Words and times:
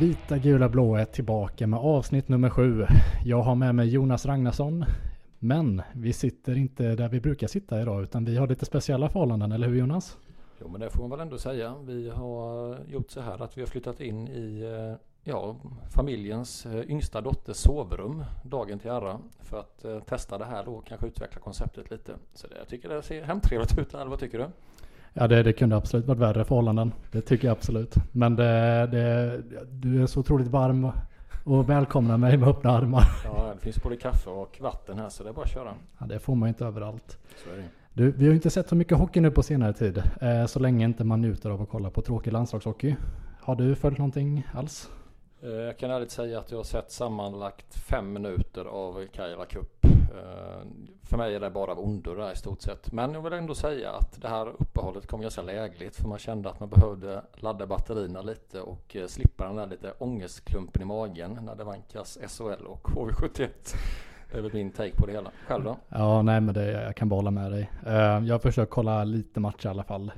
Vita, 0.00 0.38
gula, 0.38 0.68
blå 0.68 0.96
är 0.96 1.04
tillbaka 1.04 1.66
med 1.66 1.80
avsnitt 1.80 2.28
nummer 2.28 2.50
sju. 2.50 2.86
Jag 3.24 3.42
har 3.42 3.54
med 3.54 3.74
mig 3.74 3.88
Jonas 3.88 4.26
Ragnarsson. 4.26 4.84
Men 5.38 5.82
vi 5.92 6.12
sitter 6.12 6.56
inte 6.56 6.94
där 6.94 7.08
vi 7.08 7.20
brukar 7.20 7.46
sitta 7.46 7.82
idag 7.82 8.02
utan 8.02 8.24
vi 8.24 8.36
har 8.36 8.46
lite 8.46 8.64
speciella 8.64 9.08
förhållanden, 9.08 9.52
eller 9.52 9.68
hur 9.68 9.76
Jonas? 9.76 10.18
Jo 10.60 10.68
men 10.68 10.80
det 10.80 10.90
får 10.90 11.00
man 11.00 11.10
väl 11.10 11.20
ändå 11.20 11.38
säga. 11.38 11.74
Vi 11.86 12.10
har 12.10 12.78
gjort 12.88 13.10
så 13.10 13.20
här 13.20 13.42
att 13.42 13.56
vi 13.56 13.62
har 13.62 13.66
flyttat 13.66 14.00
in 14.00 14.28
i 14.28 14.62
eh, 14.62 14.96
ja, 15.32 15.56
familjens 15.90 16.66
eh, 16.66 16.90
yngsta 16.90 17.20
dotters 17.20 17.56
sovrum 17.56 18.24
dagen 18.42 18.78
till 18.78 18.90
ära 18.90 19.18
för 19.40 19.60
att 19.60 19.84
eh, 19.84 20.00
testa 20.00 20.38
det 20.38 20.44
här 20.44 20.68
och 20.68 20.86
kanske 20.86 21.06
utveckla 21.06 21.40
konceptet 21.40 21.90
lite. 21.90 22.12
Så 22.34 22.46
det, 22.46 22.56
jag 22.58 22.68
tycker 22.68 22.88
det 22.88 23.02
ser 23.02 23.22
hemtrevligt 23.22 23.78
ut. 23.78 23.94
Eller 23.94 24.06
vad 24.10 24.18
tycker 24.18 24.38
du? 24.38 24.46
Ja, 25.16 25.28
det, 25.28 25.42
det 25.42 25.52
kunde 25.52 25.76
absolut 25.76 26.06
varit 26.06 26.18
värre 26.20 26.44
förhållanden. 26.44 26.92
Det 27.12 27.20
tycker 27.20 27.48
jag 27.48 27.52
absolut. 27.52 27.94
Men 28.12 28.36
det, 28.36 28.86
det, 28.90 29.42
du 29.70 30.02
är 30.02 30.06
så 30.06 30.20
otroligt 30.20 30.48
varm 30.48 30.90
och 31.44 31.70
välkomnar 31.70 32.16
mig 32.16 32.36
med 32.36 32.48
öppna 32.48 32.70
armar. 32.70 33.04
Ja, 33.24 33.52
det 33.54 33.60
finns 33.60 33.82
både 33.82 33.96
kaffe 33.96 34.30
och 34.30 34.58
vatten 34.60 34.98
här 34.98 35.08
så 35.08 35.22
det 35.22 35.28
är 35.28 35.32
bara 35.32 35.42
att 35.44 35.50
köra. 35.50 35.74
Ja, 35.98 36.06
det 36.06 36.18
får 36.18 36.34
man 36.34 36.46
ju 36.46 36.48
inte 36.48 36.64
överallt. 36.64 37.18
Du, 37.92 38.10
vi 38.12 38.24
har 38.24 38.30
ju 38.30 38.34
inte 38.34 38.50
sett 38.50 38.68
så 38.68 38.74
mycket 38.74 38.98
hockey 38.98 39.20
nu 39.20 39.30
på 39.30 39.42
senare 39.42 39.72
tid. 39.72 40.02
Eh, 40.20 40.46
så 40.46 40.58
länge 40.58 40.84
inte 40.84 41.04
man 41.04 41.20
njuter 41.20 41.50
av 41.50 41.62
att 41.62 41.68
kolla 41.68 41.90
på 41.90 42.02
tråkig 42.02 42.32
landslagshockey. 42.32 42.96
Har 43.40 43.54
du 43.56 43.74
följt 43.74 43.98
någonting 43.98 44.46
alls? 44.54 44.90
Eh, 45.42 45.48
Jag 45.50 45.78
kan 45.78 45.90
ärligt 45.90 46.10
säga 46.10 46.38
att 46.38 46.50
jag 46.50 46.58
har 46.58 46.64
sett 46.64 46.92
sammanlagt 46.92 47.74
fem 47.74 48.12
minuter 48.12 48.64
av 48.64 49.06
Karjala 49.12 49.44
Cup. 49.44 49.84
Eh, 49.84 49.90
för 51.04 51.16
mig 51.16 51.34
är 51.34 51.40
det 51.40 51.50
bara 51.50 51.72
av 51.72 51.80
ondo 51.80 52.14
där 52.14 52.32
i 52.32 52.36
stort 52.36 52.62
sett. 52.62 52.92
Men 52.92 53.14
jag 53.14 53.22
vill 53.22 53.32
ändå 53.32 53.54
säga 53.54 53.90
att 53.90 54.22
det 54.22 54.28
här 54.28 54.48
uppehållet 54.48 55.06
kom 55.06 55.20
ganska 55.20 55.42
lägligt. 55.42 55.96
För 55.96 56.08
man 56.08 56.18
kände 56.18 56.50
att 56.50 56.60
man 56.60 56.68
behövde 56.68 57.22
ladda 57.34 57.66
batterierna 57.66 58.22
lite 58.22 58.60
och 58.60 58.96
eh, 58.96 59.06
slippa 59.06 59.46
den 59.46 59.56
där 59.56 59.66
lite 59.66 59.92
ångestklumpen 59.98 60.82
i 60.82 60.84
magen 60.84 61.38
när 61.42 61.54
det 61.54 61.64
vankas 61.64 62.18
SHL 62.28 62.66
och 62.66 62.88
HV71. 62.88 63.48
Det 64.32 64.38
är 64.38 64.42
väl 64.42 64.52
min 64.52 64.70
take 64.70 64.96
på 64.96 65.06
det 65.06 65.12
hela. 65.12 65.30
Själv 65.46 65.64
då? 65.64 65.76
Ja, 65.88 66.22
nej 66.22 66.40
men 66.40 66.54
det, 66.54 66.70
jag 66.70 66.96
kan 66.96 67.08
bara 67.08 67.16
hålla 67.16 67.30
med 67.30 67.52
dig. 67.52 67.70
Eh, 67.86 67.92
jag 67.94 68.34
har 68.34 68.38
försökt 68.38 68.70
kolla 68.70 69.04
lite 69.04 69.40
matcher 69.40 69.66
i 69.66 69.68
alla 69.68 69.84
fall. 69.84 70.12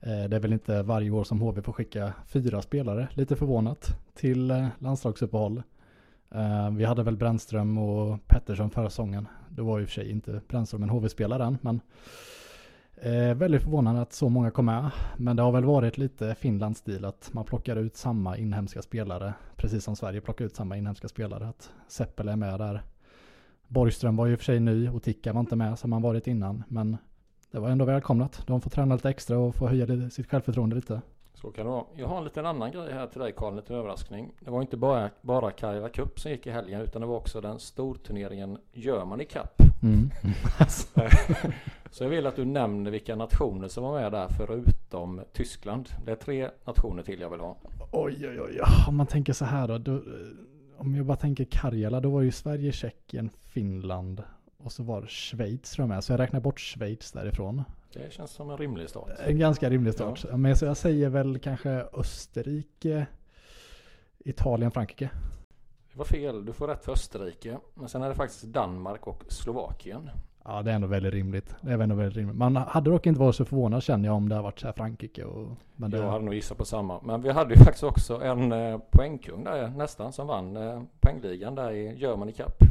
Eh, 0.00 0.24
det 0.28 0.36
är 0.36 0.40
väl 0.40 0.52
inte 0.52 0.82
varje 0.82 1.10
år 1.10 1.24
som 1.24 1.40
HV 1.40 1.62
får 1.62 1.72
skicka 1.72 2.12
fyra 2.26 2.62
spelare, 2.62 3.08
lite 3.12 3.36
förvånat, 3.36 3.86
till 4.14 4.68
landslagsuppehåll. 4.78 5.62
Eh, 6.30 6.70
vi 6.70 6.84
hade 6.84 7.02
väl 7.02 7.16
Brännström 7.16 7.78
och 7.78 8.26
Pettersson 8.26 8.70
förra 8.70 8.90
säsongen. 8.90 9.28
Det 9.48 9.62
var 9.62 9.78
ju 9.78 9.82
i 9.82 9.86
och 9.86 9.88
för 9.88 9.94
sig 9.94 10.10
inte 10.10 10.40
Brännström 10.48 10.82
en 10.82 10.88
HV-spelare 10.88 11.44
än, 11.44 11.58
men 11.60 11.80
eh, 12.96 13.34
väldigt 13.34 13.62
förvånande 13.62 14.00
att 14.00 14.12
så 14.12 14.28
många 14.28 14.50
kom 14.50 14.66
med. 14.66 14.90
Men 15.16 15.36
det 15.36 15.42
har 15.42 15.52
väl 15.52 15.64
varit 15.64 15.98
lite 15.98 16.34
Finlands 16.34 16.80
stil 16.80 17.04
att 17.04 17.30
man 17.32 17.44
plockar 17.44 17.76
ut 17.76 17.96
samma 17.96 18.36
inhemska 18.36 18.82
spelare, 18.82 19.34
precis 19.56 19.84
som 19.84 19.96
Sverige 19.96 20.20
plockar 20.20 20.44
ut 20.44 20.54
samma 20.54 20.76
inhemska 20.76 21.08
spelare. 21.08 21.48
Att 21.48 21.70
Seppel 21.88 22.28
är 22.28 22.36
med 22.36 22.60
där. 22.60 22.82
Borgström 23.68 24.16
var 24.16 24.26
ju 24.26 24.32
i 24.32 24.34
och 24.34 24.38
för 24.38 24.44
sig 24.44 24.60
ny 24.60 24.88
och 24.88 25.02
Ticka 25.02 25.32
var 25.32 25.40
inte 25.40 25.56
med 25.56 25.78
som 25.78 25.92
han 25.92 26.02
varit 26.02 26.26
innan, 26.26 26.64
men 26.68 26.96
det 27.50 27.58
var 27.58 27.68
ändå 27.68 27.84
välkomnat. 27.84 28.42
De 28.46 28.60
får 28.60 28.70
träna 28.70 28.94
lite 28.94 29.10
extra 29.10 29.38
och 29.38 29.54
få 29.54 29.68
höja 29.68 30.10
sitt 30.10 30.30
självförtroende 30.30 30.76
lite. 30.76 31.00
Så 31.40 31.50
kan 31.50 31.66
det 31.66 31.72
vara. 31.72 31.84
Jag 31.96 32.06
har 32.08 32.18
en 32.18 32.24
liten 32.24 32.46
annan 32.46 32.70
grej 32.72 32.92
här 32.92 33.06
till 33.06 33.20
dig 33.20 33.32
Karl, 33.36 33.50
en 33.50 33.56
liten 33.56 33.76
överraskning. 33.76 34.32
Det 34.40 34.50
var 34.50 34.60
inte 34.60 34.76
bara, 34.76 35.10
bara 35.22 35.50
Karjala 35.50 35.88
Cup 35.88 36.20
som 36.20 36.30
gick 36.30 36.46
i 36.46 36.50
helgen 36.50 36.80
utan 36.80 37.00
det 37.00 37.06
var 37.06 37.16
också 37.16 37.40
den 37.40 37.58
storturneringen 37.58 38.58
Germany 38.72 39.24
Cup. 39.24 39.60
Mm. 39.82 40.10
Så 41.90 42.04
jag 42.04 42.10
vill 42.10 42.26
att 42.26 42.36
du 42.36 42.44
nämner 42.44 42.90
vilka 42.90 43.16
nationer 43.16 43.68
som 43.68 43.84
var 43.84 44.00
med 44.00 44.12
där 44.12 44.28
förutom 44.36 45.20
Tyskland. 45.32 45.88
Det 46.04 46.10
är 46.12 46.16
tre 46.16 46.50
nationer 46.64 47.02
till 47.02 47.20
jag 47.20 47.30
vill 47.30 47.40
ha. 47.40 47.56
Oj, 47.92 48.28
oj, 48.28 48.40
oj. 48.40 48.60
Om 48.88 48.96
man 48.96 49.06
tänker 49.06 49.32
så 49.32 49.44
här 49.44 49.68
då, 49.68 49.78
då. 49.78 49.92
eh, 49.94 50.00
Om 50.78 50.94
jag 50.94 51.06
bara 51.06 51.16
tänker 51.16 51.44
Karjala, 51.44 52.00
då 52.00 52.10
var 52.10 52.22
ju 52.22 52.32
Sverige, 52.32 52.72
Tjeckien, 52.72 53.30
Finland 53.48 54.22
och 54.64 54.72
så 54.72 54.82
var 54.82 55.06
Schweiz 55.06 55.70
tror 55.70 55.82
jag 55.82 55.88
med. 55.88 56.04
Så 56.04 56.12
jag 56.12 56.20
räknar 56.20 56.40
bort 56.40 56.60
Schweiz 56.60 57.12
därifrån. 57.12 57.62
Det 57.92 58.12
känns 58.12 58.30
som 58.30 58.50
en 58.50 58.56
rimlig 58.56 58.88
start. 58.90 59.10
En 59.26 59.38
ganska 59.38 59.70
rimlig 59.70 59.94
start. 59.94 60.24
Men 60.34 60.56
så 60.56 60.64
jag 60.64 60.76
säger 60.76 61.08
väl 61.08 61.38
kanske 61.38 61.70
Österrike, 61.92 63.06
Italien, 64.18 64.70
Frankrike. 64.70 65.10
Det 65.92 65.98
var 65.98 66.04
fel, 66.04 66.44
du 66.44 66.52
får 66.52 66.68
rätt 66.68 66.84
för 66.84 66.92
Österrike. 66.92 67.58
Men 67.74 67.88
sen 67.88 68.02
är 68.02 68.08
det 68.08 68.14
faktiskt 68.14 68.44
Danmark 68.44 69.06
och 69.06 69.24
Slovakien. 69.28 70.10
Ja, 70.44 70.62
det 70.62 70.70
är 70.70 70.74
ändå 70.74 70.86
väldigt 70.86 71.12
rimligt. 71.12 71.54
Det 71.60 71.72
är 71.72 71.78
ändå 71.78 71.94
väldigt 71.94 72.16
rimligt. 72.16 72.36
Man 72.36 72.56
hade 72.56 72.90
dock 72.90 73.06
inte 73.06 73.20
varit 73.20 73.34
så 73.36 73.44
förvånad 73.44 73.82
känner 73.82 74.08
jag 74.08 74.16
om 74.16 74.28
det 74.28 74.34
har 74.34 74.42
varit 74.42 74.60
så 74.60 74.66
här 74.66 74.72
Frankrike 74.72 75.24
och... 75.24 75.56
Men 75.76 75.90
det, 75.90 75.96
Jag 75.96 76.10
hade 76.10 76.24
nog 76.24 76.34
gissat 76.34 76.58
på 76.58 76.64
samma. 76.64 77.00
Men 77.02 77.22
vi 77.22 77.30
hade 77.30 77.54
ju 77.54 77.60
faktiskt 77.60 77.84
också 77.84 78.22
en 78.22 78.52
eh, 78.52 78.78
poängkung 78.90 79.44
där 79.44 79.68
nästan 79.68 80.12
som 80.12 80.26
vann 80.26 80.56
eh, 80.56 80.82
poängligan 81.00 81.54
där 81.54 81.70
i 81.72 81.98
Germany 81.98 82.32
Cup. 82.32 82.62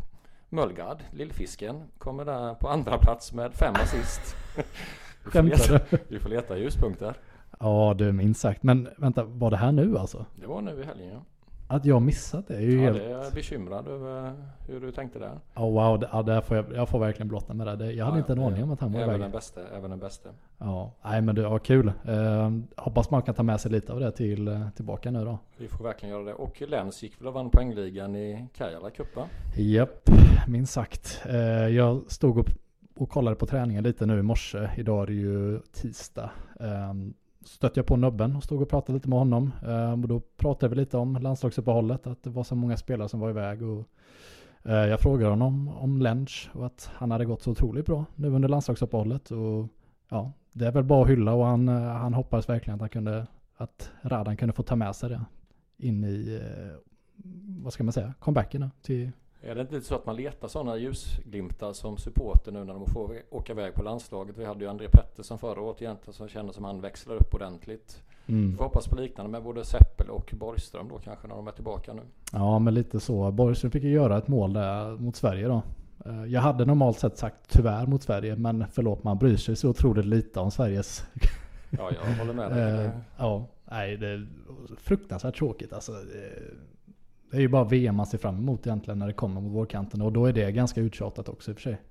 Mölgard, 0.50 0.97
Lillfisken, 1.12 1.83
kommer 1.97 2.25
där 2.25 2.53
på 2.53 2.69
andra 2.69 2.97
plats 2.97 3.33
med 3.33 3.53
fem 3.53 3.74
assist. 3.75 4.36
Vi 5.27 5.31
får, 5.31 5.44
leta, 5.44 5.79
du? 5.89 5.97
vi 6.07 6.19
får 6.19 6.29
leta 6.29 6.57
ljuspunkter. 6.57 7.13
Ja, 7.59 7.95
du 7.97 8.12
minst 8.12 8.41
sagt. 8.41 8.63
Men 8.63 8.89
vänta, 8.97 9.24
var 9.24 9.51
det 9.51 9.57
här 9.57 9.71
nu 9.71 9.97
alltså? 9.97 10.25
Det 10.35 10.47
var 10.47 10.62
nu 10.62 10.81
i 10.81 10.83
helgen 10.83 11.09
ja. 11.13 11.21
Att 11.69 11.85
jag 11.85 12.01
missat 12.01 12.47
det 12.47 12.56
är 12.56 12.62
ju 12.62 12.75
Ja, 12.75 12.81
helt... 12.81 12.97
det 12.97 13.06
är 13.06 13.09
jag 13.24 13.33
bekymrad 13.33 13.88
över 13.88 14.33
hur 14.68 14.79
du 14.81 14.91
tänkte 14.91 15.19
där. 15.19 15.31
Ja, 15.53 15.62
wow. 15.69 16.00
det- 16.00 16.09
Ja, 16.12 16.21
där 16.24 16.41
får 16.41 16.57
jag, 16.57 16.65
jag 16.75 16.89
får 16.89 17.00
verkligen 17.00 17.27
blotta 17.27 17.53
med 17.53 17.68
det. 17.68 17.75
det. 17.75 17.91
Jag 17.91 18.06
hade 18.06 18.18
Ja, 18.18 18.19
inte 18.19 18.33
en 18.33 18.41
ja, 18.41 18.47
aning 18.47 18.63
om 18.63 18.71
att 18.71 18.79
han 18.81 18.91
var 18.94 19.00
Även 19.00 19.09
iväg. 19.09 19.21
den 19.21 19.31
bästa, 19.31 19.62
även 19.77 19.89
den 19.89 20.00
bästa. 20.00 20.29
Ja, 20.57 20.91
nej 21.03 21.21
men 21.21 21.35
det 21.35 21.50
var 21.50 21.59
kul. 21.59 21.88
Eh, 22.06 22.51
hoppas 22.77 23.09
man 23.12 23.21
kan 23.21 23.35
ta 23.35 23.44
med 23.44 23.62
sig 23.62 23.71
lite 23.71 23.94
av 23.94 24.00
det 24.00 24.12
till, 24.12 24.47
eh, 24.47 24.69
tillbaka 24.69 25.12
nu 25.12 25.25
då. 25.25 25.38
Vi 25.57 25.68
får 25.68 25.83
verkligen 25.83 26.15
göra 26.15 26.23
det. 26.25 26.33
Och 26.33 26.62
Lens 26.68 27.03
gick 27.03 27.21
väl 27.21 27.27
och 27.27 27.33
vann 27.33 27.50
poängligan 27.50 28.15
i 28.15 28.47
Karjala 28.57 28.89
Cup? 28.89 29.07
Japp, 29.56 30.09
minst 30.47 30.73
sagt. 30.73 31.21
Eh, 31.30 31.38
jag 31.68 32.01
stod 32.07 32.38
och 32.38 32.47
och 32.97 33.09
kollade 33.09 33.35
på 33.35 33.45
träningen 33.45 33.83
lite 33.83 34.05
nu 34.05 34.19
i 34.19 34.21
morse. 34.21 34.69
Idag 34.77 35.03
är 35.03 35.07
det 35.07 35.13
ju 35.13 35.59
tisdag. 35.59 36.31
Ehm, 36.59 37.13
stötte 37.45 37.79
jag 37.79 37.88
på 37.88 37.95
nubben 37.95 38.35
och 38.35 38.44
stod 38.44 38.61
och 38.61 38.69
pratade 38.69 38.94
lite 38.94 39.09
med 39.09 39.19
honom. 39.19 39.51
Ehm, 39.67 40.01
och 40.03 40.07
då 40.07 40.19
pratade 40.19 40.69
vi 40.69 40.75
lite 40.75 40.97
om 40.97 41.15
landslagsuppehållet, 41.15 42.07
att 42.07 42.23
det 42.23 42.29
var 42.29 42.44
så 42.44 42.55
många 42.55 42.77
spelare 42.77 43.09
som 43.09 43.19
var 43.19 43.29
iväg. 43.29 43.63
Och, 43.63 43.85
eh, 44.63 44.75
jag 44.75 44.99
frågade 44.99 45.29
honom 45.29 45.67
om 45.67 46.01
Lench 46.01 46.49
och 46.53 46.65
att 46.65 46.91
han 46.94 47.11
hade 47.11 47.25
gått 47.25 47.41
så 47.41 47.51
otroligt 47.51 47.85
bra 47.85 48.05
nu 48.15 48.27
under 48.27 48.49
landslagsuppehållet. 48.49 49.31
Och 49.31 49.67
ja, 50.09 50.31
det 50.53 50.67
är 50.67 50.71
väl 50.71 50.83
bara 50.83 51.03
att 51.03 51.09
hylla 51.09 51.33
och 51.33 51.45
han, 51.45 51.69
eh, 51.69 51.81
han 51.81 52.13
hoppades 52.13 52.49
verkligen 52.49 52.75
att 52.75 52.81
han 52.81 52.89
kunde, 52.89 53.27
att 53.57 53.91
Radan 54.01 54.38
kunde 54.38 54.53
få 54.53 54.63
ta 54.63 54.75
med 54.75 54.95
sig 54.95 55.09
det 55.09 55.21
in 55.77 56.03
i, 56.03 56.39
eh, 56.41 56.75
vad 57.63 57.73
ska 57.73 57.83
man 57.83 57.94
säga, 57.94 58.13
comebacken 58.19 58.71
till 58.81 59.11
är 59.42 59.56
det 59.56 59.62
inte 59.62 59.75
lite 59.75 59.88
så 59.88 59.95
att 59.95 60.06
man 60.06 60.16
letar 60.16 60.48
sådana 60.48 60.78
ljusglimtar 60.78 61.74
som 61.74 61.98
supporter 61.98 62.51
nu 62.51 62.63
när 62.63 62.74
de 62.74 62.86
får 62.88 63.16
åka 63.30 63.54
iväg 63.54 63.74
på 63.74 63.84
landslaget? 63.84 64.38
Vi 64.38 64.45
hade 64.45 64.63
ju 64.63 64.69
André 64.69 64.88
Pettersson 64.88 65.39
förra 65.39 65.62
året 65.62 65.81
egentligen 65.81 66.13
som 66.13 66.28
kände 66.28 66.54
som 66.54 66.63
han 66.63 66.81
växlar 66.81 67.16
upp 67.16 67.34
ordentligt. 67.34 68.04
Mm. 68.28 68.57
Får 68.57 68.63
hoppas 68.63 68.88
på 68.88 68.95
liknande 68.95 69.31
med 69.31 69.44
både 69.44 69.66
Seppel 69.66 70.10
och 70.10 70.34
Borgström 70.39 70.88
då 70.89 71.00
kanske 71.00 71.28
när 71.28 71.36
de 71.36 71.48
är 71.48 71.51
tillbaka 71.51 71.94
nu. 71.94 72.01
Ja 72.31 72.60
men 72.60 72.74
lite 72.74 73.00
så. 73.00 73.31
Borgström 73.31 73.72
fick 73.72 73.84
ju 73.84 73.92
göra 73.92 74.18
ett 74.18 74.28
mål 74.28 74.54
där 74.54 74.98
mot 74.98 75.16
Sverige 75.16 75.48
då. 75.48 75.62
Eh, 76.06 76.25
jag 76.25 76.42
hade 76.42 76.66
normalt 76.66 77.00
sett 77.00 77.18
sagt 77.18 77.38
tyvärr 77.48 77.86
mot 77.86 78.04
Sverige 78.04 78.36
men 78.36 78.66
förlåt 78.72 79.04
man 79.04 79.18
bryr 79.18 79.38
sig 79.38 79.56
så 79.56 79.69
otroligt 79.69 80.06
lite 80.06 80.40
om 80.40 80.51
Sveriges 80.51 81.04
Ja, 81.69 81.92
jag 81.92 82.16
håller 82.16 82.33
med 82.33 82.51
dig. 82.51 82.86
Eh, 82.86 82.92
ja, 83.18 83.45
nej 83.66 83.98
det 83.98 84.07
är 84.07 84.28
fruktansvärt 84.78 85.36
tråkigt 85.36 85.74
alltså 85.74 85.92
det 87.31 87.38
är 87.38 87.41
ju 87.41 87.47
bara 87.47 87.63
VM 87.63 87.95
man 87.95 88.06
ser 88.06 88.18
fram 88.18 88.38
emot 88.38 88.68
egentligen 88.68 89.00
när 89.00 89.07
det 89.07 89.13
kommer 89.13 89.41
mot 89.41 89.51
vårkanten. 89.51 90.01
Och 90.01 90.13
då 90.13 90.25
är 90.25 90.33
det 90.33 90.51
ganska 90.51 90.81
uttjatat 90.81 91.29
också 91.29 91.51
i 91.51 91.53
och 91.53 91.57
för 91.57 91.62
sig. 91.62 91.81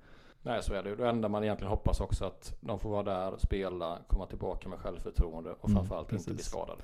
Nej 0.41 0.63
så 0.63 0.73
är 0.73 0.83
det 0.83 0.89
ju. 0.89 0.95
Det 0.95 1.09
enda 1.09 1.29
man 1.29 1.43
egentligen 1.43 1.69
hoppas 1.69 2.01
också 2.01 2.25
att 2.25 2.57
de 2.61 2.79
får 2.79 2.89
vara 2.89 3.03
där, 3.03 3.37
spela, 3.37 3.97
komma 4.07 4.25
tillbaka 4.25 4.69
med 4.69 4.79
självförtroende 4.79 5.49
och 5.59 5.69
mm, 5.69 5.77
framförallt 5.77 6.11
mm, 6.11 6.19
inte 6.19 6.33
bli 6.33 6.43
skadade. 6.43 6.81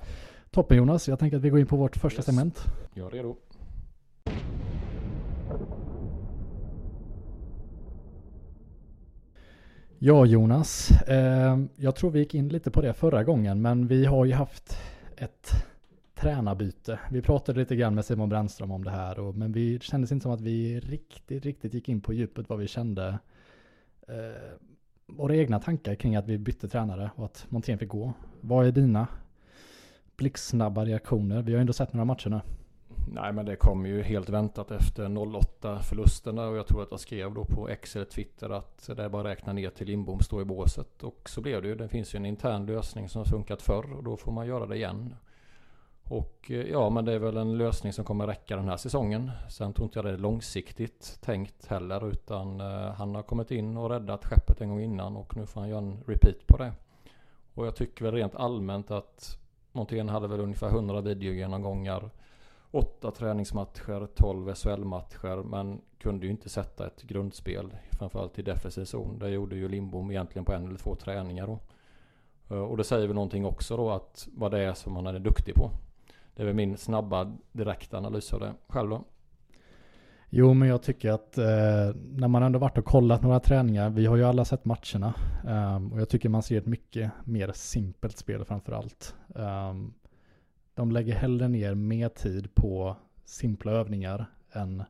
Toppen 0.50 0.76
Jonas, 0.76 1.08
jag 1.08 1.18
tänker 1.18 1.36
att 1.36 1.42
vi 1.42 1.50
går 1.50 1.60
in 1.60 1.66
på 1.66 1.76
vårt 1.76 1.96
första 1.96 2.18
yes. 2.18 2.26
segment. 2.26 2.64
Jag 2.94 3.06
är 3.06 3.10
redo. 3.10 3.36
Ja 9.98 10.26
Jonas, 10.26 10.90
eh, 10.90 11.58
jag 11.76 11.96
tror 11.96 12.10
vi 12.10 12.18
gick 12.18 12.34
in 12.34 12.48
lite 12.48 12.70
på 12.70 12.80
det 12.80 12.92
förra 12.92 13.24
gången 13.24 13.62
men 13.62 13.86
vi 13.86 14.04
har 14.04 14.24
ju 14.24 14.32
haft 14.32 14.78
ett 15.16 15.50
tränarbyte. 16.24 16.98
Vi 17.10 17.22
pratade 17.22 17.60
lite 17.60 17.76
grann 17.76 17.94
med 17.94 18.04
Simon 18.04 18.28
Brännström 18.28 18.70
om 18.70 18.84
det 18.84 18.90
här, 18.90 19.18
och, 19.18 19.34
men 19.34 19.52
vi 19.52 19.78
kändes 19.80 20.12
inte 20.12 20.22
som 20.22 20.32
att 20.32 20.40
vi 20.40 20.80
riktigt, 20.80 21.44
riktigt 21.44 21.74
gick 21.74 21.88
in 21.88 22.00
på 22.00 22.12
djupet 22.12 22.48
vad 22.48 22.58
vi 22.58 22.66
kände. 22.66 23.18
Eh, 24.08 24.58
våra 25.06 25.36
egna 25.36 25.60
tankar 25.60 25.94
kring 25.94 26.16
att 26.16 26.26
vi 26.26 26.38
bytte 26.38 26.68
tränare 26.68 27.10
och 27.16 27.24
att 27.24 27.46
Montén 27.48 27.78
fick 27.78 27.88
gå. 27.88 28.12
Vad 28.40 28.66
är 28.66 28.72
dina 28.72 29.06
blixtsnabba 30.16 30.84
reaktioner? 30.84 31.42
Vi 31.42 31.52
har 31.52 31.58
ju 31.58 31.60
ändå 31.60 31.72
sett 31.72 31.92
några 31.92 32.04
matcher 32.04 32.30
nu. 32.30 32.40
Nej 33.14 33.32
men 33.32 33.46
det 33.46 33.56
kom 33.56 33.86
ju 33.86 34.02
helt 34.02 34.28
väntat 34.28 34.70
efter 34.70 35.18
08 35.36 35.78
förlusterna 35.78 36.46
och 36.48 36.56
jag 36.56 36.66
tror 36.66 36.82
att 36.82 36.90
jag 36.90 37.00
skrev 37.00 37.34
då 37.34 37.44
på 37.44 37.68
X 37.68 37.96
eller 37.96 38.06
Twitter 38.06 38.50
att 38.50 38.90
det 38.96 39.02
är 39.02 39.08
bara 39.08 39.22
att 39.22 39.36
räkna 39.36 39.52
ner 39.52 39.70
till 39.70 39.86
Lindbom 39.86 40.20
står 40.20 40.42
i 40.42 40.44
båset. 40.44 41.02
Och 41.02 41.28
så 41.28 41.40
blev 41.40 41.62
det 41.62 41.68
ju. 41.68 41.74
Det 41.74 41.88
finns 41.88 42.14
ju 42.14 42.16
en 42.16 42.26
intern 42.26 42.66
lösning 42.66 43.08
som 43.08 43.18
har 43.18 43.26
funkat 43.26 43.62
förr 43.62 43.92
och 43.96 44.04
då 44.04 44.16
får 44.16 44.32
man 44.32 44.46
göra 44.46 44.66
det 44.66 44.76
igen. 44.76 45.14
Och 46.08 46.50
eh, 46.50 46.70
ja, 46.70 46.90
men 46.90 47.04
det 47.04 47.12
är 47.12 47.18
väl 47.18 47.36
en 47.36 47.58
lösning 47.58 47.92
som 47.92 48.04
kommer 48.04 48.26
räcka 48.26 48.56
den 48.56 48.68
här 48.68 48.76
säsongen. 48.76 49.30
Sen 49.50 49.72
tror 49.72 49.84
inte 49.84 49.98
jag 49.98 50.04
det 50.04 50.10
är 50.10 50.18
långsiktigt 50.18 51.18
tänkt 51.20 51.66
heller, 51.66 52.08
utan 52.08 52.60
eh, 52.60 52.92
han 52.92 53.14
har 53.14 53.22
kommit 53.22 53.50
in 53.50 53.76
och 53.76 53.90
räddat 53.90 54.24
skeppet 54.24 54.60
en 54.60 54.68
gång 54.68 54.80
innan 54.80 55.16
och 55.16 55.36
nu 55.36 55.46
får 55.46 55.60
han 55.60 55.70
göra 55.70 55.78
en 55.78 56.04
repeat 56.06 56.46
på 56.46 56.56
det. 56.56 56.72
Och 57.54 57.66
jag 57.66 57.76
tycker 57.76 58.04
väl 58.04 58.14
rent 58.14 58.34
allmänt 58.34 58.90
att 58.90 59.38
Montén 59.72 60.08
hade 60.08 60.28
väl 60.28 60.40
ungefär 60.40 60.68
100 60.68 61.00
videogenomgångar, 61.00 62.10
8 62.70 63.10
träningsmatcher, 63.10 64.08
12 64.14 64.54
SHL-matcher, 64.54 65.42
men 65.42 65.80
kunde 65.98 66.26
ju 66.26 66.32
inte 66.32 66.48
sätta 66.48 66.86
ett 66.86 67.02
grundspel, 67.02 67.76
framförallt 67.90 68.38
i 68.38 68.42
defensiv 68.42 68.84
zon. 68.84 69.18
Det 69.18 69.28
gjorde 69.28 69.56
ju 69.56 69.68
Lindbom 69.68 70.10
egentligen 70.10 70.44
på 70.44 70.52
en 70.52 70.66
eller 70.66 70.78
två 70.78 70.94
träningar 70.94 71.46
då. 71.46 71.58
Eh, 72.54 72.62
och 72.62 72.76
det 72.76 72.84
säger 72.84 73.06
väl 73.06 73.14
någonting 73.14 73.44
också 73.44 73.76
då 73.76 73.90
att 73.90 74.28
vad 74.32 74.50
det 74.50 74.60
är 74.60 74.74
som 74.74 74.96
han 74.96 75.06
är 75.06 75.18
duktig 75.18 75.54
på. 75.54 75.70
Det 76.34 76.42
är 76.42 76.46
väl 76.46 76.54
min 76.54 76.76
snabba 76.76 77.36
direkta 77.52 77.98
analys 77.98 78.32
av 78.32 78.40
det 78.40 78.54
själv 78.68 78.90
då. 78.90 79.04
Jo, 80.30 80.54
men 80.54 80.68
jag 80.68 80.82
tycker 80.82 81.10
att 81.10 81.38
eh, 81.38 81.94
när 82.12 82.28
man 82.28 82.42
ändå 82.42 82.58
varit 82.58 82.78
och 82.78 82.84
kollat 82.84 83.22
några 83.22 83.40
träningar, 83.40 83.90
vi 83.90 84.06
har 84.06 84.16
ju 84.16 84.24
alla 84.24 84.44
sett 84.44 84.64
matcherna, 84.64 85.14
eh, 85.46 85.92
och 85.92 86.00
jag 86.00 86.08
tycker 86.08 86.28
man 86.28 86.42
ser 86.42 86.58
ett 86.58 86.66
mycket 86.66 87.10
mer 87.24 87.52
simpelt 87.54 88.18
spel 88.18 88.44
framför 88.44 88.72
allt. 88.72 89.14
Eh, 89.36 89.74
de 90.74 90.92
lägger 90.92 91.14
hellre 91.14 91.48
ner 91.48 91.74
mer 91.74 92.08
tid 92.08 92.54
på 92.54 92.96
simpla 93.24 93.72
övningar 93.72 94.26
än 94.52 94.84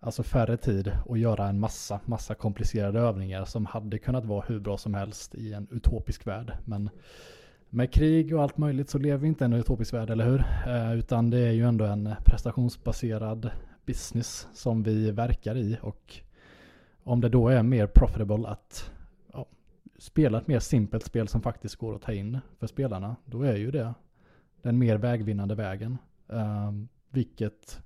alltså 0.00 0.22
färre 0.22 0.56
tid 0.56 0.92
och 1.04 1.18
göra 1.18 1.48
en 1.48 1.60
massa, 1.60 2.00
massa 2.04 2.34
komplicerade 2.34 3.00
övningar 3.00 3.44
som 3.44 3.66
hade 3.66 3.98
kunnat 3.98 4.24
vara 4.24 4.44
hur 4.48 4.60
bra 4.60 4.78
som 4.78 4.94
helst 4.94 5.34
i 5.34 5.52
en 5.52 5.68
utopisk 5.70 6.26
värld. 6.26 6.52
Men 6.64 6.90
med 7.70 7.92
krig 7.92 8.34
och 8.34 8.42
allt 8.42 8.58
möjligt 8.58 8.90
så 8.90 8.98
lever 8.98 9.18
vi 9.18 9.28
inte 9.28 9.44
i 9.44 9.46
en 9.46 9.52
utopisk 9.52 9.94
värld, 9.94 10.10
eller 10.10 10.24
hur? 10.24 10.44
Eh, 10.66 10.98
utan 10.98 11.30
det 11.30 11.38
är 11.38 11.52
ju 11.52 11.64
ändå 11.64 11.84
en 11.84 12.14
prestationsbaserad 12.24 13.50
business 13.86 14.48
som 14.52 14.82
vi 14.82 15.10
verkar 15.10 15.56
i 15.56 15.78
och 15.82 16.20
om 17.04 17.20
det 17.20 17.28
då 17.28 17.48
är 17.48 17.62
mer 17.62 17.86
profitable 17.86 18.48
att 18.48 18.90
ja, 19.32 19.46
spela 19.98 20.38
ett 20.38 20.46
mer 20.46 20.60
simpelt 20.60 21.04
spel 21.04 21.28
som 21.28 21.40
faktiskt 21.40 21.76
går 21.76 21.94
att 21.94 22.02
ta 22.02 22.12
in 22.12 22.38
för 22.58 22.66
spelarna, 22.66 23.16
då 23.24 23.42
är 23.42 23.56
ju 23.56 23.70
det 23.70 23.94
den 24.62 24.78
mer 24.78 24.96
vägvinnande 24.96 25.54
vägen. 25.54 25.98
Eh, 26.28 26.72
vilket 27.10 27.82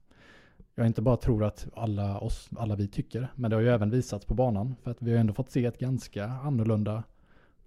jag 0.74 0.86
inte 0.86 1.02
bara 1.02 1.16
tror 1.16 1.44
att 1.44 1.68
alla, 1.74 2.18
oss, 2.18 2.48
alla 2.56 2.76
vi 2.76 2.88
tycker, 2.88 3.28
men 3.34 3.50
det 3.50 3.56
har 3.56 3.62
ju 3.62 3.68
även 3.68 3.90
visats 3.90 4.26
på 4.26 4.34
banan. 4.34 4.76
För 4.82 4.90
att 4.90 5.02
vi 5.02 5.12
har 5.12 5.18
ändå 5.18 5.34
fått 5.34 5.50
se 5.50 5.64
ett 5.64 5.78
ganska 5.78 6.26
annorlunda 6.26 7.02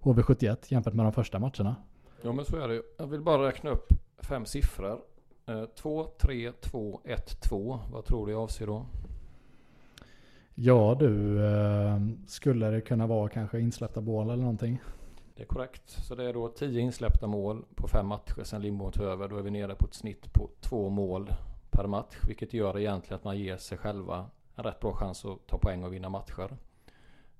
HV71 0.02 0.58
jämfört 0.68 0.94
med 0.94 1.06
de 1.06 1.14
första 1.14 1.40
matcherna. 1.40 1.76
Ja 2.26 2.32
men 2.32 2.46
så 2.46 2.58
är 2.58 2.68
det. 2.68 2.82
Jag 2.98 3.08
vill 3.08 3.22
bara 3.22 3.48
räkna 3.48 3.70
upp 3.70 3.88
fem 4.18 4.46
siffror. 4.46 5.02
2, 5.76 6.08
3, 6.22 6.52
2, 6.52 7.02
1, 7.04 7.42
2. 7.42 7.80
Vad 7.92 8.06
tror 8.06 8.26
du 8.26 8.32
jag 8.32 8.42
avser 8.42 8.68
då? 8.68 8.86
Ja 10.56 10.96
du, 11.00 11.46
eh, 11.46 12.00
skulle 12.28 12.70
det 12.70 12.82
kunna 12.82 13.08
vara 13.08 13.30
kanske 13.30 13.60
insläppta 13.60 14.02
mål 14.02 14.30
eller 14.30 14.42
någonting? 14.42 14.82
Det 15.36 15.44
är 15.44 15.48
korrekt. 15.48 15.90
Så 15.90 16.16
det 16.16 16.24
är 16.30 16.34
då 16.34 16.48
10 16.48 16.82
insläppta 16.82 17.28
mål 17.28 17.66
på 17.76 17.88
fem 17.88 18.08
matcher 18.08 18.44
sen 18.44 18.62
Lindbom 18.62 18.92
tog 18.92 19.06
över. 19.06 19.28
Då 19.28 19.38
är 19.38 19.42
vi 19.42 19.52
nere 19.52 19.76
på 19.76 19.86
ett 19.86 19.94
snitt 19.94 20.34
på 20.34 20.50
två 20.62 20.90
mål 20.90 21.30
per 21.72 21.88
match. 21.88 22.16
Vilket 22.28 22.54
gör 22.54 22.80
egentligen 22.80 23.16
att 23.16 23.24
man 23.24 23.38
ger 23.38 23.58
sig 23.58 23.78
själva 23.78 24.26
en 24.56 24.64
rätt 24.64 24.80
bra 24.80 24.94
chans 24.94 25.26
att 25.26 25.48
ta 25.48 25.58
poäng 25.58 25.84
och 25.84 25.94
vinna 25.94 26.10
matcher. 26.10 26.58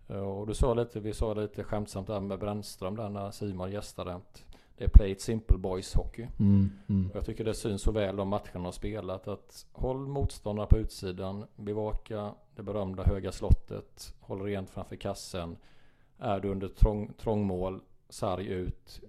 Eh, 0.08 0.18
och 0.18 0.48
du 0.48 0.54
sa 0.54 0.74
lite, 0.74 1.00
vi 1.00 1.14
sa 1.14 1.34
lite 1.34 1.64
skämtsamt 1.64 2.08
där 2.08 2.20
med 2.20 2.40
Brännström 2.40 2.96
där 2.96 3.10
när 3.10 3.32
Simon 3.32 3.72
gästade. 3.72 4.14
Att 4.16 4.46
det 4.78 4.84
är 4.84 4.88
play 4.88 5.12
it 5.12 5.22
simple 5.22 5.58
boys 5.58 5.94
hockey. 5.94 6.28
Mm, 6.40 6.72
mm. 6.90 7.12
Jag 7.14 7.26
tycker 7.26 7.44
det 7.44 7.54
syns 7.54 7.82
så 7.82 7.92
väl 7.92 8.16
de 8.16 8.28
matcherna 8.28 8.64
har 8.64 8.72
spelat. 8.72 9.28
Att 9.28 9.66
håll 9.72 10.08
motståndarna 10.08 10.68
på 10.68 10.78
utsidan. 10.78 11.46
Bevaka 11.56 12.34
det 12.56 12.64
berömda 12.64 13.04
höga 13.04 13.32
slottet. 13.32 14.16
Håll 14.20 14.42
rent 14.42 14.70
framför 14.70 14.96
kassen. 14.96 15.58
Är 16.20 16.40
du 16.40 16.50
under 16.50 16.68
trång, 16.68 17.14
trångmål, 17.18 17.82
sarg 18.10 18.48
ut. 18.48 19.02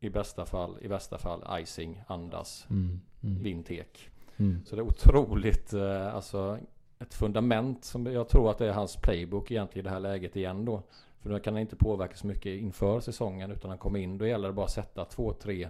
I 0.00 0.10
bästa 0.10 0.46
fall, 0.46 0.78
i 0.80 0.88
värsta 0.88 1.18
fall 1.18 1.62
icing, 1.62 2.02
andas, 2.06 2.66
mm, 2.70 3.00
mm. 3.22 3.42
vintek. 3.42 4.10
Mm. 4.36 4.64
Så 4.66 4.76
det 4.76 4.82
är 4.82 4.86
otroligt, 4.86 5.72
eh, 5.72 6.14
alltså 6.14 6.58
ett 6.98 7.14
fundament 7.14 7.84
som 7.84 8.06
jag 8.06 8.28
tror 8.28 8.50
att 8.50 8.58
det 8.58 8.66
är 8.66 8.72
hans 8.72 8.96
playbook 8.96 9.50
egentligen 9.50 9.86
i 9.86 9.88
det 9.88 9.94
här 9.94 10.00
läget 10.00 10.36
igen 10.36 10.64
då. 10.64 10.82
För 11.20 11.30
då 11.30 11.38
kan 11.38 11.54
han 11.54 11.60
inte 11.60 11.76
påverka 11.76 12.16
så 12.16 12.26
mycket 12.26 12.60
inför 12.60 13.00
säsongen 13.00 13.50
utan 13.50 13.70
han 13.70 13.78
kommer 13.78 13.98
in. 13.98 14.18
Då 14.18 14.26
gäller 14.26 14.48
det 14.48 14.54
bara 14.54 14.66
att 14.66 14.72
sätta 14.72 15.04
två, 15.04 15.32
tre 15.32 15.68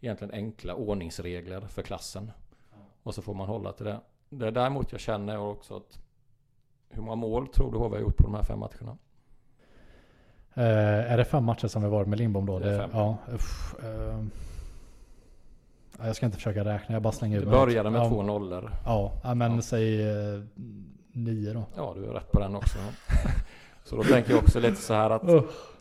egentligen 0.00 0.34
enkla 0.34 0.74
ordningsregler 0.74 1.60
för 1.60 1.82
klassen. 1.82 2.30
Och 3.02 3.14
så 3.14 3.22
får 3.22 3.34
man 3.34 3.46
hålla 3.46 3.72
till 3.72 3.86
det. 3.86 4.00
Det 4.30 4.46
är 4.46 4.50
däremot 4.50 4.92
jag 4.92 5.00
känner 5.00 5.38
också 5.38 5.76
att 5.76 5.98
hur 6.88 7.02
många 7.02 7.16
mål 7.16 7.48
tror 7.48 7.72
du 7.72 7.78
HV 7.78 7.96
har 7.96 8.00
gjort 8.00 8.16
på 8.16 8.22
de 8.22 8.34
här 8.34 8.42
fem 8.42 8.58
matcherna? 8.58 8.98
Uh, 10.56 11.12
är 11.12 11.16
det 11.16 11.24
fem 11.24 11.44
matcher 11.44 11.68
som 11.68 11.82
vi 11.82 11.88
varit 11.88 12.08
med 12.08 12.18
Lindbom 12.18 12.46
då? 12.46 12.58
Det 12.58 12.70
är 12.70 12.78
fem. 12.78 12.90
Ja. 12.92 13.16
Uff, 13.32 13.74
uh, 13.84 14.24
jag 16.06 16.16
ska 16.16 16.26
inte 16.26 16.38
försöka 16.38 16.64
räkna, 16.64 16.94
jag 16.94 17.02
bara 17.02 17.12
slänger 17.12 17.38
ut 17.38 17.44
Det 17.44 17.50
började 17.50 17.90
med 17.90 18.00
ja, 18.00 18.08
två 18.08 18.22
nollor. 18.22 18.72
Ja, 18.84 19.34
men 19.34 19.54
ja. 19.54 19.62
säg 19.62 20.06
uh, 20.06 20.44
nio 21.12 21.52
då. 21.52 21.64
Ja, 21.76 21.92
du 21.96 22.04
är 22.04 22.12
rätt 22.12 22.32
på 22.32 22.40
den 22.40 22.56
också. 22.56 22.78
Så 23.84 23.96
då 23.96 24.02
tänker 24.02 24.30
jag 24.30 24.42
också 24.42 24.60
lite 24.60 24.76
så 24.76 24.94
här 24.94 25.10
att 25.10 25.26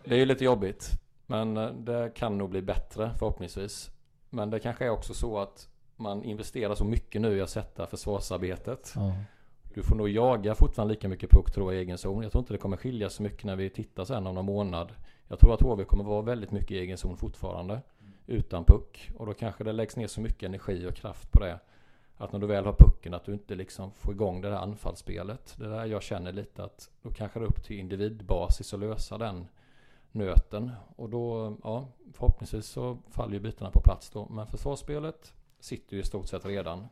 det 0.04 0.16
är 0.16 0.20
ju 0.20 0.26
lite 0.26 0.44
jobbigt. 0.44 0.90
Men 1.26 1.58
eh, 1.58 1.70
det 1.70 2.12
kan 2.16 2.38
nog 2.38 2.50
bli 2.50 2.62
bättre 2.62 3.12
förhoppningsvis. 3.20 3.92
Men 4.30 4.50
det 4.50 4.60
kanske 4.60 4.86
är 4.86 4.90
också 4.90 5.14
så 5.14 5.40
att 5.40 5.68
man 5.96 6.24
investerar 6.24 6.76
så 6.76 6.86
mycket 6.86 7.22
nu 7.22 7.38
i 7.38 7.42
att 7.42 7.50
sätta 7.50 7.88
försvarsarbetet. 7.88 8.94
Ja. 8.96 9.14
Du 9.74 9.84
får 9.84 9.96
nog 9.96 10.10
jaga 10.10 10.56
fortfarande 10.56 10.94
lika 10.94 11.08
mycket 11.08 11.30
puck 11.30 11.52
tror 11.52 11.74
jag 11.74 11.82
i 11.82 11.86
egen 11.86 11.98
zon. 11.98 12.24
Jag 12.24 12.32
tror 12.32 12.40
inte 12.40 12.54
det 12.54 12.58
kommer 12.58 12.78
skilja 12.78 13.10
så 13.10 13.24
mycket 13.24 13.44
när 13.44 13.56
vi 13.56 13.70
tittar 13.70 14.06
sen 14.06 14.28
om 14.28 14.36
någon 14.36 14.46
månad. 14.46 14.92
Jag 15.28 15.40
tror 15.40 15.54
att 15.54 15.62
HV 15.62 15.84
kommer 15.84 16.04
vara 16.04 16.22
väldigt 16.22 16.52
mycket 16.52 16.72
i 16.72 16.80
egen 16.80 16.98
zon 16.98 17.18
fortfarande. 17.18 17.82
Utan 18.28 18.66
puck. 18.66 19.12
Och 19.18 19.26
då 19.26 19.34
kanske 19.34 19.64
det 19.64 19.72
läggs 19.72 19.96
ner 19.96 20.08
så 20.08 20.22
mycket 20.22 20.44
energi 20.44 20.88
och 20.88 20.96
kraft 20.96 21.32
på 21.32 21.40
det. 21.40 21.60
Att 22.18 22.32
när 22.32 22.40
du 22.40 22.48
väl 22.48 22.66
har 22.66 22.74
pucken 22.74 23.14
att 23.14 23.26
du 23.26 23.34
inte 23.34 23.56
liksom 23.56 23.92
får 23.92 24.14
igång 24.14 24.42
det 24.42 24.50
där 24.50 24.58
anfallsspelet. 24.58 25.56
Det 25.58 25.70
där 25.70 25.86
jag 25.86 26.04
känner 26.04 26.32
lite 26.32 26.64
att 26.64 26.90
då 27.02 27.10
kanske 27.10 27.40
det 27.40 27.46
är 27.46 27.48
upp 27.48 27.64
till 27.64 27.80
individbasis 27.80 28.74
att 28.74 28.80
lösa 28.80 29.18
den 29.18 29.48
nöten. 30.12 30.72
Och 30.96 31.10
då, 31.10 31.56
ja, 31.64 31.88
förhoppningsvis 32.14 32.66
så 32.66 32.98
faller 33.10 33.34
ju 33.34 33.40
bitarna 33.40 33.72
på 33.72 33.82
plats 33.82 34.10
då. 34.10 34.28
Men 34.30 34.48
försvarsspelet 34.48 35.34
sitter 35.60 35.96
ju 35.96 36.02
i 36.02 36.06
stort 36.06 36.28
sett 36.28 36.46
redan. 36.46 36.88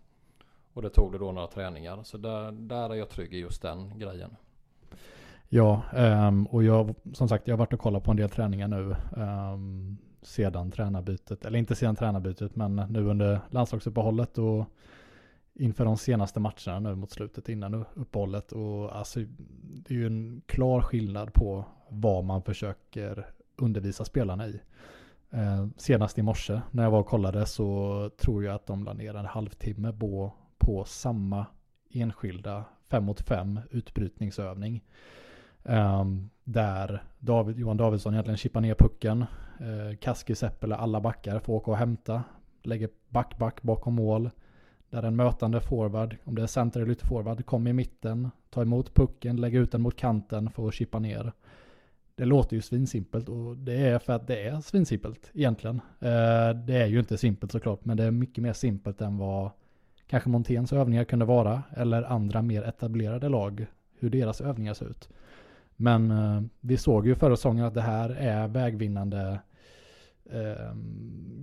Och 0.74 0.82
det 0.82 0.90
tog 0.90 1.12
det 1.12 1.18
då 1.18 1.32
några 1.32 1.48
träningar. 1.48 2.04
Så 2.04 2.18
där, 2.18 2.52
där 2.52 2.90
är 2.90 2.96
jag 2.96 3.10
trygg 3.10 3.34
i 3.34 3.38
just 3.38 3.62
den 3.62 4.00
grejen. 4.00 4.36
Ja, 5.50 5.82
ehm, 5.94 6.48
och 6.48 6.64
jag, 6.64 6.96
som 7.14 7.28
sagt, 7.30 7.48
jag 7.48 7.54
har 7.54 7.60
varit 7.60 7.74
och 7.74 7.80
kollat 7.80 8.04
på 8.04 8.12
en 8.12 8.18
del 8.18 8.30
träningar 8.30 8.68
nu. 8.68 8.96
Ehm, 9.18 9.98
sedan 10.22 10.72
tränarbytet, 10.72 11.46
eller 11.46 11.60
inte 11.60 11.76
sedan 11.76 11.96
tränarbytet, 11.96 12.56
men 12.56 12.76
nu 12.76 13.06
under 13.10 13.40
landslagsuppehållet 13.50 14.38
och 14.38 14.66
inför 15.54 15.86
de 15.86 15.98
senaste 15.98 16.40
matcherna 16.40 16.80
nu 16.80 16.96
mot 16.96 17.12
slutet 17.12 17.50
innan 17.50 17.86
uppehållet. 17.94 18.52
Och 18.52 18.96
alltså, 18.96 19.20
det 19.60 19.94
är 19.94 19.98
ju 19.98 20.08
en 20.08 20.42
klar 20.46 20.82
skillnad 20.82 21.34
på 21.34 21.66
vad 21.90 22.24
man 22.24 22.42
försöker 22.42 23.28
undervisa 23.56 24.06
spelarna 24.06 24.48
i. 24.48 24.62
Eh, 25.30 25.68
senast 25.78 26.18
i 26.18 26.22
morse 26.22 26.62
när 26.72 26.84
jag 26.84 26.92
var 26.92 27.00
och 27.00 27.08
kollade 27.08 27.46
så 27.46 28.10
tror 28.18 28.44
jag 28.44 28.56
att 28.56 28.68
de 28.68 28.84
la 28.84 28.94
ner 28.94 29.16
en 29.16 29.26
halvtimme 29.26 29.94
på, 29.94 30.34
på 30.58 30.86
samma 30.86 31.46
enskilda 31.90 32.66
5 32.90 33.04
mot 33.04 33.22
5 33.22 33.60
utbrytningsövning. 33.72 34.84
Eh, 35.64 36.06
där 36.44 37.04
David, 37.20 37.60
Johan 37.60 37.78
Davidsson 37.78 38.14
egentligen 38.14 38.38
chippar 38.38 38.62
ner 38.62 38.76
pucken. 38.76 39.26
Eh, 39.60 39.98
Kaski, 39.98 40.36
Seppele, 40.36 40.76
alla 40.76 41.02
backar 41.02 41.40
får 41.40 41.54
åka 41.54 41.72
och 41.72 41.78
hämta. 41.78 42.24
Lägger 42.64 42.90
back-back 43.10 43.62
bakom 43.62 43.94
mål. 43.94 44.30
Där 44.92 45.04
en 45.04 45.16
mötande 45.16 45.62
forward, 45.62 46.18
om 46.24 46.36
det 46.36 46.42
är 46.42 46.48
center 46.48 46.82
eller 46.82 46.92
ytterforward, 46.92 47.46
kommer 47.46 47.70
i 47.70 47.74
mitten, 47.74 48.32
tar 48.50 48.62
emot 48.62 48.96
pucken, 48.96 49.36
lägger 49.36 49.60
ut 49.60 49.72
den 49.72 49.82
mot 49.82 49.96
kanten 49.96 50.50
för 50.50 50.68
att 50.68 50.74
chippa 50.74 51.00
ner. 51.00 51.32
Det 52.16 52.26
låter 52.26 52.56
ju 52.56 52.62
svinsimpelt 52.62 53.30
och 53.30 53.58
det 53.58 53.74
är 53.74 54.00
för 54.00 54.14
att 54.14 54.28
det 54.28 54.48
är 54.48 54.62
svinsimpelt 54.62 55.32
egentligen. 55.34 55.76
Eh, 56.00 56.50
det 56.66 56.78
är 56.78 56.88
ju 56.88 57.00
inte 57.00 57.18
simpelt 57.18 57.52
såklart, 57.52 57.86
men 57.86 57.98
det 57.98 58.04
är 58.04 58.12
mycket 58.12 58.44
mer 58.44 58.54
simpelt 58.54 59.02
än 59.02 59.18
vad 59.18 59.50
kanske 60.08 60.30
Monténs 60.30 60.74
övningar 60.74 61.04
kunde 61.04 61.26
vara, 61.26 61.64
eller 61.78 62.04
andra 62.04 62.42
mer 62.42 62.64
etablerade 62.64 63.30
lag, 63.30 63.66
hur 64.00 64.10
deras 64.10 64.42
övningar 64.42 64.74
ser 64.74 64.90
ut. 64.90 65.10
Men 65.76 66.12
eh, 66.12 66.42
vi 66.60 66.78
såg 66.78 67.08
ju 67.08 67.16
förra 67.16 67.36
säsongen 67.36 67.66
att 67.66 67.74
det 67.74 67.82
här 67.82 68.10
är 68.10 68.48
vägvinnande 68.48 69.40
Eh, 70.26 70.76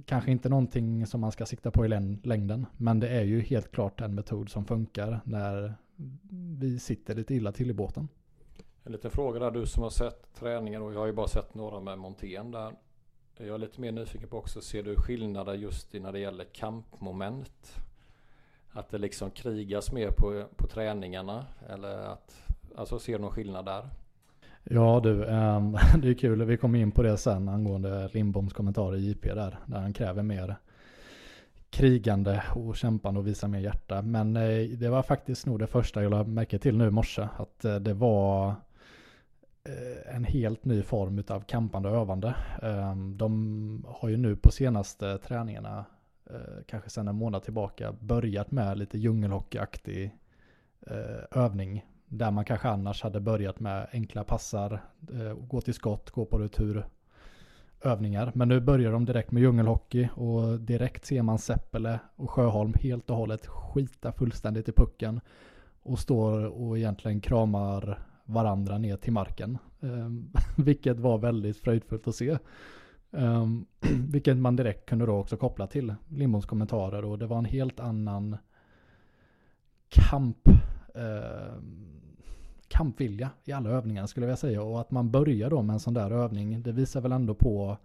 kanske 0.06 0.30
inte 0.30 0.48
någonting 0.48 1.06
som 1.06 1.20
man 1.20 1.32
ska 1.32 1.46
sikta 1.46 1.70
på 1.70 1.86
i 1.86 1.88
längden, 2.22 2.66
men 2.76 3.00
det 3.00 3.08
är 3.08 3.24
ju 3.24 3.40
helt 3.40 3.72
klart 3.72 4.00
en 4.00 4.14
metod 4.14 4.48
som 4.48 4.64
funkar 4.64 5.20
när 5.24 5.74
vi 6.58 6.78
sitter 6.78 7.14
lite 7.14 7.34
illa 7.34 7.52
till 7.52 7.70
i 7.70 7.74
båten. 7.74 8.08
En 8.84 8.92
liten 8.92 9.10
fråga 9.10 9.40
där, 9.40 9.50
du 9.50 9.66
som 9.66 9.82
har 9.82 9.90
sett 9.90 10.34
träningen 10.34 10.82
och 10.82 10.94
jag 10.94 10.98
har 10.98 11.06
ju 11.06 11.12
bara 11.12 11.28
sett 11.28 11.54
några 11.54 11.80
med 11.80 11.98
Montén 11.98 12.50
där. 12.50 12.72
Jag 13.36 13.48
är 13.48 13.58
lite 13.58 13.80
mer 13.80 13.92
nyfiken 13.92 14.28
på 14.28 14.38
också, 14.38 14.60
ser 14.60 14.82
du 14.82 14.96
skillnader 14.96 15.54
just 15.54 15.92
när 15.92 16.12
det 16.12 16.18
gäller 16.18 16.44
kampmoment? 16.44 17.76
Att 18.70 18.90
det 18.90 18.98
liksom 18.98 19.30
krigas 19.30 19.92
mer 19.92 20.10
på, 20.10 20.44
på 20.56 20.66
träningarna? 20.66 21.46
Eller 21.68 21.98
att, 21.98 22.42
alltså 22.76 22.98
ser 22.98 23.12
du 23.12 23.18
någon 23.18 23.30
skillnad 23.30 23.64
där? 23.64 23.88
Ja 24.70 25.00
du, 25.00 25.24
ehm, 25.24 25.72
det 26.02 26.08
är 26.08 26.14
kul. 26.14 26.44
Vi 26.44 26.56
kommer 26.56 26.78
in 26.78 26.90
på 26.90 27.02
det 27.02 27.16
sen 27.16 27.48
angående 27.48 28.08
Lindboms 28.12 28.52
kommentar 28.52 28.96
i 28.96 29.08
JP 29.08 29.34
där. 29.34 29.58
Där 29.66 29.78
han 29.80 29.92
kräver 29.92 30.22
mer 30.22 30.56
krigande 31.70 32.42
och 32.54 32.76
kämpande 32.76 33.20
och 33.20 33.26
visar 33.26 33.48
mer 33.48 33.58
hjärta. 33.58 34.02
Men 34.02 34.36
eh, 34.36 34.68
det 34.68 34.88
var 34.88 35.02
faktiskt 35.02 35.46
nog 35.46 35.58
det 35.58 35.66
första 35.66 36.02
jag 36.02 36.10
lade 36.10 36.30
märke 36.30 36.58
till 36.58 36.78
nu 36.78 36.86
i 36.86 36.90
morse. 36.90 37.28
Att 37.36 37.64
eh, 37.64 37.76
det 37.76 37.94
var 37.94 38.48
eh, 39.64 40.16
en 40.16 40.24
helt 40.24 40.64
ny 40.64 40.82
form 40.82 41.22
av 41.28 41.40
kampande 41.40 41.88
och 41.88 41.96
övande. 41.96 42.34
Ehm, 42.62 43.16
de 43.16 43.84
har 43.88 44.08
ju 44.08 44.16
nu 44.16 44.36
på 44.36 44.50
senaste 44.50 45.18
träningarna, 45.18 45.84
kanske 46.66 46.90
sedan 46.90 47.08
en 47.08 47.14
månad 47.14 47.42
tillbaka, 47.42 47.94
börjat 48.00 48.50
med 48.50 48.78
lite 48.78 48.98
djungelhockeyaktig 48.98 50.14
övning 51.30 51.84
där 52.08 52.30
man 52.30 52.44
kanske 52.44 52.68
annars 52.68 53.02
hade 53.02 53.20
börjat 53.20 53.60
med 53.60 53.86
enkla 53.92 54.24
passar, 54.24 54.82
eh, 55.12 55.34
gå 55.34 55.60
till 55.60 55.74
skott, 55.74 56.10
gå 56.10 56.24
på 56.24 56.38
retur 56.38 56.86
övningar. 57.80 58.32
Men 58.34 58.48
nu 58.48 58.60
börjar 58.60 58.92
de 58.92 59.04
direkt 59.04 59.30
med 59.30 59.40
djungelhockey 59.40 60.08
och 60.14 60.60
direkt 60.60 61.06
ser 61.06 61.22
man 61.22 61.38
Seppele 61.38 62.00
och 62.16 62.30
Sjöholm 62.30 62.74
helt 62.80 63.10
och 63.10 63.16
hållet 63.16 63.46
skita 63.46 64.12
fullständigt 64.12 64.68
i 64.68 64.72
pucken 64.72 65.20
och 65.82 65.98
står 65.98 66.44
och 66.44 66.78
egentligen 66.78 67.20
kramar 67.20 67.98
varandra 68.24 68.78
ner 68.78 68.96
till 68.96 69.12
marken. 69.12 69.58
Um, 69.80 70.32
vilket 70.56 71.00
var 71.00 71.18
väldigt 71.18 71.58
fröjdfullt 71.58 72.08
att 72.08 72.14
se. 72.14 72.38
Um, 73.10 73.66
vilket 74.10 74.36
man 74.36 74.56
direkt 74.56 74.88
kunde 74.88 75.06
då 75.06 75.12
också 75.12 75.36
koppla 75.36 75.66
till 75.66 75.94
Lindboms 76.08 76.46
kommentarer 76.46 77.04
och 77.04 77.18
det 77.18 77.26
var 77.26 77.38
en 77.38 77.44
helt 77.44 77.80
annan 77.80 78.36
kamp 79.88 80.48
um, 80.94 81.97
kampvilja 82.68 83.30
i 83.44 83.52
alla 83.52 83.70
övningar 83.70 84.06
skulle 84.06 84.26
jag 84.26 84.38
säga. 84.38 84.62
Och 84.62 84.80
att 84.80 84.90
man 84.90 85.10
börjar 85.10 85.50
då 85.50 85.62
med 85.62 85.74
en 85.74 85.80
sån 85.80 85.94
där 85.94 86.10
övning, 86.10 86.62
det 86.62 86.72
visar 86.72 87.00
väl 87.00 87.12
ändå 87.12 87.34
på 87.34 87.76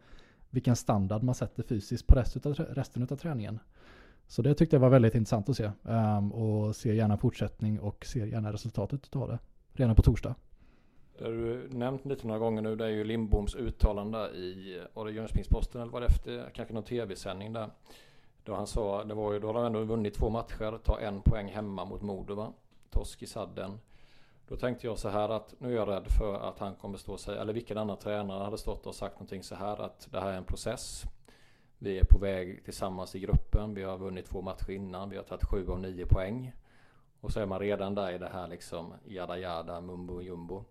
vilken 0.49 0.75
standard 0.75 1.23
man 1.23 1.35
sätter 1.35 1.63
fysiskt 1.63 2.07
på 2.07 2.15
resten 2.15 2.51
av, 2.51 2.53
resten 2.53 3.07
av 3.11 3.15
träningen. 3.15 3.59
Så 4.27 4.41
det 4.41 4.53
tyckte 4.53 4.75
jag 4.75 4.81
var 4.81 4.89
väldigt 4.89 5.15
intressant 5.15 5.49
att 5.49 5.57
se. 5.57 5.71
Um, 5.83 6.31
och 6.31 6.75
ser 6.75 6.93
gärna 6.93 7.17
fortsättning 7.17 7.79
och 7.79 8.05
ser 8.05 8.25
gärna 8.25 8.53
resultatet 8.53 9.15
av 9.15 9.27
det. 9.27 9.39
Redan 9.73 9.95
på 9.95 10.01
torsdag. 10.01 10.35
Det 11.17 11.23
har 11.23 11.31
du 11.31 11.69
nämnt 11.69 12.05
lite 12.05 12.27
några 12.27 12.39
gånger 12.39 12.61
nu, 12.61 12.75
det 12.75 12.85
är 12.85 12.89
ju 12.89 13.03
Lindboms 13.03 13.55
uttalande 13.55 14.29
i, 14.29 14.81
var 14.93 15.05
det 15.05 15.11
Jönköpingsposten 15.11 15.81
eller 15.81 15.91
var 15.91 16.01
det 16.01 16.07
efter, 16.07 16.49
kanske 16.53 16.73
någon 16.73 16.83
tv-sändning 16.83 17.53
där. 17.53 17.69
Då 18.43 18.55
han 18.55 18.67
sa, 18.67 19.03
det 19.03 19.13
var 19.13 19.33
ju, 19.33 19.39
då 19.39 19.47
har 19.47 19.53
de 19.53 19.65
ändå 19.65 19.83
vunnit 19.83 20.13
två 20.13 20.29
matcher, 20.29 20.79
ta 20.83 20.99
en 20.99 21.21
poäng 21.21 21.47
hemma 21.47 21.85
mot 21.85 22.01
Modo 22.01 22.35
va? 22.35 22.53
Torsk 22.89 23.23
i 23.23 23.27
sadden. 23.27 23.79
Då 24.47 24.55
tänkte 24.55 24.87
jag 24.87 24.99
så 24.99 25.09
här 25.09 25.29
att 25.29 25.55
nu 25.57 25.71
är 25.71 25.75
jag 25.75 25.87
rädd 25.87 26.07
för 26.07 26.49
att 26.49 26.59
han 26.59 26.75
kommer 26.75 26.97
stå 26.97 27.17
sig, 27.17 27.37
eller 27.37 27.53
vilken 27.53 27.77
annan 27.77 27.97
tränare 27.97 28.43
hade 28.43 28.57
stått 28.57 28.87
och 28.87 28.95
sagt 28.95 29.15
någonting 29.15 29.43
så 29.43 29.55
här 29.55 29.81
att 29.81 30.07
det 30.11 30.19
här 30.19 30.31
är 30.31 30.37
en 30.37 30.43
process. 30.43 31.03
Vi 31.77 31.99
är 31.99 32.03
på 32.03 32.19
väg 32.19 32.63
tillsammans 32.63 33.15
i 33.15 33.19
gruppen, 33.19 33.73
vi 33.73 33.83
har 33.83 33.97
vunnit 33.97 34.25
två 34.25 34.41
matcher 34.41 34.71
innan, 34.71 35.09
vi 35.09 35.17
har 35.17 35.23
tagit 35.23 35.45
sju 35.45 35.67
av 35.67 35.79
nio 35.79 36.05
poäng. 36.05 36.53
Och 37.21 37.31
så 37.31 37.39
är 37.39 37.45
man 37.45 37.59
redan 37.59 37.95
där 37.95 38.11
i 38.11 38.17
det 38.17 38.29
här 38.33 38.47
liksom 38.47 38.93
jada 39.05 39.37
jada, 39.37 39.81
mumbo 39.81 40.21
jumbo. 40.21 40.63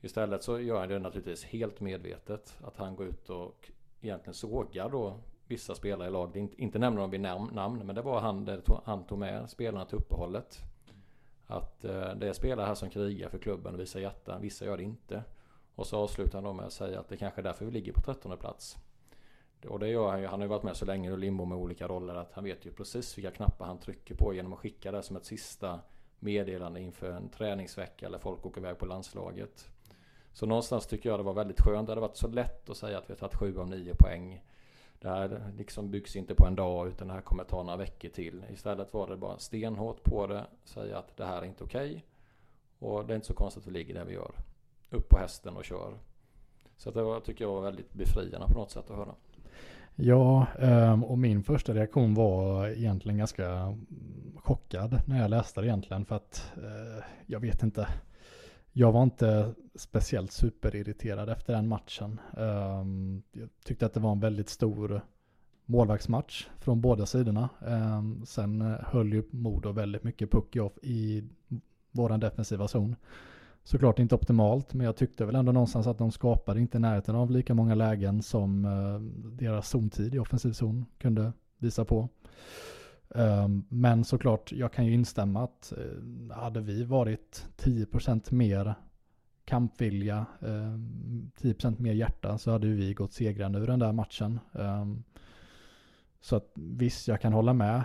Istället 0.00 0.42
så 0.42 0.60
gör 0.60 0.80
han 0.80 0.88
det 0.88 0.98
naturligtvis 0.98 1.44
helt 1.44 1.80
medvetet. 1.80 2.56
Att 2.64 2.76
han 2.76 2.96
går 2.96 3.06
ut 3.06 3.30
och 3.30 3.70
egentligen 4.00 4.34
sågar 4.34 4.90
då 4.90 5.20
vissa 5.46 5.74
spelare 5.74 6.08
i 6.08 6.10
laget. 6.10 6.36
Inte, 6.36 6.62
inte 6.62 6.78
nämner 6.78 7.00
dem 7.00 7.10
vid 7.10 7.20
namn, 7.20 7.86
men 7.86 7.94
det 7.94 8.02
var 8.02 8.20
han, 8.20 8.44
det 8.44 8.62
han 8.84 9.04
tog 9.04 9.18
med 9.18 9.50
spelarna 9.50 9.84
till 9.84 9.98
uppehållet. 9.98 10.58
Att 11.50 11.84
eh, 11.84 12.14
det 12.14 12.28
är 12.28 12.32
spelare 12.32 12.66
här 12.66 12.74
som 12.74 12.90
krigar 12.90 13.28
för 13.28 13.38
klubben 13.38 13.74
och 13.74 13.80
visar 13.80 14.00
hjärta. 14.00 14.38
Vissa 14.38 14.64
gör 14.64 14.76
det 14.76 14.82
inte. 14.82 15.22
Och 15.74 15.86
så 15.86 15.96
avslutar 15.96 16.34
han 16.34 16.44
då 16.44 16.52
med 16.52 16.66
att 16.66 16.72
säga 16.72 17.00
att 17.00 17.08
det 17.08 17.16
kanske 17.16 17.40
är 17.40 17.42
därför 17.42 17.64
vi 17.64 17.70
ligger 17.70 17.92
på 17.92 18.00
13 18.00 18.38
plats. 18.38 18.76
Och 19.66 19.78
det 19.78 19.88
gör 19.88 20.10
han 20.10 20.20
ju. 20.20 20.26
Han 20.26 20.40
har 20.40 20.44
ju 20.44 20.48
varit 20.48 20.62
med 20.62 20.76
så 20.76 20.84
länge 20.84 21.12
och 21.12 21.18
Limbo 21.18 21.44
med 21.44 21.58
olika 21.58 21.88
roller 21.88 22.14
att 22.14 22.32
han 22.32 22.44
vet 22.44 22.66
ju 22.66 22.72
precis 22.72 23.18
vilka 23.18 23.30
knappar 23.30 23.66
han 23.66 23.78
trycker 23.78 24.14
på 24.14 24.34
genom 24.34 24.52
att 24.52 24.58
skicka 24.58 24.92
det 24.92 25.02
som 25.02 25.16
ett 25.16 25.24
sista 25.24 25.80
meddelande 26.18 26.80
inför 26.80 27.10
en 27.10 27.28
träningsvecka 27.28 28.06
eller 28.06 28.18
folk 28.18 28.46
åker 28.46 28.60
iväg 28.60 28.78
på 28.78 28.86
landslaget. 28.86 29.70
Så 30.32 30.46
någonstans 30.46 30.86
tycker 30.86 31.08
jag 31.08 31.18
det 31.18 31.22
var 31.22 31.34
väldigt 31.34 31.60
skönt. 31.60 31.86
Det 31.86 31.90
hade 31.90 32.00
varit 32.00 32.16
så 32.16 32.28
lätt 32.28 32.70
att 32.70 32.76
säga 32.76 32.98
att 32.98 33.10
vi 33.10 33.12
har 33.12 33.18
tagit 33.18 33.34
7 33.34 33.58
av 33.58 33.68
9 33.68 33.94
poäng. 33.94 34.44
Det 35.00 35.08
här 35.08 35.52
liksom 35.56 35.90
byggs 35.90 36.16
inte 36.16 36.34
på 36.34 36.46
en 36.46 36.54
dag 36.54 36.88
utan 36.88 37.08
det 37.08 37.14
här 37.14 37.20
kommer 37.20 37.44
ta 37.44 37.62
några 37.62 37.76
veckor 37.76 38.08
till. 38.08 38.44
Istället 38.52 38.94
var 38.94 39.08
det 39.08 39.16
bara 39.16 39.38
stenhårt 39.38 40.02
på 40.02 40.26
det. 40.26 40.46
Säga 40.64 40.98
att 40.98 41.16
det 41.16 41.24
här 41.24 41.42
är 41.42 41.46
inte 41.46 41.64
okej. 41.64 41.90
Okay. 41.90 42.02
Och 42.78 43.06
det 43.06 43.12
är 43.12 43.14
inte 43.14 43.26
så 43.26 43.34
konstigt 43.34 43.62
att 43.62 43.68
vi 43.68 43.72
ligger 43.72 43.94
där 43.94 44.04
vi 44.04 44.14
gör. 44.14 44.34
Upp 44.90 45.08
på 45.08 45.18
hästen 45.18 45.56
och 45.56 45.64
kör. 45.64 45.94
Så 46.76 46.90
det 46.90 47.02
var, 47.02 47.20
tycker 47.20 47.44
jag 47.44 47.52
var 47.52 47.60
väldigt 47.60 47.92
befriande 47.92 48.46
på 48.46 48.58
något 48.58 48.70
sätt 48.70 48.90
att 48.90 48.96
höra. 48.96 49.14
Ja, 49.94 50.46
ehm, 50.58 51.04
och 51.04 51.18
min 51.18 51.42
första 51.42 51.74
reaktion 51.74 52.14
var 52.14 52.68
egentligen 52.68 53.18
ganska 53.18 53.78
chockad 54.36 55.00
när 55.06 55.20
jag 55.20 55.30
läste 55.30 55.60
det 55.60 55.66
egentligen. 55.66 56.04
För 56.04 56.16
att 56.16 56.52
eh, 56.56 57.04
jag 57.26 57.40
vet 57.40 57.62
inte 57.62 57.88
jag 58.78 58.92
var 58.92 59.02
inte 59.02 59.54
speciellt 59.74 60.32
superirriterad 60.32 61.28
efter 61.28 61.52
den 61.52 61.68
matchen. 61.68 62.20
Ehm, 62.36 63.22
jag 63.32 63.48
tyckte 63.64 63.86
att 63.86 63.94
det 63.94 64.00
var 64.00 64.12
en 64.12 64.20
väldigt 64.20 64.48
stor 64.48 65.00
målvaktsmatch 65.64 66.46
från 66.58 66.80
båda 66.80 67.06
sidorna. 67.06 67.48
Ehm, 67.66 68.26
sen 68.26 68.60
eh, 68.60 68.78
höll 68.80 69.12
ju 69.12 69.22
Modo 69.30 69.72
väldigt 69.72 70.04
mycket 70.04 70.30
puck 70.30 70.56
i 70.82 71.24
våran 71.90 72.20
defensiva 72.20 72.68
zon. 72.68 72.96
Såklart 73.62 73.98
inte 73.98 74.14
optimalt, 74.14 74.74
men 74.74 74.86
jag 74.86 74.96
tyckte 74.96 75.26
väl 75.26 75.34
ändå 75.34 75.52
någonstans 75.52 75.86
att 75.86 75.98
de 75.98 76.12
skapade 76.12 76.60
inte 76.60 76.78
närheten 76.78 77.14
av 77.14 77.30
lika 77.30 77.54
många 77.54 77.74
lägen 77.74 78.22
som 78.22 78.64
eh, 78.64 79.00
deras 79.38 79.68
zontid 79.68 80.14
i 80.14 80.18
offensiv 80.18 80.52
zon 80.52 80.86
kunde 80.98 81.32
visa 81.58 81.84
på. 81.84 82.08
Ehm, 83.14 83.64
men 83.68 84.04
såklart, 84.04 84.52
jag 84.52 84.72
kan 84.72 84.86
ju 84.86 84.94
instämma 84.94 85.44
att 85.44 85.72
eh, 85.76 86.36
hade 86.36 86.60
vi 86.60 86.84
varit 86.84 87.46
10% 87.56 88.32
mer 88.32 88.74
kampvilja, 89.44 90.26
10% 90.40 91.66
ehm, 91.66 91.76
mer 91.78 91.92
hjärta 91.92 92.38
så 92.38 92.50
hade 92.50 92.66
vi 92.66 92.94
gått 92.94 93.12
segrande 93.12 93.58
ur 93.58 93.66
den 93.66 93.78
där 93.78 93.92
matchen. 93.92 94.40
Ehm, 94.52 95.02
så 96.20 96.36
att 96.36 96.52
visst, 96.54 97.08
jag 97.08 97.20
kan 97.20 97.32
hålla 97.32 97.52
med. 97.52 97.82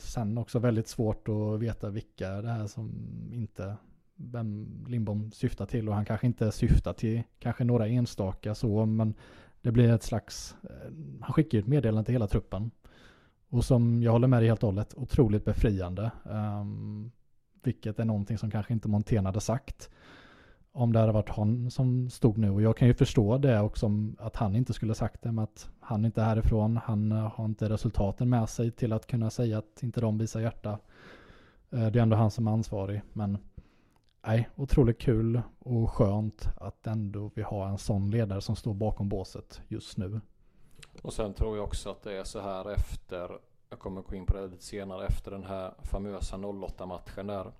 Sen 0.00 0.38
också 0.38 0.58
väldigt 0.58 0.88
svårt 0.88 1.28
att 1.28 1.60
veta 1.60 1.90
vilka 1.90 2.42
det 2.42 2.48
är 2.48 2.66
som 2.66 2.92
inte 3.32 3.76
vem 4.16 4.68
Lindbom 4.88 5.32
syftar 5.32 5.66
till 5.66 5.88
och 5.88 5.94
han 5.94 6.04
kanske 6.04 6.26
inte 6.26 6.52
syftar 6.52 6.92
till 6.92 7.22
kanske 7.38 7.64
några 7.64 7.86
enstaka 7.86 8.54
så 8.54 8.86
men 8.86 9.14
det 9.62 9.72
blir 9.72 9.92
ett 9.92 10.02
slags, 10.02 10.56
eh, 10.62 10.92
han 11.20 11.32
skickar 11.32 11.58
ju 11.58 11.62
ett 11.62 11.66
meddelande 11.66 12.04
till 12.04 12.14
hela 12.14 12.26
truppen. 12.26 12.70
Och 13.48 13.64
som 13.64 14.02
jag 14.02 14.12
håller 14.12 14.28
med 14.28 14.42
dig 14.42 14.48
helt 14.48 14.62
och 14.62 14.68
hållet, 14.68 14.94
otroligt 14.96 15.44
befriande. 15.44 16.10
Um, 16.24 17.12
vilket 17.62 17.98
är 17.98 18.04
någonting 18.04 18.38
som 18.38 18.50
kanske 18.50 18.72
inte 18.72 18.88
Montén 18.88 19.26
hade 19.26 19.40
sagt. 19.40 19.90
Om 20.72 20.92
det 20.92 20.98
hade 20.98 21.12
varit 21.12 21.28
han 21.28 21.70
som 21.70 22.10
stod 22.10 22.38
nu. 22.38 22.50
Och 22.50 22.62
jag 22.62 22.76
kan 22.76 22.88
ju 22.88 22.94
förstå 22.94 23.38
det 23.38 23.60
också 23.60 23.90
att 24.18 24.36
han 24.36 24.56
inte 24.56 24.72
skulle 24.72 24.94
sagt 24.94 25.22
det. 25.22 25.32
Med 25.32 25.44
att 25.44 25.70
han 25.80 26.04
inte 26.04 26.20
är 26.20 26.24
härifrån. 26.24 26.76
Han 26.76 27.12
eh, 27.12 27.32
har 27.34 27.44
inte 27.44 27.68
resultaten 27.68 28.28
med 28.30 28.48
sig 28.48 28.70
till 28.70 28.92
att 28.92 29.06
kunna 29.06 29.30
säga 29.30 29.58
att 29.58 29.82
inte 29.82 30.00
de 30.00 30.18
visar 30.18 30.40
hjärta. 30.40 30.78
Uh, 31.74 31.86
det 31.86 31.98
är 31.98 32.02
ändå 32.02 32.16
han 32.16 32.30
som 32.30 32.46
är 32.46 32.52
ansvarig. 32.52 33.02
Men 33.12 33.38
nej, 34.26 34.48
otroligt 34.56 35.00
kul 35.00 35.42
och 35.58 35.90
skönt 35.90 36.48
att 36.56 36.86
ändå 36.86 37.30
vi 37.34 37.42
har 37.42 37.68
en 37.68 37.78
sån 37.78 38.10
ledare 38.10 38.40
som 38.40 38.56
står 38.56 38.74
bakom 38.74 39.08
båset 39.08 39.60
just 39.68 39.96
nu. 39.96 40.20
Och 41.06 41.12
sen 41.12 41.34
tror 41.34 41.56
jag 41.56 41.64
också 41.64 41.90
att 41.90 42.02
det 42.02 42.12
är 42.12 42.24
så 42.24 42.40
här 42.40 42.70
efter, 42.70 43.38
jag 43.70 43.78
kommer 43.78 44.02
gå 44.02 44.16
in 44.16 44.26
på 44.26 44.36
det 44.36 44.46
lite 44.46 44.64
senare, 44.64 45.06
efter 45.06 45.30
den 45.30 45.44
här 45.44 45.74
famösa 45.82 46.36
08 46.36 46.86
matchen 46.86 47.26
där. 47.26 47.52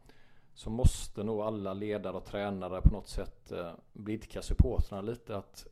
Så 0.55 0.71
måste 0.71 1.25
nog 1.25 1.41
alla 1.41 1.75
ledare 1.75 2.17
och 2.17 2.25
tränare 2.25 2.81
på 2.81 2.89
något 2.93 3.09
sätt 3.09 3.53
eh, 3.53 3.71
blidka 3.93 4.43
supportrarna 4.43 5.03
lite. 5.03 5.37
att 5.37 5.67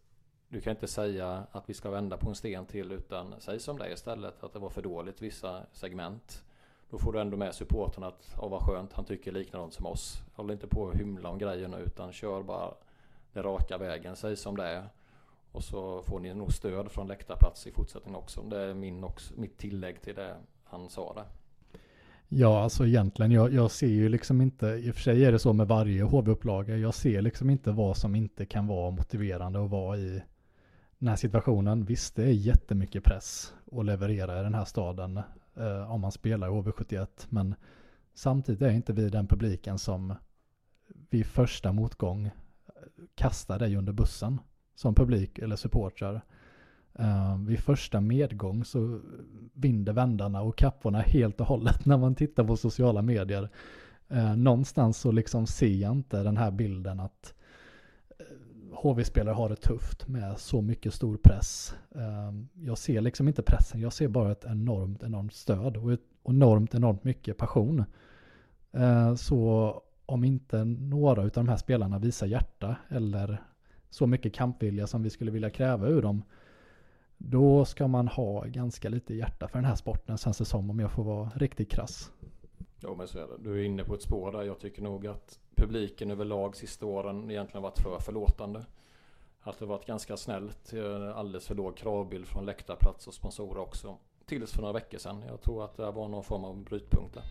Du 0.49 0.61
kan 0.61 0.71
inte 0.71 0.89
säga 0.89 1.47
att 1.53 1.71
vi 1.71 1.75
ska 1.75 1.91
vända 1.91 2.17
på 2.17 2.29
en 2.29 2.35
sten 2.35 2.67
till 2.67 2.93
utan 2.93 3.35
säg 3.39 3.61
som 3.61 3.79
det 3.79 3.85
är 3.85 3.93
istället. 3.93 4.45
Att 4.45 4.53
det 4.53 4.59
var 4.59 4.71
för 4.71 4.83
dåligt 4.83 5.23
vissa 5.23 5.63
segment. 5.73 6.45
Då 6.91 6.99
får 6.99 7.13
du 7.13 7.21
ändå 7.21 7.37
med 7.37 7.55
supporten 7.55 8.05
att, 8.05 8.35
åh 8.39 8.51
vad 8.51 8.63
skönt, 8.63 8.93
han 8.93 9.05
tycker 9.05 9.33
likadant 9.33 9.75
som 9.75 9.87
oss. 9.87 10.23
Håll 10.35 10.51
inte 10.51 10.67
på 10.67 10.89
att 10.89 10.95
hymla 10.95 11.29
om 11.29 11.39
grejerna 11.39 11.79
utan 11.79 12.13
kör 12.13 12.43
bara 12.43 12.75
den 13.33 13.43
raka 13.43 13.79
vägen, 13.79 14.17
säg 14.17 14.37
som 14.37 14.57
det 14.57 14.65
är. 14.65 14.89
Och 15.55 15.65
så 15.65 16.03
får 16.03 16.21
ni 16.21 16.35
nog 16.35 16.53
stöd 16.53 16.91
från 16.91 17.09
läktarplats 17.09 17.67
i 17.67 17.73
fortsättningen 17.73 18.19
också. 18.19 18.43
Det 18.43 18.61
är 18.61 18.75
min 18.75 19.05
också, 19.05 19.35
mitt 19.37 19.59
tillägg 19.59 20.03
till 20.03 20.15
det 20.15 20.37
han 20.65 20.89
sa 20.89 21.15
där. 21.15 21.25
Ja, 22.29 22.63
alltså 22.63 22.87
egentligen, 22.87 23.33
jag, 23.33 23.53
jag 23.53 23.71
ser 23.71 23.87
ju 23.87 24.09
liksom 24.09 24.41
inte, 24.41 24.67
i 24.67 24.91
och 24.91 24.95
för 24.95 25.03
sig 25.03 25.25
är 25.25 25.33
det 25.33 25.39
så 25.39 25.53
med 25.53 25.69
varje 25.69 26.03
HV-upplaga, 26.03 26.77
jag 26.77 26.95
ser 26.95 27.23
liksom 27.23 27.51
inte 27.51 27.73
vad 27.73 27.97
som 27.97 28.15
inte 28.15 28.47
kan 28.47 28.67
vara 28.67 28.91
motiverande 28.91 29.65
att 29.65 29.71
vara 29.71 29.97
i 29.97 30.23
den 30.99 31.09
här 31.09 31.17
situationen. 31.17 31.85
Visst, 31.85 32.17
det 32.17 32.23
är 32.23 32.33
jättemycket 32.33 33.05
press 33.05 33.55
att 33.73 33.85
leverera 33.85 34.41
i 34.41 34.43
den 34.43 34.55
här 34.55 34.65
staden 34.65 35.21
eh, 35.57 35.93
om 35.93 36.01
man 36.01 36.13
spelar 36.13 36.47
i 36.47 36.51
HV71. 36.51 37.27
Men 37.29 37.55
samtidigt 38.15 38.63
är 38.63 38.71
inte 38.71 38.93
vi 38.93 39.09
den 39.09 39.27
publiken 39.27 39.79
som 39.79 40.15
vid 41.11 41.27
första 41.27 41.73
motgång 41.73 42.27
eh, 42.27 42.33
kastar 43.15 43.59
dig 43.59 43.77
under 43.77 43.93
bussen 43.93 44.39
som 44.75 44.95
publik 44.95 45.39
eller 45.39 45.57
supportrar. 45.57 46.21
Uh, 47.01 47.39
vid 47.47 47.59
första 47.59 48.01
medgång 48.01 48.65
så 48.65 49.01
vinner 49.53 49.93
vändarna 49.93 50.43
och 50.43 50.57
kapporna 50.57 51.01
helt 51.01 51.41
och 51.41 51.47
hållet 51.47 51.85
när 51.87 51.99
man 51.99 52.15
tittar 52.15 52.45
på 52.45 52.57
sociala 52.57 53.03
medier. 53.03 53.49
Uh, 54.13 54.37
någonstans 54.37 54.99
så 54.99 55.13
liksom 55.13 55.47
ser 55.47 55.75
jag 55.75 55.93
inte 55.93 56.23
den 56.23 56.37
här 56.37 56.51
bilden 56.51 57.01
att 57.01 57.35
eh, 58.19 58.77
HV-spelare 58.77 59.35
har 59.35 59.49
det 59.49 59.57
tufft 59.57 60.09
med 60.09 60.39
så 60.39 60.63
mycket 60.63 60.95
stor 60.95 61.17
press. 61.17 61.75
Jag 62.55 62.79
ser 62.79 63.01
liksom 63.01 63.29
inte 63.29 63.43
pressen, 63.43 63.81
jag 63.81 63.93
ser 63.93 64.09
bara 64.09 64.33
ett 64.33 64.45
enormt, 64.45 65.03
enormt 65.03 65.35
stöd 65.35 65.77
och 65.77 65.93
ett 65.93 66.01
enormt, 66.29 66.75
enormt 66.75 67.05
mycket 67.05 67.37
passion. 67.37 67.85
Så 69.17 69.73
om 70.07 70.25
inte 70.25 70.65
några 70.65 71.23
av 71.23 71.31
de 71.31 71.49
här 71.49 71.57
spelarna 71.57 71.99
visar 71.99 72.27
hjärta 72.27 72.77
eller 72.89 73.43
så 73.95 74.07
mycket 74.07 74.35
kampvilja 74.35 74.87
som 74.87 75.03
vi 75.03 75.11
skulle 75.11 75.31
vilja 75.31 75.51
kräva 75.51 75.89
ur 75.89 76.03
dem, 76.03 76.23
då 77.19 77.65
ska 77.65 77.89
man 77.89 78.09
ha 78.09 78.45
ganska 78.45 78.89
lite 78.89 79.15
hjärta 79.15 79.49
för 79.49 79.59
den 79.59 79.65
här 79.65 79.75
sporten 79.75 80.19
känns 80.19 80.39
det 80.39 80.45
som 80.45 80.71
om 80.71 80.81
jag 80.81 80.93
får 80.93 81.05
vara 81.05 81.31
riktigt 81.35 81.71
krass. 81.71 82.11
Ja 82.81 82.95
men 82.95 83.09
så 83.09 83.19
är 83.19 83.23
det. 83.23 83.51
Du 83.51 83.61
är 83.61 83.65
inne 83.65 83.85
på 83.85 83.95
ett 83.95 84.03
spår 84.03 84.33
där. 84.33 84.43
Jag 84.43 84.59
tycker 84.59 84.83
nog 84.83 85.07
att 85.07 85.39
publiken 85.55 86.11
överlag 86.11 86.57
sista 86.57 86.87
åren 86.87 87.31
egentligen 87.31 87.63
varit 87.63 87.79
för 87.79 87.99
förlåtande. 87.99 88.65
Att 89.41 89.59
det 89.59 89.67
varit 89.67 89.87
ganska 89.87 90.17
snällt. 90.17 90.73
Eh, 90.73 91.17
alldeles 91.17 91.47
för 91.47 91.55
låg 91.55 91.77
kravbild 91.77 92.27
från 92.27 92.47
läktarplats 92.47 93.07
och 93.07 93.15
sponsorer 93.15 93.59
också. 93.59 93.97
Tills 94.27 94.53
för 94.53 94.61
några 94.61 94.73
veckor 94.73 94.99
sedan. 94.99 95.23
Jag 95.29 95.41
tror 95.41 95.65
att 95.65 95.77
det 95.77 95.91
var 95.91 96.09
någon 96.09 96.25
form 96.25 96.45
av 96.45 96.65
brytpunkt 96.65 97.15
där. 97.15 97.25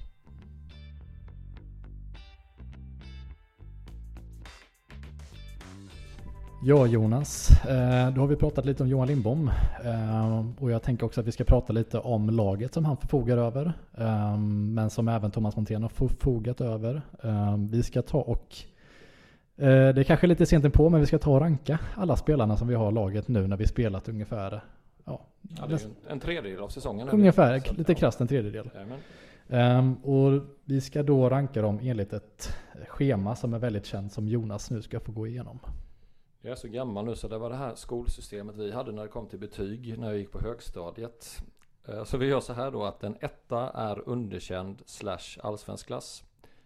Ja 6.66 6.88
Jonas, 6.88 7.50
eh, 7.66 8.14
då 8.14 8.22
har 8.22 8.28
vi 8.28 8.36
pratat 8.36 8.66
lite 8.66 8.84
om 8.84 8.90
Johan 8.90 9.08
Lindbom 9.08 9.52
eh, 9.84 10.46
och 10.60 10.72
jag 10.72 10.82
tänker 10.82 11.06
också 11.06 11.22
att 11.22 11.28
vi 11.28 11.32
ska 11.32 11.44
prata 11.44 11.74
lite 11.74 12.00
om 12.00 12.30
laget 12.30 12.74
som 12.74 12.86
han 12.86 12.98
förfogar 12.98 13.38
över 13.38 13.74
eh, 13.98 14.38
men 14.38 14.90
som 14.90 15.08
även 15.08 15.32
Thomas 15.32 15.56
Montén 15.56 15.82
har 15.82 15.90
förfogat 15.90 16.62
över. 16.62 17.02
Vi 17.70 17.84
ska 17.84 18.02
ta 18.02 18.22
och 18.22 18.56
det 19.56 20.00
är 20.00 20.04
kanske 20.04 20.28
lite 20.28 20.46
sent 20.46 20.74
på 20.74 20.90
men 20.90 21.00
vi 21.00 21.06
ska 21.06 21.20
ta 21.20 21.32
och 21.32 21.42
ranka 21.42 21.80
alla 21.96 22.16
spelarna 22.16 22.58
som 22.58 22.68
vi 22.68 22.76
har 22.76 22.92
i 22.92 22.94
laget 22.94 23.28
nu 23.28 23.48
när 23.48 23.58
vi 23.58 23.68
spelat 23.68 24.10
ungefär 24.10 24.64
ja, 25.06 25.22
ja 25.42 25.68
det 25.68 25.74
är 25.74 25.80
en 26.08 26.20
tredjedel 26.20 26.60
av 26.60 26.68
säsongen. 26.68 27.10
Ungefär, 27.10 27.60
så, 27.60 27.74
lite 27.74 27.96
krasst 27.96 28.22
en 28.22 28.28
tredjedel. 28.28 28.70
Um, 29.48 29.96
och 29.96 30.44
vi 30.66 30.82
ska 30.82 31.04
då 31.04 31.30
ranka 31.30 31.62
dem 31.62 31.80
enligt 31.84 32.14
ett 32.14 32.56
schema 32.88 33.36
som 33.36 33.54
är 33.54 33.60
väldigt 33.60 33.86
känt 33.86 34.14
som 34.14 34.28
Jonas 34.28 34.72
nu 34.72 34.82
ska 34.82 35.00
få 35.00 35.12
gå 35.12 35.28
igenom. 35.28 35.60
Jag 36.46 36.52
är 36.52 36.56
så 36.56 36.68
gammal 36.68 37.06
nu 37.06 37.16
så 37.16 37.28
det 37.28 37.38
var 37.38 37.50
det 37.50 37.56
här 37.56 37.76
skolsystemet 37.76 38.56
vi 38.56 38.72
hade 38.72 38.92
när 38.92 39.02
det 39.04 39.08
kom 39.08 39.28
till 39.28 39.40
betyg 39.40 40.00
när 40.00 40.08
jag 40.08 40.18
gick 40.18 40.32
på 40.32 40.40
högstadiet. 40.40 41.44
Eh, 41.88 42.04
så 42.04 42.18
vi 42.18 42.26
gör 42.26 42.40
så 42.40 42.54
här 42.54 42.72
då 42.72 42.84
att 42.84 43.04
en 43.04 43.18
etta 43.22 43.70
är 43.70 44.10
underkänd 44.10 44.82
slash 44.86 45.40
allsvensk 45.44 45.88
klass. 45.88 46.24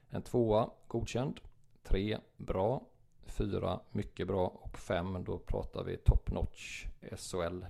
En 0.09 0.21
tvåa 0.21 0.69
godkänd. 0.87 1.39
Tre 1.83 2.17
bra. 2.37 2.81
Fyra 3.25 3.79
mycket 3.91 4.27
bra 4.27 4.47
och 4.47 4.77
fem 4.77 5.23
då 5.23 5.37
pratar 5.37 5.83
vi 5.83 5.97
top 5.97 6.31
notch 6.31 6.85
SHL. 7.17 7.65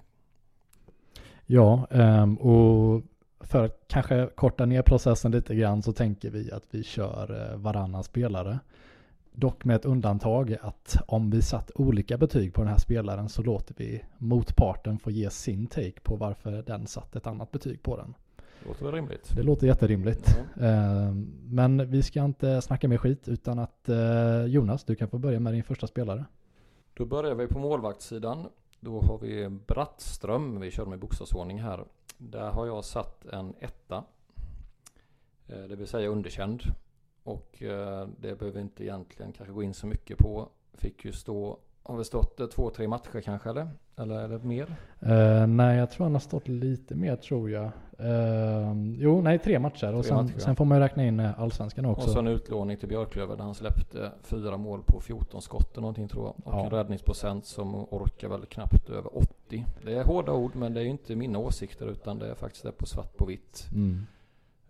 Ja, 1.46 1.88
ehm, 1.91 2.38
och 2.38 3.04
för 3.39 3.65
att 3.65 3.84
kanske 3.88 4.30
korta 4.36 4.65
ner 4.65 4.82
processen 4.82 5.32
lite 5.32 5.56
grann 5.56 5.84
så 5.84 5.93
tänker 5.93 6.30
vi 6.30 6.52
att 6.52 6.65
vi 6.70 6.84
kör 6.84 7.52
eh, 7.52 7.58
varannan 7.58 8.04
spelare. 8.04 8.60
Dock 9.39 9.65
med 9.65 9.76
ett 9.76 9.86
undantag 9.86 10.58
att 10.62 10.97
om 11.08 11.30
vi 11.30 11.41
satt 11.41 11.71
olika 11.76 12.17
betyg 12.17 12.54
på 12.54 12.62
den 12.62 12.69
här 12.69 12.78
spelaren 12.78 13.30
så 13.30 13.43
låter 13.43 13.76
vi 13.78 14.04
motparten 14.17 15.00
få 15.00 15.12
ge 15.12 15.30
sin 15.30 15.67
take 15.67 16.00
på 16.04 16.15
varför 16.15 16.52
den 16.52 16.88
satt 16.88 17.15
ett 17.15 17.28
annat 17.28 17.52
betyg 17.52 17.84
på 17.84 17.97
den. 17.97 18.13
Det 18.60 18.67
låter 18.67 18.86
väl 18.86 18.93
rimligt? 18.93 19.32
Det 19.36 19.43
låter 19.43 19.67
jätterimligt. 19.67 20.39
Mm. 20.60 21.32
Men 21.43 21.91
vi 21.91 22.04
ska 22.04 22.26
inte 22.26 22.62
snacka 22.62 22.88
mer 22.88 22.97
skit 22.97 23.28
utan 23.28 23.60
att 23.60 23.89
eh, 23.89 24.45
Jonas, 24.45 24.84
du 24.84 24.95
kan 24.95 25.08
få 25.08 25.17
börja 25.17 25.39
med 25.39 25.54
din 25.54 25.63
första 25.63 25.88
spelare. 25.88 26.26
Då 26.93 27.06
börjar 27.06 27.36
vi 27.36 27.47
på 27.47 27.60
målvaktssidan. 27.60 28.45
Då 28.80 29.02
har 29.02 29.17
vi 29.17 29.50
Brattström. 29.50 30.60
Vi 30.60 30.71
kör 30.71 30.86
med 30.86 31.00
bokstavsordning 31.00 31.62
här. 31.62 31.84
Där 32.17 32.52
har 32.52 32.65
jag 32.65 32.86
satt 32.86 33.26
en 33.26 33.54
etta. 33.60 34.04
Eh, 35.47 35.60
det 35.69 35.76
vill 35.76 35.88
säga 35.88 36.10
underkänd. 36.10 36.62
Och 37.28 37.63
eh, 37.63 38.08
det 38.20 38.40
behöver 38.40 38.62
inte 38.62 38.84
egentligen 38.84 39.32
kanske 39.32 39.54
gå 39.54 39.63
in 39.63 39.74
så 39.74 39.88
mycket 39.88 40.18
på. 40.18 40.50
Fick 40.74 41.06
ju 41.06 41.12
stå, 41.12 41.58
har 41.84 41.98
vi 41.98 42.04
stått 42.04 42.40
eh, 42.40 42.48
två, 42.48 42.70
tre 42.70 42.88
matcher 42.88 43.22
kanske 43.22 43.50
eller? 43.50 43.68
Eller 43.98 44.28
det 44.28 44.44
mer? 44.44 44.76
Uh, 45.08 45.48
nej, 45.48 45.78
jag 45.78 45.92
tror 45.92 46.06
han 46.06 46.13
har 46.13 46.20
stått 46.20 46.48
lite 46.48 46.96
mer 46.96 47.16
tror 47.16 47.50
jag. 47.50 47.72
Uh, 48.00 48.96
jo, 48.98 49.22
nej, 49.22 49.40
tre 49.40 49.60
matcher. 49.60 49.94
och 49.94 50.06
sen, 50.06 50.16
matcher, 50.16 50.40
sen, 50.40 50.56
får 50.56 50.66
man 50.66 50.78
ju 50.78 50.84
räkna 50.84 51.06
in 51.06 51.20
allsvenskan 51.20 51.86
också. 51.86 52.08
Och 52.08 52.12
så 52.12 52.20
en 52.20 52.28
utlåning 52.28 52.78
till 52.78 52.90
Björklöver 52.90 53.36
där 53.36 53.44
han 53.44 53.56
släppte 53.56 54.12
fyra 54.22 54.58
mål 54.58 54.84
på 54.86 55.00
14 55.02 55.42
skott 55.42 55.72
eller 55.72 55.82
någonting 55.82 56.08
tror 56.08 56.26
jag. 56.26 56.48
Och 56.48 56.60
ja. 56.60 56.66
en 56.66 56.72
räddningsprocent 56.72 57.46
som 57.46 57.76
orkar 57.76 58.30
väl 58.30 58.46
knappt 58.46 58.90
över 58.90 59.18
80. 59.18 59.66
Det 59.86 59.94
är 59.94 60.04
hårda 60.04 60.34
ord 60.34 60.56
men 60.56 60.74
det 60.74 60.80
är 60.80 60.84
ju 60.84 60.90
inte 60.90 61.16
mina 61.16 61.40
åsikter 61.40 61.86
utan 61.86 62.20
det 62.20 62.32
är 62.32 62.36
faktiskt 62.36 62.63
det 62.63 62.72
på 62.72 62.86
svart 62.86 63.18
på 63.18 63.26
vitt. 63.26 63.68
Mm. 63.74 64.06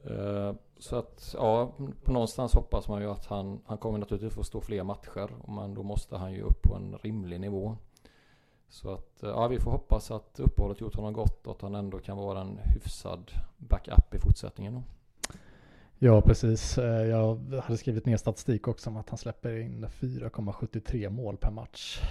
Eh, 0.04 0.54
så 0.80 0.96
att 0.96 1.36
ja, 1.38 1.74
på 2.04 2.12
någonstans 2.12 2.54
hoppas 2.54 2.88
man 2.88 3.02
ju 3.02 3.08
att 3.08 3.26
han, 3.26 3.62
han 3.66 3.78
kommer 3.78 4.00
naturligtvis 4.00 4.34
få 4.34 4.44
stå 4.44 4.62
fler 4.62 4.84
matcher. 4.84 5.30
Men 5.48 5.74
då 5.74 5.84
måste 5.84 6.18
han 6.18 6.34
ju 6.34 6.42
upp 6.42 6.62
på 6.62 6.76
en 6.76 6.98
rimlig 6.98 7.40
nivå. 7.40 7.78
Så 8.70 8.94
att 8.94 9.24
eh, 9.24 9.30
ja, 9.30 9.48
vi 9.48 9.60
får 9.60 9.72
hoppas 9.72 10.12
att 10.12 10.40
uppehållet 10.40 10.82
gjort 10.82 10.96
honom 10.96 11.14
gott 11.14 11.48
och 11.48 11.56
att 11.56 11.62
han 11.62 11.76
ändå 11.76 12.00
kan 12.00 12.18
vara 12.18 12.42
en 12.42 12.58
hyfsad 12.58 13.32
backup 13.58 14.14
i 14.14 14.20
fortsättningen. 14.20 14.74
Då. 14.74 14.84
Ja, 16.00 16.22
precis. 16.22 16.78
Eh, 16.78 17.08
jag 17.08 17.54
hade 17.64 17.78
skrivit 17.78 18.06
ner 18.06 18.18
statistik 18.18 18.68
också 18.68 18.90
om 18.90 18.98
att 18.98 19.10
han 19.10 19.18
släpper 19.18 19.58
in 19.58 19.86
4,73 19.86 21.10
mål 21.10 21.38
per 21.38 21.52
match. 21.52 22.02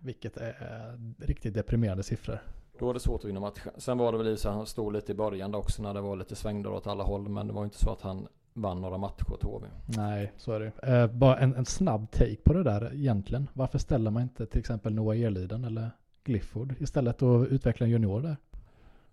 Vilket 0.00 0.36
är 0.36 0.98
riktigt 1.18 1.54
deprimerande 1.54 2.02
siffror. 2.02 2.42
Då 2.78 2.86
var 2.86 2.94
det 2.94 3.00
svårt 3.00 3.20
att 3.20 3.28
vinna 3.28 3.40
matchen. 3.40 3.72
Sen 3.76 3.98
var 3.98 4.12
det 4.12 4.18
väl 4.18 4.28
i 4.28 4.36
så 4.36 4.48
att 4.48 4.54
han 4.54 4.66
stod 4.66 4.92
lite 4.92 5.12
i 5.12 5.14
början 5.14 5.54
också 5.54 5.82
när 5.82 5.94
det 5.94 6.00
var 6.00 6.16
lite 6.16 6.36
svängdörr 6.36 6.72
åt 6.72 6.86
alla 6.86 7.04
håll. 7.04 7.28
Men 7.28 7.46
det 7.46 7.52
var 7.52 7.64
inte 7.64 7.78
så 7.78 7.90
att 7.90 8.00
han 8.00 8.28
vann 8.54 8.80
några 8.80 8.98
matcher 8.98 9.32
åt 9.32 9.42
HV. 9.42 9.66
Nej, 9.86 10.32
så 10.36 10.52
är 10.52 10.60
det 10.60 10.92
eh, 10.92 11.06
Bara 11.06 11.38
en, 11.38 11.54
en, 11.54 11.64
snabb 11.64 12.10
take 12.10 12.36
på 12.36 12.52
det 12.52 12.62
där 12.62 12.94
egentligen. 12.94 13.48
Varför 13.52 13.78
ställer 13.78 14.10
man 14.10 14.22
inte 14.22 14.46
till 14.46 14.60
exempel 14.60 14.94
Noah 14.94 15.20
Erliden 15.20 15.64
eller 15.64 15.90
Glifford 16.24 16.74
istället 16.78 17.22
och 17.22 17.46
utveckla 17.50 17.86
en 17.86 17.92
junior 17.92 18.20
där? 18.20 18.36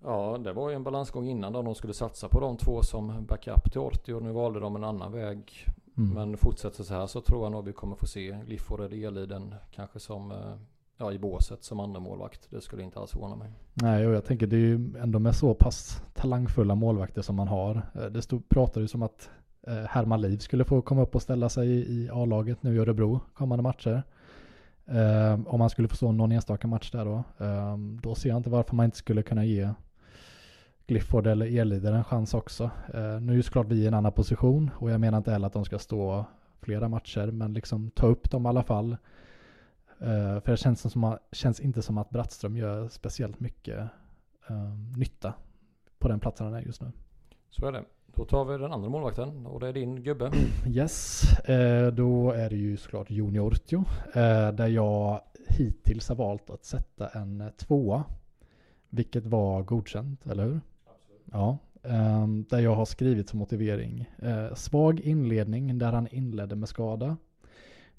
Ja, 0.04 0.38
det 0.44 0.54
var 0.54 0.70
ju 0.70 0.76
en 0.76 0.84
balansgång 0.84 1.28
innan 1.28 1.54
då 1.54 1.62
de 1.62 1.76
skulle 1.76 1.94
satsa 1.94 2.28
på 2.28 2.40
de 2.40 2.58
två 2.58 2.82
som 2.82 3.26
backup 3.26 3.72
till 3.72 3.82
Orti 3.82 4.12
och 4.12 4.24
nu 4.24 4.32
valde 4.32 4.60
de 4.60 4.76
en 4.76 4.84
annan 4.84 5.12
väg. 5.12 5.66
Mm. 5.98 6.14
Men 6.14 6.38
fortsätter 6.38 6.84
så 6.84 6.94
här 6.94 7.08
så 7.08 7.22
tror 7.22 7.44
jag 7.46 7.52
nog 7.52 7.66
vi 7.66 7.74
kommer 7.74 7.96
få 7.96 8.08
se 8.08 8.38
Glifford 8.46 8.80
eller 8.80 9.08
Eliden 9.08 9.56
kanske 9.72 10.00
som 10.00 10.32
eh, 10.32 10.56
ja, 11.02 11.12
i 11.12 11.20
båset 11.20 11.64
som 11.64 11.80
andra 11.80 12.00
målvakt. 12.00 12.48
Det 12.50 12.62
skulle 12.62 12.84
inte 12.84 13.00
alls 13.00 13.12
förvåna 13.12 13.36
mig. 13.36 13.52
Nej, 13.74 14.08
och 14.08 14.14
jag 14.14 14.26
tänker 14.26 14.48
det 14.48 14.56
är 14.56 14.60
ju 14.60 14.96
ändå 15.02 15.20
med 15.20 15.36
så 15.36 15.54
pass 15.54 16.04
talangfulla 16.14 16.76
målvakter 16.76 17.22
som 17.22 17.36
man 17.36 17.48
har. 17.48 17.82
Eh, 17.96 18.06
det 18.06 18.22
stod, 18.22 18.50
pratade 18.50 18.82
ju 18.82 18.88
som 18.88 19.02
att 19.02 19.30
eh, 19.68 19.74
Herman 19.74 20.22
Liv 20.22 20.38
skulle 20.38 20.66
få 20.66 20.82
komma 20.82 21.02
upp 21.02 21.16
och 21.16 21.22
ställa 21.22 21.50
sig 21.50 21.68
i 21.70 22.10
A-laget 22.10 22.64
nu 22.64 22.76
i 22.76 22.80
Örebro 22.80 23.20
kommande 23.34 23.64
matcher. 23.64 24.04
Eh, 24.86 25.40
om 25.46 25.60
man 25.60 25.70
skulle 25.70 25.88
få 25.88 25.96
stå 25.96 26.12
någon 26.12 26.32
enstaka 26.32 26.68
match 26.68 26.92
där 26.92 27.06
då. 27.06 27.24
Eh, 27.46 27.78
då 27.78 28.16
ser 28.16 28.30
jag 28.30 28.38
inte 28.38 28.50
varför 28.50 28.76
man 28.76 28.86
inte 28.86 28.98
skulle 28.98 29.24
kunna 29.24 29.46
ge 29.46 29.70
Glifford 30.88 31.28
eller 31.28 31.60
Elider 31.60 31.94
en 31.94 32.04
chans 32.04 32.34
också. 32.34 32.64
Eh, 32.94 33.22
nu 33.22 33.32
är 33.32 33.36
ju 33.36 33.44
såklart 33.44 33.68
vi 33.68 33.76
i 33.76 33.88
en 33.88 33.94
annan 33.94 34.12
position 34.12 34.72
och 34.76 34.92
jag 34.92 35.00
menar 35.00 35.18
inte 35.18 35.32
heller 35.32 35.48
att 35.48 35.54
de 35.54 35.66
ska 35.66 35.80
stå 35.80 36.26
flera 36.62 36.88
matcher 36.88 37.32
men 37.32 37.54
liksom 37.54 37.92
ta 37.92 38.08
upp 38.08 38.32
dem 38.32 38.46
i 38.46 38.50
alla 38.50 38.64
fall. 38.64 38.98
Uh, 40.02 40.40
för 40.40 40.52
det 40.52 40.58
känns, 40.58 40.92
som, 40.92 41.18
känns 41.32 41.60
inte 41.60 41.82
som 41.82 41.98
att 41.98 42.10
Brattström 42.10 42.58
gör 42.58 42.88
speciellt 42.88 43.40
mycket 43.40 43.90
uh, 44.52 44.98
nytta 44.98 45.34
på 46.00 46.08
den 46.08 46.20
platsen 46.20 46.46
han 46.46 46.56
är 46.56 46.62
just 46.62 46.82
nu. 46.82 46.92
Så 47.50 47.68
är 47.68 47.72
det. 47.72 47.84
Då 48.16 48.26
tar 48.26 48.46
vi 48.46 48.58
den 48.58 48.72
andra 48.72 48.90
målvakten 48.90 49.46
och 49.46 49.60
det 49.60 49.68
är 49.68 49.74
din 49.74 50.04
gubbe. 50.04 50.32
Yes, 50.68 51.24
uh, 51.50 51.88
då 51.88 52.32
är 52.32 52.50
det 52.50 52.56
ju 52.56 52.78
såklart 52.78 53.12
Joni 53.12 53.40
Ortio. 53.40 53.78
Uh, 53.78 54.52
där 54.54 54.68
jag 54.68 55.22
hittills 55.48 56.10
har 56.10 56.16
valt 56.16 56.50
att 56.50 56.66
sätta 56.66 57.08
en 57.08 57.52
tvåa. 57.58 58.04
Vilket 58.90 59.26
var 59.26 59.64
godkänt, 59.64 60.28
eller 60.28 60.44
hur? 60.44 60.62
Absolut. 60.86 61.22
Ja, 61.32 61.58
um, 61.82 62.46
där 62.50 62.60
jag 62.60 62.76
har 62.76 62.86
skrivit 62.86 63.30
som 63.30 63.40
motivering. 63.40 64.10
svag 64.56 65.00
inledning 65.00 65.80
där 65.80 65.92
han 65.92 66.08
inledde 66.12 66.56
med 66.56 66.70
skada. 66.70 67.18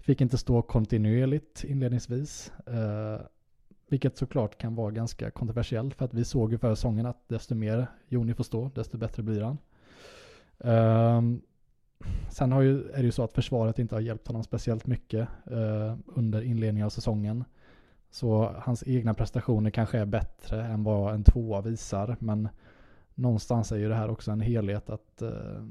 Fick 0.03 0.21
inte 0.21 0.39
stå 0.39 0.63
kontinuerligt 0.63 1.65
inledningsvis. 1.65 2.53
Eh, 2.67 3.21
vilket 3.89 4.17
såklart 4.17 4.59
kan 4.59 4.75
vara 4.75 4.91
ganska 4.91 5.31
kontroversiellt 5.31 5.95
för 5.95 6.05
att 6.05 6.15
vi 6.15 6.25
såg 6.25 6.53
ju 6.53 6.59
förra 6.59 6.77
säsongen 6.77 7.07
att 7.07 7.29
desto 7.29 7.55
mer 7.55 7.87
Joni 8.09 8.35
får 8.35 8.45
stå, 8.45 8.71
desto 8.75 8.99
bättre 8.99 9.23
blir 9.23 9.43
han. 9.43 9.59
Eh, 10.59 11.23
sen 12.31 12.53
har 12.53 12.63
ju, 12.63 12.91
är 12.91 12.97
det 12.97 13.03
ju 13.03 13.13
så 13.13 13.23
att 13.25 13.33
försvaret 13.33 13.79
inte 13.79 13.95
har 13.95 14.01
hjälpt 14.01 14.27
honom 14.27 14.45
speciellt 14.45 14.87
mycket 14.87 15.29
eh, 15.51 15.97
under 16.07 16.43
inledningen 16.43 16.87
av 16.87 16.91
säsongen. 16.91 17.45
Så 18.11 18.55
hans 18.59 18.85
egna 18.87 19.15
prestationer 19.15 19.71
kanske 19.71 19.99
är 19.99 20.07
bättre 20.07 20.65
än 20.65 20.85
vad 20.85 21.15
en 21.15 21.25
tvåa 21.25 21.61
visar. 21.61 22.17
Men 22.21 22.49
någonstans 23.15 23.73
är 23.73 23.77
ju 23.77 23.89
det 23.89 23.95
här 23.95 24.11
också 24.11 24.31
en 24.31 24.41
helhet 24.41 24.91
att 24.91 25.23
eh, 25.23 25.63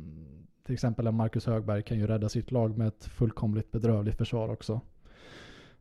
till 0.64 0.74
exempel 0.74 1.08
en 1.08 1.16
Marcus 1.16 1.46
Högberg 1.46 1.84
kan 1.84 1.98
ju 1.98 2.08
rädda 2.08 2.30
sitt 2.30 2.52
lag 2.52 2.78
med 2.78 2.88
ett 2.88 3.06
fullkomligt 3.06 3.72
bedrövligt 3.72 4.18
försvar 4.18 4.50
också. 4.50 4.82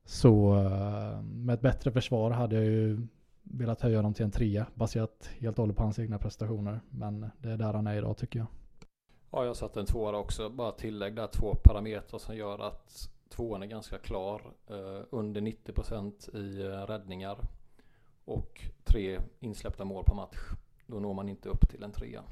Så 0.04 0.54
eh, 0.56 1.22
med 1.22 1.54
ett 1.54 1.60
bättre 1.60 1.92
försvar 1.92 2.30
hade 2.30 2.56
jag 2.56 2.64
ju 2.64 3.06
velat 3.42 3.80
höja 3.80 4.02
dem 4.02 4.14
till 4.14 4.24
en 4.24 4.30
trea 4.30 4.66
baserat 4.74 5.30
helt 5.38 5.58
och 5.58 5.62
hållet 5.62 5.76
på 5.76 5.82
hans 5.82 5.98
egna 5.98 6.18
prestationer. 6.18 6.80
Men 6.90 7.30
det 7.38 7.50
är 7.50 7.56
där 7.56 7.72
han 7.72 7.86
är 7.86 7.96
idag 7.96 8.16
tycker 8.16 8.38
jag. 8.38 8.48
Ja, 9.30 9.44
jag 9.44 9.56
satte 9.56 9.80
en 9.80 9.86
tvåa 9.86 10.16
också. 10.18 10.48
Bara 10.48 10.72
tillägg 10.72 11.16
där 11.16 11.26
två 11.26 11.54
parametrar 11.54 12.18
som 12.18 12.36
gör 12.36 12.58
att 12.58 13.10
tvåan 13.28 13.62
är 13.62 13.66
ganska 13.66 13.98
klar. 13.98 14.42
Eh, 14.66 15.04
under 15.10 15.40
90% 15.40 16.36
i 16.36 16.62
eh, 16.66 16.86
räddningar 16.86 17.38
och 18.24 18.60
tre 18.84 19.20
insläppta 19.40 19.84
mål 19.84 20.04
per 20.04 20.14
match. 20.14 20.38
Då 20.86 21.00
når 21.00 21.14
man 21.14 21.28
inte 21.28 21.48
upp 21.48 21.68
till 21.70 21.82
en 21.82 21.92
trea. 21.92 22.22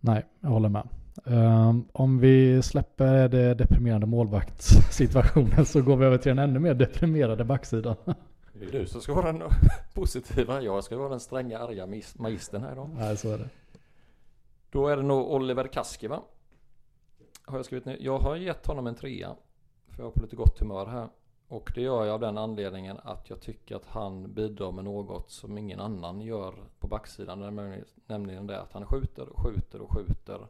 Nej, 0.00 0.26
jag 0.40 0.48
håller 0.48 0.68
med. 0.68 0.88
Um, 1.24 1.88
om 1.92 2.18
vi 2.18 2.62
släpper 2.62 3.28
det 3.28 3.54
deprimerande 3.54 4.06
målvaktssituationen 4.06 5.66
så 5.66 5.82
går 5.82 5.96
vi 5.96 6.06
över 6.06 6.18
till 6.18 6.28
den 6.28 6.38
ännu 6.38 6.58
mer 6.58 6.74
deprimerade 6.74 7.44
backsidan. 7.44 7.96
Det 8.52 8.64
är 8.64 8.72
du 8.72 8.86
som 8.86 9.00
ska 9.00 9.14
vara 9.14 9.32
den 9.32 9.42
positiva. 9.94 10.62
Jag 10.62 10.84
ska 10.84 10.96
vara 10.96 11.08
den 11.08 11.20
stränga 11.20 11.58
arga 11.58 11.86
magistern 12.16 12.62
här 12.62 12.72
idag. 12.72 12.90
Nej, 12.98 13.16
så 13.16 13.32
är 13.32 13.38
det. 13.38 13.48
Då 14.70 14.88
är 14.88 14.96
det 14.96 15.02
nog 15.02 15.30
Oliver 15.30 15.66
Kaski 15.66 16.06
va? 16.06 16.22
Har 17.44 17.58
jag 17.58 17.64
skrivit 17.64 17.84
ner. 17.84 17.96
Jag 18.00 18.18
har 18.18 18.36
gett 18.36 18.66
honom 18.66 18.86
en 18.86 18.94
trea. 18.94 19.34
För 19.88 20.02
jag 20.02 20.06
är 20.06 20.10
på 20.10 20.22
lite 20.22 20.36
gott 20.36 20.58
humör 20.58 20.86
här. 20.86 21.08
Och 21.48 21.72
det 21.74 21.80
gör 21.80 22.04
jag 22.04 22.14
av 22.14 22.20
den 22.20 22.38
anledningen 22.38 23.00
att 23.02 23.30
jag 23.30 23.40
tycker 23.40 23.76
att 23.76 23.86
han 23.86 24.34
bidrar 24.34 24.72
med 24.72 24.84
något 24.84 25.30
som 25.30 25.58
ingen 25.58 25.80
annan 25.80 26.20
gör 26.20 26.54
på 26.78 26.86
backsidan. 26.86 27.38
Nämligen 28.06 28.46
det 28.46 28.60
att 28.60 28.72
han 28.72 28.86
skjuter 28.86 29.28
och 29.28 29.40
skjuter 29.40 29.80
och 29.80 29.92
skjuter. 29.92 30.46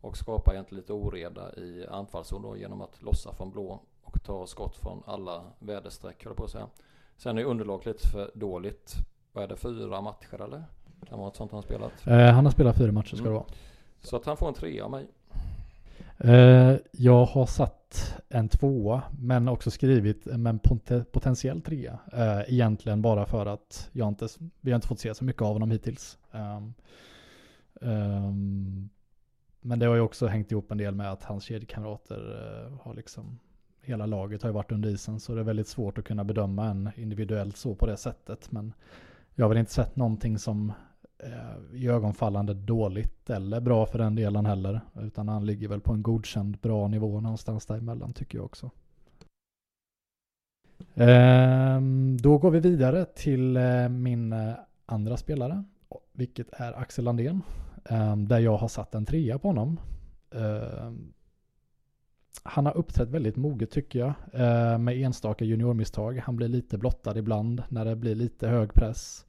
Och 0.00 0.16
skapar 0.16 0.52
egentligen 0.52 0.80
lite 0.80 0.92
oreda 0.92 1.54
i 1.54 1.86
anfallszon 1.90 2.42
då 2.42 2.56
genom 2.56 2.80
att 2.80 3.02
lossa 3.02 3.32
från 3.32 3.50
blå 3.50 3.80
och 4.02 4.22
ta 4.22 4.46
skott 4.46 4.76
från 4.76 5.02
alla 5.06 5.42
väderstreck 5.58 6.26
på 6.36 6.44
att 6.44 6.50
säga. 6.50 6.66
Sen 7.16 7.38
är 7.38 7.44
underlaget 7.44 7.86
lite 7.86 8.08
för 8.08 8.30
dåligt. 8.34 8.94
Vad 9.32 9.44
är 9.44 9.48
det, 9.48 9.56
fyra 9.56 10.00
matcher 10.00 10.42
eller? 10.42 10.64
Kan 11.08 11.18
vara 11.18 11.28
ett 11.28 11.36
sånt 11.36 11.52
han 11.52 11.62
spelat? 11.62 12.06
Eh, 12.06 12.18
han 12.18 12.44
har 12.44 12.52
spelat 12.52 12.76
fyra 12.78 12.92
matcher 12.92 13.16
ska 13.16 13.18
mm. 13.18 13.32
det 13.32 13.38
vara. 13.38 13.48
Så 14.00 14.16
att 14.16 14.24
han 14.24 14.36
får 14.36 14.48
en 14.48 14.54
trea 14.54 14.84
av 14.84 14.90
mig. 14.90 15.06
Eh, 16.24 16.76
jag 16.92 17.24
har 17.24 17.46
satt 17.46 18.22
en 18.28 18.48
tvåa 18.48 19.02
men 19.18 19.48
också 19.48 19.70
skrivit 19.70 20.26
en 20.26 20.58
potentiell 21.12 21.62
trea. 21.62 21.98
Eh, 22.12 22.54
egentligen 22.54 23.02
bara 23.02 23.26
för 23.26 23.46
att 23.46 23.90
jag 23.92 24.08
inte, 24.08 24.28
vi 24.60 24.70
har 24.70 24.76
inte 24.76 24.88
fått 24.88 25.00
se 25.00 25.14
så 25.14 25.24
mycket 25.24 25.42
av 25.42 25.52
honom 25.52 25.70
hittills. 25.70 26.18
Ehm, 26.32 26.74
ehm, 27.80 28.88
men 29.60 29.78
det 29.78 29.86
har 29.86 29.94
ju 29.94 30.00
också 30.00 30.26
hängt 30.26 30.52
ihop 30.52 30.70
en 30.70 30.78
del 30.78 30.94
med 30.94 31.10
att 31.12 31.24
hans 31.24 31.44
kedjekamrater 31.44 32.20
eh, 32.66 32.78
har 32.80 32.94
liksom 32.94 33.38
hela 33.82 34.06
laget 34.06 34.42
har 34.42 34.48
ju 34.48 34.54
varit 34.54 34.72
under 34.72 34.88
isen 34.88 35.20
så 35.20 35.34
det 35.34 35.40
är 35.40 35.44
väldigt 35.44 35.68
svårt 35.68 35.98
att 35.98 36.04
kunna 36.04 36.24
bedöma 36.24 36.66
en 36.66 36.90
individuellt 36.96 37.56
så 37.56 37.74
på 37.74 37.86
det 37.86 37.96
sättet. 37.96 38.52
Men 38.52 38.72
jag 39.34 39.44
har 39.44 39.48
väl 39.48 39.58
inte 39.58 39.72
sett 39.72 39.96
någonting 39.96 40.38
som 40.38 40.72
i 41.72 41.88
ögonfallande 41.88 42.54
dåligt 42.54 43.30
eller 43.30 43.60
bra 43.60 43.86
för 43.86 43.98
den 43.98 44.14
delen 44.14 44.46
heller. 44.46 44.80
Utan 45.00 45.28
han 45.28 45.46
ligger 45.46 45.68
väl 45.68 45.80
på 45.80 45.92
en 45.92 46.02
godkänd 46.02 46.58
bra 46.58 46.88
nivå 46.88 47.20
någonstans 47.20 47.66
däremellan 47.66 48.12
tycker 48.12 48.38
jag 48.38 48.44
också. 48.44 48.70
Eh, 50.94 51.80
då 52.20 52.38
går 52.38 52.50
vi 52.50 52.60
vidare 52.60 53.04
till 53.04 53.56
eh, 53.56 53.88
min 53.88 54.32
eh, 54.32 54.52
andra 54.86 55.16
spelare, 55.16 55.64
vilket 56.12 56.48
är 56.52 56.72
Axel 56.72 57.04
Landén. 57.04 57.42
Ehm, 57.84 58.28
där 58.28 58.38
jag 58.38 58.56
har 58.56 58.68
satt 58.68 58.94
en 58.94 59.06
trea 59.06 59.38
på 59.38 59.48
honom. 59.48 59.80
Ehm, 60.34 61.12
han 62.42 62.66
har 62.66 62.76
uppträtt 62.76 63.08
väldigt 63.08 63.36
moget 63.36 63.70
tycker 63.70 63.98
jag, 63.98 64.14
eh, 64.32 64.78
med 64.78 64.96
enstaka 64.96 65.44
juniormisstag. 65.44 66.18
Han 66.24 66.36
blir 66.36 66.48
lite 66.48 66.78
blottad 66.78 67.18
ibland 67.18 67.62
när 67.68 67.84
det 67.84 67.96
blir 67.96 68.14
lite 68.14 68.48
hög 68.48 68.74
press. 68.74 69.26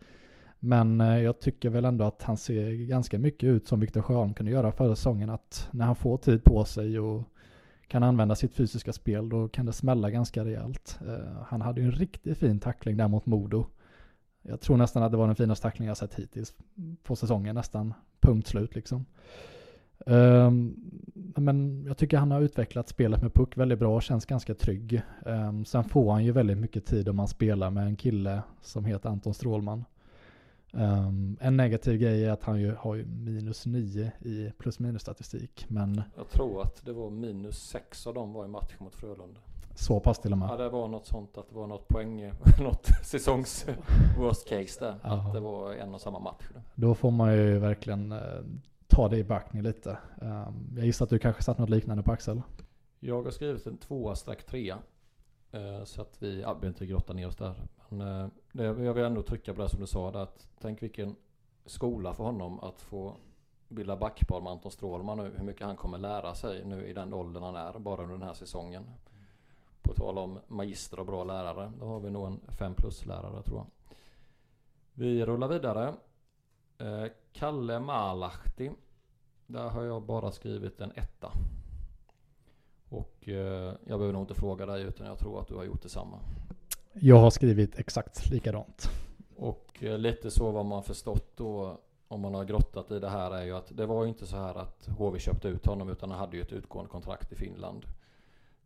Men 0.63 1.01
eh, 1.01 1.19
jag 1.23 1.39
tycker 1.39 1.69
väl 1.69 1.85
ändå 1.85 2.05
att 2.05 2.23
han 2.23 2.37
ser 2.37 2.71
ganska 2.71 3.19
mycket 3.19 3.47
ut 3.47 3.67
som 3.67 3.79
Viktor 3.79 4.01
Sjöholm 4.01 4.33
kunde 4.33 4.51
göra 4.51 4.71
förra 4.71 4.95
säsongen. 4.95 5.29
Att 5.29 5.69
när 5.71 5.85
han 5.85 5.95
får 5.95 6.17
tid 6.17 6.43
på 6.43 6.65
sig 6.65 6.99
och 6.99 7.23
kan 7.87 8.03
använda 8.03 8.35
sitt 8.35 8.53
fysiska 8.53 8.93
spel 8.93 9.29
då 9.29 9.47
kan 9.47 9.65
det 9.65 9.73
smälla 9.73 10.09
ganska 10.09 10.45
rejält. 10.45 10.99
Eh, 11.07 11.41
han 11.47 11.61
hade 11.61 11.81
ju 11.81 11.87
en 11.87 11.91
riktigt 11.91 12.37
fin 12.37 12.59
tackling 12.59 12.97
där 12.97 13.07
mot 13.07 13.25
Modo. 13.25 13.65
Jag 14.41 14.61
tror 14.61 14.77
nästan 14.77 15.03
att 15.03 15.11
det 15.11 15.17
var 15.17 15.27
den 15.27 15.35
finaste 15.35 15.63
tackling 15.63 15.87
jag 15.87 15.97
sett 15.97 16.13
hittills 16.13 16.53
på 17.03 17.15
säsongen, 17.15 17.55
nästan 17.55 17.93
punkt 18.19 18.47
slut 18.47 18.75
liksom. 18.75 19.05
Um, 20.05 20.75
men 21.35 21.85
jag 21.87 21.97
tycker 21.97 22.17
han 22.17 22.31
har 22.31 22.41
utvecklat 22.41 22.89
spelet 22.89 23.21
med 23.21 23.33
puck 23.33 23.57
väldigt 23.57 23.79
bra 23.79 23.95
och 23.95 24.03
känns 24.03 24.25
ganska 24.25 24.53
trygg. 24.55 25.01
Um, 25.25 25.65
sen 25.65 25.83
får 25.83 26.11
han 26.11 26.25
ju 26.25 26.31
väldigt 26.31 26.57
mycket 26.57 26.85
tid 26.85 27.09
om 27.09 27.15
man 27.15 27.27
spelar 27.27 27.69
med 27.69 27.87
en 27.87 27.95
kille 27.95 28.41
som 28.61 28.85
heter 28.85 29.09
Anton 29.09 29.33
Strålman. 29.33 29.85
Um, 30.73 31.37
en 31.41 31.57
negativ 31.57 31.97
grej 31.97 32.25
är 32.25 32.31
att 32.31 32.43
han 32.43 32.59
ju 32.61 32.75
har 32.75 32.95
ju 32.95 33.05
minus 33.05 33.65
9 33.65 34.11
i 34.19 34.51
plus 34.57 34.79
minus 34.79 35.01
statistik. 35.01 35.65
Men 35.69 36.01
Jag 36.17 36.29
tror 36.29 36.61
att 36.61 36.85
det 36.85 36.93
var 36.93 37.09
minus 37.09 37.57
6 37.69 38.07
av 38.07 38.13
dem 38.13 38.33
var 38.33 38.45
i 38.45 38.47
matchen 38.47 38.77
mot 38.79 38.95
Frölunda. 38.95 39.39
så 39.75 39.99
pass 39.99 40.19
till 40.19 40.33
och 40.33 40.39
Ja 40.39 40.47
med. 40.47 40.59
det 40.59 40.69
var 40.69 40.87
något 40.87 41.05
sånt 41.05 41.37
att 41.37 41.49
det 41.49 41.55
var 41.55 41.67
något 41.67 41.87
poäng, 41.87 42.31
något 42.59 42.87
säsongs 43.05 43.65
worst 44.19 44.47
case 44.49 44.85
där. 44.85 44.95
Ja. 45.03 45.09
Att 45.27 45.33
det 45.33 45.39
var 45.39 45.73
en 45.73 45.93
och 45.93 46.01
samma 46.01 46.19
match. 46.19 46.43
Då 46.75 46.95
får 46.95 47.11
man 47.11 47.33
ju 47.33 47.59
verkligen 47.59 48.11
eh, 48.11 48.19
ta 48.87 49.09
det 49.09 49.17
i 49.17 49.23
backning 49.23 49.63
lite. 49.63 49.97
Um, 50.21 50.69
jag 50.75 50.85
gissar 50.85 51.05
att 51.05 51.09
du 51.09 51.19
kanske 51.19 51.43
satt 51.43 51.57
något 51.57 51.69
liknande 51.69 52.03
på 52.03 52.11
Axel. 52.11 52.41
Jag 52.99 53.23
har 53.23 53.31
skrivit 53.31 53.67
en 53.67 53.77
tvåa 53.77 54.15
streck 54.15 54.45
trea. 54.45 54.77
Eh, 55.51 55.83
Så 55.83 56.01
att 56.01 56.15
vi, 56.19 56.41
ja, 56.41 56.47
behöver 56.53 56.67
inte 56.67 56.85
grotta 56.85 57.13
ner 57.13 57.27
oss 57.27 57.35
där. 57.35 57.53
Men 57.89 58.01
eh, 58.21 58.27
det, 58.51 58.63
jag 58.63 58.93
vill 58.93 59.03
ändå 59.03 59.21
trycka 59.21 59.53
på 59.53 59.61
det 59.61 59.69
som 59.69 59.79
du 59.79 59.87
sa 59.87 60.11
där. 60.11 60.19
Att 60.19 60.47
tänk 60.59 60.83
vilken 60.83 61.15
skola 61.65 62.13
för 62.13 62.23
honom 62.23 62.59
att 62.59 62.81
få 62.81 63.15
bilda 63.67 63.97
backpar 63.97 64.41
med 64.41 64.51
Anton 64.51 64.71
Strålman 64.71 65.17
nu. 65.17 65.33
Hur 65.37 65.43
mycket 65.43 65.65
han 65.65 65.75
kommer 65.75 65.97
lära 65.97 66.35
sig 66.35 66.65
nu 66.65 66.85
i 66.85 66.93
den 66.93 67.13
åldern 67.13 67.43
han 67.43 67.55
är. 67.55 67.79
Bara 67.79 68.03
under 68.03 68.17
den 68.17 68.27
här 68.27 68.33
säsongen. 68.33 68.83
På 69.81 69.93
tal 69.93 70.17
om 70.17 70.39
magister 70.47 70.99
och 70.99 71.05
bra 71.05 71.23
lärare. 71.23 71.71
Då 71.79 71.85
har 71.85 71.99
vi 71.99 72.09
nog 72.09 72.27
en 72.27 72.39
5 72.47 72.75
plus 72.75 73.05
lärare 73.05 73.43
tror 73.43 73.57
jag. 73.57 73.67
Vi 74.93 75.25
rullar 75.25 75.47
vidare. 75.47 75.93
Eh, 76.77 77.05
Kalle 77.33 77.79
Malahti. 77.79 78.71
Där 79.47 79.69
har 79.69 79.83
jag 79.83 80.03
bara 80.03 80.31
skrivit 80.31 80.81
en 80.81 80.91
etta. 80.91 81.31
Och 82.89 83.29
eh, 83.29 83.75
jag 83.85 83.99
behöver 83.99 84.13
nog 84.13 84.23
inte 84.23 84.33
fråga 84.33 84.65
dig 84.65 84.83
utan 84.83 85.07
jag 85.07 85.19
tror 85.19 85.41
att 85.41 85.47
du 85.47 85.55
har 85.55 85.63
gjort 85.63 85.81
detsamma. 85.81 86.19
Jag 86.93 87.17
har 87.17 87.29
skrivit 87.29 87.79
exakt 87.79 88.29
likadant. 88.29 88.89
Och 89.35 89.83
eh, 89.83 89.97
lite 89.97 90.31
så 90.31 90.51
vad 90.51 90.65
man 90.65 90.83
förstått 90.83 91.37
då 91.37 91.79
om 92.07 92.21
man 92.21 92.33
har 92.33 92.45
grottat 92.45 92.91
i 92.91 92.99
det 92.99 93.09
här 93.09 93.31
är 93.31 93.43
ju 93.43 93.55
att 93.55 93.77
det 93.77 93.85
var 93.85 94.03
ju 94.03 94.09
inte 94.09 94.25
så 94.25 94.37
här 94.37 94.55
att 94.55 94.87
HV 94.87 95.19
köpte 95.19 95.47
ut 95.47 95.65
honom 95.65 95.89
utan 95.89 96.11
han 96.11 96.19
hade 96.19 96.37
ju 96.37 96.43
ett 96.43 96.53
utgående 96.53 96.91
kontrakt 96.91 97.31
i 97.31 97.35
Finland. 97.35 97.85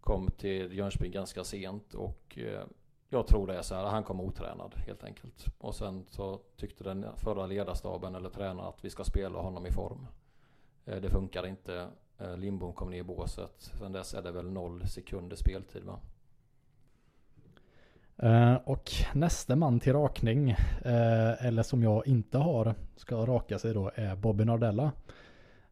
Kom 0.01 0.31
till 0.37 0.77
Jönköping 0.77 1.11
ganska 1.11 1.43
sent 1.43 1.93
och 1.93 2.37
eh, 2.37 2.63
jag 3.09 3.27
tror 3.27 3.47
det 3.47 3.57
är 3.57 3.61
så 3.61 3.75
här, 3.75 3.83
han 3.85 4.03
kom 4.03 4.21
otränad 4.21 4.75
helt 4.75 5.03
enkelt. 5.03 5.45
Och 5.57 5.75
sen 5.75 6.05
så 6.09 6.39
tyckte 6.57 6.83
den 6.83 7.05
förra 7.15 7.45
ledarstaben 7.45 8.15
eller 8.15 8.29
tränaren 8.29 8.69
att 8.69 8.85
vi 8.85 8.89
ska 8.89 9.03
spela 9.03 9.39
honom 9.39 9.65
i 9.65 9.71
form. 9.71 10.07
Eh, 10.85 11.01
det 11.01 11.09
funkar 11.09 11.47
inte. 11.47 11.87
Lindbom 12.37 12.73
kom 12.73 12.89
ner 12.89 12.97
i 12.97 13.03
båset. 13.03 13.71
Sen 13.79 13.91
dess 13.91 14.13
är 14.13 14.21
det 14.21 14.31
väl 14.31 14.51
noll 14.51 14.87
sekunder 14.87 15.35
speltid 15.35 15.83
va? 15.83 15.99
Eh, 18.17 18.55
och 18.55 18.91
nästa 19.13 19.55
man 19.55 19.79
till 19.79 19.93
rakning, 19.93 20.49
eh, 20.81 21.45
eller 21.45 21.63
som 21.63 21.83
jag 21.83 22.07
inte 22.07 22.37
har, 22.37 22.75
ska 22.95 23.15
raka 23.15 23.59
sig 23.59 23.73
då, 23.73 23.91
är 23.95 24.15
Bobby 24.15 24.45
Nardella. 24.45 24.91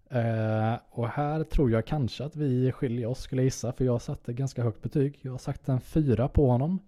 Eh, 0.10 0.76
och 0.90 1.08
här 1.08 1.44
tror 1.44 1.72
jag 1.72 1.86
kanske 1.86 2.24
att 2.24 2.36
vi 2.36 2.72
skiljer 2.72 3.08
oss 3.08 3.20
skulle 3.20 3.42
jag 3.42 3.46
gissa, 3.46 3.72
för 3.72 3.86
jag 3.86 4.02
satte 4.02 4.34
ganska 4.34 4.64
högt 4.64 4.82
betyg. 4.82 5.20
Jag 5.22 5.32
har 5.32 5.38
satt 5.38 5.70
en 5.70 5.82
fyra 5.82 6.28
på 6.28 6.50
honom. 6.50 6.80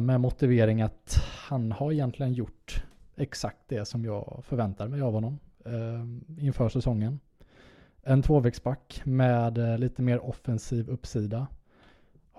Med 0.00 0.20
motivering 0.20 0.82
att 0.82 1.16
han 1.48 1.72
har 1.72 1.92
egentligen 1.92 2.32
gjort 2.32 2.84
exakt 3.16 3.58
det 3.68 3.84
som 3.84 4.04
jag 4.04 4.42
förväntar 4.46 4.88
mig 4.88 5.00
av 5.00 5.12
honom 5.12 5.38
inför 6.38 6.68
säsongen. 6.68 7.20
En 8.02 8.22
tvåvägsback 8.22 9.02
med 9.04 9.80
lite 9.80 10.02
mer 10.02 10.24
offensiv 10.24 10.88
uppsida. 10.88 11.46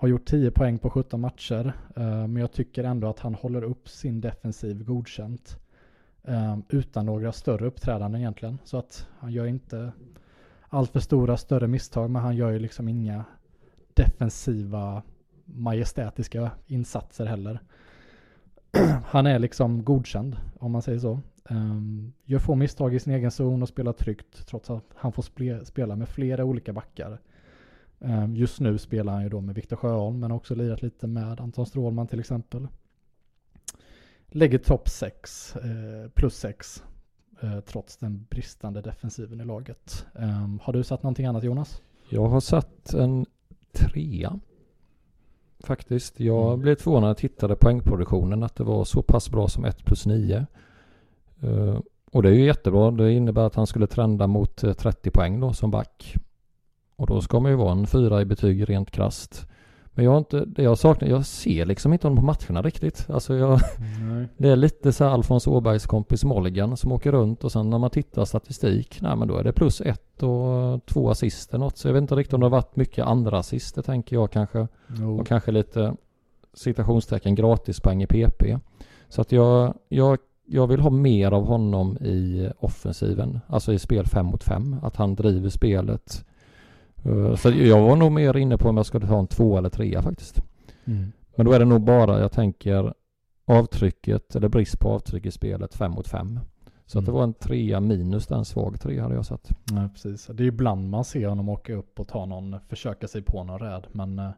Har 0.00 0.08
gjort 0.08 0.24
10 0.24 0.50
poäng 0.50 0.78
på 0.78 0.90
17 0.90 1.20
matcher, 1.20 1.72
eh, 1.96 2.26
men 2.26 2.36
jag 2.36 2.52
tycker 2.52 2.84
ändå 2.84 3.08
att 3.08 3.18
han 3.18 3.34
håller 3.34 3.62
upp 3.62 3.88
sin 3.88 4.20
defensiv 4.20 4.84
godkänt. 4.84 5.58
eh, 6.24 6.58
utan 6.68 7.06
några 7.06 7.32
större 7.32 7.66
uppträdanden 7.66 8.20
egentligen. 8.20 8.58
Så 8.64 8.78
att 8.78 9.06
han 9.18 9.32
gör 9.32 9.46
inte 9.46 9.92
allt 10.68 10.90
för 10.90 11.00
stora 11.00 11.36
större 11.36 11.66
misstag, 11.66 12.10
men 12.10 12.22
han 12.22 12.36
gör 12.36 12.50
ju 12.50 12.58
liksom 12.58 12.88
inga 12.88 13.24
defensiva 13.94 15.02
majestätiska 15.44 16.50
insatser 16.66 17.26
heller. 17.26 17.60
han 19.04 19.26
är 19.26 19.38
liksom 19.38 19.84
godkänd, 19.84 20.36
om 20.58 20.72
man 20.72 20.82
säger 20.82 20.98
så. 20.98 21.20
Um, 21.50 22.12
gör 22.24 22.38
få 22.38 22.54
misstag 22.54 22.94
i 22.94 23.00
sin 23.00 23.12
egen 23.12 23.30
zon 23.30 23.62
och 23.62 23.68
spelar 23.68 23.92
tryggt 23.92 24.46
trots 24.46 24.70
att 24.70 24.84
han 24.94 25.12
får 25.12 25.64
spela 25.64 25.96
med 25.96 26.08
flera 26.08 26.44
olika 26.44 26.72
backar. 26.72 27.18
Um, 28.00 28.36
just 28.36 28.60
nu 28.60 28.78
spelar 28.78 29.12
han 29.12 29.22
ju 29.22 29.28
då 29.28 29.40
med 29.40 29.54
Viktor 29.54 29.76
Sjöholm 29.76 30.20
men 30.20 30.30
har 30.30 30.36
också 30.36 30.54
lirat 30.54 30.82
lite 30.82 31.06
med 31.06 31.40
Anton 31.40 31.66
Strålman 31.66 32.06
till 32.06 32.20
exempel. 32.20 32.68
Lägger 34.26 34.58
topp 34.58 34.88
6 34.88 35.56
eh, 35.56 36.10
plus 36.14 36.34
6 36.36 36.82
eh, 37.40 37.60
trots 37.60 37.96
den 37.96 38.26
bristande 38.30 38.80
defensiven 38.80 39.40
i 39.40 39.44
laget. 39.44 40.06
Um, 40.14 40.60
har 40.62 40.72
du 40.72 40.84
satt 40.84 41.02
någonting 41.02 41.26
annat 41.26 41.44
Jonas? 41.44 41.82
Jag 42.10 42.28
har 42.28 42.40
satt 42.40 42.94
en 42.94 43.26
trea. 43.72 44.40
Faktiskt. 45.60 46.20
Jag 46.20 46.46
Mm. 46.48 46.60
blev 46.60 46.76
förvånad 46.76 47.02
när 47.02 47.08
jag 47.08 47.16
tittade 47.16 47.56
poängproduktionen 47.56 48.42
att 48.42 48.56
det 48.56 48.64
var 48.64 48.84
så 48.84 49.02
pass 49.02 49.30
bra 49.30 49.48
som 49.48 49.64
1 49.64 49.84
plus 49.84 50.06
9. 50.06 50.46
Eh, 51.40 51.78
och 52.12 52.22
det 52.22 52.28
är 52.28 52.32
ju 52.32 52.44
jättebra. 52.44 52.90
Det 52.90 53.12
innebär 53.12 53.42
att 53.46 53.54
han 53.54 53.66
skulle 53.66 53.86
trenda 53.86 54.26
mot 54.26 54.64
eh, 54.64 54.72
30 54.72 55.10
poäng 55.10 55.40
då 55.40 55.52
som 55.52 55.70
back. 55.70 56.14
Och 56.98 57.06
då 57.06 57.20
ska 57.20 57.40
man 57.40 57.50
ju 57.50 57.56
vara 57.56 57.72
en 57.72 57.86
fyra 57.86 58.20
i 58.20 58.24
betyg 58.24 58.68
rent 58.68 58.90
krasst. 58.90 59.46
Men 59.98 60.04
jag 60.04 60.18
inte, 60.18 60.44
det 60.44 60.62
jag 60.62 60.78
saknar, 60.78 61.08
jag 61.08 61.26
ser 61.26 61.66
liksom 61.66 61.92
inte 61.92 62.06
honom 62.06 62.16
på 62.16 62.26
matcherna 62.26 62.62
riktigt. 62.62 63.06
Alltså 63.10 63.34
jag, 63.34 63.60
Nej. 64.00 64.28
det 64.36 64.48
är 64.48 64.56
lite 64.56 64.92
så 64.92 65.04
här 65.04 65.10
Alfons 65.10 65.46
Åbergs 65.46 65.86
kompis 65.86 66.24
Molligan 66.24 66.76
som 66.76 66.92
åker 66.92 67.12
runt 67.12 67.44
och 67.44 67.52
sen 67.52 67.70
när 67.70 67.78
man 67.78 67.90
tittar 67.90 68.24
statistik, 68.24 68.98
nej 69.00 69.16
men 69.16 69.28
då 69.28 69.36
är 69.36 69.44
det 69.44 69.52
plus 69.52 69.80
ett 69.80 70.22
och 70.22 70.86
två 70.86 71.10
assist 71.10 71.54
eller 71.54 71.64
något. 71.64 71.78
Så 71.78 71.88
jag 71.88 71.92
vet 71.92 72.00
inte 72.00 72.14
riktigt 72.14 72.34
om 72.34 72.40
det 72.40 72.46
har 72.46 72.50
varit 72.50 72.76
mycket 72.76 73.06
andra 73.06 73.38
assister 73.38 73.82
tänker 73.82 74.16
jag 74.16 74.30
kanske. 74.30 74.68
Jo. 74.86 75.20
Och 75.20 75.26
kanske 75.26 75.52
lite 75.52 75.94
citationstecken 76.54 77.34
gratispoäng 77.34 78.02
i 78.02 78.06
PP. 78.06 78.58
Så 79.08 79.20
att 79.20 79.32
jag, 79.32 79.74
jag, 79.88 80.18
jag 80.46 80.66
vill 80.66 80.80
ha 80.80 80.90
mer 80.90 81.32
av 81.32 81.46
honom 81.46 81.96
i 81.96 82.50
offensiven, 82.58 83.40
alltså 83.46 83.72
i 83.72 83.78
spel 83.78 84.06
5 84.06 84.26
mot 84.26 84.44
5. 84.44 84.76
Att 84.82 84.96
han 84.96 85.14
driver 85.14 85.48
spelet. 85.48 86.24
Eh, 87.04 87.34
Så 87.36 87.50
jag 87.50 87.80
var 87.82 87.96
nog 87.96 88.12
mer 88.12 88.36
inne 88.36 88.58
på 88.58 88.68
om 88.68 88.76
jag 88.76 88.86
skulle 88.86 89.06
ta 89.06 89.18
en 89.18 89.26
två 89.26 89.58
eller 89.58 89.68
trea 89.68 90.02
faktiskt. 90.02 90.42
Mm. 90.84 91.12
Men 91.36 91.46
då 91.46 91.52
är 91.52 91.58
det 91.58 91.64
nog 91.64 91.80
bara, 91.80 92.20
jag 92.20 92.32
tänker, 92.32 92.94
avtrycket 93.44 94.36
eller 94.36 94.48
brist 94.48 94.80
på 94.80 94.88
avtryck 94.88 95.26
i 95.26 95.30
spelet 95.30 95.74
5 95.74 95.92
mot 95.92 96.08
5. 96.08 96.40
Så 96.86 96.98
att 96.98 97.04
det 97.04 97.10
Mm. 97.10 97.16
var 97.18 97.24
en 97.24 97.34
trea 97.34 97.80
minus 97.80 98.26
den 98.26 98.44
svag 98.44 98.80
trea 98.80 99.02
hade 99.02 99.14
jag 99.14 99.26
satt. 99.26 99.50
Nej, 99.72 99.88
precis. 99.88 100.26
Det 100.32 100.42
är 100.42 100.46
ibland 100.46 100.90
man 100.90 101.04
ser 101.04 101.28
honom 101.28 101.48
åka 101.48 101.74
upp 101.74 102.00
och 102.00 102.08
ta 102.08 102.26
någon, 102.26 102.56
försöka 102.68 103.08
sig 103.08 103.22
på 103.22 103.44
någon 103.44 103.58
räd. 103.58 103.86
Men 103.92 104.18
eh, 104.18 104.30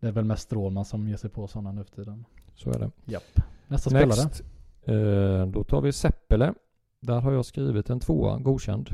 det 0.00 0.06
är 0.08 0.12
väl 0.12 0.24
mest 0.24 0.42
Strålman 0.42 0.84
som 0.84 1.08
ger 1.08 1.16
sig 1.16 1.30
på 1.30 1.46
sådana 1.46 1.72
nu 1.72 1.84
för 1.84 1.90
tiden. 1.96 2.24
Så 2.54 2.70
är 2.70 2.78
det. 2.78 2.90
Japp. 3.04 3.40
Nästa 3.68 3.90
spelare. 3.90 4.06
Next. 4.24 4.42
Eh, 4.84 5.46
då 5.46 5.64
tar 5.64 5.80
vi 5.80 5.92
Seppele. 5.92 6.54
Där 7.00 7.20
har 7.20 7.32
jag 7.32 7.44
skrivit 7.44 7.90
en 7.90 8.00
tvåa, 8.00 8.38
godkänd. 8.38 8.88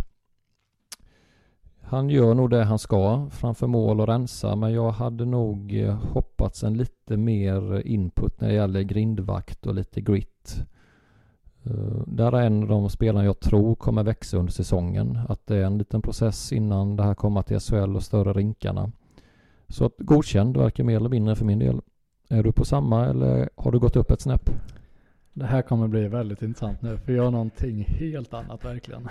Han 1.90 2.10
gör 2.10 2.34
nog 2.34 2.50
det 2.50 2.64
han 2.64 2.78
ska 2.78 3.28
framför 3.30 3.66
mål 3.66 4.00
och 4.00 4.06
rensa 4.06 4.56
men 4.56 4.72
jag 4.72 4.90
hade 4.90 5.24
nog 5.24 5.80
eh, 5.80 5.94
hoppats 5.94 6.64
en 6.64 6.76
lite 6.76 7.16
mer 7.16 7.86
input 7.86 8.40
när 8.40 8.48
det 8.48 8.54
gäller 8.54 8.82
grindvakt 8.82 9.66
och 9.66 9.74
lite 9.74 10.00
grit. 10.00 10.62
Eh, 11.64 12.02
där 12.06 12.32
är 12.32 12.42
en 12.42 12.62
av 12.62 12.68
de 12.68 12.90
spelarna 12.90 13.24
jag 13.24 13.40
tror 13.40 13.74
kommer 13.74 14.02
växa 14.02 14.36
under 14.36 14.52
säsongen. 14.52 15.18
Att 15.28 15.46
det 15.46 15.56
är 15.56 15.64
en 15.64 15.78
liten 15.78 16.02
process 16.02 16.52
innan 16.52 16.96
det 16.96 17.02
här 17.02 17.14
kommer 17.14 17.42
till 17.42 17.60
SHL 17.60 17.96
och 17.96 18.02
större 18.02 18.32
rinkarna. 18.32 18.90
Så 19.68 19.84
att 19.84 19.94
godkänd 19.98 20.56
verkar 20.56 20.84
mer 20.84 20.96
eller 20.96 21.08
mindre 21.08 21.36
för 21.36 21.44
min 21.44 21.58
del. 21.58 21.80
Är 22.28 22.42
du 22.42 22.52
på 22.52 22.64
samma 22.64 23.06
eller 23.06 23.50
har 23.56 23.72
du 23.72 23.78
gått 23.78 23.96
upp 23.96 24.10
ett 24.10 24.20
snäpp? 24.20 24.50
Det 25.32 25.46
här 25.46 25.62
kommer 25.62 25.88
bli 25.88 26.08
väldigt 26.08 26.42
intressant 26.42 26.82
nu. 26.82 26.96
För 26.96 27.12
jag 27.12 27.24
har 27.24 27.30
någonting 27.30 27.84
helt 27.88 28.34
annat 28.34 28.64
verkligen. 28.64 29.08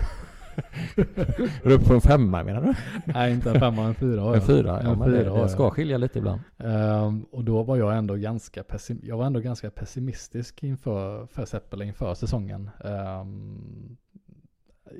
Du 1.64 1.74
uppe 1.74 1.86
på 1.86 1.94
en 1.94 2.02
femma 2.02 2.44
menar 2.44 2.62
du? 2.62 2.74
Nej, 3.14 3.34
inte 3.34 3.52
en 3.52 3.60
femma, 3.60 3.84
en 3.84 3.96
fyra 3.96 4.22
har 4.22 4.28
En 4.30 4.34
jag. 4.36 4.46
fyra? 4.46 4.80
Ja, 4.84 4.92
En 4.92 5.00
det, 5.00 5.06
fyra 5.06 5.34
det 5.34 5.40
jag. 5.40 5.52
ska 5.52 5.70
skilja 5.70 5.98
lite 5.98 6.20
ibland. 6.20 6.42
Ehm, 6.58 7.26
och 7.32 7.44
då 7.44 7.64
var 7.64 7.78
jag 7.78 7.98
ändå 7.98 8.16
ganska, 8.16 8.62
pessim- 8.64 9.00
jag 9.04 9.18
var 9.18 9.26
ändå 9.26 9.40
ganska 9.40 9.70
pessimistisk 9.70 10.64
inför 10.64 11.26
för 11.26 11.46
Seppele 11.46 11.86
inför 11.86 12.14
säsongen. 12.14 12.70
Ehm, 12.84 13.98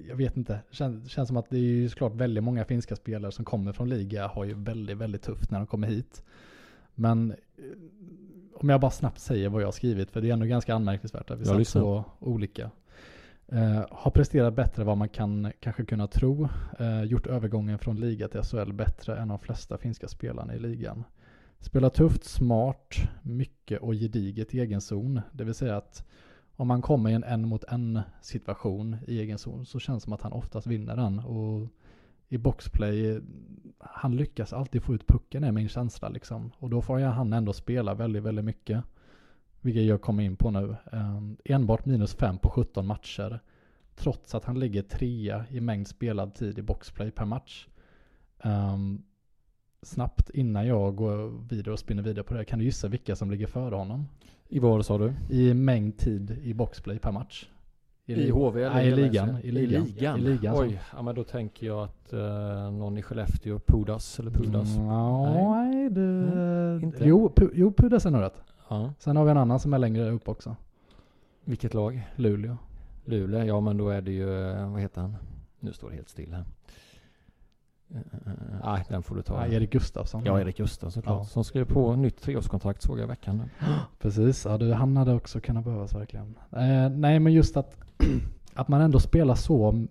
jag 0.08 0.16
vet 0.16 0.38
inte, 0.38 0.54
det 0.70 0.76
känns, 0.76 1.10
känns 1.10 1.28
som 1.28 1.38
att 1.38 1.50
det 1.50 1.58
är 1.58 1.62
ju 1.62 1.90
såklart 1.90 2.14
väldigt 2.16 2.44
många 2.44 2.66
finska 2.66 2.96
spelare 2.96 3.32
som 3.32 3.46
kommer 3.46 3.72
från 3.74 3.90
liga 3.90 4.28
har 4.28 4.44
ju 4.44 4.54
väldigt, 4.54 4.98
väldigt 4.98 5.22
tufft 5.22 5.52
när 5.52 5.58
de 5.60 5.68
kommer 5.68 5.88
hit. 5.88 6.24
Men 6.96 7.32
eh, 7.32 7.36
om 8.56 8.70
jag 8.70 8.82
bara 8.82 8.92
snabbt 8.92 9.20
säger 9.20 9.50
vad 9.50 9.62
jag 9.62 9.68
har 9.68 9.72
skrivit, 9.72 10.12
för 10.12 10.22
det 10.22 10.30
är 10.30 10.34
ändå 10.34 10.46
ganska 10.46 10.76
anmärkningsvärt 10.76 11.32
att 11.32 11.40
vi 11.40 11.46
satt 11.46 11.68
så 11.68 12.06
olika. 12.20 12.72
Eh, 13.52 13.86
har 13.92 14.12
presterat 14.12 14.54
bättre 14.54 14.84
vad 14.84 14.98
man 14.98 15.10
kan 15.10 15.52
kanske 15.60 15.86
kunna 15.86 16.08
tro. 16.08 16.50
Eh, 16.80 17.04
gjort 17.04 17.28
övergången 17.28 17.80
från 17.80 18.00
liga 18.00 18.28
till 18.28 18.44
SHL 18.44 18.74
bättre 18.74 19.18
än 19.18 19.28
de 19.28 19.40
flesta 19.40 19.78
finska 19.78 20.08
spelarna 20.08 20.56
i 20.56 20.60
ligan. 20.60 21.04
Spelar 21.60 21.90
tufft, 21.90 22.24
smart, 22.24 22.96
mycket 23.22 23.82
och 23.82 23.94
gediget 23.94 24.54
i 24.54 24.60
egen 24.60 24.82
zon. 24.82 25.22
Det 25.32 25.44
vill 25.44 25.54
säga 25.54 25.78
att 25.78 26.04
om 26.56 26.68
man 26.68 26.82
kommer 26.82 27.10
i 27.10 27.14
en 27.14 27.24
en 27.24 27.48
mot 27.48 27.64
en 27.64 28.00
situation 28.22 28.98
i 29.08 29.20
egen 29.20 29.38
zon 29.38 29.66
så 29.66 29.80
känns 29.80 30.04
det 30.04 30.06
som 30.06 30.14
att 30.14 30.22
han 30.22 30.32
oftast 30.32 30.68
vinner 30.68 30.96
den. 30.96 31.20
Och 31.20 31.68
i 32.30 32.38
boxplay, 32.38 33.22
han 33.80 34.16
lyckas 34.16 34.54
alltid 34.54 34.84
få 34.84 34.94
ut 34.94 35.08
pucken 35.08 35.44
är 35.44 35.52
min 35.52 35.70
känsla 35.70 36.10
liksom. 36.10 36.52
Och 36.60 36.70
då 36.70 36.82
får 36.82 37.00
han 37.00 37.34
ändå 37.34 37.54
spela 37.54 37.94
väldigt, 37.94 38.24
väldigt 38.24 38.46
mycket. 38.46 38.84
Vilket 39.62 39.84
jag 39.84 40.02
kommer 40.02 40.24
in 40.24 40.36
på 40.36 40.52
nu. 40.52 40.76
Um, 40.92 41.38
enbart 41.46 41.86
minus 41.86 42.16
5 42.16 42.38
på 42.38 42.50
17 42.50 42.88
matcher. 42.88 43.40
Trots 43.96 44.36
att 44.36 44.46
han 44.46 44.60
ligger 44.60 44.82
trea 44.82 45.46
i 45.50 45.60
mängd 45.60 45.88
spelad 45.88 46.36
tid 46.36 46.60
i 46.60 46.62
boxplay 46.62 47.12
per 47.12 47.26
match. 47.26 47.68
Um, 48.44 49.04
snabbt 49.82 50.30
innan 50.30 50.68
jag 50.68 50.96
går 50.96 51.48
vidare 51.50 51.74
och 51.74 51.80
spinner 51.80 52.04
vidare 52.04 52.24
på 52.24 52.34
det. 52.34 52.46
Kan 52.46 52.60
du 52.60 52.66
gissa 52.66 52.88
vilka 52.88 53.16
som 53.16 53.32
ligger 53.32 53.48
före 53.48 53.76
honom? 53.76 54.08
I 54.50 54.60
vad 54.60 54.86
sa 54.86 54.98
du? 54.98 55.14
I 55.30 55.54
mängd 55.54 55.98
tid 55.98 56.40
i 56.44 56.54
boxplay 56.54 57.00
per 57.00 57.12
match. 57.12 57.48
I, 58.06 58.14
I 58.14 58.30
HV 58.30 58.64
eller 58.64 58.76
Nej, 58.76 58.88
i 58.88 58.96
ligan. 58.96 59.38
I 59.44 59.52
ligan. 59.52 59.84
I 59.84 59.92
ligan. 59.92 60.20
I 60.20 60.22
ligan 60.22 60.56
Oj, 60.58 60.80
ja, 60.94 61.02
men 61.02 61.16
då 61.16 61.24
tänker 61.24 61.68
jag 61.68 61.84
att 61.84 62.14
uh, 62.14 62.20
någon 62.72 62.98
i 62.98 63.02
Skellefteå, 63.02 63.60
Pudas 63.60 64.20
eller 64.20 64.32
Pudas. 64.32 64.76
Mm, 64.76 64.88
nej, 64.88 65.72
nej 65.72 65.90
du... 65.90 66.02
Mm, 66.02 66.84
inte. 66.84 67.06
Jo, 67.06 67.30
pu, 67.30 67.50
jo, 67.54 67.72
Pudas 67.72 68.06
är 68.06 68.12
nog 68.12 68.22
rätt. 68.22 68.44
Ja. 68.68 68.94
Sen 69.00 69.18
har 69.18 69.26
vi 69.26 69.32
en 69.32 69.38
annan 69.38 69.60
som 69.60 69.74
är 69.74 69.78
längre 69.78 70.12
upp 70.12 70.30
också. 70.30 70.56
Vilket 71.44 71.74
lag? 71.74 72.08
Luleå. 72.16 72.58
Luleå, 73.06 73.44
ja 73.44 73.60
men 73.62 73.78
då 73.78 73.90
är 73.90 74.02
det 74.02 74.12
ju, 74.12 74.52
eh, 74.52 74.72
vad 74.72 74.82
heter 74.82 75.02
han? 75.02 75.16
Nu 75.60 75.74
står 75.74 75.90
det 75.90 75.96
helt 75.96 76.10
still 76.10 76.34
här. 76.34 76.46
Uh, 77.96 78.02
nej, 78.64 78.86
den 78.90 79.04
får 79.04 79.16
du 79.16 79.22
ta. 79.22 79.46
Ja, 79.46 79.54
Erik 79.54 79.72
Gustafsson. 79.72 80.26
Ja, 80.26 80.42
Erik 80.42 80.58
Gustafsson 80.58 80.92
såklart. 80.92 81.20
Ja. 81.20 81.26
Som 81.26 81.44
skrev 81.44 81.66
på 81.66 81.96
nytt 81.96 82.22
treårskontrakt 82.22 82.82
såg 82.82 83.00
jag 83.00 83.04
i 83.04 83.08
veckan. 83.08 83.50
Precis, 84.00 84.46
ja, 84.46 84.58
du, 84.58 84.74
han 84.74 84.98
hade 84.98 85.14
också 85.14 85.40
kunnat 85.40 85.64
behövas 85.64 85.96
verkligen. 85.96 86.38
Eh, 86.52 86.90
nej, 86.90 87.20
men 87.20 87.34
just 87.34 87.58
att, 87.58 87.78
att 88.54 88.68
man 88.68 88.82
ändå 88.82 89.00
spelar 89.00 89.36
så 89.36 89.86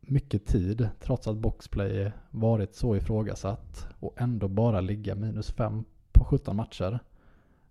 mycket 0.00 0.46
tid, 0.46 0.88
trots 1.00 1.28
att 1.28 1.36
boxplay 1.36 2.12
varit 2.30 2.74
så 2.74 2.96
ifrågasatt 2.96 3.86
och 4.00 4.14
ändå 4.16 4.48
bara 4.48 4.80
ligga 4.80 5.14
minus 5.14 5.50
5 5.50 5.84
på 6.12 6.24
17 6.24 6.56
matcher. 6.56 6.98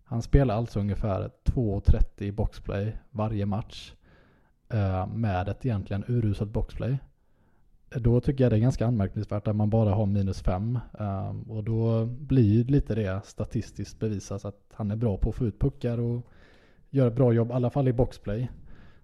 Han 0.08 0.22
spelar 0.22 0.56
alltså 0.56 0.80
ungefär 0.80 1.32
2.30 1.44 2.24
i 2.24 2.32
boxplay 2.32 2.98
varje 3.12 3.46
match 3.46 3.94
eh, 4.70 5.08
med 5.08 5.50
ett 5.50 5.66
egentligen 5.66 6.04
uruselt 6.08 6.52
boxplay. 6.52 6.98
Då 7.90 8.22
tycker 8.22 8.44
jag 8.44 8.52
det 8.52 8.58
är 8.58 8.60
ganska 8.60 8.88
anmärkningsvärt 8.88 9.48
att 9.48 9.56
man 9.56 9.70
bara 9.70 9.94
har 9.94 10.06
minus 10.06 10.42
5 10.42 10.80
eh, 11.00 11.36
och 11.50 11.64
då 11.64 12.06
blir 12.06 12.64
lite 12.64 12.96
det 12.96 13.26
statistiskt 13.26 14.00
bevisat 14.00 14.46
att 14.46 14.60
han 14.74 14.92
är 14.92 14.96
bra 14.96 15.18
på 15.18 15.30
att 15.30 15.36
få 15.36 15.46
ut 15.46 15.60
puckar 15.60 15.98
och 15.98 16.22
gör 16.90 17.08
ett 17.08 17.16
bra 17.16 17.34
jobb, 17.34 17.50
i 17.50 17.54
alla 17.54 17.70
fall 17.70 17.88
i 17.88 17.94
boxplay. 17.94 18.52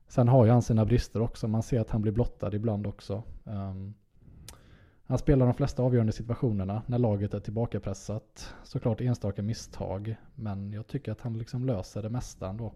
Sen 0.07 0.27
har 0.27 0.45
ju 0.45 0.51
han 0.51 0.61
sina 0.61 0.85
brister 0.85 1.21
också, 1.21 1.47
man 1.47 1.63
ser 1.63 1.79
att 1.79 1.89
han 1.89 2.01
blir 2.01 2.11
blottad 2.11 2.53
ibland 2.53 2.87
också. 2.87 3.23
Um, 3.43 3.93
han 5.11 5.17
spelar 5.17 5.45
de 5.45 5.53
flesta 5.53 5.83
avgörande 5.83 6.11
situationerna 6.11 6.81
när 6.85 6.97
laget 6.97 7.33
är 7.33 7.39
tillbakapressat. 7.39 8.53
Såklart 8.63 9.01
enstaka 9.01 9.41
misstag, 9.41 10.15
men 10.35 10.71
jag 10.71 10.87
tycker 10.87 11.11
att 11.11 11.21
han 11.21 11.37
liksom 11.37 11.65
löser 11.65 12.01
det 12.01 12.09
mesta 12.09 12.49
ändå. 12.49 12.73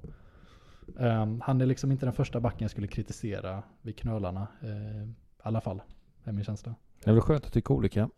Um, 0.96 1.42
han 1.42 1.62
är 1.62 1.66
liksom 1.66 1.92
inte 1.92 2.06
den 2.06 2.14
första 2.14 2.40
backen 2.40 2.62
jag 2.62 2.72
skulle 2.72 2.88
kritisera 2.88 3.64
vid 3.82 3.98
knölarna. 3.98 4.48
Uh, 4.64 5.04
I 5.04 5.14
alla 5.38 5.62
fall, 5.62 5.82
är 6.24 6.32
min 6.32 6.44
känsla. 6.44 6.76
Det 7.04 7.10
är 7.10 7.14
väl 7.14 7.22
skönt 7.22 7.46
att 7.46 7.54
tycka 7.54 7.74
olika. 7.74 8.10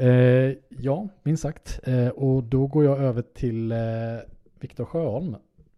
Uh, 0.00 0.54
ja, 0.68 1.08
minst 1.22 1.42
sagt. 1.42 1.80
Uh, 1.88 2.08
och 2.08 2.44
då 2.44 2.66
går 2.66 2.84
jag 2.84 2.98
över 2.98 3.22
till 3.22 3.72
uh, 3.72 3.78
Viktor 4.60 4.84
Sjöholm. 4.84 5.36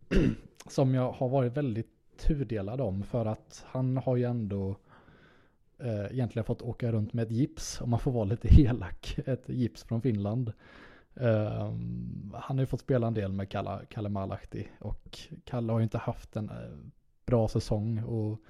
som 0.68 0.94
jag 0.94 1.12
har 1.12 1.29
varit 1.29 1.57
väldigt 1.57 1.90
tudelad 2.18 2.81
om 2.81 3.03
för 3.03 3.27
att 3.27 3.64
han 3.66 3.96
har 3.96 4.16
ju 4.16 4.24
ändå 4.24 4.77
eh, 5.78 6.04
egentligen 6.04 6.44
fått 6.44 6.62
åka 6.62 6.92
runt 6.92 7.12
med 7.12 7.22
ett 7.22 7.30
gips, 7.30 7.80
om 7.80 7.90
man 7.90 8.00
får 8.00 8.12
vara 8.12 8.24
lite 8.24 8.48
elak, 8.60 9.18
ett 9.26 9.48
gips 9.48 9.84
från 9.84 10.02
Finland. 10.02 10.52
Eh, 11.14 11.72
han 12.32 12.56
har 12.56 12.60
ju 12.60 12.66
fått 12.66 12.80
spela 12.80 13.06
en 13.06 13.14
del 13.14 13.32
med 13.32 13.50
Kalle, 13.50 13.80
Kalle 13.90 14.08
Malahti 14.08 14.68
och 14.80 15.18
Kalle 15.44 15.72
har 15.72 15.78
ju 15.78 15.82
inte 15.84 15.98
haft 15.98 16.36
en 16.36 16.50
eh, 16.50 16.56
bra 17.26 17.48
säsong 17.48 18.04
och 18.04 18.40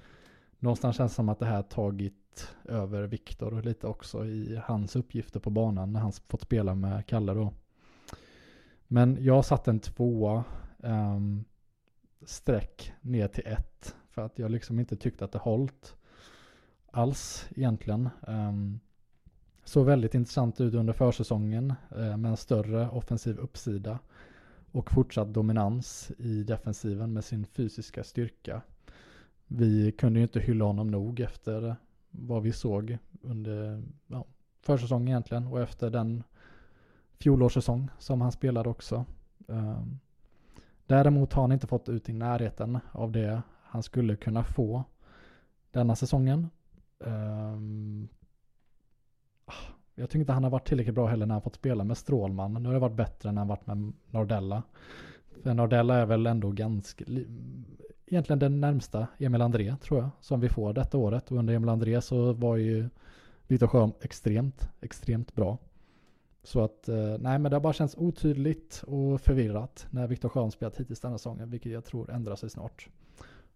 någonstans 0.59 0.97
känns 0.97 1.11
det 1.11 1.15
som 1.15 1.29
att 1.29 1.39
det 1.39 1.45
här 1.45 1.61
tagit 1.61 2.55
över 2.65 3.03
Viktor 3.03 3.61
lite 3.61 3.87
också 3.87 4.25
i 4.25 4.61
hans 4.65 4.95
uppgifter 4.95 5.39
på 5.39 5.49
banan 5.49 5.93
när 5.93 5.99
han 5.99 6.11
fått 6.27 6.41
spela 6.41 6.75
med 6.75 7.05
Kalle 7.05 7.33
då. 7.33 7.53
Men 8.87 9.17
jag 9.19 9.45
satt 9.45 9.67
en 9.67 9.79
tvåa 9.79 10.43
um, 10.77 11.45
streck 12.25 12.93
ner 13.01 13.27
till 13.27 13.47
ett 13.47 13.95
för 14.09 14.21
att 14.21 14.39
jag 14.39 14.51
liksom 14.51 14.79
inte 14.79 14.95
tyckte 14.95 15.25
att 15.25 15.31
det 15.31 15.39
hållt 15.39 15.95
alls 16.91 17.47
egentligen. 17.55 18.09
Um, 18.27 18.79
såg 19.63 19.85
väldigt 19.85 20.15
intressant 20.15 20.61
ut 20.61 20.73
under 20.73 20.93
försäsongen 20.93 21.73
uh, 21.97 22.17
med 22.17 22.31
en 22.31 22.37
större 22.37 22.89
offensiv 22.89 23.37
uppsida 23.37 23.99
och 24.71 24.91
fortsatt 24.91 25.33
dominans 25.33 26.11
i 26.17 26.43
defensiven 26.43 27.13
med 27.13 27.23
sin 27.23 27.45
fysiska 27.45 28.03
styrka. 28.03 28.61
Vi 29.47 29.91
kunde 29.91 30.19
ju 30.19 30.23
inte 30.23 30.39
hylla 30.39 30.65
honom 30.65 30.91
nog 30.91 31.19
efter 31.19 31.75
vad 32.11 32.43
vi 32.43 32.51
såg 32.51 32.97
under 33.21 33.83
ja, 34.07 34.25
försäsongen 34.61 35.07
egentligen 35.07 35.47
och 35.47 35.61
efter 35.61 35.89
den 35.89 36.23
fjolårssäsong 37.19 37.89
som 37.99 38.21
han 38.21 38.31
spelade 38.31 38.69
också. 38.69 39.05
Um, 39.47 39.99
däremot 40.85 41.33
har 41.33 41.41
han 41.43 41.51
inte 41.51 41.67
fått 41.67 41.89
ut 41.89 42.09
i 42.09 42.13
närheten 42.13 42.79
av 42.91 43.11
det 43.11 43.41
han 43.63 43.83
skulle 43.83 44.15
kunna 44.15 44.43
få 44.43 44.83
denna 45.71 45.95
säsongen. 45.95 46.49
Um, 46.99 48.07
jag 49.95 50.09
tycker 50.09 50.19
inte 50.19 50.33
han 50.33 50.43
har 50.43 50.51
varit 50.51 50.67
tillräckligt 50.67 50.95
bra 50.95 51.07
heller 51.07 51.25
när 51.25 51.35
han 51.35 51.41
fått 51.41 51.55
spela 51.55 51.83
med 51.83 51.97
Strålman. 51.97 52.53
Nu 52.53 52.69
har 52.69 52.73
det 52.73 52.79
varit 52.79 52.95
bättre 52.95 53.31
när 53.31 53.41
han 53.41 53.47
varit 53.47 53.67
med 53.67 53.93
Nordella. 54.11 54.63
För 55.43 55.53
Nordella 55.53 55.95
är 55.95 56.05
väl 56.05 56.27
ändå 56.27 56.51
ganska, 56.51 57.05
egentligen 58.05 58.39
den 58.39 58.61
närmsta 58.61 59.07
Emil 59.17 59.41
André 59.41 59.75
tror 59.81 59.99
jag, 59.99 60.09
som 60.19 60.39
vi 60.39 60.49
får 60.49 60.73
detta 60.73 60.97
året. 60.97 61.31
Och 61.31 61.37
under 61.37 61.53
Emil 61.53 61.69
André 61.69 62.01
så 62.01 62.33
var 62.33 62.57
ju 62.57 62.89
Viktor 63.47 63.67
Sjöholm 63.67 63.93
extremt, 64.01 64.69
extremt 64.81 65.35
bra. 65.35 65.57
Så 66.43 66.63
att, 66.63 66.89
eh, 66.89 67.17
nej 67.19 67.39
men 67.39 67.43
det 67.43 67.55
har 67.55 67.61
bara 67.61 67.73
känts 67.73 67.95
otydligt 67.97 68.83
och 68.87 69.21
förvirrat 69.21 69.87
när 69.89 70.07
Viktor 70.07 70.29
Sjöholm 70.29 70.51
spelat 70.51 70.79
hittills 70.79 70.99
denna 70.99 71.17
säsongen, 71.17 71.49
vilket 71.49 71.71
jag 71.71 71.85
tror 71.85 72.11
ändrar 72.11 72.35
sig 72.35 72.49
snart. 72.49 72.89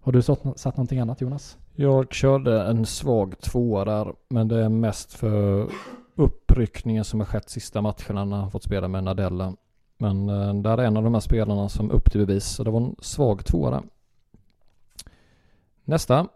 Har 0.03 0.11
du 0.11 0.21
satt, 0.21 0.59
satt 0.59 0.77
någonting 0.77 0.99
annat 0.99 1.21
Jonas? 1.21 1.57
Jag 1.75 2.13
körde 2.13 2.61
en 2.61 2.85
svag 2.85 3.39
tvåa 3.39 3.85
där, 3.85 4.13
men 4.29 4.47
det 4.47 4.63
är 4.63 4.69
mest 4.69 5.13
för 5.13 5.69
uppryckningen 6.15 7.03
som 7.03 7.19
har 7.19 7.27
skett 7.27 7.49
sista 7.49 7.81
matcherna 7.81 8.25
när 8.25 8.37
han 8.37 8.51
fått 8.51 8.63
spela 8.63 8.87
med 8.87 9.03
Nadella. 9.03 9.55
Men 9.97 10.29
eh, 10.29 10.53
där 10.53 10.77
är 10.77 10.83
en 10.83 10.97
av 10.97 11.03
de 11.03 11.13
här 11.13 11.21
spelarna 11.21 11.69
som 11.69 11.91
upp 11.91 12.11
till 12.11 12.25
bevis, 12.25 12.45
så 12.45 12.63
det 12.63 12.71
var 12.71 12.81
en 12.81 12.95
svag 12.99 13.45
tvåa 13.45 13.71
där. 13.71 13.83
Nästa, 15.83 16.27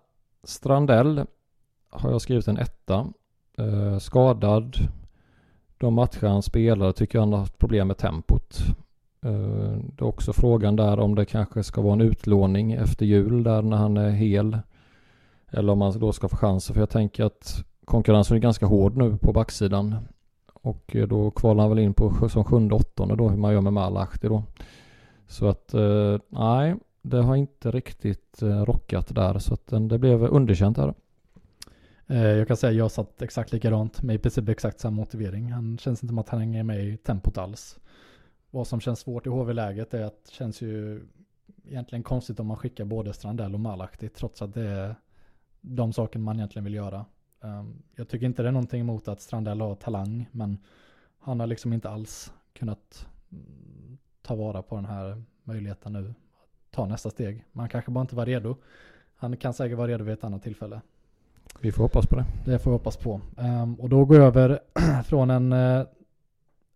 Strandell 0.43 1.25
har 1.89 2.11
jag 2.11 2.21
skrivit 2.21 2.47
en 2.47 2.57
etta. 2.57 3.07
Eh, 3.57 3.97
skadad. 3.97 4.77
De 5.77 5.93
matcher 5.93 6.27
han 6.27 6.43
spelade 6.43 6.93
tycker 6.93 7.17
jag 7.17 7.21
han 7.21 7.33
har 7.33 7.39
haft 7.39 7.57
problem 7.57 7.87
med 7.87 7.97
tempot. 7.97 8.57
Eh, 9.21 9.77
det 9.79 10.01
är 10.01 10.07
också 10.07 10.33
frågan 10.33 10.75
där 10.75 10.99
om 10.99 11.15
det 11.15 11.25
kanske 11.25 11.63
ska 11.63 11.81
vara 11.81 11.93
en 11.93 12.01
utlåning 12.01 12.71
efter 12.71 13.05
jul 13.05 13.43
där 13.43 13.61
när 13.61 13.77
han 13.77 13.97
är 13.97 14.09
hel. 14.09 14.57
Eller 15.51 15.73
om 15.73 15.81
han 15.81 15.99
då 15.99 16.13
ska 16.13 16.27
få 16.27 16.37
chansen. 16.37 16.73
För 16.73 16.81
jag 16.81 16.89
tänker 16.89 17.23
att 17.23 17.65
konkurrensen 17.85 18.37
är 18.37 18.41
ganska 18.41 18.65
hård 18.65 18.97
nu 18.97 19.17
på 19.17 19.33
backsidan. 19.33 19.95
Och 20.53 20.95
eh, 20.95 21.07
då 21.07 21.31
kvalar 21.31 21.63
han 21.63 21.69
väl 21.69 21.79
in 21.79 21.93
på 21.93 22.29
som 22.29 22.43
sjunde 22.43 22.75
åttonde 22.75 23.15
då 23.15 23.29
hur 23.29 23.37
man 23.37 23.53
gör 23.53 23.61
med 23.61 23.73
Malahti 23.73 24.27
då. 24.27 24.43
Så 25.27 25.47
att 25.47 25.73
eh, 25.73 26.17
nej, 26.29 26.75
det 27.01 27.21
har 27.21 27.35
inte 27.35 27.71
riktigt 27.71 28.41
rockat 28.41 29.15
där. 29.15 29.39
Så 29.39 29.53
att 29.53 29.89
det 29.89 29.99
blev 29.99 30.23
underkänt 30.23 30.77
där. 30.77 30.93
Jag 32.09 32.47
kan 32.47 32.57
säga 32.57 32.69
att 32.69 32.77
jag 32.77 32.91
satt 32.91 33.21
exakt 33.21 33.51
likadant 33.51 34.01
med 34.01 34.15
i 34.15 34.19
princip 34.19 34.49
exakt 34.49 34.79
samma 34.79 34.95
motivering. 34.95 35.51
Han 35.51 35.77
känns 35.77 36.03
inte 36.03 36.11
som 36.11 36.17
att 36.17 36.29
han 36.29 36.39
hänger 36.39 36.63
med 36.63 36.85
i 36.85 36.97
tempot 36.97 37.37
alls. 37.37 37.79
Vad 38.51 38.67
som 38.67 38.79
känns 38.79 38.99
svårt 38.99 39.25
i 39.25 39.29
HV-läget 39.29 39.93
är 39.93 40.03
att 40.03 40.25
det 40.25 40.31
känns 40.31 40.61
ju 40.61 41.05
egentligen 41.65 42.03
konstigt 42.03 42.39
om 42.39 42.47
man 42.47 42.57
skickar 42.57 42.85
både 42.85 43.13
Strandell 43.13 43.53
och 43.53 43.59
Malahti 43.59 44.09
trots 44.09 44.41
att 44.41 44.53
det 44.53 44.67
är 44.67 44.95
de 45.61 45.93
sakerna 45.93 46.25
man 46.25 46.35
egentligen 46.35 46.63
vill 46.63 46.73
göra. 46.73 47.05
Um, 47.41 47.83
jag 47.95 48.07
tycker 48.07 48.25
inte 48.25 48.41
det 48.41 48.47
är 48.47 48.51
någonting 48.51 48.81
emot 48.81 49.07
att 49.07 49.21
Strandell 49.21 49.61
har 49.61 49.75
talang 49.75 50.29
men 50.31 50.57
han 51.19 51.39
har 51.39 51.47
liksom 51.47 51.73
inte 51.73 51.89
alls 51.89 52.33
kunnat 52.53 53.07
mm, 53.31 53.97
ta 54.21 54.35
vara 54.35 54.61
på 54.61 54.75
den 54.75 54.85
här 54.85 55.23
möjligheten 55.43 55.93
nu. 55.93 56.13
Ta 56.71 56.85
nästa 56.85 57.09
steg. 57.09 57.45
Man 57.51 57.69
kanske 57.69 57.91
bara 57.91 58.01
inte 58.01 58.15
var 58.15 58.25
redo. 58.25 58.55
Han 59.15 59.37
kan 59.37 59.53
säkert 59.53 59.77
vara 59.77 59.87
redo 59.87 60.03
vid 60.03 60.13
ett 60.13 60.23
annat 60.23 60.43
tillfälle. 60.43 60.81
Vi 61.61 61.71
får 61.71 61.83
hoppas 61.83 62.07
på 62.07 62.15
det. 62.15 62.25
Det 62.45 62.59
får 62.59 62.71
vi 62.71 62.77
hoppas 62.77 62.97
på. 62.97 63.21
Um, 63.37 63.75
och 63.75 63.89
då 63.89 64.05
går 64.05 64.17
jag 64.17 64.25
över 64.25 64.59
från 65.03 65.29
en, 65.29 65.53
uh, 65.53 65.85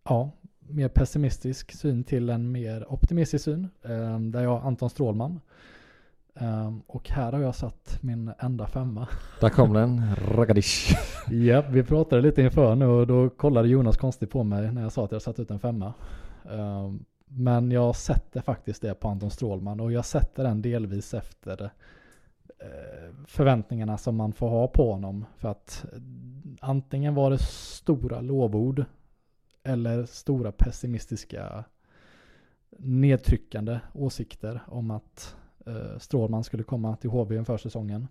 ja, 0.04 0.30
mer 0.68 0.88
pessimistisk 0.88 1.72
syn 1.72 2.04
till 2.04 2.30
en 2.30 2.52
mer 2.52 2.92
optimistisk 2.92 3.44
syn. 3.44 3.68
Um, 3.82 4.32
där 4.32 4.42
jag 4.42 4.62
Anton 4.64 4.90
Strålman. 4.90 5.40
Um, 6.34 6.82
och 6.86 7.08
här 7.10 7.32
har 7.32 7.40
jag 7.40 7.54
satt 7.54 7.98
min 8.00 8.32
enda 8.38 8.66
femma. 8.66 9.08
Där 9.40 9.48
kom 9.48 9.72
den, 9.72 10.16
ragadish. 10.16 10.96
ja, 11.30 11.64
vi 11.70 11.82
pratade 11.82 12.22
lite 12.22 12.42
inför 12.42 12.74
nu 12.74 12.86
och 12.86 13.06
då 13.06 13.30
kollade 13.30 13.68
Jonas 13.68 13.96
konstigt 13.96 14.30
på 14.30 14.44
mig 14.44 14.72
när 14.72 14.82
jag 14.82 14.92
sa 14.92 15.04
att 15.04 15.12
jag 15.12 15.22
satt 15.22 15.38
ut 15.38 15.50
en 15.50 15.58
femma. 15.58 15.94
Um, 16.44 17.04
men 17.26 17.70
jag 17.70 17.96
sätter 17.96 18.40
faktiskt 18.40 18.82
det 18.82 18.94
på 18.94 19.08
Anton 19.08 19.30
Strålman 19.30 19.80
och 19.80 19.92
jag 19.92 20.04
sätter 20.04 20.44
den 20.44 20.62
delvis 20.62 21.14
efter 21.14 21.62
eh, 22.58 23.14
förväntningarna 23.26 23.98
som 23.98 24.16
man 24.16 24.32
får 24.32 24.48
ha 24.48 24.68
på 24.68 24.92
honom. 24.92 25.24
För 25.36 25.48
att 25.48 25.84
antingen 26.60 27.14
var 27.14 27.30
det 27.30 27.38
stora 27.38 28.20
lovord 28.20 28.84
eller 29.62 30.06
stora 30.06 30.52
pessimistiska 30.52 31.64
nedtryckande 32.78 33.80
åsikter 33.94 34.60
om 34.66 34.90
att 34.90 35.36
eh, 35.66 35.98
Strålman 35.98 36.44
skulle 36.44 36.62
komma 36.62 36.96
till 36.96 37.10
HV 37.10 37.36
inför 37.36 37.58
säsongen. 37.58 38.08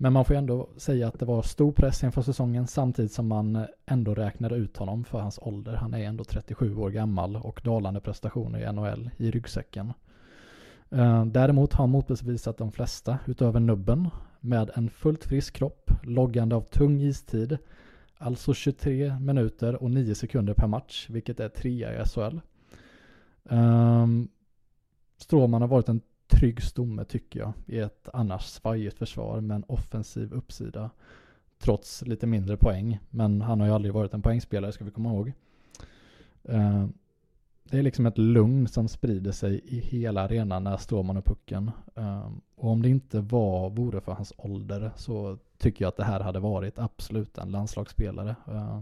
Men 0.00 0.12
man 0.12 0.24
får 0.24 0.34
ju 0.34 0.38
ändå 0.38 0.68
säga 0.76 1.08
att 1.08 1.18
det 1.18 1.24
var 1.24 1.42
stor 1.42 1.72
press 1.72 2.04
inför 2.04 2.22
säsongen 2.22 2.66
samtidigt 2.66 3.12
som 3.12 3.28
man 3.28 3.66
ändå 3.86 4.14
räknade 4.14 4.54
ut 4.56 4.76
honom 4.76 5.04
för 5.04 5.20
hans 5.20 5.38
ålder. 5.42 5.74
Han 5.74 5.94
är 5.94 6.04
ändå 6.04 6.24
37 6.24 6.76
år 6.76 6.90
gammal 6.90 7.36
och 7.36 7.60
dalande 7.64 8.00
prestationer 8.00 8.60
i 8.60 8.72
NHL 8.72 9.10
i 9.16 9.30
ryggsäcken. 9.30 9.92
Eh, 10.90 11.24
däremot 11.24 11.72
har 11.72 11.82
han 11.82 11.90
motbevisat 11.90 12.58
de 12.58 12.72
flesta 12.72 13.18
utöver 13.26 13.60
nubben 13.60 14.08
med 14.40 14.70
en 14.74 14.90
fullt 14.90 15.24
frisk 15.24 15.54
kropp, 15.54 15.90
loggande 16.02 16.56
av 16.56 16.60
tung 16.60 17.00
istid, 17.00 17.58
alltså 18.18 18.54
23 18.54 19.18
minuter 19.20 19.82
och 19.82 19.90
9 19.90 20.14
sekunder 20.14 20.54
per 20.54 20.66
match, 20.66 21.06
vilket 21.10 21.40
är 21.40 21.48
trea 21.48 22.02
i 22.02 22.04
SHL. 22.04 22.20
Um, 22.20 22.40
ehm, 23.58 24.28
Stråman 25.16 25.62
har 25.62 25.68
varit 25.68 25.88
en 25.88 26.00
trygg 26.26 26.62
stomme 26.62 27.04
tycker 27.04 27.40
jag 27.40 27.52
i 27.66 27.78
ett 27.78 28.08
annars 28.12 28.42
svajigt 28.42 28.98
försvar 28.98 29.40
med 29.40 29.54
en 29.54 29.64
offensiv 29.68 30.32
uppsida. 30.32 30.90
Trots 31.58 32.02
lite 32.02 32.26
mindre 32.26 32.56
poäng, 32.56 32.98
men 33.10 33.40
han 33.40 33.60
har 33.60 33.66
ju 33.66 33.72
aldrig 33.72 33.94
varit 33.94 34.14
en 34.14 34.22
poängspelare 34.22 34.72
ska 34.72 34.84
vi 34.84 34.90
komma 34.90 35.08
ihåg. 35.08 35.32
Uh, 36.48 36.86
det 37.70 37.78
är 37.78 37.82
liksom 37.82 38.06
ett 38.06 38.18
lugn 38.18 38.68
som 38.68 38.88
sprider 38.88 39.32
sig 39.32 39.60
i 39.64 39.80
hela 39.80 40.22
arenan 40.22 40.64
när 40.64 40.76
Stråman 40.76 41.16
och 41.16 41.24
pucken. 41.24 41.70
Uh, 41.98 42.30
och 42.54 42.70
om 42.70 42.82
det 42.82 42.88
inte 42.88 43.20
var, 43.20 43.70
vore 43.70 44.00
för 44.00 44.12
hans 44.12 44.32
ålder 44.36 44.90
så 44.96 45.38
tycker 45.58 45.84
jag 45.84 45.88
att 45.88 45.96
det 45.96 46.04
här 46.04 46.20
hade 46.20 46.40
varit 46.40 46.78
absolut 46.78 47.38
en 47.38 47.50
landslagsspelare. 47.50 48.36
Eh, 48.48 48.80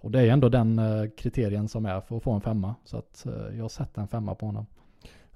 och 0.00 0.10
det 0.10 0.20
är 0.20 0.26
ändå 0.26 0.48
den 0.48 0.78
eh, 0.78 1.10
kriterien 1.16 1.68
som 1.68 1.86
är 1.86 2.00
för 2.00 2.16
att 2.16 2.22
få 2.22 2.32
en 2.32 2.40
femma. 2.40 2.74
Så 2.84 2.96
att 2.96 3.26
eh, 3.26 3.58
jag 3.58 3.70
sätter 3.70 4.02
en 4.02 4.08
femma 4.08 4.34
på 4.34 4.46
honom. 4.46 4.66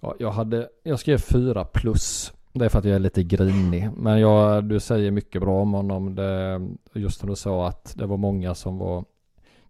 Ja, 0.00 0.14
jag, 0.18 0.30
hade, 0.30 0.68
jag 0.82 0.98
skrev 0.98 1.18
fyra 1.18 1.64
plus. 1.64 2.32
Det 2.52 2.64
är 2.64 2.68
för 2.68 2.78
att 2.78 2.84
jag 2.84 2.94
är 2.94 2.98
lite 2.98 3.22
grinig. 3.22 3.90
Men 3.96 4.20
jag, 4.20 4.64
du 4.64 4.80
säger 4.80 5.10
mycket 5.10 5.40
bra 5.42 5.62
om 5.62 5.72
honom. 5.72 6.14
Det, 6.14 6.60
just 6.92 7.22
när 7.22 7.30
du 7.30 7.36
sa 7.36 7.68
att 7.68 7.94
det 7.96 8.06
var 8.06 8.16
många 8.16 8.54
som 8.54 8.78
var 8.78 9.04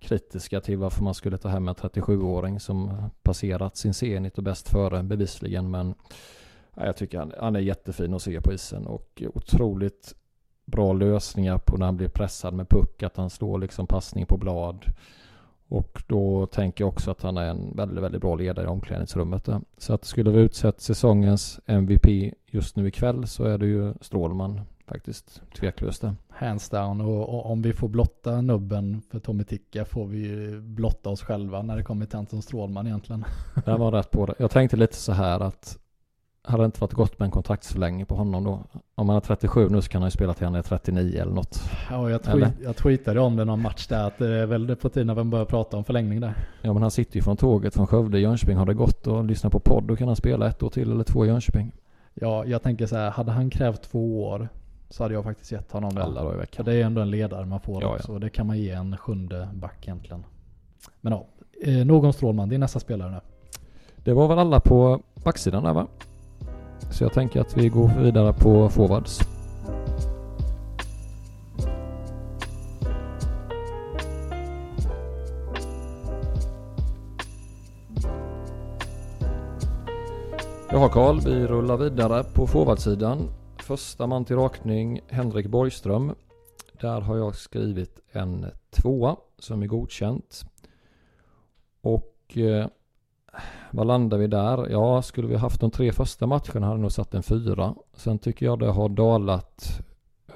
kritiska 0.01 0.61
till 0.61 0.79
varför 0.79 1.03
man 1.03 1.15
skulle 1.15 1.39
ta 1.39 1.49
hem 1.49 1.69
en 1.69 1.75
37-åring 1.75 2.61
som 2.61 3.11
passerat 3.23 3.77
sin 3.77 3.95
senit 3.95 4.39
och 4.39 4.45
bäst 4.45 4.69
före 4.69 5.03
bevisligen. 5.03 5.71
Men 5.71 5.95
jag 6.75 6.97
tycker 6.97 7.19
han, 7.19 7.33
han 7.41 7.57
är 7.57 7.61
jättefin 7.61 8.15
att 8.15 8.23
se 8.23 8.41
på 8.41 8.53
isen 8.53 8.87
och 8.87 9.23
otroligt 9.35 10.15
bra 10.67 10.93
lösningar 10.93 11.59
på 11.59 11.77
när 11.77 11.87
han 11.87 11.97
blir 11.97 12.09
pressad 12.09 12.55
med 12.55 12.69
puck. 12.69 13.03
Att 13.03 13.17
han 13.17 13.31
slår 13.31 13.59
liksom 13.59 13.87
passning 13.87 14.27
på 14.27 14.37
blad. 14.37 14.85
Och 15.69 16.03
då 16.07 16.47
tänker 16.47 16.85
jag 16.85 16.89
också 16.89 17.11
att 17.11 17.23
han 17.23 17.37
är 17.37 17.47
en 17.47 17.77
väldigt, 17.77 18.05
väldigt 18.05 18.21
bra 18.21 18.35
ledare 18.35 18.67
i 18.67 18.69
omklädningsrummet. 18.69 19.45
Där. 19.45 19.61
Så 19.79 19.95
att 19.95 20.05
skulle 20.05 20.31
vi 20.31 20.41
utsett 20.41 20.81
säsongens 20.81 21.61
MVP 21.67 22.35
just 22.47 22.77
nu 22.77 22.89
ikväll 22.89 23.27
så 23.27 23.45
är 23.45 23.59
det 23.59 23.67
ju 23.67 23.95
Strålman 24.01 24.61
faktiskt, 24.87 25.43
tveklöst 25.55 26.03
det. 26.03 26.15
Hands 26.29 26.69
down 26.69 27.01
och, 27.01 27.29
och, 27.29 27.51
om 27.51 27.63
vi 27.63 27.73
får 27.73 27.89
blotta 27.89 28.41
nubben 28.41 29.03
för 29.11 29.19
Tommy 29.19 29.45
Ticka 29.45 29.85
får 29.85 30.07
vi 30.07 30.19
ju 30.19 30.61
blotta 30.61 31.11
oss 31.11 31.23
själva 31.23 31.63
när 31.63 31.77
det 31.77 31.83
kommer 31.83 32.07
till 32.07 32.19
Anton 32.19 32.43
Strålman 32.43 32.87
egentligen. 32.87 33.25
Det 33.65 33.77
var 33.77 33.93
rätt 33.93 34.11
på 34.11 34.27
det. 34.27 34.35
Jag 34.39 34.51
tänkte 34.51 34.77
lite 34.77 34.97
så 34.97 35.13
här 35.13 35.41
att 35.41 35.79
hade 36.47 36.63
det 36.63 36.67
inte 36.67 36.81
varit 36.81 36.93
gott 36.93 37.19
med 37.19 37.27
en 37.27 37.31
kontraktsförlängning 37.31 38.07
på 38.07 38.15
honom 38.15 38.45
då? 38.45 38.61
Om 38.95 39.09
han 39.09 39.17
är 39.17 39.21
37 39.21 39.69
nu 39.69 39.83
så 39.83 39.89
kan 39.89 40.03
han 40.03 40.07
ju 40.07 40.11
spela 40.11 40.35
till 40.35 40.45
han 40.45 40.55
är 40.55 40.63
39 40.63 41.21
eller 41.21 41.33
något. 41.33 41.61
Ja, 41.91 42.11
jag, 42.11 42.23
tweet, 42.23 42.53
jag 42.63 42.77
tweetade 42.77 43.21
om 43.21 43.37
det 43.37 43.45
någon 43.45 43.63
match 43.63 43.87
där 43.87 44.07
att 44.07 44.19
det 44.19 44.29
är 44.29 44.47
väl 44.47 44.77
på 44.77 44.89
tiden 44.89 45.11
att 45.11 45.17
man 45.17 45.31
börjar 45.31 45.45
prata 45.45 45.77
om 45.77 45.85
förlängning 45.85 46.21
där. 46.21 46.35
Ja, 46.63 46.73
men 46.73 46.83
han 46.83 46.91
sitter 46.91 47.17
ju 47.17 47.23
från 47.23 47.37
tåget 47.37 47.75
från 47.75 47.87
Skövde, 47.87 48.19
Jönköping. 48.19 48.57
Har 48.57 48.67
det 48.67 48.75
gått 48.75 49.07
och 49.07 49.25
lyssna 49.25 49.51
på 49.51 49.61
podd 49.61 49.85
då 49.85 49.97
kan 49.97 50.07
han 50.07 50.17
spela 50.17 50.49
ett 50.49 50.63
år 50.63 50.71
till 50.71 50.93
eller 50.93 51.05
två 51.05 51.25
i 51.25 51.29
Jönköping. 51.29 51.73
Ja, 52.15 52.45
jag 52.45 52.63
tänker 52.63 52.87
så 52.87 52.97
här, 52.97 53.11
hade 53.11 53.33
han 53.33 53.51
krävt 53.51 53.83
två 53.83 54.25
år 54.25 54.49
så 54.91 55.03
hade 55.03 55.15
jag 55.15 55.25
faktiskt 55.25 55.53
gett 55.53 55.73
honom 55.73 55.95
det. 55.95 56.03
Alla 56.03 56.23
dagar 56.23 56.35
i 56.35 56.39
veckan. 56.39 56.65
Det 56.65 56.75
är 56.75 56.85
ändå 56.85 57.01
en 57.01 57.11
ledare 57.11 57.47
man 57.47 57.61
får 57.61 57.83
ja, 57.83 57.95
också. 57.95 58.13
Ja. 58.13 58.19
Det 58.19 58.31
kan 58.31 58.47
man 58.47 58.59
ge 58.59 58.71
en 58.71 58.97
sjunde 58.97 59.49
back 59.55 59.79
egentligen. 59.83 60.25
Men 61.01 61.13
ja, 61.13 61.27
eh, 61.63 61.87
någon 61.87 62.13
Strålman, 62.13 62.49
det 62.49 62.55
är 62.55 62.59
nästa 62.59 62.81
spelare 62.81 63.11
nu. 63.11 63.21
Det 63.97 64.13
var 64.13 64.29
väl 64.29 64.39
alla 64.39 64.61
på 64.61 65.01
backsidan 65.25 65.65
där 65.65 65.73
va? 65.73 65.87
Så 66.91 67.05
jag 67.05 67.13
tänker 67.13 67.41
att 67.41 67.57
vi 67.57 67.69
går 67.69 67.89
vidare 68.03 68.33
på 68.33 68.69
forwards. 68.69 69.21
Jaha 80.71 80.89
Karl, 80.89 81.21
vi 81.21 81.47
rullar 81.47 81.77
vidare 81.77 82.25
på 82.25 82.47
forwardsidan. 82.47 83.29
Första 83.59 84.07
man 84.07 84.25
till 84.25 84.37
rakning 84.37 85.01
Henrik 85.09 85.47
Borgström. 85.47 86.15
Där 86.81 87.01
har 87.01 87.17
jag 87.17 87.37
skrivit 87.37 88.01
en 88.13 88.47
tvåa 88.71 89.17
som 89.39 89.63
är 89.63 89.67
godkänt. 89.67 90.45
Och 91.81 92.37
eh, 92.37 92.67
vad 93.77 93.87
landar 93.87 94.19
vi 94.19 94.27
där? 94.27 94.69
Ja, 94.71 95.03
skulle 95.03 95.29
vi 95.29 95.37
haft 95.37 95.61
de 95.61 95.71
tre 95.71 95.93
första 95.93 96.27
matcherna 96.27 96.67
hade 96.67 96.81
nog 96.81 96.93
satt 96.93 97.15
en 97.15 97.23
fyra. 97.23 97.75
Sen 97.95 98.19
tycker 98.19 98.47
jag 98.47 98.59
det 98.59 98.67
har 98.67 98.89
dalat 98.89 99.81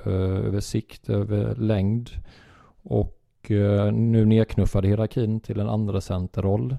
eh, 0.04 0.12
över 0.46 0.60
sikt, 0.60 1.08
över 1.08 1.54
längd. 1.54 2.10
Och 2.82 3.50
eh, 3.50 3.92
nu 3.92 4.24
nedknuffade 4.24 4.88
hierarkin 4.88 5.40
till 5.40 5.60
en 5.60 5.68
andra 5.68 6.00
centerroll. 6.00 6.76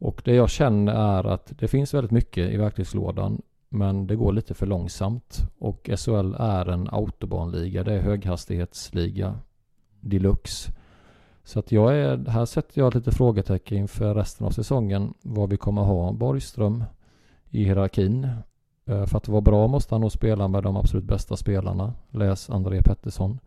Och 0.00 0.22
det 0.24 0.34
jag 0.34 0.50
känner 0.50 0.94
är 0.94 1.24
att 1.24 1.52
det 1.58 1.68
finns 1.68 1.94
väldigt 1.94 2.10
mycket 2.10 2.50
i 2.50 2.56
verktygslådan. 2.56 3.42
Men 3.68 4.06
det 4.06 4.16
går 4.16 4.32
lite 4.32 4.54
för 4.54 4.66
långsamt. 4.66 5.38
Och 5.58 5.90
SHL 5.96 6.34
är 6.38 6.68
en 6.68 6.88
autobanliga. 6.92 7.84
Det 7.84 7.94
är 7.94 8.00
höghastighetsliga 8.00 9.38
deluxe. 10.00 10.72
Så 11.44 11.58
att 11.58 11.72
jag 11.72 11.96
är, 11.96 12.28
här 12.28 12.44
sätter 12.44 12.80
jag 12.80 12.94
lite 12.94 13.10
frågetecken 13.10 13.78
inför 13.78 14.14
resten 14.14 14.46
av 14.46 14.50
säsongen. 14.50 15.14
Vad 15.22 15.50
vi 15.50 15.56
kommer 15.56 15.82
ha 15.82 16.12
Borgström 16.12 16.84
i 17.50 17.64
hierarkin. 17.64 18.28
Eh, 18.86 19.06
för 19.06 19.16
att 19.16 19.28
vara 19.28 19.40
bra 19.40 19.66
måste 19.66 19.94
han 19.94 20.00
nog 20.00 20.12
spela 20.12 20.48
med 20.48 20.62
de 20.62 20.76
absolut 20.76 21.04
bästa 21.04 21.36
spelarna. 21.36 21.92
Läs 22.10 22.50
André 22.50 22.82
Pettersson. 22.82 23.38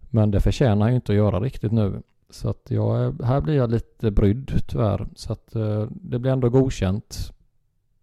Men 0.00 0.30
det 0.30 0.40
förtjänar 0.40 0.80
han 0.80 0.90
ju 0.90 0.94
inte 0.94 1.12
att 1.12 1.16
göra 1.16 1.40
riktigt 1.40 1.72
nu. 1.72 2.02
Så 2.30 2.48
att 2.48 2.70
jag, 2.70 3.22
här 3.22 3.40
blir 3.40 3.54
jag 3.56 3.70
lite 3.70 4.10
brydd 4.10 4.52
tyvärr. 4.68 5.06
Så 5.14 5.32
att 5.32 5.54
eh, 5.56 5.86
det 5.90 6.18
blir 6.18 6.32
ändå 6.32 6.48
godkänt 6.48 7.32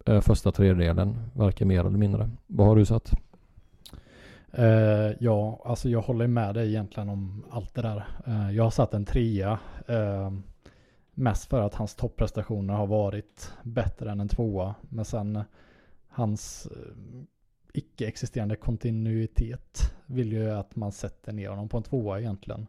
eh, 0.05 0.22
första 0.22 0.51
tredjedelen. 0.51 1.18
Varken 1.34 1.68
mer 1.68 1.80
eller 1.80 1.89
mindre. 1.89 2.30
Vad 2.47 2.68
har 2.68 2.76
du 2.76 2.86
satt? 2.86 3.13
Uh, 4.59 5.15
ja, 5.19 5.61
alltså 5.65 5.89
jag 5.89 6.01
håller 6.01 6.27
med 6.27 6.55
dig 6.55 6.67
egentligen 6.69 7.09
om 7.09 7.45
allt 7.49 7.73
det 7.75 7.81
där. 7.81 8.07
Uh, 8.27 8.55
jag 8.55 8.63
har 8.63 8.71
satt 8.71 8.93
en 8.93 9.05
trea. 9.05 9.59
Uh, 9.89 10.31
mest 11.13 11.49
för 11.49 11.61
att 11.61 11.75
hans 11.75 11.95
topprestationer 11.95 12.73
har 12.73 12.87
varit 12.87 13.53
bättre 13.63 14.11
än 14.11 14.19
en 14.19 14.27
tvåa. 14.27 14.75
Men 14.89 15.05
sen 15.05 15.43
hans 16.07 16.67
icke-existerande 17.73 18.55
kontinuitet 18.55 19.93
vill 20.05 20.31
ju 20.31 20.51
att 20.51 20.75
man 20.75 20.91
sätter 20.91 21.33
ner 21.33 21.49
honom 21.49 21.69
på 21.69 21.77
en 21.77 21.83
tvåa 21.83 22.19
egentligen. 22.19 22.67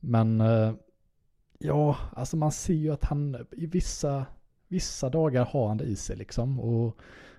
Men 0.00 0.42
ja, 1.58 1.96
alltså 2.12 2.36
man 2.36 2.52
ser 2.52 2.74
ju 2.74 2.90
att 2.92 3.04
han 3.04 3.46
i 3.52 3.66
vissa, 3.66 4.26
vissa 4.68 5.08
dagar 5.10 5.44
har 5.44 5.68
han 5.68 5.76
det 5.76 5.84
i 5.84 5.96
sig 5.96 6.16
liksom. 6.16 6.60
Och 6.60 6.98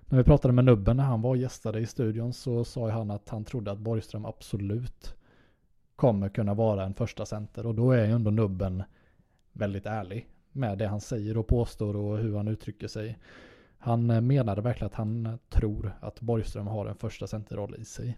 när 0.10 0.18
vi 0.18 0.24
pratade 0.24 0.54
med 0.54 0.66
Nubben 0.66 0.98
när 0.98 1.04
han 1.04 1.22
var 1.22 1.30
och 1.30 1.38
gästade 1.38 1.80
i 1.80 1.86
studion 1.86 2.34
så 2.34 2.64
sa 2.64 2.90
han 2.90 3.12
att 3.12 3.30
han 3.30 3.46
trodde 3.46 3.72
att 3.72 3.80
Borgström 3.80 4.26
absolut 4.26 5.16
kommer 5.96 6.30
kunna 6.30 6.54
vara 6.54 6.84
en 6.84 6.94
första 6.94 7.26
center 7.26 7.66
och 7.66 7.76
då 7.76 7.92
är 7.92 8.06
ju 8.06 8.12
ändå 8.12 8.32
Nubben 8.32 8.84
väldigt 9.54 9.86
ärlig 9.86 10.28
med 10.52 10.78
det 10.78 10.88
han 10.88 11.02
säger 11.02 11.38
och 11.38 11.48
påstår 11.48 11.96
och 11.96 12.18
hur 12.18 12.38
han 12.38 12.48
uttrycker 12.48 12.88
sig. 12.88 13.18
Han 13.78 14.28
menade 14.28 14.62
verkligen 14.62 14.88
att 14.88 14.96
han 14.96 15.40
tror 15.50 15.92
att 16.00 16.22
Borgström 16.22 16.68
har 16.68 16.86
en 16.86 16.96
första 16.96 17.28
centerroll 17.28 17.76
i 17.80 17.86
sig. 17.86 18.18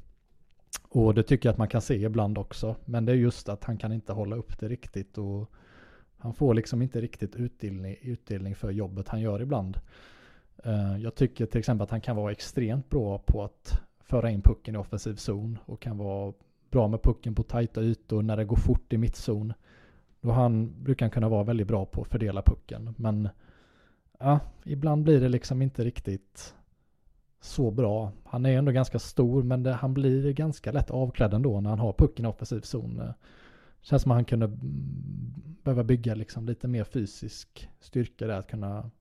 Och 0.89 1.13
det 1.13 1.23
tycker 1.23 1.49
jag 1.49 1.53
att 1.53 1.57
man 1.57 1.67
kan 1.67 1.81
se 1.81 1.95
ibland 1.95 2.37
också. 2.37 2.75
Men 2.85 3.05
det 3.05 3.11
är 3.11 3.15
just 3.15 3.49
att 3.49 3.63
han 3.63 3.77
kan 3.77 3.93
inte 3.93 4.13
hålla 4.13 4.35
upp 4.35 4.59
det 4.59 4.67
riktigt 4.67 5.17
och 5.17 5.51
han 6.17 6.33
får 6.33 6.53
liksom 6.53 6.81
inte 6.81 7.01
riktigt 7.01 7.35
utdelning, 7.35 7.95
utdelning 8.01 8.55
för 8.55 8.71
jobbet 8.71 9.07
han 9.07 9.21
gör 9.21 9.41
ibland. 9.41 9.79
Eh, 10.63 10.97
jag 10.97 11.15
tycker 11.15 11.45
till 11.45 11.59
exempel 11.59 11.83
att 11.83 11.91
han 11.91 12.01
kan 12.01 12.15
vara 12.15 12.31
extremt 12.31 12.89
bra 12.89 13.17
på 13.17 13.43
att 13.43 13.81
föra 13.99 14.29
in 14.31 14.41
pucken 14.41 14.75
i 14.75 14.77
offensiv 14.77 15.15
zon 15.15 15.59
och 15.65 15.81
kan 15.81 15.97
vara 15.97 16.33
bra 16.69 16.87
med 16.87 17.01
pucken 17.03 17.35
på 17.35 17.43
tajta 17.43 17.81
ytor 17.81 18.21
när 18.21 18.37
det 18.37 18.45
går 18.45 18.55
fort 18.55 18.93
i 18.93 18.97
mittzon. 18.97 19.53
Då 20.21 20.31
han 20.31 20.83
brukar 20.83 21.05
han 21.05 21.11
kunna 21.11 21.29
vara 21.29 21.43
väldigt 21.43 21.67
bra 21.67 21.85
på 21.85 22.01
att 22.01 22.07
fördela 22.07 22.41
pucken. 22.41 22.93
Men 22.97 23.29
ja, 24.19 24.39
ibland 24.63 25.03
blir 25.03 25.21
det 25.21 25.29
liksom 25.29 25.61
inte 25.61 25.83
riktigt 25.83 26.55
så 27.39 27.71
bra. 27.71 28.11
Han 28.23 28.45
är 28.45 28.57
ändå 28.57 28.71
ganska 28.71 28.99
stor 28.99 29.43
men 29.43 29.63
det, 29.63 29.73
han 29.73 29.93
blir 29.93 30.33
ganska 30.33 30.71
lätt 30.71 30.91
avklädd 30.91 31.33
ändå 31.33 31.61
när 31.61 31.69
han 31.69 31.79
har 31.79 31.93
pucken 31.93 32.25
i 32.25 32.27
offensiv 32.27 32.61
zon. 32.61 32.99
Eh, 32.99 33.11
känns 33.81 34.01
som 34.01 34.11
att 34.11 34.15
han 34.15 34.25
kunde 34.25 34.45
mm, 34.45 35.33
behöva 35.63 35.83
bygga 35.83 36.15
liksom 36.15 36.45
lite 36.45 36.67
mer 36.67 36.83
fysisk 36.83 37.69
styrka 37.79 38.27
där 38.27 38.39
att 38.39 38.47
kunna 38.47 38.91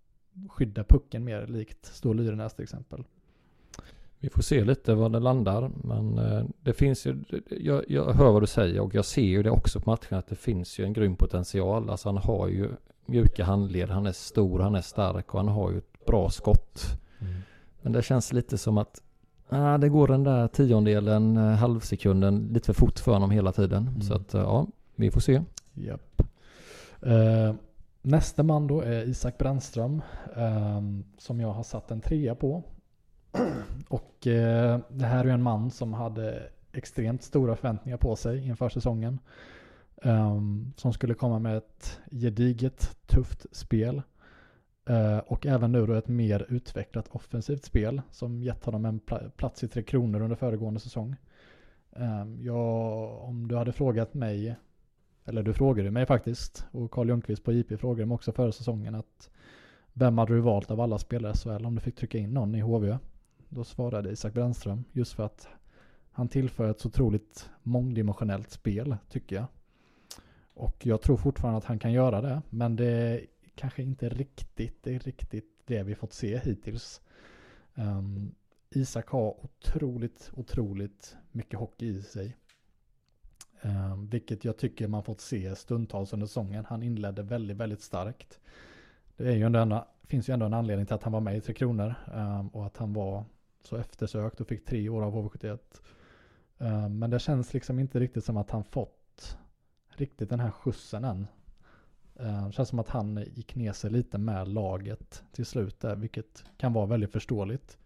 skydda 0.49 0.85
pucken 0.85 1.25
mer 1.25 1.47
likt 1.47 1.87
Stål 1.87 2.17
Lyrenäs 2.17 2.55
till 2.55 2.63
exempel. 2.63 3.05
Vi 4.19 4.31
får 4.31 4.43
se 4.43 4.65
lite 4.65 4.95
var 4.95 5.09
det 5.09 5.21
landar. 5.21 5.71
Men 5.85 6.19
eh, 6.19 6.45
det 6.63 6.73
finns 6.73 7.07
ju, 7.07 7.17
jag, 7.51 7.85
jag 7.89 8.13
hör 8.13 8.33
vad 8.33 8.43
du 8.43 8.47
säger 8.47 8.81
och 8.81 8.95
jag 8.95 9.05
ser 9.05 9.23
ju 9.23 9.43
det 9.43 9.51
också 9.51 9.81
på 9.81 9.91
matchen 9.91 10.19
att 10.19 10.29
det 10.29 10.37
finns 10.37 10.79
ju 10.79 10.85
en 10.85 10.93
grym 10.93 11.17
potential. 11.17 11.91
Alltså 11.91 12.09
han 12.09 12.17
har 12.17 12.49
ju 12.49 12.69
mjuka 13.07 13.45
handled, 13.45 13.91
han 13.91 14.07
är 14.07 14.13
stor, 14.13 14.59
han 14.59 14.75
är 14.75 14.81
stark 14.81 15.35
och 15.35 15.41
han 15.41 15.49
har 15.49 15.71
ju 15.71 15.79
ett 15.79 16.07
bra 16.07 16.31
skott. 16.31 16.83
Mm. 17.21 17.35
Men 17.83 17.93
det 17.93 18.03
känns 18.03 18.33
lite 18.33 18.59
som 18.59 18.79
att 18.79 19.03
ah, 19.49 19.79
det 19.79 19.89
går 19.89 20.09
den 20.09 20.25
där 20.25 20.49
tiondelen, 20.49 21.37
eh, 21.37 21.43
halvsekunden 21.43 22.49
lite 22.53 22.67
för 22.67 22.75
fort 22.75 22.99
för 22.99 23.13
honom 23.13 23.31
hela 23.31 23.53
tiden. 23.53 23.89
Mm. 23.89 24.03
Så 24.03 24.15
att 24.15 24.35
eh, 24.35 24.41
ja, 24.41 24.67
vi 24.97 25.11
får 25.11 25.21
se. 25.21 25.43
Yep. 25.77 26.23
Uh, 27.07 27.55
nästa 28.07 28.43
man 28.43 28.67
då 28.67 28.81
är 28.81 29.09
Isak 29.09 29.39
Brännström. 29.39 30.03
Ehm, 30.37 31.05
som 31.19 31.41
jag 31.41 31.53
har 31.53 31.63
satt 31.63 31.91
en 31.91 32.01
trea 32.01 32.35
på. 32.35 32.63
Och 33.89 34.27
eh, 34.27 34.81
det 34.89 35.05
här 35.05 35.25
är 35.25 35.29
en 35.29 35.43
man 35.43 35.71
som 35.71 35.95
hade 35.95 36.51
extremt 36.73 37.23
stora 37.23 37.57
förväntningar 37.57 37.97
på 37.97 38.17
sig 38.17 38.47
inför 38.47 38.69
säsongen. 38.69 39.19
Um, 40.03 40.73
som 40.77 40.93
skulle 40.93 41.15
komma 41.15 41.39
med 41.39 41.57
ett 41.57 42.01
gediget, 42.11 42.97
tufft 43.07 43.47
spel. 43.53 44.03
Uh, 44.91 45.19
och 45.19 45.47
även 45.47 45.73
nu 45.73 45.87
då 45.87 45.95
ett 45.95 46.09
mer 46.09 46.47
utvecklat 46.49 47.09
offensivt 47.11 47.65
spel 47.65 48.03
som 48.11 48.43
gett 48.43 48.65
honom 48.65 48.85
en 48.85 48.99
pl 48.99 49.15
plats 49.37 49.65
i 49.65 49.69
Tre 49.69 49.83
Kronor 49.83 50.21
under 50.21 50.37
föregående 50.37 50.81
säsong. 50.81 51.17
Um, 51.91 52.39
jag, 52.43 53.23
om 53.23 53.49
du 53.49 53.57
hade 53.57 53.73
frågat 53.73 54.15
mig, 54.15 54.57
eller 55.27 55.43
du 55.43 55.53
frågade 55.53 55.91
mig 55.91 56.07
faktiskt, 56.07 56.67
och 56.71 56.91
Carl 56.91 57.09
Ljungqvist 57.09 57.45
på 57.45 57.53
IP 57.53 57.81
frågade 57.81 58.07
mig 58.07 58.15
också 58.15 58.33
förra 58.33 58.53
säsongen 58.53 58.95
att 58.95 59.31
vem 59.93 60.19
hade 60.19 60.35
du 60.35 60.41
valt 60.41 60.71
av 60.71 60.81
alla 60.81 60.99
spelare 60.99 61.33
i 61.33 61.37
SHL 61.37 61.67
om 61.67 61.75
du 61.75 61.81
fick 61.81 61.97
trycka 61.97 62.19
in 62.19 62.35
någon 62.35 62.55
i 62.55 62.61
HV? 62.61 62.99
Då 63.49 63.65
svarade 63.65 64.11
Isak 64.11 64.35
Brännström 64.35 64.85
just 64.93 65.13
för 65.13 65.23
att 65.23 65.49
han 66.11 66.29
tillför 66.29 66.71
ett 66.71 66.81
så 66.81 66.89
otroligt 66.89 67.51
mångdimensionellt 67.63 68.51
spel 68.51 68.97
tycker 69.11 69.37
jag. 69.37 69.47
Och 70.55 70.87
jag 70.87 71.03
tror 71.03 71.17
fortfarande 71.17 71.59
att 71.59 71.65
han 71.65 71.79
kan 71.79 71.93
göra 71.93 72.21
det. 72.21 72.43
Men 72.51 72.77
det 72.77 72.87
är 72.87 73.27
kanske 73.55 73.83
inte 73.83 74.09
riktigt, 74.09 74.83
det 74.83 74.95
är 74.95 74.99
riktigt 74.99 75.63
det 75.65 75.83
vi 75.83 75.95
fått 75.95 76.13
se 76.13 76.39
hittills. 76.39 77.01
Um, 77.75 78.35
Isak 78.71 79.09
har 79.09 79.45
otroligt, 79.45 80.31
otroligt 80.35 81.17
mycket 81.33 81.59
hockey 81.59 81.87
i 81.87 82.03
sig. 82.03 82.37
Eh, 83.63 83.97
vilket 83.97 84.45
jag 84.45 84.57
tycker 84.57 84.89
man 84.89 85.03
fått 85.03 85.21
se 85.21 85.57
stundtals 85.57 86.13
under 86.13 86.27
säsongen. 86.27 86.65
Han 86.69 86.83
inledde 86.83 87.23
väldigt, 87.23 87.57
väldigt 87.57 87.83
starkt. 87.83 88.41
Det 89.17 89.29
är 89.29 89.37
ju 89.37 89.43
ändå, 89.43 89.87
finns 90.05 90.29
ju 90.29 90.33
ändå 90.33 90.47
en 90.47 90.55
anledning 90.55 90.87
till 90.87 90.95
att 90.95 91.03
han 91.03 91.13
var 91.13 91.21
med 91.21 91.37
i 91.37 91.41
Tre 91.41 91.55
Kronor. 91.55 91.95
eh, 92.15 92.47
och 92.47 92.67
att 92.67 92.77
han 92.77 92.93
var 92.93 93.25
så 93.63 93.77
eftersökt 93.77 94.41
och 94.41 94.49
fick 94.49 94.65
tre 94.65 94.89
år 94.89 95.03
av 95.03 95.15
HV71. 95.15 95.59
Eh, 96.59 96.89
men 96.89 97.11
det 97.11 97.19
känns 97.19 97.55
liksom 97.55 97.79
inte 97.79 98.01
riktigt 98.01 98.25
som 98.25 98.37
att 98.37 98.51
han 98.51 98.65
fått 98.65 99.39
riktigt 99.89 100.31
den 100.31 100.41
här 100.41 100.51
skjutsen 100.51 101.05
än. 101.05 101.27
Ehm, 102.21 102.47
det 102.47 102.53
känns 102.53 102.69
som 102.69 102.79
att 102.79 102.89
han 102.89 103.25
gick 103.35 103.55
ner 103.55 103.73
sig 103.73 103.91
lite 103.91 104.19
med 104.19 104.49
laget 104.49 105.25
till 105.33 105.47
slut 105.47 105.81
där, 105.81 105.97
vilket 105.97 106.45
kan 106.57 106.73
vara 106.73 106.87
väldigt 106.87 107.13
förståeligt. 107.13 107.79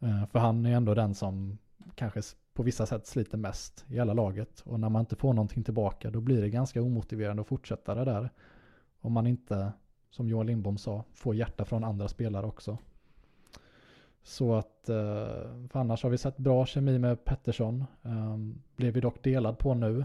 Ehm, 0.00 0.26
för 0.26 0.38
han 0.38 0.66
är 0.66 0.76
ändå 0.76 0.94
den 0.94 1.14
som 1.14 1.58
kanske 1.94 2.22
på 2.60 2.64
vissa 2.64 2.86
sätt 2.86 3.06
sliter 3.06 3.38
mest 3.38 3.84
i 3.88 3.94
hela 3.94 4.12
laget. 4.12 4.60
Och 4.60 4.80
när 4.80 4.88
man 4.88 5.00
inte 5.00 5.16
får 5.16 5.32
någonting 5.32 5.64
tillbaka 5.64 6.10
då 6.10 6.20
blir 6.20 6.42
det 6.42 6.50
ganska 6.50 6.82
omotiverande 6.82 7.40
att 7.42 7.48
fortsätta 7.48 7.94
det 7.94 8.04
där. 8.04 8.30
Om 9.00 9.12
man 9.12 9.26
inte, 9.26 9.72
som 10.10 10.28
Johan 10.28 10.46
Lindbom 10.46 10.78
sa, 10.78 11.04
får 11.12 11.34
hjärta 11.34 11.64
från 11.64 11.84
andra 11.84 12.08
spelare 12.08 12.46
också. 12.46 12.78
Så 14.22 14.54
att, 14.54 14.88
eh, 14.88 14.96
för 15.70 15.76
annars 15.76 16.02
har 16.02 16.10
vi 16.10 16.18
sett 16.18 16.36
bra 16.36 16.66
kemi 16.66 16.98
med 16.98 17.24
Pettersson. 17.24 17.84
Ehm, 18.02 18.62
blev 18.76 18.94
vi 18.94 19.00
dock 19.00 19.22
delad 19.24 19.58
på 19.58 19.74
nu. 19.74 20.04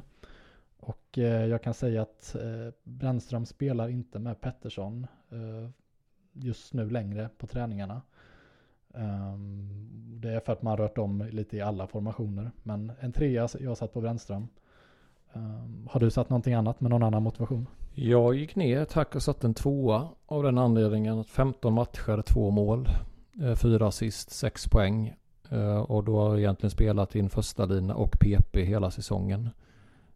Och 0.78 1.18
eh, 1.18 1.46
jag 1.46 1.64
kan 1.64 1.74
säga 1.74 2.02
att 2.02 2.36
eh, 2.36 2.74
Brännström 2.84 3.46
spelar 3.46 3.90
inte 3.90 4.20
med 4.20 4.42
Pettersson 4.42 5.08
just 6.34 6.74
nu 6.74 6.90
längre 6.90 7.30
på 7.38 7.48
träningarna. 7.48 8.02
Um, 8.98 9.70
det 10.22 10.34
är 10.34 10.40
för 10.40 10.54
att 10.54 10.62
man 10.62 10.78
rört 10.78 10.98
om 10.98 11.28
lite 11.32 11.58
i 11.58 11.62
alla 11.62 11.88
formationer. 11.88 12.52
Men 12.64 12.92
en 13.00 13.12
trea 13.12 13.48
jag 13.60 13.78
satt 13.78 13.94
på 13.94 14.02
Brännström. 14.02 14.48
Um, 15.34 15.42
ehm, 15.44 15.88
har 15.92 16.00
du 16.00 16.12
satt 16.12 16.30
någonting 16.30 16.54
annat 16.54 16.82
med 16.82 16.92
någon 16.92 17.04
annan 17.04 17.24
motivation? 17.24 17.68
Jag 17.94 18.36
gick 18.36 18.56
ner 18.56 18.86
tack 18.86 19.16
och 19.16 19.24
satte 19.24 19.48
en 19.48 19.54
tvåa 19.54 20.08
av 20.26 20.44
den 20.44 20.58
anledningen 20.58 21.20
att 21.20 21.30
15 21.30 21.74
matcher, 21.74 22.22
två 22.22 22.52
mål. 22.52 22.90
Eh, 23.42 23.56
fyra 23.56 23.88
assist, 23.88 24.30
sex 24.30 24.68
poäng. 24.68 25.14
Eh, 25.50 25.78
och 25.78 26.04
då 26.04 26.20
har 26.20 26.30
jag 26.30 26.40
egentligen 26.40 26.72
spelat 26.72 27.16
in 27.16 27.30
första 27.30 27.66
lina 27.66 27.96
och 27.96 28.20
PP 28.20 28.64
hela 28.64 28.92
säsongen. 28.92 29.50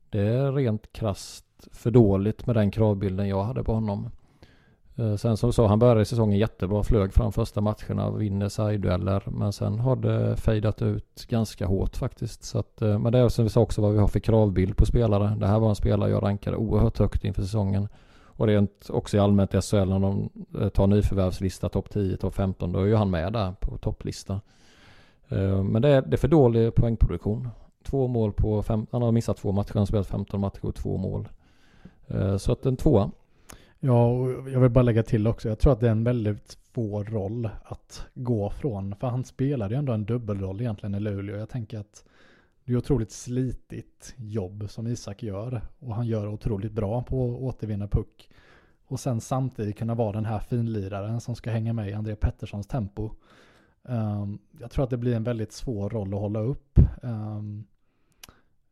Det 0.09 0.21
är 0.21 0.51
rent 0.51 0.91
krast 0.91 1.45
för 1.71 1.91
dåligt 1.91 2.45
med 2.45 2.55
den 2.55 2.71
kravbilden 2.71 3.27
jag 3.27 3.43
hade 3.43 3.63
på 3.63 3.73
honom. 3.73 4.09
Eh, 4.99 5.15
sen 5.15 5.37
som 5.37 5.53
sa, 5.53 5.67
han 5.67 5.79
började 5.79 6.05
säsongen 6.05 6.37
jättebra, 6.37 6.83
flög 6.83 7.13
fram 7.13 7.31
första 7.31 7.61
matcherna, 7.61 8.11
vinner 8.11 8.49
side-dueller. 8.49 9.23
Men 9.25 9.53
sen 9.53 9.79
har 9.79 9.95
det 9.95 10.35
fejdat 10.35 10.81
ut 10.81 11.25
ganska 11.29 11.65
hårt 11.65 11.97
faktiskt. 11.97 12.43
Så 12.43 12.59
att, 12.59 12.81
eh, 12.81 12.99
men 12.99 13.11
det 13.11 13.19
är 13.19 13.29
som 13.29 13.43
vi 13.43 13.49
sa 13.49 13.61
också 13.61 13.81
vad 13.81 13.93
vi 13.93 13.99
har 13.99 14.07
för 14.07 14.19
kravbild 14.19 14.77
på 14.77 14.85
spelare. 14.85 15.35
Det 15.39 15.47
här 15.47 15.59
var 15.59 15.69
en 15.69 15.75
spelare 15.75 16.09
jag 16.09 16.23
rankade 16.23 16.57
oerhört 16.57 16.99
högt 16.99 17.23
inför 17.23 17.41
säsongen. 17.41 17.87
Och 18.23 18.47
rent 18.47 18.89
också 18.89 19.17
i 19.17 19.19
allmänt 19.19 19.53
i 19.53 19.61
SHL 19.61 19.75
när 19.77 19.99
de 19.99 20.29
eh, 20.61 20.69
tar 20.69 20.87
nyförvärvslista 20.87 21.69
topp 21.69 21.89
10, 21.89 22.17
topp 22.17 22.35
15, 22.35 22.71
då 22.71 22.79
är 22.79 22.85
ju 22.85 22.95
han 22.95 23.09
med 23.09 23.33
där 23.33 23.53
på 23.59 23.77
topplista. 23.77 24.41
Men 25.63 25.81
det 25.81 25.89
är, 25.89 26.01
det 26.01 26.15
är 26.15 26.17
för 26.17 26.27
dålig 26.27 26.75
poängproduktion. 26.75 27.49
Två 27.83 28.07
mål 28.07 28.33
på 28.33 28.63
fem, 28.63 28.85
han 28.91 29.01
har 29.01 29.11
missat 29.11 29.37
två 29.37 29.51
matcher, 29.51 29.73
han 29.73 29.81
har 29.81 29.85
spelat 29.85 30.07
15 30.07 30.39
matcher 30.39 30.65
och 30.65 30.75
två 30.75 30.97
mål. 30.97 31.29
Så 32.37 32.51
att 32.51 32.65
en 32.65 32.77
tvåa. 32.77 33.11
Ja, 33.79 34.07
och 34.07 34.49
jag 34.49 34.59
vill 34.59 34.71
bara 34.71 34.81
lägga 34.81 35.03
till 35.03 35.27
också, 35.27 35.49
jag 35.49 35.59
tror 35.59 35.73
att 35.73 35.79
det 35.79 35.87
är 35.87 35.91
en 35.91 36.03
väldigt 36.03 36.57
svår 36.73 37.03
roll 37.03 37.49
att 37.63 38.05
gå 38.13 38.49
från, 38.49 38.95
för 38.95 39.07
han 39.07 39.23
spelade 39.23 39.73
ju 39.73 39.79
ändå 39.79 39.93
en 39.93 40.05
dubbelroll 40.05 40.61
egentligen 40.61 40.95
i 40.95 40.99
Luleå. 40.99 41.37
Jag 41.37 41.49
tänker 41.49 41.79
att 41.79 42.05
det 42.69 42.73
är 42.73 42.77
otroligt 42.77 43.11
slitigt 43.11 44.13
jobb 44.17 44.65
som 44.69 44.87
Isak 44.87 45.23
gör. 45.23 45.61
Och 45.79 45.95
han 45.95 46.07
gör 46.07 46.27
otroligt 46.27 46.71
bra 46.71 47.03
på 47.03 47.29
att 47.29 47.41
återvinna 47.41 47.87
puck. 47.87 48.29
Och 48.87 48.99
sen 48.99 49.21
samtidigt 49.21 49.77
kunna 49.77 49.95
vara 49.95 50.11
den 50.11 50.25
här 50.25 50.39
finliraren 50.39 51.21
som 51.21 51.35
ska 51.35 51.51
hänga 51.51 51.73
med 51.73 51.89
i 51.89 51.93
André 51.93 52.15
Petterssons 52.15 52.67
tempo. 52.67 53.11
Um, 53.83 54.39
jag 54.59 54.71
tror 54.71 54.83
att 54.83 54.89
det 54.89 54.97
blir 54.97 55.15
en 55.15 55.23
väldigt 55.23 55.51
svår 55.51 55.89
roll 55.89 56.13
att 56.13 56.19
hålla 56.19 56.39
upp. 56.39 56.79
Um, 57.01 57.65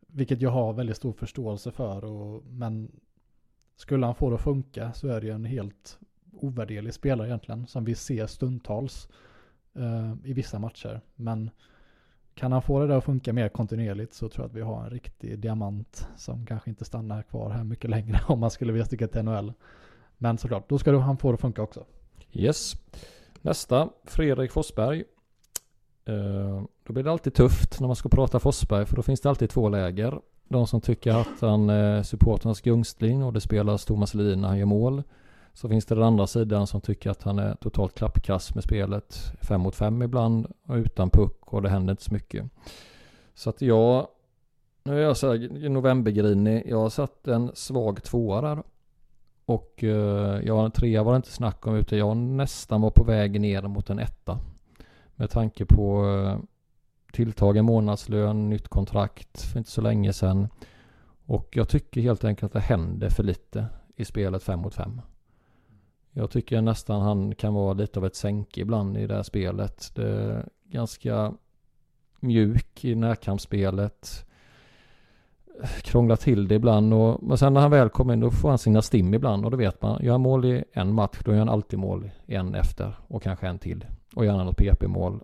vilket 0.07 0.41
jag 0.41 0.49
har 0.49 0.73
väldigt 0.73 0.97
stor 0.97 1.13
förståelse 1.13 1.71
för. 1.71 2.05
Och, 2.05 2.43
men 2.45 2.91
skulle 3.77 4.05
han 4.05 4.15
få 4.15 4.29
det 4.29 4.35
att 4.35 4.41
funka 4.41 4.93
så 4.93 5.07
är 5.07 5.21
det 5.21 5.27
ju 5.27 5.33
en 5.33 5.45
helt 5.45 5.99
ovärderlig 6.31 6.93
spelare 6.93 7.27
egentligen. 7.27 7.67
Som 7.67 7.85
vi 7.85 7.95
ser 7.95 8.27
stundtals 8.27 9.07
eh, 9.75 10.13
i 10.23 10.33
vissa 10.33 10.59
matcher. 10.59 11.01
Men 11.15 11.49
kan 12.33 12.51
han 12.51 12.61
få 12.61 12.79
det 12.79 12.87
där 12.87 12.97
att 12.97 13.03
funka 13.03 13.33
mer 13.33 13.49
kontinuerligt 13.49 14.13
så 14.13 14.29
tror 14.29 14.43
jag 14.43 14.49
att 14.49 14.55
vi 14.55 14.61
har 14.61 14.83
en 14.83 14.89
riktig 14.89 15.39
diamant 15.39 16.07
som 16.15 16.45
kanske 16.45 16.69
inte 16.69 16.85
stannar 16.85 17.23
kvar 17.23 17.49
här 17.49 17.63
mycket 17.63 17.89
längre 17.89 18.19
om 18.27 18.39
man 18.39 18.51
skulle 18.51 18.71
vilja 18.71 18.85
sticka 18.85 19.07
till 19.07 19.23
NHL. 19.23 19.53
Men 20.17 20.37
såklart, 20.37 20.69
då 20.69 20.79
ska 20.79 20.97
han 20.97 21.17
få 21.17 21.31
det 21.31 21.33
att 21.33 21.41
funka 21.41 21.61
också. 21.61 21.85
Yes. 22.31 22.73
Nästa, 23.41 23.89
Fredrik 24.03 24.51
Forsberg. 24.51 25.03
Uh, 26.09 26.63
då 26.83 26.93
blir 26.93 27.03
det 27.03 27.11
alltid 27.11 27.33
tufft 27.33 27.79
när 27.79 27.87
man 27.87 27.95
ska 27.95 28.09
prata 28.09 28.39
Forsberg 28.39 28.85
för 28.85 28.95
då 28.95 29.01
finns 29.01 29.21
det 29.21 29.29
alltid 29.29 29.49
två 29.49 29.69
läger. 29.69 30.19
De 30.47 30.67
som 30.67 30.81
tycker 30.81 31.13
att 31.13 31.41
han 31.41 31.69
är 31.69 32.03
supporternas 32.03 32.61
gungstling 32.61 33.23
och 33.23 33.33
det 33.33 33.41
spelas 33.41 33.85
Thomas 33.85 34.13
Lin 34.13 34.41
när 34.41 34.47
han 34.47 34.57
gör 34.57 34.65
mål. 34.65 35.03
Så 35.53 35.69
finns 35.69 35.85
det 35.85 35.95
den 35.95 36.03
andra 36.03 36.27
sidan 36.27 36.67
som 36.67 36.81
tycker 36.81 37.09
att 37.09 37.23
han 37.23 37.39
är 37.39 37.55
totalt 37.55 37.95
klappkass 37.95 38.55
med 38.55 38.63
spelet. 38.63 39.15
Fem 39.41 39.61
mot 39.61 39.75
fem 39.75 40.01
ibland 40.01 40.47
och 40.67 40.75
utan 40.75 41.09
puck 41.09 41.53
och 41.53 41.61
det 41.61 41.69
händer 41.69 41.91
inte 41.91 42.03
så 42.03 42.13
mycket. 42.13 42.45
Så 43.33 43.49
att 43.49 43.61
jag, 43.61 44.07
nu 44.83 44.97
är 44.97 45.03
jag 45.03 45.17
så 45.17 45.27
här 45.27 45.69
novembergrinig, 45.69 46.63
jag 46.65 46.79
har 46.79 46.89
satt 46.89 47.27
en 47.27 47.51
svag 47.53 48.03
tvåa 48.03 48.41
där. 48.41 48.63
Och 49.45 49.83
eh, 49.83 50.41
jag, 50.45 50.73
trea 50.73 51.03
var 51.03 51.11
det 51.11 51.17
inte 51.17 51.31
snack 51.31 51.67
om 51.67 51.75
utan 51.75 51.97
jag 51.97 52.17
nästan 52.17 52.81
var 52.81 52.89
på 52.89 53.03
väg 53.03 53.41
ner 53.41 53.61
mot 53.61 53.89
en 53.89 53.99
etta. 53.99 54.39
Med 55.15 55.29
tanke 55.29 55.65
på 55.65 56.05
eh, 56.05 56.39
tilltagen 57.13 57.65
månadslön, 57.65 58.49
nytt 58.49 58.67
kontrakt 58.67 59.41
för 59.41 59.59
inte 59.59 59.71
så 59.71 59.81
länge 59.81 60.13
sedan. 60.13 60.47
Och 61.25 61.49
jag 61.51 61.69
tycker 61.69 62.01
helt 62.01 62.23
enkelt 62.23 62.43
att 62.43 62.53
det 62.53 62.73
händer 62.73 63.09
för 63.09 63.23
lite 63.23 63.65
i 63.95 64.05
spelet 64.05 64.43
5 64.43 64.59
mot 64.59 64.73
5. 64.73 65.01
Jag 66.11 66.31
tycker 66.31 66.61
nästan 66.61 67.01
han 67.01 67.35
kan 67.35 67.53
vara 67.53 67.73
lite 67.73 67.99
av 67.99 68.05
ett 68.05 68.15
sänke 68.15 68.61
ibland 68.61 68.97
i 68.97 69.07
det 69.07 69.15
här 69.15 69.23
spelet. 69.23 69.91
Det 69.95 70.09
är 70.09 70.45
ganska 70.63 71.33
mjuk 72.19 72.85
i 72.85 72.95
närkampsspelet. 72.95 74.25
Krånglar 75.81 76.15
till 76.15 76.47
det 76.47 76.55
ibland 76.55 76.93
och 76.93 77.23
men 77.23 77.37
sen 77.37 77.53
när 77.53 77.61
han 77.61 77.71
väl 77.71 77.89
kommer 77.89 78.13
in 78.13 78.19
då 78.19 78.31
får 78.31 78.49
han 78.49 78.57
sina 78.57 78.81
stim 78.81 79.13
ibland 79.13 79.45
och 79.45 79.51
då 79.51 79.57
vet 79.57 79.81
man. 79.81 80.03
Gör 80.03 80.11
han 80.11 80.21
mål 80.21 80.45
i 80.45 80.63
en 80.73 80.93
match 80.93 81.17
då 81.25 81.31
gör 81.31 81.39
han 81.39 81.49
alltid 81.49 81.79
mål 81.79 82.11
i 82.25 82.35
en 82.35 82.55
efter 82.55 82.93
och 83.07 83.23
kanske 83.23 83.47
en 83.47 83.59
till. 83.59 83.85
Och 84.15 84.25
gärna 84.25 84.43
något 84.43 84.57
PP-mål 84.57 85.23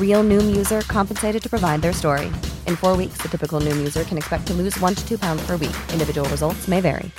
Real 0.00 0.22
Noom 0.22 0.56
user 0.56 0.82
compensated 0.82 1.42
to 1.42 1.48
provide 1.48 1.82
their 1.82 1.92
story. 1.92 2.26
In 2.68 2.76
four 2.76 2.96
weeks, 2.96 3.18
the 3.22 3.28
typical 3.28 3.60
Noom 3.60 3.78
user 3.78 4.04
can 4.04 4.18
expect 4.18 4.46
to 4.46 4.54
lose 4.54 4.80
one 4.80 4.94
to 4.94 5.02
two 5.08 5.18
pounds 5.18 5.46
per 5.46 5.56
week. 5.56 5.76
Individual 5.92 6.28
results 6.28 6.68
may 6.68 6.80
vary. 6.80 7.10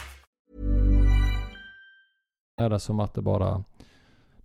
är 2.58 2.70
det 2.70 2.80
som 2.80 3.00
att 3.00 3.14
det 3.14 3.22
bara 3.22 3.64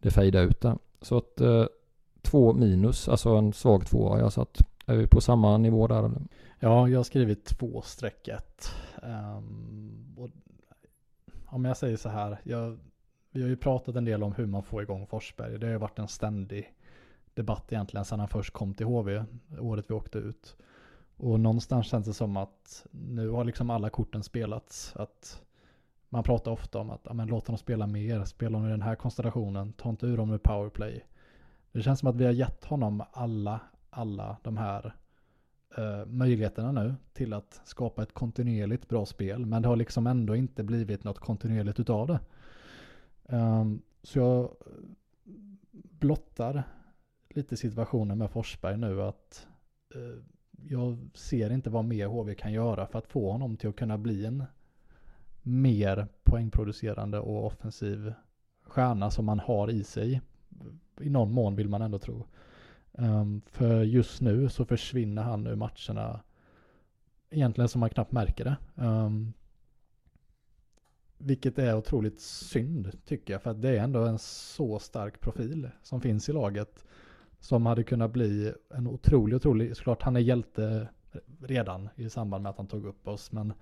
det 0.00 0.10
fejdar 0.10 0.42
ut 0.42 0.60
där. 0.60 0.78
Så 1.02 1.16
att 1.16 1.40
eh, 1.40 1.64
två 2.22 2.52
minus, 2.52 3.08
alltså 3.08 3.30
en 3.30 3.52
svag 3.52 3.86
tvåa 3.86 4.18
jag 4.18 4.32
satt. 4.32 4.58
Är 4.86 4.96
vi 4.96 5.06
på 5.06 5.20
samma 5.20 5.58
nivå 5.58 5.86
där 5.86 5.98
eller? 5.98 6.22
Ja, 6.58 6.88
jag 6.88 6.98
har 6.98 7.04
skrivit 7.04 7.44
två 7.44 7.82
streck 7.82 8.28
ett. 8.28 8.74
Ehm, 9.02 10.14
och 10.18 10.30
om 11.46 11.64
jag 11.64 11.76
säger 11.76 11.96
så 11.96 12.08
här, 12.08 12.40
jag, 12.44 12.78
vi 13.30 13.42
har 13.42 13.48
ju 13.48 13.56
pratat 13.56 13.96
en 13.96 14.04
del 14.04 14.22
om 14.22 14.32
hur 14.32 14.46
man 14.46 14.62
får 14.62 14.82
igång 14.82 15.06
Forsberg. 15.06 15.58
Det 15.58 15.66
har 15.66 15.72
ju 15.72 15.78
varit 15.78 15.98
en 15.98 16.08
ständig 16.08 16.74
debatt 17.34 17.72
egentligen 17.72 18.04
sedan 18.04 18.18
han 18.18 18.28
först 18.28 18.52
kom 18.52 18.74
till 18.74 18.86
HV, 18.86 19.24
året 19.58 19.84
vi 19.88 19.94
åkte 19.94 20.18
ut. 20.18 20.56
Och 21.16 21.40
någonstans 21.40 21.86
känns 21.86 22.06
det 22.06 22.12
som 22.12 22.36
att 22.36 22.86
nu 22.90 23.28
har 23.28 23.44
liksom 23.44 23.70
alla 23.70 23.90
korten 23.90 24.22
spelats. 24.22 24.96
Att 24.96 25.42
man 26.08 26.22
pratar 26.22 26.50
ofta 26.50 26.78
om 26.78 26.90
att 26.90 27.00
ja, 27.04 27.12
men 27.12 27.28
låt 27.28 27.46
dem 27.46 27.58
spela 27.58 27.86
mer, 27.86 28.24
spela 28.24 28.58
dem 28.58 28.66
i 28.66 28.70
den 28.70 28.82
här 28.82 28.94
konstellationen, 28.94 29.72
ta 29.72 29.90
inte 29.90 30.06
ur 30.06 30.16
dem 30.16 30.30
ur 30.30 30.38
powerplay. 30.38 31.04
Det 31.72 31.82
känns 31.82 32.00
som 32.00 32.08
att 32.08 32.16
vi 32.16 32.24
har 32.24 32.32
gett 32.32 32.64
honom 32.64 33.02
alla, 33.12 33.60
alla 33.90 34.36
de 34.42 34.56
här 34.56 34.94
eh, 35.76 36.06
möjligheterna 36.06 36.72
nu 36.72 36.94
till 37.12 37.32
att 37.32 37.60
skapa 37.64 38.02
ett 38.02 38.14
kontinuerligt 38.14 38.88
bra 38.88 39.06
spel. 39.06 39.46
Men 39.46 39.62
det 39.62 39.68
har 39.68 39.76
liksom 39.76 40.06
ändå 40.06 40.36
inte 40.36 40.62
blivit 40.62 41.04
något 41.04 41.18
kontinuerligt 41.18 41.80
utav 41.80 42.06
det. 42.06 42.20
Um, 43.36 43.82
så 44.02 44.18
jag 44.18 44.44
eh, 44.44 44.50
blottar 45.72 46.62
lite 47.30 47.56
situationen 47.56 48.18
med 48.18 48.30
Forsberg 48.30 48.76
nu 48.76 49.02
att 49.02 49.46
eh, 49.94 50.22
jag 50.68 50.98
ser 51.14 51.52
inte 51.52 51.70
vad 51.70 51.84
mer 51.84 52.06
HV 52.06 52.34
kan 52.34 52.52
göra 52.52 52.86
för 52.86 52.98
att 52.98 53.06
få 53.06 53.32
honom 53.32 53.56
till 53.56 53.68
att 53.68 53.76
kunna 53.76 53.98
bli 53.98 54.26
en 54.26 54.44
mer 55.42 56.08
poängproducerande 56.22 57.18
och 57.18 57.46
offensiv 57.46 58.12
stjärna 58.62 59.10
som 59.10 59.24
man 59.24 59.38
har 59.38 59.70
i 59.70 59.84
sig. 59.84 60.20
I 61.00 61.10
någon 61.10 61.32
mån 61.32 61.56
vill 61.56 61.68
man 61.68 61.82
ändå 61.82 61.98
tro. 61.98 62.26
Um, 62.92 63.40
för 63.46 63.82
just 63.82 64.20
nu 64.20 64.48
så 64.48 64.64
försvinner 64.64 65.22
han 65.22 65.46
ur 65.46 65.56
matcherna 65.56 66.20
egentligen 67.30 67.68
som 67.68 67.80
man 67.80 67.90
knappt 67.90 68.12
märker 68.12 68.44
det. 68.44 68.56
Um, 68.84 69.32
vilket 71.18 71.58
är 71.58 71.76
otroligt 71.76 72.20
synd 72.20 72.98
tycker 73.04 73.32
jag. 73.32 73.42
För 73.42 73.50
att 73.50 73.62
det 73.62 73.68
är 73.68 73.82
ändå 73.82 74.04
en 74.04 74.18
så 74.18 74.78
stark 74.78 75.20
profil 75.20 75.70
som 75.82 76.00
finns 76.00 76.28
i 76.28 76.32
laget. 76.32 76.84
Som 77.40 77.66
hade 77.66 77.82
kunnat 77.82 78.12
bli 78.12 78.52
en 78.74 78.86
otrolig, 78.86 79.36
otrolig, 79.36 79.76
såklart 79.76 80.02
han 80.02 80.16
är 80.16 80.20
hjälte 80.20 80.88
redan 81.40 81.88
i 81.96 82.10
samband 82.10 82.42
med 82.42 82.50
att 82.50 82.56
han 82.56 82.66
tog 82.66 82.86
upp 82.86 83.08
oss. 83.08 83.32
Men 83.32 83.52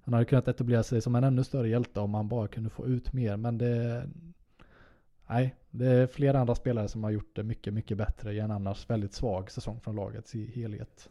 han 0.00 0.14
hade 0.14 0.26
kunnat 0.26 0.48
etablera 0.48 0.82
sig 0.82 1.00
som 1.00 1.14
en 1.14 1.24
ännu 1.24 1.44
större 1.44 1.68
hjälte 1.68 2.00
om 2.00 2.14
han 2.14 2.28
bara 2.28 2.48
kunde 2.48 2.70
få 2.70 2.86
ut 2.86 3.12
mer. 3.12 3.36
Men 3.36 3.58
det... 3.58 4.06
Nej, 5.26 5.54
det 5.70 5.86
är 5.86 6.06
flera 6.06 6.40
andra 6.40 6.54
spelare 6.54 6.88
som 6.88 7.04
har 7.04 7.10
gjort 7.10 7.36
det 7.36 7.42
mycket, 7.42 7.74
mycket 7.74 7.98
bättre 7.98 8.32
i 8.32 8.38
en 8.38 8.50
annars 8.50 8.90
väldigt 8.90 9.14
svag 9.14 9.50
säsong 9.50 9.80
från 9.80 9.96
lagets 9.96 10.34
helhet. 10.34 11.08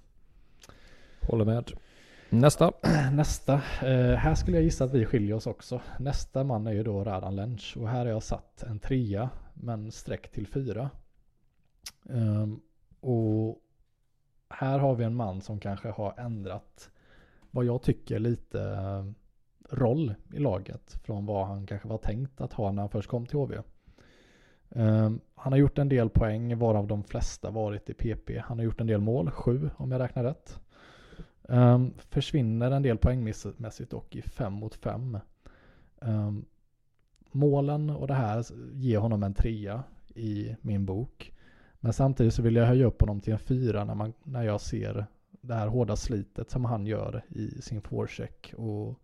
Håller 1.21 1.45
med. 1.45 1.71
Nästa. 2.29 2.71
Nästa. 3.13 3.53
Eh, 3.81 4.15
här 4.15 4.35
skulle 4.35 4.57
jag 4.57 4.63
gissa 4.63 4.83
att 4.83 4.93
vi 4.93 5.05
skiljer 5.05 5.35
oss 5.35 5.47
också. 5.47 5.81
Nästa 5.99 6.43
man 6.43 6.67
är 6.67 6.71
ju 6.71 6.83
då 6.83 7.03
Radan 7.03 7.35
Lench. 7.35 7.77
Och 7.77 7.89
här 7.89 7.99
har 7.99 8.05
jag 8.05 8.23
satt 8.23 8.63
en 8.63 8.79
trea, 8.79 9.29
men 9.53 9.91
streck 9.91 10.31
till 10.31 10.47
fyra. 10.47 10.89
Um, 12.03 12.61
och 12.99 13.59
här 14.49 14.79
har 14.79 14.95
vi 14.95 15.03
en 15.03 15.15
man 15.15 15.41
som 15.41 15.59
kanske 15.59 15.89
har 15.89 16.13
ändrat 16.17 16.89
vad 17.51 17.65
jag 17.65 17.81
tycker 17.81 18.19
lite 18.19 18.61
eh, 18.61 19.05
roll 19.69 20.13
i 20.33 20.39
laget 20.39 20.93
från 21.03 21.25
vad 21.25 21.47
han 21.47 21.67
kanske 21.67 21.87
var 21.87 21.97
tänkt 21.97 22.41
att 22.41 22.53
ha 22.53 22.71
när 22.71 22.81
han 22.81 22.89
först 22.89 23.09
kom 23.09 23.25
till 23.25 23.37
HV. 23.37 23.55
Um, 23.55 23.63
ehm, 24.69 25.19
han 25.35 25.53
har 25.53 25.59
gjort 25.59 25.77
en 25.77 25.89
del 25.89 26.09
poäng 26.09 26.57
varav 26.57 26.87
de 26.87 27.03
flesta 27.03 27.49
varit 27.49 27.89
i 27.89 27.93
PP. 27.93 28.39
Han 28.39 28.59
har 28.59 28.65
gjort 28.65 28.81
en 28.81 28.87
del 28.87 29.01
mål, 29.01 29.31
sju 29.31 29.69
om 29.77 29.91
jag 29.91 30.01
räknar 30.01 30.23
rätt. 30.23 30.59
Um, 31.41 31.93
försvinner 31.97 32.71
en 32.71 32.83
del 32.83 32.97
poängmässigt 32.97 33.89
dock 33.89 34.15
i 34.15 34.21
fem 34.21 34.53
mot 34.53 34.75
fem. 34.75 35.17
Um, 35.99 36.45
målen 37.31 37.89
och 37.89 38.07
det 38.07 38.13
här 38.13 38.45
ger 38.73 38.97
honom 38.97 39.23
en 39.23 39.33
trea 39.33 39.83
i 40.15 40.55
min 40.61 40.85
bok. 40.85 41.33
Men 41.83 41.93
samtidigt 41.93 42.33
så 42.33 42.41
vill 42.41 42.55
jag 42.55 42.65
höja 42.65 42.85
upp 42.85 43.01
honom 43.01 43.21
till 43.21 43.33
en 43.33 43.39
fyra 43.39 43.83
när, 43.83 43.95
man, 43.95 44.13
när 44.23 44.43
jag 44.43 44.61
ser 44.61 45.05
det 45.41 45.53
här 45.53 45.67
hårda 45.67 45.95
slitet 45.95 46.49
som 46.49 46.65
han 46.65 46.85
gör 46.85 47.21
i 47.29 47.61
sin 47.61 47.81
forecheck 47.81 48.53
och 48.57 48.99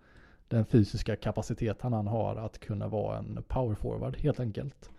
den 0.48 0.66
fysiska 0.66 1.16
kapaciteten 1.16 1.94
han 1.94 2.08
har 2.08 2.36
att 2.36 2.60
kunna 2.60 2.88
vara 2.88 3.18
en 3.18 3.44
power 3.48 3.76
forward 3.76 4.18
helt 4.18 4.40
enkelt. 4.40 4.92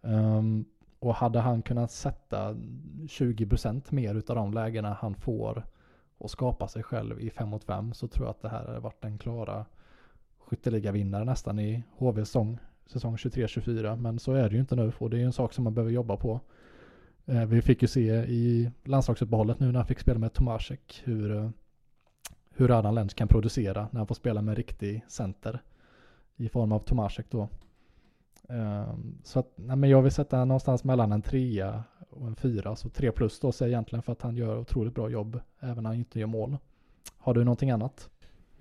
Um, 0.00 0.64
och 0.98 1.14
hade 1.14 1.40
han 1.40 1.62
kunnat 1.62 1.90
sätta 1.90 2.52
20% 2.52 3.82
mer 3.94 4.14
utav 4.14 4.36
de 4.36 4.54
lägena 4.54 4.96
han 5.00 5.14
får 5.14 5.66
och 6.18 6.30
skapa 6.30 6.68
sig 6.68 6.82
själv 6.82 7.20
i 7.20 7.30
5 7.30 7.48
mot 7.48 7.64
5 7.64 7.92
så 7.92 8.08
tror 8.08 8.26
jag 8.26 8.30
att 8.30 8.42
det 8.42 8.48
här 8.48 8.66
hade 8.66 8.80
varit 8.80 9.02
den 9.02 9.18
klara 9.18 9.64
vinnare 10.92 11.24
nästan 11.24 11.58
i 11.58 11.82
HV 11.96 12.24
säsong, 12.24 12.58
säsong 12.86 13.16
23-24. 13.16 13.96
Men 13.96 14.18
så 14.18 14.32
är 14.32 14.48
det 14.48 14.54
ju 14.54 14.60
inte 14.60 14.76
nu 14.76 14.92
och 14.98 15.10
det 15.10 15.16
är 15.16 15.20
ju 15.20 15.26
en 15.26 15.32
sak 15.32 15.52
som 15.52 15.64
man 15.64 15.74
behöver 15.74 15.92
jobba 15.92 16.16
på. 16.16 16.40
Eh, 17.30 17.46
vi 17.46 17.62
fick 17.62 17.82
ju 17.82 17.88
se 17.88 18.14
i 18.14 18.70
landslagsuppehållet 18.84 19.60
nu 19.60 19.66
när 19.66 19.78
han 19.78 19.86
fick 19.86 20.00
spela 20.00 20.18
med 20.18 20.32
Tomasek 20.32 21.02
hur, 21.04 21.36
eh, 21.36 21.50
hur 22.50 22.78
Adam 22.78 22.94
Lenz 22.94 23.14
kan 23.14 23.28
producera 23.28 23.88
när 23.90 24.00
han 24.00 24.06
får 24.06 24.14
spela 24.14 24.42
med 24.42 24.56
riktig 24.56 25.04
center 25.08 25.62
i 26.36 26.48
form 26.48 26.72
av 26.72 26.78
Tomasek 26.78 27.26
då. 27.30 27.48
Eh, 28.48 28.94
så 29.24 29.38
att, 29.38 29.52
nej 29.56 29.76
men 29.76 29.90
jag 29.90 30.02
vill 30.02 30.12
sätta 30.12 30.44
någonstans 30.44 30.84
mellan 30.84 31.12
en 31.12 31.22
trea 31.22 31.84
och 32.10 32.26
en 32.26 32.36
fyra, 32.36 32.76
så 32.76 32.88
tre 32.88 33.12
plus 33.12 33.40
då 33.40 33.52
säger 33.52 33.72
egentligen 33.72 34.02
för 34.02 34.12
att 34.12 34.22
han 34.22 34.36
gör 34.36 34.58
otroligt 34.58 34.94
bra 34.94 35.10
jobb 35.10 35.40
även 35.60 35.82
när 35.82 35.90
han 35.90 35.98
inte 35.98 36.20
gör 36.20 36.26
mål. 36.26 36.56
Har 37.18 37.34
du 37.34 37.44
någonting 37.44 37.70
annat? 37.70 38.10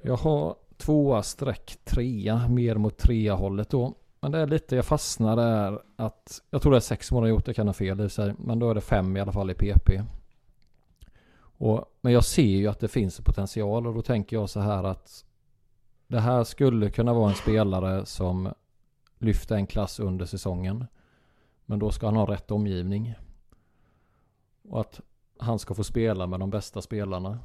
Jag 0.02 0.18
har 0.18 0.56
tvåa 0.78 1.24
streck 1.24 1.78
trea, 1.84 2.48
mer 2.48 2.76
mot 2.76 2.98
trea 2.98 3.34
hållet 3.34 3.70
då. 3.70 3.94
Men 4.20 4.32
det 4.32 4.40
är 4.40 4.48
lite, 4.48 4.76
jag 4.76 4.86
fastnar 4.86 5.36
där 5.36 5.82
att, 5.96 6.42
jag 6.50 6.62
tror 6.62 6.72
det 6.72 6.78
är 6.78 6.82
sex 6.82 7.12
månader 7.12 7.30
gjort, 7.30 7.46
det 7.46 7.54
kan 7.54 7.68
ha 7.68 7.74
fel 7.74 8.02
i 8.02 8.10
sig, 8.10 8.34
men 8.38 8.60
då 8.60 8.70
är 8.70 8.76
det 8.76 8.82
fem 8.82 9.18
i 9.18 9.20
alla 9.20 9.32
fall 9.32 9.52
i 9.52 9.54
PP. 9.54 10.04
Och, 11.60 11.86
men 12.02 12.14
jag 12.14 12.26
ser 12.26 12.44
ju 12.44 12.68
att 12.68 12.80
det 12.80 12.88
finns 12.88 13.20
potential 13.20 13.88
och 13.88 13.94
då 13.94 14.02
tänker 14.02 14.36
jag 14.36 14.50
så 14.50 14.60
här 14.60 14.84
att 14.84 15.26
det 16.08 16.20
här 16.20 16.44
skulle 16.44 16.90
kunna 16.90 17.14
vara 17.14 17.30
en 17.30 17.36
spelare 17.36 18.06
som 18.06 18.54
lyfter 19.18 19.56
en 19.56 19.68
klass 19.68 20.00
under 20.00 20.26
säsongen. 20.26 20.86
Men 21.66 21.80
då 21.80 21.92
ska 21.92 22.06
han 22.08 22.16
ha 22.16 22.32
rätt 22.32 22.52
omgivning. 22.52 23.16
Och 24.64 24.82
att 24.82 25.02
han 25.38 25.60
ska 25.60 25.74
få 25.74 25.84
spela 25.84 26.28
med 26.28 26.40
de 26.40 26.50
bästa 26.50 26.82
spelarna 26.82 27.40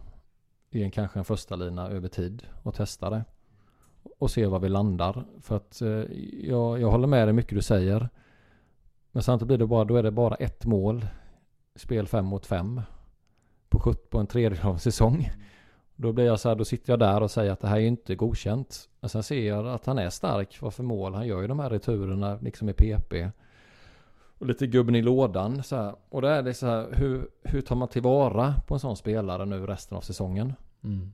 i 0.71 0.83
en 0.83 0.91
kanske 0.91 1.19
en 1.19 1.25
första 1.25 1.57
lina 1.57 1.89
över 1.89 2.09
tid 2.09 2.47
och 2.63 2.75
testa 2.75 3.11
det. 3.11 3.25
Och 4.19 4.31
se 4.31 4.47
var 4.47 4.59
vi 4.59 4.69
landar. 4.69 5.25
För 5.41 5.57
att 5.57 5.81
eh, 5.83 5.89
jag, 6.49 6.81
jag 6.81 6.91
håller 6.91 7.07
med 7.07 7.29
dig 7.29 7.33
mycket 7.33 7.55
du 7.55 7.63
säger. 7.63 8.09
Men 9.13 9.23
samtidigt 9.23 9.49
blir 9.49 9.59
det 9.59 9.67
bara, 9.67 9.85
då 9.85 9.97
är 9.97 10.03
det 10.03 10.11
bara 10.11 10.35
ett 10.35 10.67
mål. 10.67 11.07
Spel 11.77 12.07
fem 12.07 12.25
mot 12.25 12.47
fem. 12.47 12.81
På, 13.69 13.79
17, 13.79 14.03
på 14.11 14.19
en 14.19 14.27
tredjedel 14.27 14.67
av 14.67 14.77
säsong. 14.77 15.31
Då 15.97 16.13
blir 16.13 16.25
jag 16.25 16.41
så 16.41 16.49
här, 16.49 16.57
då 16.57 16.65
sitter 16.65 16.93
jag 16.93 17.01
där 17.01 17.23
och 17.23 17.31
säger 17.31 17.53
att 17.53 17.61
det 17.61 17.69
här 17.69 17.77
är 17.77 17.87
inte 17.87 18.15
godkänt. 18.15 18.89
Men 19.01 19.11
sen 19.11 19.23
ser 19.23 19.49
jag 19.49 19.67
att 19.67 19.87
han 19.87 19.99
är 19.99 20.11
stark. 20.11 20.61
Vad 20.61 20.75
för 20.75 20.83
mål? 20.83 21.15
Han 21.15 21.27
gör 21.27 21.41
ju 21.41 21.49
de 21.49 21.59
här 21.59 21.71
returerna 21.71 22.39
liksom 22.41 22.69
i 22.69 22.73
PP. 22.73 23.31
Och 24.39 24.47
lite 24.47 24.67
gubben 24.67 24.95
i 24.95 25.03
lådan 25.03 25.63
så 25.63 25.77
här. 25.77 25.95
Och 26.09 26.23
då 26.23 26.29
är 26.29 26.43
det 26.43 26.55
så 26.55 26.67
här, 26.67 26.89
hur, 26.93 27.29
hur 27.43 27.61
tar 27.61 27.77
man 27.77 27.89
tillvara 27.89 28.55
på 28.67 28.75
en 28.75 28.81
sån 28.81 28.97
spelare 28.97 29.45
nu 29.45 29.67
resten 29.67 29.97
av 29.97 30.01
säsongen? 30.01 30.53
Mm. 30.85 31.13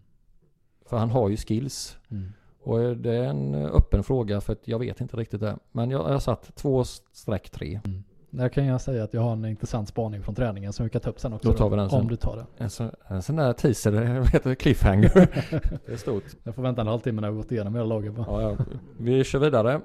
För 0.86 0.97
han 0.97 1.11
har 1.11 1.28
ju 1.28 1.36
skills. 1.36 1.99
Mm. 2.09 2.32
Och 2.62 2.96
det 2.96 3.14
är 3.14 3.24
en 3.24 3.54
öppen 3.54 4.02
fråga 4.02 4.40
för 4.40 4.52
att 4.52 4.68
jag 4.68 4.78
vet 4.78 5.00
inte 5.00 5.16
riktigt 5.16 5.40
det. 5.40 5.58
Men 5.72 5.90
jag 5.90 6.02
har 6.02 6.18
satt 6.18 6.56
två 6.56 6.84
streck 7.12 7.50
tre. 7.50 7.80
Mm. 7.84 8.04
Där 8.30 8.48
kan 8.48 8.66
jag 8.66 8.80
säga 8.80 9.04
att 9.04 9.14
jag 9.14 9.20
har 9.20 9.32
en 9.32 9.44
intressant 9.44 9.88
spaning 9.88 10.22
från 10.22 10.34
träningen 10.34 10.72
som 10.72 10.84
vi 10.84 10.90
kan 10.90 11.00
ta 11.00 11.11
upp 11.11 11.20
sen 11.20 11.32
också. 11.32 11.50
Då 11.50 11.56
tar 11.56 11.70
vi 11.70 11.76
den 11.76 11.90
sen. 11.90 12.00
Om 12.00 12.08
du 12.08 12.16
tar 12.16 12.36
den. 12.36 12.46
En, 12.56 12.70
så, 12.70 12.90
en 13.06 13.22
sån 13.22 13.36
där 13.36 13.52
teaser, 13.52 14.18
vad 14.18 14.28
heter 14.28 14.50
det? 14.50 14.56
Cliffhanger. 14.56 15.11
det 15.86 15.92
är 15.92 15.96
stort. 15.96 16.24
Jag 16.42 16.54
får 16.54 16.62
vänta 16.62 16.80
en 16.80 16.86
halvtimme 16.86 17.20
när 17.20 17.30
vi 17.30 17.36
gått 17.36 17.52
igenom 17.52 17.74
hela 17.74 17.86
laget. 17.86 18.14
Ja, 18.16 18.42
ja. 18.42 18.64
Vi 18.98 19.24
kör 19.24 19.38
vidare. 19.38 19.80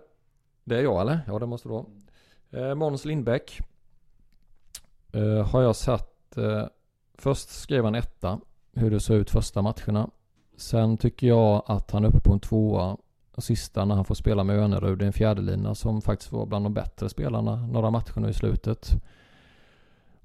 Det 0.64 0.78
är 0.78 0.84
jag 0.84 1.02
eller? 1.02 1.20
Ja 1.28 1.40
det 1.40 1.46
måste 1.46 1.70
det 1.70 1.74
vara. 1.74 1.86
Eh, 2.52 2.76
Måns 2.76 3.06
Lindbäck. 3.06 3.60
Eh, 5.14 5.48
har 5.48 5.62
jag 5.62 5.76
satt. 5.76 6.38
Eh, 6.38 6.66
först 7.18 7.50
skrev 7.50 7.84
han 7.84 7.96
etta. 7.96 8.40
Hur 8.74 8.92
det 8.92 9.00
såg 9.00 9.18
ut 9.18 9.30
första 9.30 9.62
matcherna. 9.62 10.10
Sen 10.58 10.98
tycker 10.98 11.28
jag 11.28 11.64
att 11.66 11.92
han 11.92 12.04
är 12.04 12.08
uppe 12.08 12.20
på 12.20 12.34
en 12.34 12.40
tvåa. 12.40 12.98
Och 13.36 13.44
sista 13.44 13.86
när 13.86 13.96
han 13.96 14.06
får 14.06 14.16
spela 14.16 14.44
med 14.44 14.60
Önerud 14.60 15.02
i 15.02 15.06
en 15.06 15.14
fjärdelina 15.14 15.76
som 15.76 16.02
faktiskt 16.02 16.32
var 16.32 16.46
bland 16.46 16.66
de 16.66 16.74
bättre 16.74 17.10
spelarna 17.10 17.68
några 17.68 17.90
matcher 17.90 18.20
nu 18.20 18.30
i 18.30 18.34
slutet. 18.34 18.90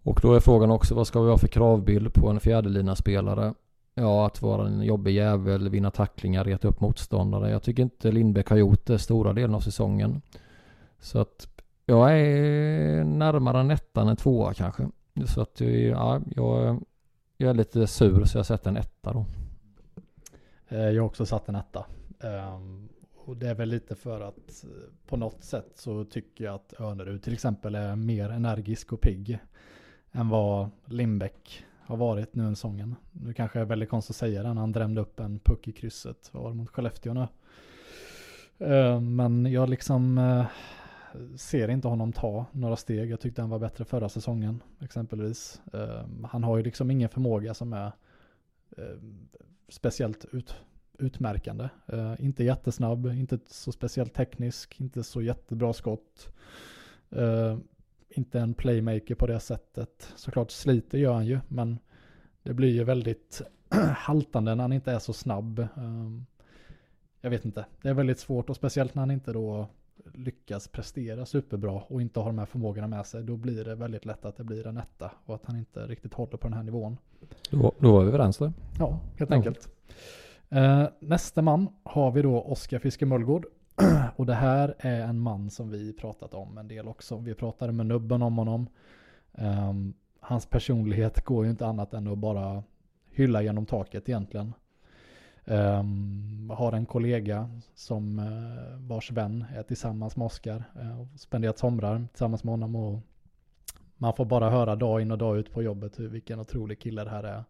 Och 0.03 0.21
då 0.23 0.35
är 0.35 0.41
frågan 0.41 0.71
också 0.71 0.95
vad 0.95 1.07
ska 1.07 1.21
vi 1.21 1.31
ha 1.31 1.39
för 1.39 1.49
kravbild 1.49 2.15
på 2.15 2.29
en 2.29 2.41
fjärdelina 2.41 2.97
spelare? 2.97 3.55
Ja, 3.95 4.27
att 4.27 4.43
vara 4.43 4.67
en 4.67 4.83
jobbig 4.83 5.15
jävel, 5.15 5.69
vinna 5.69 5.91
tacklingar, 5.91 6.45
reta 6.45 6.69
upp 6.69 6.81
motståndare. 6.81 7.51
Jag 7.51 7.63
tycker 7.63 7.83
inte 7.83 8.13
Lindbäck 8.13 8.49
har 8.49 8.57
gjort 8.57 8.87
det 8.87 8.99
stora 8.99 9.33
delen 9.33 9.55
av 9.55 9.61
säsongen. 9.61 10.23
Så 10.99 11.19
att 11.19 11.49
jag 11.87 12.19
är 12.19 13.05
närmare 13.05 13.61
en 13.61 13.71
etta 13.71 14.01
än 14.01 14.09
en 14.09 14.17
tvåa 14.17 14.55
kanske. 14.55 14.89
Så 15.27 15.41
att 15.41 15.61
ja, 15.61 16.21
jag, 16.37 16.83
jag 17.37 17.51
är 17.51 17.55
lite 17.55 17.87
sur 17.87 18.25
så 18.25 18.39
jag 18.39 18.47
sätter 18.47 18.71
en 18.71 18.77
etta 18.77 19.13
då. 19.13 19.27
Eh, 20.71 20.91
jag 20.91 21.03
har 21.03 21.07
också 21.07 21.27
satt 21.27 21.49
en 21.49 21.55
etta. 21.55 21.87
Ehm, 22.21 22.89
och 23.15 23.37
det 23.37 23.49
är 23.49 23.55
väl 23.55 23.69
lite 23.69 23.95
för 23.95 24.21
att 24.21 24.65
eh, 24.65 24.71
på 25.07 25.17
något 25.17 25.45
sätt 25.45 25.73
så 25.75 26.05
tycker 26.05 26.45
jag 26.45 26.55
att 26.55 26.81
Önerud 26.81 27.23
till 27.23 27.33
exempel 27.33 27.75
är 27.75 27.97
mer 27.97 28.31
energisk 28.31 28.93
och 28.93 29.01
pigg 29.01 29.39
än 30.13 30.29
vad 30.29 30.71
Lindbäck 30.85 31.65
har 31.81 31.97
varit 31.97 32.35
nu 32.35 32.47
en 32.47 32.57
säsongen. 32.57 32.97
Nu 33.13 33.35
kanske 33.35 33.61
är 33.61 33.65
väldigt 33.65 33.89
konstigt 33.89 34.15
att 34.15 34.19
säga 34.19 34.43
det 34.43 34.55
när 34.55 34.61
han 34.61 34.73
drämde 34.73 35.01
upp 35.01 35.21
en 35.21 35.39
puck 35.39 35.69
i 35.69 35.73
krysset 35.73 36.31
var 36.33 36.53
mot 36.53 36.71
Skellefteå 36.71 37.15
nu. 37.15 37.27
Ehm, 38.59 39.17
men 39.17 39.47
jag 39.47 39.69
liksom 39.69 40.19
eh, 40.19 40.47
ser 41.37 41.69
inte 41.69 41.89
honom 41.89 42.13
ta 42.13 42.47
några 42.53 42.77
steg. 42.77 43.11
Jag 43.11 43.21
tyckte 43.21 43.41
han 43.41 43.51
var 43.51 43.59
bättre 43.59 43.85
förra 43.85 44.09
säsongen 44.09 44.63
exempelvis. 44.81 45.61
Ehm, 45.73 46.27
han 46.31 46.45
har 46.45 46.57
ju 46.57 46.63
liksom 46.63 46.91
ingen 46.91 47.09
förmåga 47.09 47.55
som 47.55 47.73
är 47.73 47.93
Ehm, 48.77 49.29
speciellt 49.69 50.25
ut, 50.33 50.55
utmärkande. 50.99 51.69
Uh, 51.93 52.15
inte 52.19 52.45
jättesnabb, 52.45 53.07
inte 53.07 53.39
så 53.47 53.73
speciellt 53.73 54.15
teknisk, 54.15 54.81
inte 54.81 55.03
så 55.03 55.23
jättebra 55.23 55.73
skott. 55.73 56.33
Uh, 57.17 57.59
inte 58.09 58.41
en 58.41 58.55
playmaker 58.55 59.15
på 59.15 59.27
det 59.27 59.41
sättet. 59.41 60.13
Såklart 60.17 60.51
sliter 60.51 60.99
gör 60.99 61.13
han 61.13 61.27
ju, 61.27 61.41
men 61.49 61.79
det 62.43 62.55
blir 62.55 62.71
ju 62.71 62.85
väldigt 62.85 63.43
haltande 63.97 64.55
när 64.55 64.65
han 64.65 64.73
inte 64.73 64.93
är 64.93 64.99
så 64.99 65.13
snabb. 65.13 65.59
Ehm, 65.77 66.27
jag 67.21 67.31
vet 67.31 67.45
inte, 67.45 67.67
det 67.83 67.89
är 67.89 67.95
väldigt 67.95 68.19
svårt 68.19 68.51
och 68.51 68.57
speciellt 68.57 68.95
när 68.95 69.03
han 69.03 69.11
inte 69.11 69.33
då 69.33 69.69
lyckas 70.15 70.69
prestera 70.69 71.27
superbra 71.27 71.73
och 71.73 72.03
inte 72.03 72.21
har 72.21 72.27
de 72.27 72.39
här 72.39 72.47
förmågorna 72.47 72.87
med 72.87 73.07
sig, 73.07 73.23
då 73.23 73.37
blir 73.37 73.65
det 73.65 73.75
väldigt 73.75 74.05
lätt 74.05 74.25
att 74.25 74.37
det 74.37 74.45
blir 74.45 74.67
en 74.67 74.77
etta 74.77 75.11
och 75.25 75.35
att 75.35 75.47
han 75.47 75.57
inte 75.57 75.87
riktigt 75.87 76.15
håller 76.15 76.37
på 76.37 76.49
den 76.49 76.57
här 76.57 76.63
nivån. 76.63 76.97
Då, 77.51 77.73
då 77.79 77.93
var 77.93 78.03
vi 78.03 78.09
överens 78.09 78.39
då. 78.39 78.53
Ja, 78.79 79.01
helt 79.19 79.31
enkelt. 79.31 79.69
Uh, 80.53 80.85
nästa 81.01 81.43
man 81.43 81.69
har 81.83 82.11
vi 82.11 82.23
då 82.23 82.41
Oskar 82.41 82.79
Fiske 82.79 83.07
Mullgård. 83.07 83.47
och 84.17 84.27
det 84.27 84.35
här 84.35 84.75
är 84.79 85.01
en 85.01 85.19
man 85.19 85.51
som 85.51 85.71
vi 85.71 85.93
pratat 85.93 86.35
om 86.35 86.59
en 86.59 86.69
del 86.69 86.89
också. 86.89 87.17
Vi 87.17 87.35
pratade 87.35 87.73
med 87.73 87.87
nubben 87.87 88.23
om 88.23 88.39
honom. 88.39 88.67
Um, 89.33 89.95
hans 90.21 90.47
personlighet 90.47 91.25
går 91.25 91.45
ju 91.45 91.51
inte 91.51 91.67
annat 91.67 91.95
än 91.95 92.07
att 92.07 92.19
bara 92.19 92.63
hylla 93.11 93.43
genom 93.43 93.67
taket 93.67 94.09
egentligen. 94.09 94.55
Um, 95.51 96.51
har 96.51 96.73
en 96.73 96.87
kollega 96.87 97.51
som 97.75 98.19
uh, 98.19 98.89
vars 98.89 99.11
vän 99.11 99.45
är 99.55 99.63
tillsammans 99.63 100.17
med 100.17 100.27
Oskar. 100.27 100.65
Uh, 100.77 100.91
eh, 100.91 101.07
spenderat 101.17 101.59
somrar 101.59 102.07
tillsammans 102.13 102.45
med 102.45 102.53
honom 102.53 102.77
och 102.77 103.01
man 103.97 104.15
får 104.15 104.25
bara 104.25 104.51
höra 104.51 104.77
dag 104.77 105.01
in 105.01 105.11
och 105.11 105.19
dag 105.19 105.39
ut 105.39 105.53
på 105.53 105.63
jobbet 105.63 105.99
hur 105.99 106.09
vilken 106.09 106.41
otrolig 106.41 106.81
kille 106.81 107.05
det 107.05 107.11
här 107.11 107.23
är. 107.23 107.45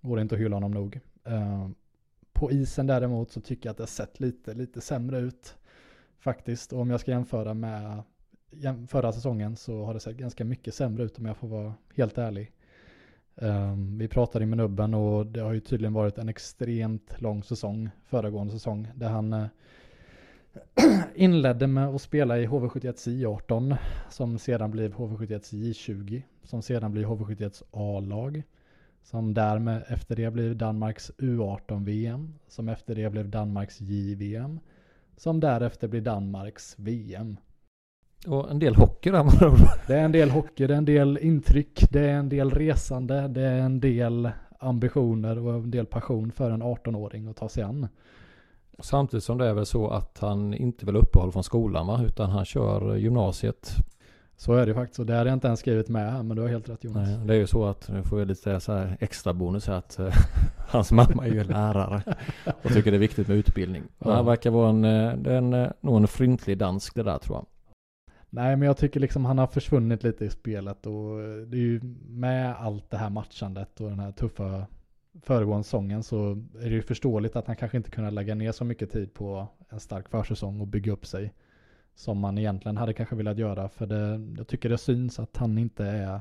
Går 0.00 0.20
inte 0.20 0.34
att 0.34 0.40
hylla 0.40 0.56
honom 0.56 0.70
nog. 0.70 1.00
Uh, 1.28 1.68
på 2.32 2.52
isen 2.52 2.86
däremot 2.86 3.30
så 3.30 3.40
tycker 3.40 3.68
jag 3.68 3.70
att 3.70 3.76
det 3.76 3.82
har 3.82 3.88
sett 3.88 4.20
lite, 4.20 4.54
lite 4.54 4.80
sämre 4.80 5.18
ut 5.18 5.56
faktiskt. 6.18 6.72
Och 6.72 6.80
om 6.80 6.90
jag 6.90 7.00
ska 7.00 7.10
jämföra 7.10 7.54
med 7.54 8.02
förra 8.88 9.12
säsongen 9.12 9.56
så 9.56 9.84
har 9.84 9.94
det 9.94 10.00
sett 10.00 10.16
ganska 10.16 10.44
mycket 10.44 10.74
sämre 10.74 11.02
ut 11.02 11.18
om 11.18 11.26
jag 11.26 11.36
får 11.36 11.48
vara 11.48 11.74
helt 11.96 12.18
ärlig. 12.18 12.52
Um, 13.42 13.98
vi 13.98 14.08
pratade 14.08 14.46
med 14.46 14.58
nubben 14.58 14.94
och 14.94 15.26
det 15.26 15.40
har 15.40 15.52
ju 15.52 15.60
tydligen 15.60 15.92
varit 15.92 16.18
en 16.18 16.28
extremt 16.28 17.20
lång 17.20 17.42
säsong, 17.42 17.90
föregående 18.06 18.52
säsong, 18.52 18.88
där 18.94 19.08
han 19.08 19.32
uh, 19.32 19.46
inledde 21.14 21.66
med 21.66 21.88
att 21.88 22.02
spela 22.02 22.38
i 22.38 22.46
HV71 22.46 23.08
J18, 23.08 23.76
som 24.10 24.38
sedan 24.38 24.70
blev 24.70 24.94
HV71 24.94 25.54
J20, 25.54 26.22
som 26.42 26.62
sedan 26.62 26.92
blir 26.92 27.04
HV71 27.04 27.62
A-lag, 27.70 28.42
som 29.02 29.34
därmed 29.34 29.82
efter 29.88 30.16
det 30.16 30.30
blev 30.30 30.56
Danmarks 30.56 31.10
U18-VM, 31.18 32.34
som 32.48 32.68
efter 32.68 32.94
det 32.94 33.10
blev 33.10 33.28
Danmarks 33.28 33.80
JVM, 33.80 34.60
som 35.16 35.40
därefter 35.40 35.88
blir 35.88 36.00
Danmarks 36.00 36.74
VM. 36.78 37.36
Och 38.26 38.50
en 38.50 38.58
del 38.58 38.74
hockey 38.74 39.10
där 39.10 39.24
Det 39.86 39.94
är 39.94 40.04
en 40.04 40.12
del 40.12 40.30
hockey, 40.30 40.66
det 40.66 40.74
är 40.74 40.78
en 40.78 40.84
del 40.84 41.18
intryck, 41.18 41.84
det 41.90 42.00
är 42.00 42.14
en 42.14 42.28
del 42.28 42.50
resande, 42.50 43.28
det 43.28 43.42
är 43.42 43.58
en 43.58 43.80
del 43.80 44.30
ambitioner 44.58 45.38
och 45.38 45.54
en 45.54 45.70
del 45.70 45.86
passion 45.86 46.32
för 46.32 46.50
en 46.50 46.62
18-åring 46.62 47.28
att 47.28 47.36
ta 47.36 47.48
sig 47.48 47.62
an. 47.62 47.88
Samtidigt 48.78 49.24
som 49.24 49.38
det 49.38 49.46
är 49.46 49.54
väl 49.54 49.66
så 49.66 49.88
att 49.88 50.18
han 50.20 50.54
inte 50.54 50.86
vill 50.86 50.96
uppehåll 50.96 51.32
från 51.32 51.44
skolan 51.44 51.86
va? 51.86 52.00
Utan 52.06 52.30
han 52.30 52.44
kör 52.44 52.96
gymnasiet 52.96 53.76
så 54.40 54.54
är 54.54 54.66
det 54.66 54.74
faktiskt. 54.74 54.98
Och 54.98 55.06
det 55.06 55.14
hade 55.14 55.30
jag 55.30 55.36
inte 55.36 55.46
ens 55.46 55.60
skrivit 55.60 55.88
med 55.88 56.12
här, 56.12 56.22
men 56.22 56.36
du 56.36 56.42
har 56.42 56.48
helt 56.48 56.68
rätt 56.68 56.84
Jonas. 56.84 57.08
Nej, 57.08 57.26
det 57.26 57.34
är 57.34 57.38
ju 57.38 57.46
så 57.46 57.64
att, 57.64 57.88
nu 57.88 58.02
får 58.02 58.18
jag 58.18 58.28
lite 58.28 58.60
så 58.60 58.72
här 58.72 58.96
extra 59.00 59.32
bonus 59.32 59.66
här, 59.66 59.74
att 59.74 59.96
uh, 60.00 60.12
hans 60.68 60.92
mamma 60.92 61.26
är 61.26 61.32
ju 61.32 61.44
lärare 61.44 62.02
och 62.62 62.72
tycker 62.72 62.90
det 62.90 62.96
är 62.96 62.98
viktigt 62.98 63.28
med 63.28 63.36
utbildning. 63.36 63.82
Ja. 63.98 64.12
Han 64.12 64.26
verkar 64.26 64.50
vara 64.50 64.68
en, 64.70 64.84
eh, 64.84 65.36
en, 65.36 65.54
eh, 65.54 65.68
nog 65.80 65.96
en 65.96 66.08
fryntlig 66.08 66.58
dansk 66.58 66.94
det 66.94 67.02
där 67.02 67.18
tror 67.18 67.36
jag. 67.36 67.46
Nej, 68.30 68.56
men 68.56 68.66
jag 68.66 68.76
tycker 68.76 69.00
liksom 69.00 69.24
han 69.24 69.38
har 69.38 69.46
försvunnit 69.46 70.02
lite 70.02 70.24
i 70.24 70.30
spelet 70.30 70.86
och 70.86 71.20
eh, 71.20 71.36
det 71.36 71.56
är 71.56 71.60
ju 71.60 71.80
med 72.08 72.54
allt 72.54 72.90
det 72.90 72.96
här 72.96 73.10
matchandet 73.10 73.80
och 73.80 73.90
den 73.90 74.00
här 74.00 74.12
tuffa 74.12 74.66
föregående 75.22 75.64
säsongen 75.64 76.02
så 76.02 76.30
är 76.60 76.64
det 76.64 76.74
ju 76.74 76.82
förståeligt 76.82 77.36
att 77.36 77.46
han 77.46 77.56
kanske 77.56 77.76
inte 77.76 77.90
kunde 77.90 78.10
lägga 78.10 78.34
ner 78.34 78.52
så 78.52 78.64
mycket 78.64 78.90
tid 78.90 79.14
på 79.14 79.48
en 79.68 79.80
stark 79.80 80.08
försäsong 80.08 80.60
och 80.60 80.66
bygga 80.66 80.92
upp 80.92 81.06
sig 81.06 81.32
som 81.94 82.18
man 82.18 82.38
egentligen 82.38 82.76
hade 82.76 82.92
kanske 82.92 83.16
velat 83.16 83.38
göra. 83.38 83.68
För 83.68 83.86
det, 83.86 84.34
jag 84.38 84.48
tycker 84.48 84.68
det 84.68 84.78
syns 84.78 85.18
att 85.18 85.36
han 85.36 85.58
inte 85.58 85.84
är 85.84 86.20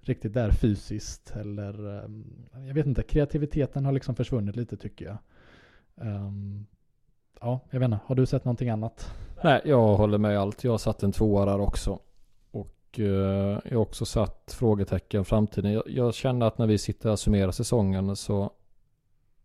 riktigt 0.00 0.34
där 0.34 0.50
fysiskt. 0.50 1.32
Eller 1.36 2.04
ehm, 2.04 2.24
jag 2.66 2.74
vet 2.74 2.86
inte, 2.86 3.02
kreativiteten 3.02 3.84
har 3.84 3.92
liksom 3.92 4.14
försvunnit 4.14 4.56
lite 4.56 4.76
tycker 4.76 5.04
jag. 5.04 5.18
Um, 5.94 6.66
ja, 7.40 7.60
jag 7.70 7.80
vet 7.80 7.86
inte. 7.86 8.00
Har 8.04 8.14
du 8.14 8.26
sett 8.26 8.44
någonting 8.44 8.68
annat? 8.68 9.14
Nej, 9.44 9.60
jag 9.64 9.96
håller 9.96 10.18
med 10.18 10.38
allt. 10.38 10.64
Jag 10.64 10.70
har 10.70 10.78
satt 10.78 11.02
en 11.02 11.12
tvåa 11.12 11.44
där 11.44 11.60
också. 11.60 11.98
Och 12.50 12.98
eh, 12.98 13.58
jag 13.64 13.70
har 13.70 13.76
också 13.76 14.04
satt 14.04 14.56
frågetecken 14.58 15.24
framtiden. 15.24 15.72
Jag, 15.72 15.82
jag 15.86 16.14
känner 16.14 16.46
att 16.46 16.58
när 16.58 16.66
vi 16.66 16.78
sitter 16.78 17.10
och 17.10 17.18
summerar 17.18 17.50
säsongen 17.50 18.16
så 18.16 18.50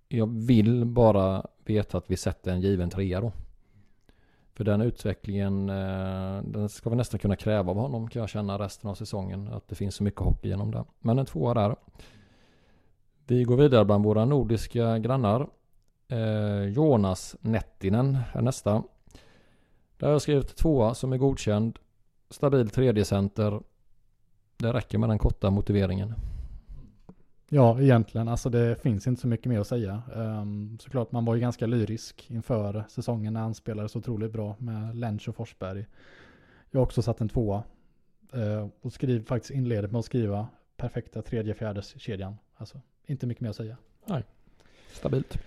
jag 0.08 0.28
vill 0.28 0.86
bara 0.86 1.46
veta 1.66 1.98
att 1.98 2.12
vi 2.12 2.18
sätter 2.18 2.52
en 2.52 2.62
given 2.62 2.90
trea 2.90 3.22
då. 3.22 3.32
För 4.54 4.64
den 4.64 4.82
utvecklingen, 4.82 5.70
eh, 5.70 6.42
den 6.44 6.70
ska 6.70 6.90
vi 6.90 6.96
nästan 6.96 7.20
kunna 7.20 7.36
kräva 7.36 7.72
av 7.72 7.78
honom 7.78 8.10
kan 8.10 8.20
jag 8.20 8.30
känna 8.30 8.60
resten 8.60 8.90
av 8.90 8.96
säsongen. 8.96 9.48
Att 9.54 9.68
det 9.68 9.76
finns 9.76 9.96
så 9.96 10.04
mycket 10.04 10.22
hockey 10.22 10.48
genom 10.48 10.72
det. 10.72 10.84
Men 11.00 11.20
en 11.20 11.26
tvåa 11.26 11.54
där. 11.54 11.76
Vi 13.28 13.44
går 13.44 13.58
vidare 13.58 13.86
bland 13.86 14.04
våra 14.04 14.26
nordiska 14.26 14.98
grannar. 14.98 15.48
Eh, 16.08 16.64
Jonas 16.64 17.36
Nettinen 17.42 18.18
är 18.34 18.42
nästa. 18.42 18.84
Där 19.98 20.08
har 20.08 20.12
jag 20.12 20.22
skrivit 20.22 20.56
tvåa 20.56 20.94
som 20.94 21.14
är 21.14 21.18
godkänd. 21.18 21.80
Stabil 22.30 22.70
tredje 22.70 23.06
center. 23.06 23.62
Det 24.58 24.74
räcker 24.74 24.98
med 24.98 25.10
den 25.10 25.20
korta 25.20 25.50
motiveringen. 25.50 26.14
Ja, 27.50 27.82
egentligen. 27.82 28.28
Alltså 28.28 28.50
det 28.50 28.82
finns 28.82 29.08
inte 29.08 29.22
så 29.22 29.28
mycket 29.28 29.46
mer 29.46 29.60
att 29.60 29.68
säga. 29.68 30.02
Um, 30.16 30.78
såklart, 30.82 31.12
man 31.12 31.26
var 31.26 31.36
ju 31.36 31.42
ganska 31.42 31.66
lyrisk 31.66 32.32
inför 32.32 32.84
säsongen 32.90 33.34
när 33.34 33.42
han 33.42 33.54
spelade 33.54 33.90
så 33.90 34.00
otroligt 34.00 34.32
bra 34.32 34.56
med 34.60 34.96
Lench 34.96 35.30
och 35.30 35.36
Forsberg. 35.36 35.86
Jag 36.72 36.80
har 36.80 36.86
också 36.86 37.02
satt 37.02 37.22
en 37.22 37.30
tvåa. 37.30 37.64
Uh, 38.36 38.68
och 38.82 38.94
skriv, 38.94 39.26
faktiskt 39.26 39.52
inleder 39.52 39.88
med 39.88 40.00
att 40.00 40.06
skriva 40.06 40.48
perfekta 40.78 41.22
tredje 41.22 41.54
fjärdes 41.54 42.00
kedjan. 42.00 42.38
Alltså 42.56 42.82
inte 43.06 43.28
mycket 43.28 43.42
mer 43.42 43.50
att 43.50 43.56
säga. 43.56 43.78
Nej, 44.06 44.24
stabilt. 44.92 45.40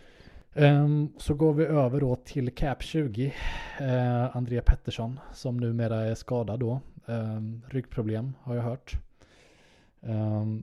Um, 0.54 1.12
så 1.18 1.34
går 1.34 1.52
vi 1.52 1.64
över 1.64 2.00
då 2.00 2.16
till 2.16 2.54
Cap 2.54 2.82
20. 2.82 3.34
Uh, 3.80 4.36
André 4.36 4.60
Pettersson 4.60 5.20
som 5.32 5.56
numera 5.56 6.00
är 6.00 6.14
skadad 6.14 6.60
då. 6.60 6.80
Um, 7.06 7.62
ryggproblem 7.68 8.32
har 8.42 8.54
jag 8.54 8.62
hört. 8.62 8.92
Um, 10.00 10.62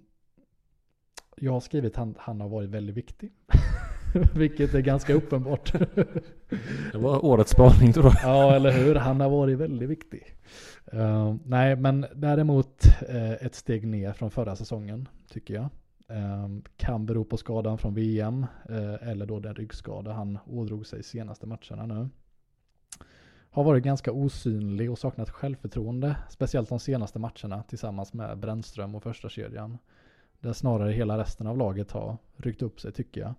jag 1.36 1.52
har 1.52 1.60
skrivit 1.60 1.92
att 1.94 1.98
han, 1.98 2.16
han 2.20 2.42
har 2.42 2.50
varit 2.50 2.70
väldigt 2.70 2.98
viktig. 2.98 3.32
Vilket 4.36 4.74
är 4.74 4.80
ganska 4.82 5.14
uppenbart. 5.14 5.74
det 6.92 6.98
var 6.98 7.26
årets 7.26 7.52
spaning 7.52 7.94
tror 7.94 8.06
jag. 8.06 8.16
ja, 8.24 8.56
eller 8.56 8.72
hur? 8.72 8.96
Han 8.96 9.22
har 9.22 9.30
varit 9.30 9.58
väldigt 9.58 9.90
viktig. 9.90 10.36
Uh, 10.94 11.36
nej, 11.46 11.76
men 11.76 12.06
däremot 12.16 12.86
uh, 13.10 13.32
ett 13.32 13.56
steg 13.56 13.88
ner 13.88 14.14
från 14.14 14.32
förra 14.32 14.56
säsongen 14.56 15.08
tycker 15.30 15.54
jag. 15.54 15.70
Ehm, 16.10 16.64
kan 16.78 17.06
bero 17.06 17.24
på 17.26 17.38
skadan 17.38 17.78
från 17.78 17.94
VM 17.94 18.46
eh, 18.70 19.10
eller 19.10 19.26
då 19.26 19.40
den 19.40 19.56
ryggskada 19.56 20.14
han 20.14 20.40
ådrog 20.46 20.88
sig 20.88 21.04
senaste 21.04 21.48
matcherna 21.48 21.86
nu. 21.86 22.10
Har 23.50 23.64
varit 23.64 23.84
ganska 23.84 24.12
osynlig 24.12 24.92
och 24.92 25.00
saknat 25.00 25.30
självförtroende, 25.30 26.18
speciellt 26.30 26.70
de 26.70 26.80
senaste 26.80 27.20
matcherna 27.20 27.64
tillsammans 27.64 28.14
med 28.14 28.38
Brännström 28.38 28.96
och 28.96 29.04
första 29.04 29.30
kedjan. 29.30 29.78
Där 30.40 30.54
snarare 30.54 30.92
hela 30.92 31.18
resten 31.18 31.48
av 31.48 31.58
laget 31.58 31.92
har 31.92 32.18
ryckt 32.36 32.62
upp 32.62 32.80
sig 32.80 32.92
tycker 32.92 33.22
jag. 33.22 33.34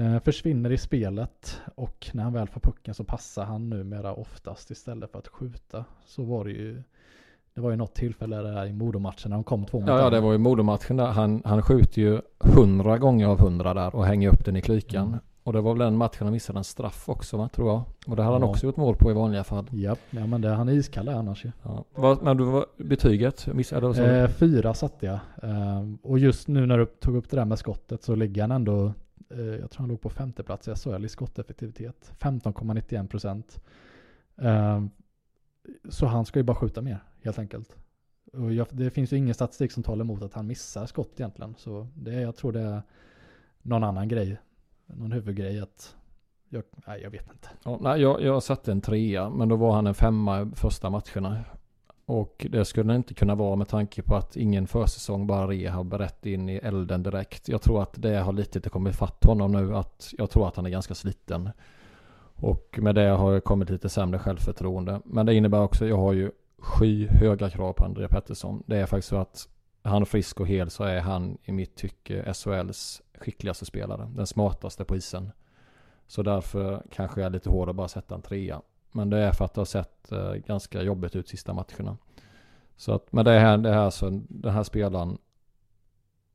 Eh, 0.00 0.20
försvinner 0.20 0.72
i 0.72 0.78
spelet 0.78 1.60
och 1.74 2.10
när 2.12 2.22
han 2.22 2.32
väl 2.32 2.48
får 2.48 2.60
pucken 2.60 2.94
så 2.94 3.04
passar 3.04 3.44
han 3.44 3.70
numera 3.70 4.14
oftast 4.14 4.70
istället 4.70 5.10
för 5.10 5.18
att 5.18 5.28
skjuta. 5.28 5.84
Så 6.04 6.24
var 6.24 6.44
det 6.44 6.50
ju. 6.50 6.82
Det 7.54 7.60
var 7.60 7.70
ju 7.70 7.76
något 7.76 7.94
tillfälle 7.94 8.36
där 8.36 8.66
i 8.66 8.72
Modomatchen 8.72 9.30
när 9.30 9.36
de 9.36 9.44
kom 9.44 9.64
två 9.64 9.80
mot 9.80 9.88
Ja, 9.88 9.98
ja 9.98 10.10
det 10.10 10.20
var 10.20 10.32
ju 10.32 10.38
Modomatchen 10.38 10.96
där. 10.96 11.06
Han, 11.06 11.42
han 11.44 11.62
skjuter 11.62 12.02
ju 12.02 12.20
hundra 12.38 12.98
gånger 12.98 13.26
av 13.26 13.40
hundra 13.40 13.74
där 13.74 13.96
och 13.96 14.04
hänger 14.06 14.28
upp 14.28 14.44
den 14.44 14.56
i 14.56 14.60
klykan. 14.60 15.08
Mm. 15.08 15.20
Och 15.42 15.52
det 15.52 15.60
var 15.60 15.72
väl 15.72 15.78
den 15.78 15.96
matchen 15.96 16.24
han 16.26 16.32
missade 16.32 16.58
en 16.58 16.64
straff 16.64 17.08
också 17.08 17.36
va, 17.36 17.48
tror 17.48 17.68
jag. 17.68 17.82
Och 18.06 18.16
det 18.16 18.22
hade 18.22 18.36
ja. 18.36 18.40
han 18.40 18.48
också 18.50 18.66
gjort 18.66 18.76
mål 18.76 18.96
på 18.96 19.10
i 19.10 19.14
vanliga 19.14 19.44
fall. 19.44 19.66
Japp, 19.70 19.98
ja 20.10 20.26
men 20.26 20.40
det, 20.40 20.48
han 20.48 20.68
är 20.68 20.72
iskall 20.72 21.08
annars 21.08 21.44
ju. 21.44 21.52
Ja. 21.62 21.84
Vad, 21.94 22.22
men 22.22 22.36
du 22.36 22.44
var 22.44 22.66
betyget? 22.76 23.46
Missade 23.46 23.92
du 23.92 24.04
eh, 24.04 24.28
fyra 24.28 24.74
satte 24.74 25.06
jag. 25.06 25.18
Eh, 25.42 25.82
och 26.02 26.18
just 26.18 26.48
nu 26.48 26.66
när 26.66 26.78
du 26.78 26.86
tog 26.86 27.16
upp 27.16 27.30
det 27.30 27.36
där 27.36 27.44
med 27.44 27.58
skottet 27.58 28.02
så 28.02 28.14
ligger 28.14 28.42
han 28.42 28.50
ändå, 28.50 28.92
eh, 29.30 29.40
jag 29.40 29.70
tror 29.70 29.80
han 29.80 29.88
låg 29.88 30.00
på 30.00 30.10
femte 30.10 30.42
plats 30.42 30.68
i 30.68 30.74
SHL 30.74 31.04
i 31.04 31.08
skotteffektivitet. 31.08 32.12
15,91 32.18 33.06
procent. 33.08 33.60
Så 35.88 36.06
han 36.06 36.24
ska 36.24 36.38
ju 36.38 36.42
bara 36.42 36.56
skjuta 36.56 36.82
mer, 36.82 36.98
helt 37.22 37.38
enkelt. 37.38 37.76
Och 38.32 38.52
jag, 38.52 38.66
det 38.70 38.90
finns 38.90 39.12
ju 39.12 39.16
ingen 39.16 39.34
statistik 39.34 39.72
som 39.72 39.82
talar 39.82 40.04
emot 40.04 40.22
att 40.22 40.34
han 40.34 40.46
missar 40.46 40.86
skott 40.86 41.20
egentligen. 41.20 41.54
Så 41.58 41.88
det, 41.94 42.20
jag 42.20 42.36
tror 42.36 42.52
det 42.52 42.60
är 42.60 42.82
någon 43.62 43.84
annan 43.84 44.08
grej 44.08 44.38
någon 44.86 45.12
huvudgrej 45.12 45.60
att 45.60 45.96
jag, 46.48 46.62
nej, 46.86 47.00
jag 47.02 47.10
vet 47.10 47.30
inte. 47.32 47.48
Ja, 47.64 47.78
nej, 47.80 48.00
jag, 48.00 48.22
jag 48.22 48.42
satte 48.42 48.72
en 48.72 48.80
trea, 48.80 49.30
men 49.30 49.48
då 49.48 49.56
var 49.56 49.72
han 49.72 49.86
en 49.86 49.94
femma 49.94 50.50
första 50.54 50.90
matcherna. 50.90 51.44
Och 52.06 52.46
det 52.50 52.64
skulle 52.64 52.94
inte 52.96 53.14
kunna 53.14 53.34
vara 53.34 53.56
med 53.56 53.68
tanke 53.68 54.02
på 54.02 54.16
att 54.16 54.36
ingen 54.36 54.66
försäsong 54.66 55.26
bara 55.26 55.48
rehab 55.48 55.92
rätt 55.92 56.26
in 56.26 56.48
i 56.48 56.56
elden 56.56 57.02
direkt. 57.02 57.48
Jag 57.48 57.62
tror 57.62 57.82
att 57.82 58.02
det 58.02 58.18
har 58.18 58.32
lite 58.32 58.68
kommit 58.68 58.96
fatt 58.96 59.24
honom 59.24 59.52
nu. 59.52 59.76
Att 59.76 60.14
jag 60.18 60.30
tror 60.30 60.48
att 60.48 60.56
han 60.56 60.66
är 60.66 60.70
ganska 60.70 60.94
sliten. 60.94 61.50
Och 62.44 62.78
med 62.82 62.94
det 62.94 63.08
har 63.08 63.32
jag 63.32 63.44
kommit 63.44 63.70
lite 63.70 63.88
sämre 63.88 64.18
självförtroende. 64.18 65.00
Men 65.04 65.26
det 65.26 65.34
innebär 65.34 65.60
också 65.60 65.84
att 65.84 65.90
jag 65.90 65.96
har 65.96 66.12
ju 66.12 66.30
skyhöga 66.58 67.50
krav 67.50 67.72
på 67.72 67.84
André 67.84 68.08
Pettersson. 68.08 68.62
Det 68.66 68.76
är 68.76 68.86
faktiskt 68.86 69.08
så 69.08 69.16
att 69.16 69.48
han 69.82 70.06
frisk 70.06 70.40
och 70.40 70.46
hel 70.46 70.70
så 70.70 70.84
är 70.84 71.00
han 71.00 71.38
i 71.44 71.52
mitt 71.52 71.76
tycke 71.76 72.34
SHLs 72.34 73.02
skickligaste 73.14 73.64
spelare. 73.64 74.10
Den 74.16 74.26
smartaste 74.26 74.84
på 74.84 74.96
isen. 74.96 75.32
Så 76.06 76.22
därför 76.22 76.82
kanske 76.90 77.20
jag 77.20 77.26
är 77.26 77.30
lite 77.30 77.50
hård 77.50 77.68
att 77.68 77.76
bara 77.76 77.88
sätta 77.88 78.14
en 78.14 78.22
trea. 78.22 78.62
Men 78.92 79.10
det 79.10 79.18
är 79.18 79.32
för 79.32 79.44
att 79.44 79.54
det 79.54 79.60
har 79.60 79.66
sett 79.66 80.12
eh, 80.12 80.32
ganska 80.32 80.82
jobbigt 80.82 81.16
ut 81.16 81.28
sista 81.28 81.52
matcherna. 81.52 81.96
Så 82.76 82.92
att 82.92 83.12
med 83.12 83.24
det 83.24 83.38
här, 83.38 83.58
det 83.58 83.72
här 83.72 83.90
så 83.90 84.22
den 84.28 84.54
här 84.54 84.62
spelaren 84.62 85.18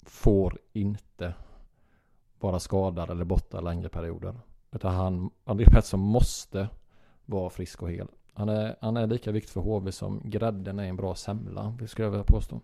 får 0.06 0.58
inte 0.74 1.34
vara 2.40 2.60
skadad 2.60 3.10
eller 3.10 3.26
borta 3.26 3.62
längre 3.62 3.90
perioder. 3.90 4.36
Utan 4.72 4.96
han, 4.96 5.30
André 5.44 5.66
Pettersson 5.66 6.00
måste 6.00 6.70
vara 7.26 7.50
frisk 7.50 7.82
och 7.82 7.92
hel. 7.92 8.08
Han 8.34 8.50
är, 8.50 8.76
han 8.82 8.98
är 8.98 9.08
lika 9.08 9.32
viktig 9.32 9.54
för 9.54 9.62
HV 9.62 9.92
som 9.92 10.22
grädden 10.26 10.80
är 10.80 10.84
en 10.84 10.96
bra 10.96 11.16
semla, 11.16 11.78
skulle 11.88 12.06
jag 12.06 12.12
vilja 12.12 12.24
påstå. 12.24 12.62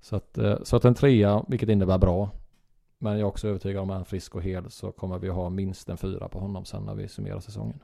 Så 0.00 0.16
att, 0.16 0.38
eh, 0.38 0.62
så 0.62 0.76
att 0.76 0.84
en 0.84 0.94
trea, 0.94 1.44
vilket 1.48 1.68
innebär 1.68 1.98
bra. 1.98 2.30
Men 2.98 3.12
jag 3.12 3.20
är 3.20 3.24
också 3.24 3.48
övertygad 3.48 3.82
om 3.82 3.90
att 3.90 3.94
han 3.94 4.00
är 4.00 4.04
frisk 4.04 4.34
och 4.34 4.42
hel 4.42 4.70
så 4.70 4.92
kommer 4.92 5.18
vi 5.18 5.28
ha 5.28 5.50
minst 5.50 5.88
en 5.88 5.96
fyra 5.96 6.28
på 6.28 6.38
honom 6.38 6.64
sen 6.64 6.82
när 6.82 6.94
vi 6.94 7.08
summerar 7.08 7.40
säsongen. 7.40 7.80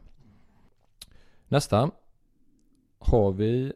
Nästa. 1.48 1.90
Har 2.98 3.32
vi 3.32 3.72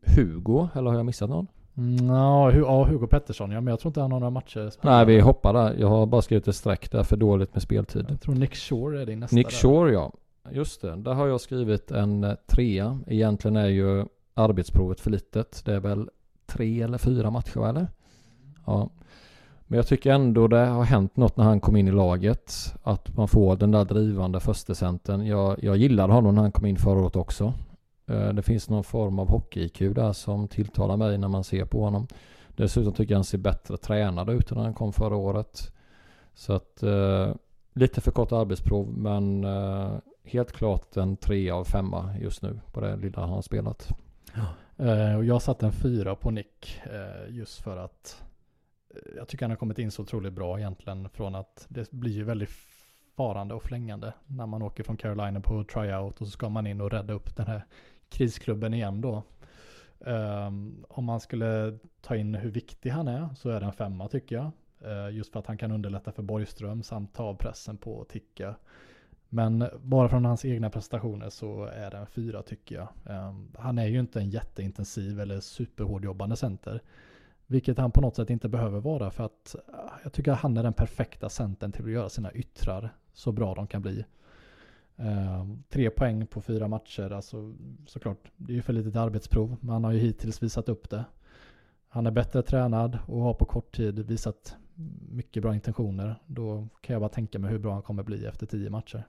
Hugo, 0.00 0.68
eller 0.74 0.90
har 0.90 0.96
jag 0.96 1.06
missat 1.06 1.30
någon? 1.30 1.46
No, 1.74 2.50
ja, 2.50 2.84
Hugo 2.84 3.06
Pettersson 3.06 3.50
ja, 3.50 3.60
men 3.60 3.72
jag 3.72 3.80
tror 3.80 3.90
inte 3.90 4.00
han 4.00 4.12
har 4.12 4.20
några 4.20 4.30
matcher 4.30 4.70
spelat. 4.70 4.84
Nej, 4.84 5.06
vi 5.06 5.20
hoppar 5.20 5.52
där. 5.52 5.74
Jag 5.78 5.88
har 5.88 6.06
bara 6.06 6.22
skrivit 6.22 6.48
ett 6.48 6.56
streck 6.56 6.90
där 6.90 7.02
för 7.02 7.16
dåligt 7.16 7.54
med 7.54 7.62
speltid. 7.62 8.06
Jag 8.08 8.20
tror 8.20 8.34
Nick 8.34 8.54
Shore 8.56 9.02
är 9.02 9.06
din 9.06 9.20
nästa. 9.20 9.36
Nick 9.36 9.50
där. 9.50 9.56
Shore 9.56 9.92
ja. 9.92 10.12
Just 10.50 10.82
det, 10.82 10.96
där 10.96 11.14
har 11.14 11.26
jag 11.26 11.40
skrivit 11.40 11.90
en 11.90 12.24
eh, 12.24 12.34
trea. 12.46 12.98
Egentligen 13.06 13.56
är 13.56 13.66
ju 13.66 14.04
arbetsprovet 14.34 15.00
för 15.00 15.10
litet. 15.10 15.62
Det 15.64 15.74
är 15.74 15.80
väl 15.80 16.08
tre 16.46 16.82
eller 16.82 16.98
fyra 16.98 17.30
matcher 17.30 17.68
eller? 17.68 17.86
Ja. 18.66 18.90
Men 19.66 19.76
jag 19.76 19.86
tycker 19.86 20.12
ändå 20.12 20.48
det 20.48 20.66
har 20.66 20.84
hänt 20.84 21.16
något 21.16 21.36
när 21.36 21.44
han 21.44 21.60
kom 21.60 21.76
in 21.76 21.88
i 21.88 21.92
laget. 21.92 22.74
Att 22.82 23.16
man 23.16 23.28
får 23.28 23.56
den 23.56 23.70
där 23.70 23.84
drivande 23.84 24.40
förstecentern. 24.40 25.26
Jag, 25.26 25.64
jag 25.64 25.76
gillade 25.76 26.12
honom 26.12 26.34
när 26.34 26.42
han 26.42 26.52
kom 26.52 26.66
in 26.66 26.76
förra 26.76 27.00
året 27.00 27.16
också. 27.16 27.54
Eh, 28.06 28.28
det 28.28 28.42
finns 28.42 28.68
någon 28.68 28.84
form 28.84 29.18
av 29.18 29.28
hockey-IQ 29.28 29.94
där 29.94 30.12
som 30.12 30.48
tilltalar 30.48 30.96
mig 30.96 31.18
när 31.18 31.28
man 31.28 31.44
ser 31.44 31.64
på 31.64 31.84
honom. 31.84 32.06
Dessutom 32.56 32.92
tycker 32.92 33.12
jag 33.12 33.18
han 33.18 33.24
ser 33.24 33.38
bättre 33.38 33.76
tränad 33.76 34.30
ut 34.30 34.50
än 34.50 34.56
när 34.56 34.64
han 34.64 34.74
kom 34.74 34.92
förra 34.92 35.16
året. 35.16 35.72
Så 36.34 36.52
att 36.52 36.82
eh, 36.82 37.34
lite 37.72 38.00
för 38.00 38.10
kort 38.10 38.32
arbetsprov 38.32 38.88
men 38.98 39.44
eh, 39.44 39.94
helt 40.24 40.52
klart 40.52 40.96
en 40.96 41.16
tre 41.16 41.50
av 41.50 41.64
femma 41.64 42.14
just 42.20 42.42
nu 42.42 42.60
på 42.72 42.80
det 42.80 42.96
lilla 42.96 43.20
han 43.20 43.30
har 43.30 43.42
spelat. 43.42 43.88
Ja. 44.34 44.46
Eh, 44.84 45.16
och 45.16 45.24
jag 45.24 45.42
satte 45.42 45.66
en 45.66 45.72
fyra 45.72 46.14
på 46.14 46.30
Nick 46.30 46.80
eh, 46.84 47.34
just 47.34 47.62
för 47.62 47.76
att 47.76 48.22
eh, 48.94 49.16
jag 49.16 49.28
tycker 49.28 49.44
han 49.44 49.50
har 49.50 49.56
kommit 49.56 49.78
in 49.78 49.90
så 49.90 50.02
otroligt 50.02 50.32
bra 50.32 50.58
egentligen 50.58 51.08
från 51.08 51.34
att 51.34 51.66
det 51.68 51.90
blir 51.90 52.12
ju 52.12 52.24
väldigt 52.24 52.50
farande 53.16 53.54
och 53.54 53.62
flängande 53.62 54.12
när 54.26 54.46
man 54.46 54.62
åker 54.62 54.82
från 54.82 54.96
Carolina 54.96 55.40
på 55.40 55.64
tryout 55.64 56.20
och 56.20 56.26
så 56.26 56.30
ska 56.30 56.48
man 56.48 56.66
in 56.66 56.80
och 56.80 56.90
rädda 56.90 57.12
upp 57.12 57.36
den 57.36 57.46
här 57.46 57.64
krisklubben 58.12 58.74
igen 58.74 59.00
då. 59.00 59.22
Um, 59.98 60.84
om 60.88 61.04
man 61.04 61.20
skulle 61.20 61.78
ta 62.00 62.16
in 62.16 62.34
hur 62.34 62.50
viktig 62.50 62.90
han 62.90 63.08
är 63.08 63.28
så 63.36 63.50
är 63.50 63.60
det 63.60 63.66
en 63.66 63.72
femma 63.72 64.08
tycker 64.08 64.36
jag. 64.36 64.50
Uh, 64.84 65.16
just 65.16 65.32
för 65.32 65.40
att 65.40 65.46
han 65.46 65.58
kan 65.58 65.72
underlätta 65.72 66.12
för 66.12 66.22
Borgström 66.22 66.82
samt 66.82 67.14
ta 67.14 67.24
av 67.24 67.34
pressen 67.34 67.76
på 67.76 68.04
Ticka. 68.04 68.54
Men 69.28 69.64
bara 69.82 70.08
från 70.08 70.24
hans 70.24 70.44
egna 70.44 70.70
prestationer 70.70 71.30
så 71.30 71.64
är 71.64 71.90
det 71.90 71.96
en 71.96 72.06
fyra 72.06 72.42
tycker 72.42 72.74
jag. 72.74 72.88
Um, 73.04 73.52
han 73.58 73.78
är 73.78 73.86
ju 73.86 74.00
inte 74.00 74.20
en 74.20 74.30
jätteintensiv 74.30 75.20
eller 75.20 75.40
superhårdjobbande 75.40 76.36
center. 76.36 76.82
Vilket 77.46 77.78
han 77.78 77.90
på 77.90 78.00
något 78.00 78.16
sätt 78.16 78.30
inte 78.30 78.48
behöver 78.48 78.80
vara 78.80 79.10
för 79.10 79.24
att 79.24 79.56
ah, 79.72 79.90
jag 80.02 80.12
tycker 80.12 80.32
att 80.32 80.38
han 80.38 80.56
är 80.56 80.62
den 80.62 80.72
perfekta 80.72 81.28
centern 81.28 81.72
till 81.72 81.84
att 81.84 81.90
göra 81.90 82.08
sina 82.08 82.32
yttrar 82.32 82.94
så 83.12 83.32
bra 83.32 83.54
de 83.54 83.66
kan 83.66 83.82
bli. 83.82 84.04
Eh, 84.96 85.46
tre 85.68 85.90
poäng 85.90 86.26
på 86.26 86.40
fyra 86.40 86.68
matcher, 86.68 87.10
alltså 87.10 87.54
såklart, 87.86 88.30
det 88.36 88.52
är 88.52 88.54
ju 88.54 88.62
för 88.62 88.72
litet 88.72 88.96
arbetsprov, 88.96 89.56
men 89.60 89.70
han 89.70 89.84
har 89.84 89.92
ju 89.92 89.98
hittills 89.98 90.42
visat 90.42 90.68
upp 90.68 90.90
det. 90.90 91.04
Han 91.88 92.06
är 92.06 92.10
bättre 92.10 92.42
tränad 92.42 92.98
och 93.06 93.20
har 93.20 93.34
på 93.34 93.44
kort 93.44 93.76
tid 93.76 93.98
visat 93.98 94.56
mycket 95.10 95.42
bra 95.42 95.54
intentioner. 95.54 96.22
Då 96.26 96.68
kan 96.80 96.94
jag 96.94 97.00
bara 97.00 97.08
tänka 97.08 97.38
mig 97.38 97.50
hur 97.50 97.58
bra 97.58 97.72
han 97.72 97.82
kommer 97.82 98.02
bli 98.02 98.26
efter 98.26 98.46
tio 98.46 98.70
matcher. 98.70 99.06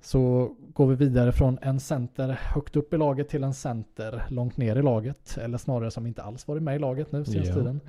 Så 0.00 0.54
går 0.72 0.86
vi 0.86 0.94
vidare 0.94 1.32
från 1.32 1.58
en 1.62 1.80
center 1.80 2.28
högt 2.28 2.76
upp 2.76 2.94
i 2.94 2.96
laget 2.96 3.28
till 3.28 3.44
en 3.44 3.54
center 3.54 4.24
långt 4.28 4.56
ner 4.56 4.76
i 4.76 4.82
laget. 4.82 5.38
Eller 5.38 5.58
snarare 5.58 5.90
som 5.90 6.06
inte 6.06 6.22
alls 6.22 6.48
varit 6.48 6.62
med 6.62 6.76
i 6.76 6.78
laget 6.78 7.12
nu 7.12 7.24
senaste 7.24 7.48
ja. 7.48 7.54
tiden. 7.54 7.80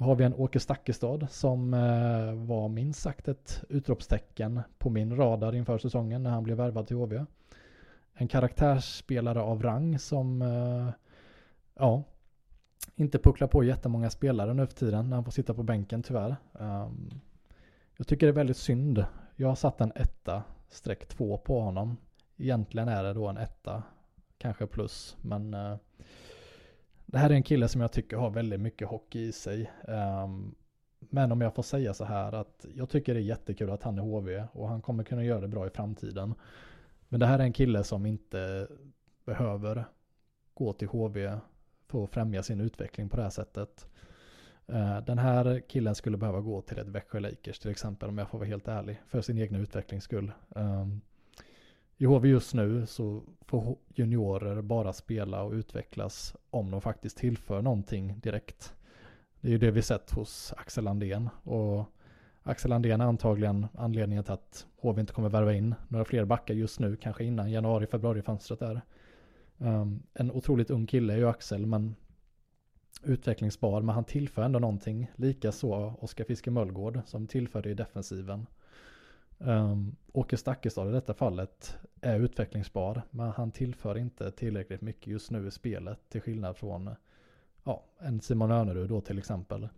Har 0.00 0.14
vi 0.14 0.24
en 0.24 0.34
Åke 0.34 0.60
Stakkestad 0.60 1.26
som 1.30 1.74
eh, 1.74 2.34
var 2.34 2.68
minst 2.68 3.00
sagt 3.00 3.28
ett 3.28 3.64
utropstecken 3.68 4.60
på 4.78 4.90
min 4.90 5.16
radar 5.16 5.54
inför 5.54 5.78
säsongen 5.78 6.22
när 6.22 6.30
han 6.30 6.42
blev 6.42 6.56
värvad 6.56 6.86
till 6.86 6.96
HV. 6.96 7.24
En 8.14 8.28
karaktärsspelare 8.28 9.40
av 9.40 9.62
rang 9.62 9.98
som 9.98 10.42
eh, 10.42 10.88
ja, 11.74 12.02
inte 12.94 13.18
pucklar 13.18 13.48
på 13.48 13.64
jättemånga 13.64 14.10
spelare 14.10 14.54
nu 14.54 14.66
för 14.66 14.74
tiden 14.74 15.08
när 15.08 15.16
han 15.16 15.24
får 15.24 15.32
sitta 15.32 15.54
på 15.54 15.62
bänken 15.62 16.02
tyvärr. 16.02 16.36
Um, 16.52 17.10
jag 17.96 18.06
tycker 18.06 18.26
det 18.26 18.30
är 18.30 18.34
väldigt 18.34 18.56
synd. 18.56 19.04
Jag 19.36 19.48
har 19.48 19.54
satt 19.54 19.80
en 19.80 19.92
etta 19.94 20.42
streck 20.68 21.08
två 21.08 21.38
på 21.38 21.60
honom. 21.60 21.96
Egentligen 22.36 22.88
är 22.88 23.02
det 23.02 23.12
då 23.12 23.28
en 23.28 23.36
etta, 23.36 23.82
kanske 24.38 24.66
plus, 24.66 25.16
men 25.22 25.54
eh, 25.54 25.76
det 27.12 27.18
här 27.18 27.30
är 27.30 27.34
en 27.34 27.42
kille 27.42 27.68
som 27.68 27.80
jag 27.80 27.92
tycker 27.92 28.16
har 28.16 28.30
väldigt 28.30 28.60
mycket 28.60 28.88
hockey 28.88 29.20
i 29.20 29.32
sig. 29.32 29.70
Um, 29.88 30.54
men 30.98 31.32
om 31.32 31.40
jag 31.40 31.54
får 31.54 31.62
säga 31.62 31.94
så 31.94 32.04
här 32.04 32.32
att 32.32 32.66
jag 32.74 32.88
tycker 32.90 33.14
det 33.14 33.20
är 33.20 33.24
jättekul 33.24 33.70
att 33.70 33.82
han 33.82 33.98
är 33.98 34.02
HV 34.02 34.44
och 34.52 34.68
han 34.68 34.82
kommer 34.82 35.04
kunna 35.04 35.24
göra 35.24 35.40
det 35.40 35.48
bra 35.48 35.66
i 35.66 35.70
framtiden. 35.70 36.34
Men 37.08 37.20
det 37.20 37.26
här 37.26 37.38
är 37.38 37.42
en 37.42 37.52
kille 37.52 37.84
som 37.84 38.06
inte 38.06 38.68
behöver 39.24 39.84
gå 40.54 40.72
till 40.72 40.88
HV 40.88 41.38
för 41.88 42.04
att 42.04 42.10
främja 42.10 42.42
sin 42.42 42.60
utveckling 42.60 43.08
på 43.08 43.16
det 43.16 43.22
här 43.22 43.30
sättet. 43.30 43.88
Ehm, 44.66 45.04
den 45.04 45.18
här 45.18 45.60
killen 45.68 45.94
skulle 45.94 46.16
behöva 46.16 46.40
gå 46.40 46.62
till 46.62 46.78
ett 46.78 46.88
Växjö 46.88 47.20
Lakers 47.20 47.58
till 47.58 47.70
exempel 47.70 48.08
om 48.08 48.18
jag 48.18 48.28
får 48.28 48.38
vara 48.38 48.48
helt 48.48 48.68
ärlig. 48.68 49.00
För 49.06 49.20
sin 49.20 49.38
egna 49.38 49.58
utvecklings 49.58 50.04
skull. 50.04 50.32
Um, 50.48 51.00
i 52.00 52.04
HV 52.06 52.28
just 52.28 52.54
nu 52.54 52.86
så 52.86 53.22
får 53.40 53.76
juniorer 53.94 54.62
bara 54.62 54.92
spela 54.92 55.42
och 55.42 55.52
utvecklas 55.52 56.36
om 56.50 56.70
de 56.70 56.80
faktiskt 56.80 57.18
tillför 57.18 57.62
någonting 57.62 58.20
direkt. 58.20 58.74
Det 59.40 59.48
är 59.48 59.52
ju 59.52 59.58
det 59.58 59.70
vi 59.70 59.82
sett 59.82 60.10
hos 60.10 60.54
Axel 60.56 60.88
Andén 60.88 61.28
och 61.44 61.84
Axel 62.42 62.72
Andén 62.72 63.00
är 63.00 63.04
antagligen 63.04 63.66
anledningen 63.74 64.24
till 64.24 64.32
att 64.32 64.66
HV 64.76 65.00
inte 65.00 65.12
kommer 65.12 65.28
värva 65.28 65.54
in 65.54 65.74
några 65.88 66.04
fler 66.04 66.24
backar 66.24 66.54
just 66.54 66.80
nu, 66.80 66.96
kanske 66.96 67.24
innan 67.24 67.50
januari, 67.50 67.86
februari 67.86 68.22
fönstret 68.22 68.62
är. 68.62 68.80
Um, 69.58 69.68
ehm, 69.68 70.02
en 70.14 70.30
otroligt 70.30 70.70
ung 70.70 70.86
kille 70.86 71.12
är 71.12 71.18
ju 71.18 71.28
Axel, 71.28 71.66
men 71.66 71.96
utvecklingsbar, 73.02 73.82
men 73.82 73.94
han 73.94 74.04
tillför 74.04 74.42
ändå 74.42 74.58
någonting. 74.58 75.10
Likaså 75.16 75.94
Oskar 76.00 76.24
Fiske 76.24 76.50
Möllgård 76.50 77.00
som 77.06 77.26
tillförde 77.26 77.70
i 77.70 77.74
defensiven. 77.74 78.46
Um, 79.44 79.96
Åke 80.12 80.36
Stakkestad 80.36 80.88
i 80.88 80.92
detta 80.92 81.14
fallet 81.14 81.78
är 82.00 82.20
utvecklingsbar, 82.20 83.02
men 83.10 83.30
han 83.30 83.50
tillför 83.50 83.98
inte 83.98 84.30
tillräckligt 84.30 84.80
mycket 84.80 85.06
just 85.06 85.30
nu 85.30 85.46
i 85.46 85.50
spelet 85.50 85.98
till 86.08 86.20
skillnad 86.20 86.56
från 86.56 86.90
ja, 87.64 87.84
en 87.98 88.20
Simon 88.20 88.50
Önerud 88.50 88.88
då 88.88 89.00
till 89.00 89.18
exempel. 89.18 89.68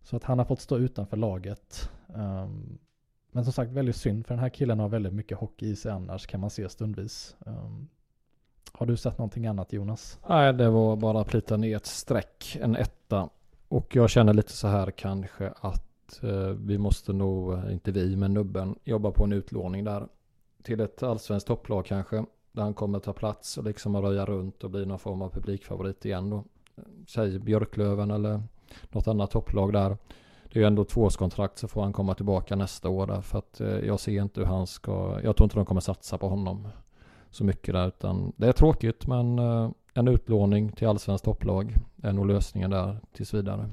Så 0.00 0.16
att 0.16 0.24
han 0.24 0.38
har 0.38 0.44
fått 0.44 0.60
stå 0.60 0.78
utanför 0.78 1.16
laget. 1.16 1.90
Um, 2.06 2.78
men 3.30 3.44
som 3.44 3.52
sagt 3.52 3.72
väldigt 3.72 3.96
synd 3.96 4.26
för 4.26 4.34
den 4.34 4.42
här 4.42 4.48
killen 4.48 4.80
har 4.80 4.88
väldigt 4.88 5.12
mycket 5.12 5.38
hockey 5.38 5.66
i 5.66 5.76
sig 5.76 5.92
annars 5.92 6.26
kan 6.26 6.40
man 6.40 6.50
se 6.50 6.68
stundvis. 6.68 7.36
Um, 7.38 7.88
har 8.72 8.86
du 8.86 8.96
sett 8.96 9.18
någonting 9.18 9.46
annat 9.46 9.72
Jonas? 9.72 10.18
Nej, 10.28 10.52
det 10.52 10.70
var 10.70 10.96
bara 10.96 11.20
att 11.20 11.28
plita 11.28 11.56
ner 11.56 11.76
ett 11.76 11.86
streck, 11.86 12.58
en 12.60 12.76
etta. 12.76 13.28
Och 13.68 13.96
jag 13.96 14.10
känner 14.10 14.34
lite 14.34 14.52
så 14.52 14.68
här 14.68 14.90
kanske 14.90 15.52
att 15.60 15.87
Eh, 16.22 16.48
vi 16.48 16.78
måste 16.78 17.12
nog, 17.12 17.52
eh, 17.52 17.72
inte 17.72 17.92
vi, 17.92 18.16
men 18.16 18.34
nubben 18.34 18.78
jobba 18.84 19.10
på 19.10 19.24
en 19.24 19.32
utlåning 19.32 19.84
där. 19.84 20.08
Till 20.62 20.80
ett 20.80 21.02
allsvenskt 21.02 21.46
topplag 21.46 21.86
kanske. 21.86 22.24
Där 22.52 22.62
han 22.62 22.74
kommer 22.74 22.98
ta 22.98 23.12
plats 23.12 23.58
och 23.58 23.64
liksom 23.64 23.96
röja 23.96 24.24
runt 24.24 24.64
och 24.64 24.70
bli 24.70 24.86
någon 24.86 24.98
form 24.98 25.22
av 25.22 25.30
publikfavorit 25.30 26.04
igen 26.04 26.30
då. 26.30 26.44
Säg 27.08 27.38
Björklöven 27.38 28.10
eller 28.10 28.42
något 28.90 29.08
annat 29.08 29.30
topplag 29.30 29.72
där. 29.72 29.96
Det 30.52 30.58
är 30.58 30.60
ju 30.60 30.66
ändå 30.66 30.84
tvåårskontrakt 30.84 31.58
så 31.58 31.68
får 31.68 31.82
han 31.82 31.92
komma 31.92 32.14
tillbaka 32.14 32.56
nästa 32.56 32.88
år 32.88 33.06
där. 33.06 33.20
För 33.20 33.38
att 33.38 33.60
eh, 33.60 33.78
jag 33.78 34.00
ser 34.00 34.22
inte 34.22 34.40
hur 34.40 34.46
han 34.46 34.66
ska, 34.66 35.20
jag 35.24 35.36
tror 35.36 35.44
inte 35.44 35.56
de 35.56 35.66
kommer 35.66 35.80
satsa 35.80 36.18
på 36.18 36.28
honom 36.28 36.68
så 37.30 37.44
mycket 37.44 37.74
där. 37.74 37.88
Utan 37.88 38.32
det 38.36 38.48
är 38.48 38.52
tråkigt 38.52 39.06
men 39.06 39.38
en 39.94 40.08
utlåning 40.08 40.72
till 40.72 40.88
allsvenskt 40.88 41.24
topplag 41.24 41.74
är 42.02 42.12
nog 42.12 42.26
lösningen 42.26 42.70
där 42.70 42.96
tills 43.12 43.34
vidare. 43.34 43.70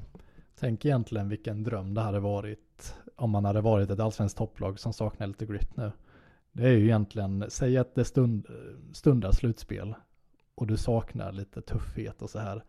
Tänk 0.60 0.84
egentligen 0.84 1.28
vilken 1.28 1.62
dröm 1.62 1.94
det 1.94 2.00
hade 2.00 2.20
varit 2.20 2.94
om 3.16 3.30
man 3.30 3.44
hade 3.44 3.60
varit 3.60 3.90
ett 3.90 4.00
allsvenskt 4.00 4.38
topplag 4.38 4.78
som 4.78 4.92
saknar 4.92 5.26
lite 5.26 5.46
grit 5.46 5.76
nu. 5.76 5.92
Det 6.52 6.62
är 6.62 6.72
ju 6.72 6.84
egentligen, 6.84 7.44
säg 7.48 7.78
att 7.78 7.94
det 7.94 8.04
stund, 8.04 8.46
stundar 8.92 9.32
slutspel 9.32 9.94
och 10.54 10.66
du 10.66 10.76
saknar 10.76 11.32
lite 11.32 11.62
tuffhet 11.62 12.22
och 12.22 12.30
så 12.30 12.38
här. 12.38 12.64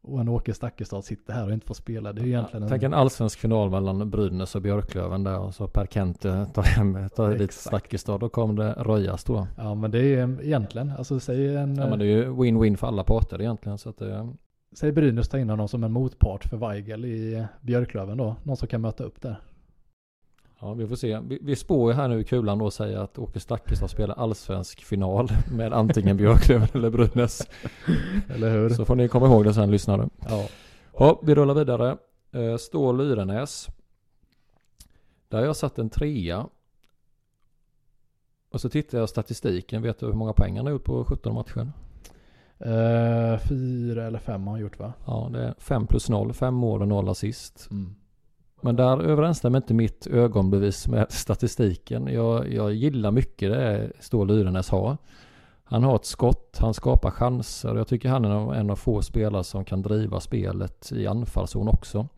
Och 0.00 0.20
en 0.20 0.28
Åke 0.28 0.54
Stakkestad 0.54 1.04
sitter 1.04 1.32
här 1.32 1.46
och 1.46 1.52
inte 1.52 1.66
får 1.66 1.74
spela. 1.74 2.12
Det 2.12 2.20
är 2.20 2.24
ju 2.24 2.30
egentligen 2.30 2.62
ja, 2.62 2.68
Tänk 2.68 2.82
en 2.82 2.94
allsvensk 2.94 3.38
final 3.38 3.70
mellan 3.70 4.10
Brynäs 4.10 4.54
och 4.54 4.62
Björklöven 4.62 5.24
där 5.24 5.38
och 5.38 5.54
så 5.54 5.66
Per 5.66 5.86
Kente 5.86 6.46
tar 6.54 6.62
hem, 6.62 7.08
tar 7.08 7.34
dit 7.34 7.52
Stakkestad. 7.52 8.20
Då 8.20 8.28
kommer 8.28 8.64
det 8.64 8.72
röjas 8.72 9.24
då. 9.24 9.46
Ja 9.56 9.74
men 9.74 9.90
det 9.90 9.98
är 9.98 10.42
egentligen, 10.42 10.92
alltså 10.98 11.20
säg 11.20 11.56
en... 11.56 11.76
Ja 11.76 11.90
men 11.90 11.98
det 11.98 12.04
är 12.04 12.08
ju 12.08 12.24
win-win 12.24 12.76
för 12.76 12.86
alla 12.86 13.04
parter 13.04 13.40
egentligen. 13.40 13.78
Så 13.78 13.88
att 13.88 13.98
det, 13.98 14.28
Säg 14.72 14.92
Brynäs 14.92 15.28
ta 15.28 15.38
in 15.38 15.50
honom 15.50 15.68
som 15.68 15.84
en 15.84 15.92
motpart 15.92 16.44
för 16.44 16.56
Weigel 16.56 17.04
i 17.04 17.46
Björklöven 17.60 18.18
då. 18.18 18.36
Någon 18.42 18.56
som 18.56 18.68
kan 18.68 18.80
möta 18.80 19.04
upp 19.04 19.20
där. 19.20 19.40
Ja, 20.60 20.74
vi 20.74 20.86
får 20.86 20.96
se. 20.96 21.18
Vi, 21.18 21.38
vi 21.42 21.56
spår 21.56 21.90
ju 21.92 21.96
här 21.96 22.08
nu 22.08 22.20
i 22.20 22.24
kulan 22.24 22.58
då 22.58 22.64
och 22.64 22.72
säger 22.72 22.98
att 22.98 23.18
Åke 23.18 23.40
Stakkestad 23.40 23.88
spelar 23.88 24.14
allsvensk 24.14 24.84
final 24.84 25.28
med 25.52 25.72
antingen 25.72 26.16
Björklöven 26.16 26.68
eller 26.74 26.90
Brynäs. 26.90 27.48
eller 28.28 28.50
hur? 28.50 28.68
Så 28.68 28.84
får 28.84 28.94
ni 28.96 29.08
komma 29.08 29.26
ihåg 29.26 29.44
det 29.44 29.54
sen 29.54 29.70
lyssnare. 29.70 30.08
Ja. 30.28 30.48
Ja, 30.98 31.20
vi 31.22 31.34
rullar 31.34 31.54
vidare. 31.54 31.96
Eh, 32.32 32.56
Stål 32.56 32.96
Lyrenäs. 32.96 33.68
Där 35.28 35.38
har 35.38 35.44
jag 35.44 35.56
satt 35.56 35.78
en 35.78 35.90
trea. 35.90 36.46
Och 38.50 38.60
så 38.60 38.68
tittar 38.68 38.98
jag 38.98 39.08
statistiken. 39.08 39.82
Vet 39.82 39.98
du 39.98 40.06
hur 40.06 40.12
många 40.12 40.32
poäng 40.32 40.56
han 40.56 40.66
har 40.66 40.72
gjort 40.72 40.84
på 40.84 41.04
17 41.04 41.34
matcher? 41.34 41.72
Uh, 42.66 43.38
fyra 43.38 44.06
eller 44.06 44.18
fem 44.18 44.46
har 44.46 44.52
han 44.52 44.60
gjort 44.60 44.78
va? 44.78 44.92
Ja, 45.06 45.28
det 45.32 45.42
är 45.42 45.54
fem 45.58 45.86
plus 45.86 46.08
noll. 46.08 46.32
Fem 46.32 46.54
mål 46.54 46.82
och 46.82 46.88
noll 46.88 47.08
assist. 47.08 47.68
Mm. 47.70 47.94
Men 48.60 48.76
där 48.76 49.02
överensstämmer 49.02 49.58
inte 49.58 49.74
mitt 49.74 50.06
ögonbevis 50.06 50.88
med 50.88 51.06
statistiken. 51.12 52.06
Jag, 52.06 52.52
jag 52.52 52.74
gillar 52.74 53.10
mycket 53.10 53.50
det 53.50 53.92
Ståhl 54.00 54.30
Yrenäs 54.30 54.70
har. 54.70 54.96
Han 55.64 55.84
har 55.84 55.96
ett 55.96 56.04
skott, 56.04 56.58
han 56.60 56.74
skapar 56.74 57.10
chanser. 57.10 57.76
Jag 57.76 57.88
tycker 57.88 58.08
han 58.08 58.24
är 58.24 58.54
en 58.54 58.70
av 58.70 58.76
få 58.76 59.02
spelare 59.02 59.44
som 59.44 59.64
kan 59.64 59.82
driva 59.82 60.20
spelet 60.20 60.92
i 60.92 61.06
anfallszon 61.06 61.68
också. 61.68 62.08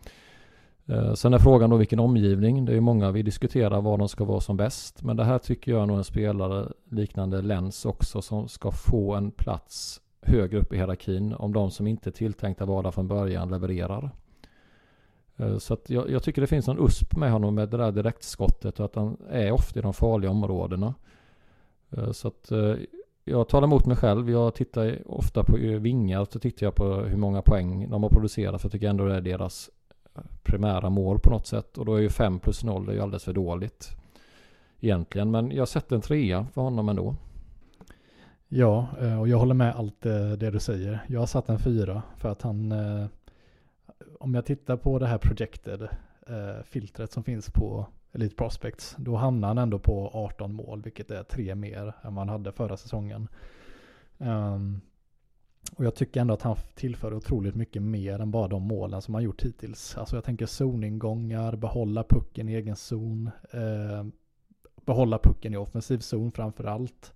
Eh, 0.86 1.14
sen 1.14 1.34
är 1.34 1.38
frågan 1.38 1.70
då 1.70 1.76
vilken 1.76 2.01
omgivning. 2.01 2.64
Det 2.64 2.76
är 2.76 2.80
många 2.80 3.11
vi 3.11 3.22
diskuterar 3.22 3.80
var 3.80 3.99
de 3.99 4.09
ska 4.09 4.24
vara 4.24 4.40
som 4.40 4.57
bäst. 4.57 5.03
Men 5.03 5.16
det 5.16 5.24
här 5.24 5.38
tycker 5.38 5.72
jag 5.72 5.82
är 5.82 5.86
nog 5.86 5.97
en 5.97 6.05
spelare 6.05 6.68
liknande 6.90 7.42
Lens 7.42 7.84
också 7.84 8.22
som 8.22 8.49
ska 8.49 8.70
få 8.70 9.14
en 9.14 9.30
plats 9.30 10.01
högre 10.27 10.59
upp 10.59 10.72
i 10.72 10.77
hierarkin 10.77 11.35
om 11.35 11.53
de 11.53 11.70
som 11.70 11.87
inte 11.87 12.11
är 12.11 12.12
tilltänkta 12.12 12.64
vara 12.64 12.83
där 12.83 12.91
från 12.91 13.09
början 13.09 13.51
levererar. 13.51 14.11
Eh, 15.37 15.59
så 15.59 15.75
att 15.75 15.91
jag, 15.91 16.11
jag, 16.11 16.22
tycker 16.22 16.41
det 16.41 16.47
finns 16.47 16.68
en 16.68 16.79
USP 16.79 17.16
med 17.16 17.33
honom 17.33 17.55
med 17.55 17.68
det 17.68 17.77
där 17.77 17.93
direktskottet 17.93 18.81
och 18.81 18.85
att 18.85 18.95
han 18.95 19.16
är 19.31 19.53
ofta 19.53 19.79
i 19.79 19.83
de 19.83 19.95
farliga 19.95 20.31
områdena. 20.31 20.95
Eh, 21.91 22.12
så 22.12 22.29
att 22.29 22.51
eh, 22.51 22.75
jag 23.25 23.49
talar 23.49 23.66
emot 23.66 23.87
mig 23.87 23.97
själv. 23.97 24.31
Jag 24.31 24.55
tittar 24.55 24.99
ofta 25.07 25.45
på 25.45 25.57
vingar 25.57 26.27
så 26.33 26.39
tittar 26.39 26.66
jag 26.66 26.75
på 26.75 26.95
hur 26.95 27.16
många 27.16 27.43
poäng 27.43 27.91
de 27.91 28.03
har 28.03 28.11
producerat 28.11 28.61
för 28.61 28.66
jag 28.66 28.72
tycker 28.72 28.89
ändå 28.89 29.05
det 29.05 29.14
är 29.14 29.20
deras 29.20 29.70
primära 30.43 30.91
mål 30.91 31.18
på 31.18 31.31
något 31.31 31.47
sätt. 31.47 31.79
Och 31.79 31.85
då 31.85 31.95
är 31.95 32.01
ju 32.01 32.09
5 32.09 32.39
plus 32.39 32.64
0 32.64 32.87
det 32.87 32.93
är 32.93 32.97
ju 32.97 33.03
alldeles 33.03 33.25
för 33.25 33.33
dåligt 33.33 33.97
egentligen. 34.81 35.31
Men 35.31 35.51
jag 35.51 35.68
sätter 35.68 35.97
en 35.97 36.03
trea 36.03 36.47
för 36.55 36.61
honom 36.62 36.89
ändå. 36.89 37.16
Ja, 38.57 38.88
eh, 39.00 39.20
och 39.20 39.28
jag 39.28 39.38
håller 39.38 39.55
med 39.55 39.74
allt 39.76 40.07
eh, 40.07 40.32
det 40.32 40.50
du 40.50 40.61
säger. 40.61 41.00
Jag 41.09 41.20
har 41.20 41.26
satt 41.26 41.48
en 41.48 41.59
fyra 41.59 42.02
för 42.16 42.28
att 42.28 42.42
han, 42.42 42.72
eh, 42.72 43.07
om 44.20 44.34
jag 44.34 44.46
tittar 44.46 44.76
på 44.76 44.98
det 44.98 45.07
här 45.07 45.18
projected 45.18 45.88
filtret 46.64 47.12
som 47.12 47.24
finns 47.24 47.50
på 47.50 47.86
Elite 48.12 48.34
Prospects, 48.34 48.96
då 48.98 49.16
hamnar 49.16 49.48
han 49.48 49.59
ändå 49.59 49.78
på 49.78 50.11
18 50.14 50.55
mål, 50.55 50.82
vilket 50.82 51.11
är 51.11 51.22
tre 51.22 51.55
mer 51.55 51.92
än 52.02 52.12
man 52.12 52.28
hade 52.28 52.52
förra 52.52 52.76
säsongen. 52.76 53.28
Ehm, 54.18 54.80
och 55.76 55.84
jag 55.84 55.94
tycker 55.94 56.20
ändå 56.20 56.34
att 56.34 56.42
han 56.42 56.57
tillför 56.74 57.14
otroligt 57.14 57.55
mycket 57.55 57.82
mer 57.82 58.18
än 58.18 58.30
bara 58.30 58.48
de 58.48 58.62
målen 58.62 59.02
som 59.02 59.14
han 59.14 59.22
gjort 59.22 59.42
hittills. 59.42 59.96
Alltså 59.96 60.16
jag 60.16 60.24
tänker 60.24 60.46
zoningångar, 60.46 61.57
behålla 61.57 62.05
pucken 62.05 62.48
i 62.48 62.55
egen 62.55 62.76
zon, 62.76 63.30
eh, 63.50 64.07
behålla 64.84 65.18
pucken 65.18 65.55
i 65.55 65.57
offensiv 65.57 65.98
zon 65.98 66.32
framför 66.32 66.64
allt. 66.64 67.14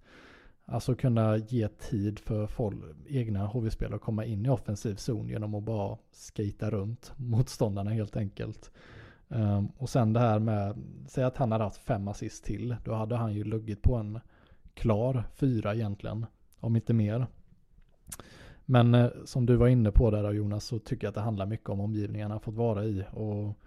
Alltså 0.71 0.95
kunna 0.95 1.37
ge 1.37 1.69
tid 1.69 2.19
för 2.19 2.47
folk, 2.47 2.79
egna 3.07 3.47
HV-spelare 3.47 3.97
att 3.97 4.03
komma 4.03 4.25
in 4.25 4.47
i 4.47 4.49
offensiv 4.49 4.95
zon 4.95 5.29
genom 5.29 5.55
att 5.55 5.62
bara 5.62 5.99
skita 6.37 6.71
runt 6.71 7.12
motståndarna 7.16 7.91
helt 7.91 8.16
enkelt. 8.16 8.71
Um, 9.29 9.69
och 9.79 9.89
sen 9.89 10.12
det 10.12 10.21
här 10.21 10.39
med, 10.39 10.77
säg 11.07 11.25
att 11.25 11.37
han 11.37 11.53
hade 11.53 11.64
haft 11.64 11.85
fem 11.85 12.09
assist 12.09 12.45
till, 12.45 12.77
då 12.85 12.95
hade 12.95 13.16
han 13.16 13.35
ju 13.35 13.45
luggit 13.45 13.83
på 13.83 13.95
en 13.95 14.21
klar 14.75 15.25
fyra 15.35 15.75
egentligen, 15.75 16.27
om 16.61 16.77
inte 16.77 16.93
mer. 16.93 17.27
Men 18.64 18.95
eh, 18.95 19.11
som 19.25 19.47
du 19.47 19.57
var 19.57 19.69
inne 19.69 19.93
på 19.93 20.11
där 20.11 20.33
Jonas, 20.33 20.64
så 20.64 20.79
tycker 20.79 21.07
jag 21.07 21.09
att 21.09 21.14
det 21.14 21.21
handlar 21.21 21.47
mycket 21.47 21.69
om 21.69 21.81
omgivningen 21.81 22.31
han 22.31 22.41
fått 22.41 22.55
vara 22.55 22.85
i. 22.85 23.05
Och 23.12 23.59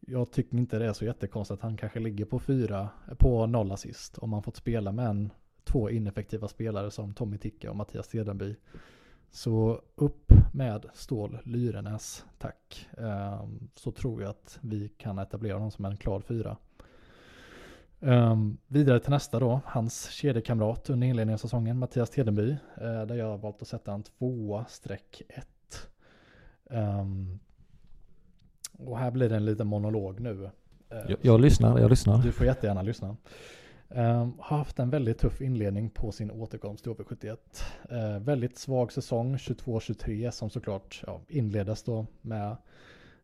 jag 0.00 0.30
tycker 0.30 0.56
inte 0.56 0.78
det 0.78 0.86
är 0.86 0.92
så 0.92 1.04
jättekonstigt 1.04 1.58
att 1.58 1.62
han 1.62 1.76
kanske 1.76 2.00
ligger 2.00 2.24
på 2.24 2.38
fyra, 2.38 2.88
på 3.18 3.46
noll 3.46 3.72
assist, 3.72 4.18
om 4.18 4.32
han 4.32 4.42
fått 4.42 4.56
spela 4.56 4.92
med 4.92 5.06
en 5.06 5.32
två 5.64 5.90
ineffektiva 5.90 6.48
spelare 6.48 6.90
som 6.90 7.14
Tommy 7.14 7.38
Ticka 7.38 7.70
och 7.70 7.76
Mattias 7.76 8.08
Tedenby. 8.08 8.56
Så 9.30 9.82
upp 9.94 10.32
med 10.52 10.86
Stål 10.94 11.38
Lyrenäs, 11.44 12.24
tack. 12.38 12.88
Um, 12.96 13.68
så 13.74 13.92
tror 13.92 14.22
jag 14.22 14.30
att 14.30 14.58
vi 14.60 14.88
kan 14.88 15.18
etablera 15.18 15.54
honom 15.54 15.70
som 15.70 15.84
en 15.84 15.96
klar 15.96 16.20
fyra. 16.20 16.56
Um, 18.00 18.58
vidare 18.66 19.00
till 19.00 19.10
nästa 19.10 19.38
då, 19.38 19.60
hans 19.64 20.10
kedjekamrat 20.10 20.90
under 20.90 21.06
inledningen 21.06 21.34
av 21.34 21.38
säsongen, 21.38 21.78
Mattias 21.78 22.10
Tedenby, 22.10 22.50
uh, 22.50 22.56
där 23.06 23.14
jag 23.14 23.26
har 23.26 23.38
valt 23.38 23.62
att 23.62 23.68
sätta 23.68 23.92
en 23.92 24.02
tvåa 24.02 24.64
streck 24.64 25.22
ett. 25.28 25.88
Um, 26.64 27.40
och 28.78 28.98
här 28.98 29.10
blir 29.10 29.28
det 29.28 29.36
en 29.36 29.44
liten 29.44 29.66
monolog 29.66 30.20
nu. 30.20 30.32
Uh, 30.32 30.50
jag, 31.08 31.18
jag 31.22 31.40
lyssnar, 31.40 31.78
jag 31.78 31.90
lyssnar. 31.90 32.22
Du 32.22 32.32
får 32.32 32.46
jättegärna 32.46 32.82
lyssna. 32.82 33.16
Um, 33.94 34.34
har 34.38 34.58
haft 34.58 34.78
en 34.78 34.90
väldigt 34.90 35.18
tuff 35.18 35.40
inledning 35.40 35.90
på 35.90 36.12
sin 36.12 36.30
återkomst 36.30 36.84
till 36.84 36.92
HV71. 36.92 37.36
Uh, 37.90 37.98
ehm, 37.98 38.24
väldigt 38.24 38.58
svag 38.58 38.92
säsong 38.92 39.36
22-23 39.36 40.30
som 40.30 40.50
såklart 40.50 41.02
ja, 41.06 41.20
inleddes 41.28 41.82
då 41.82 42.06
med 42.20 42.56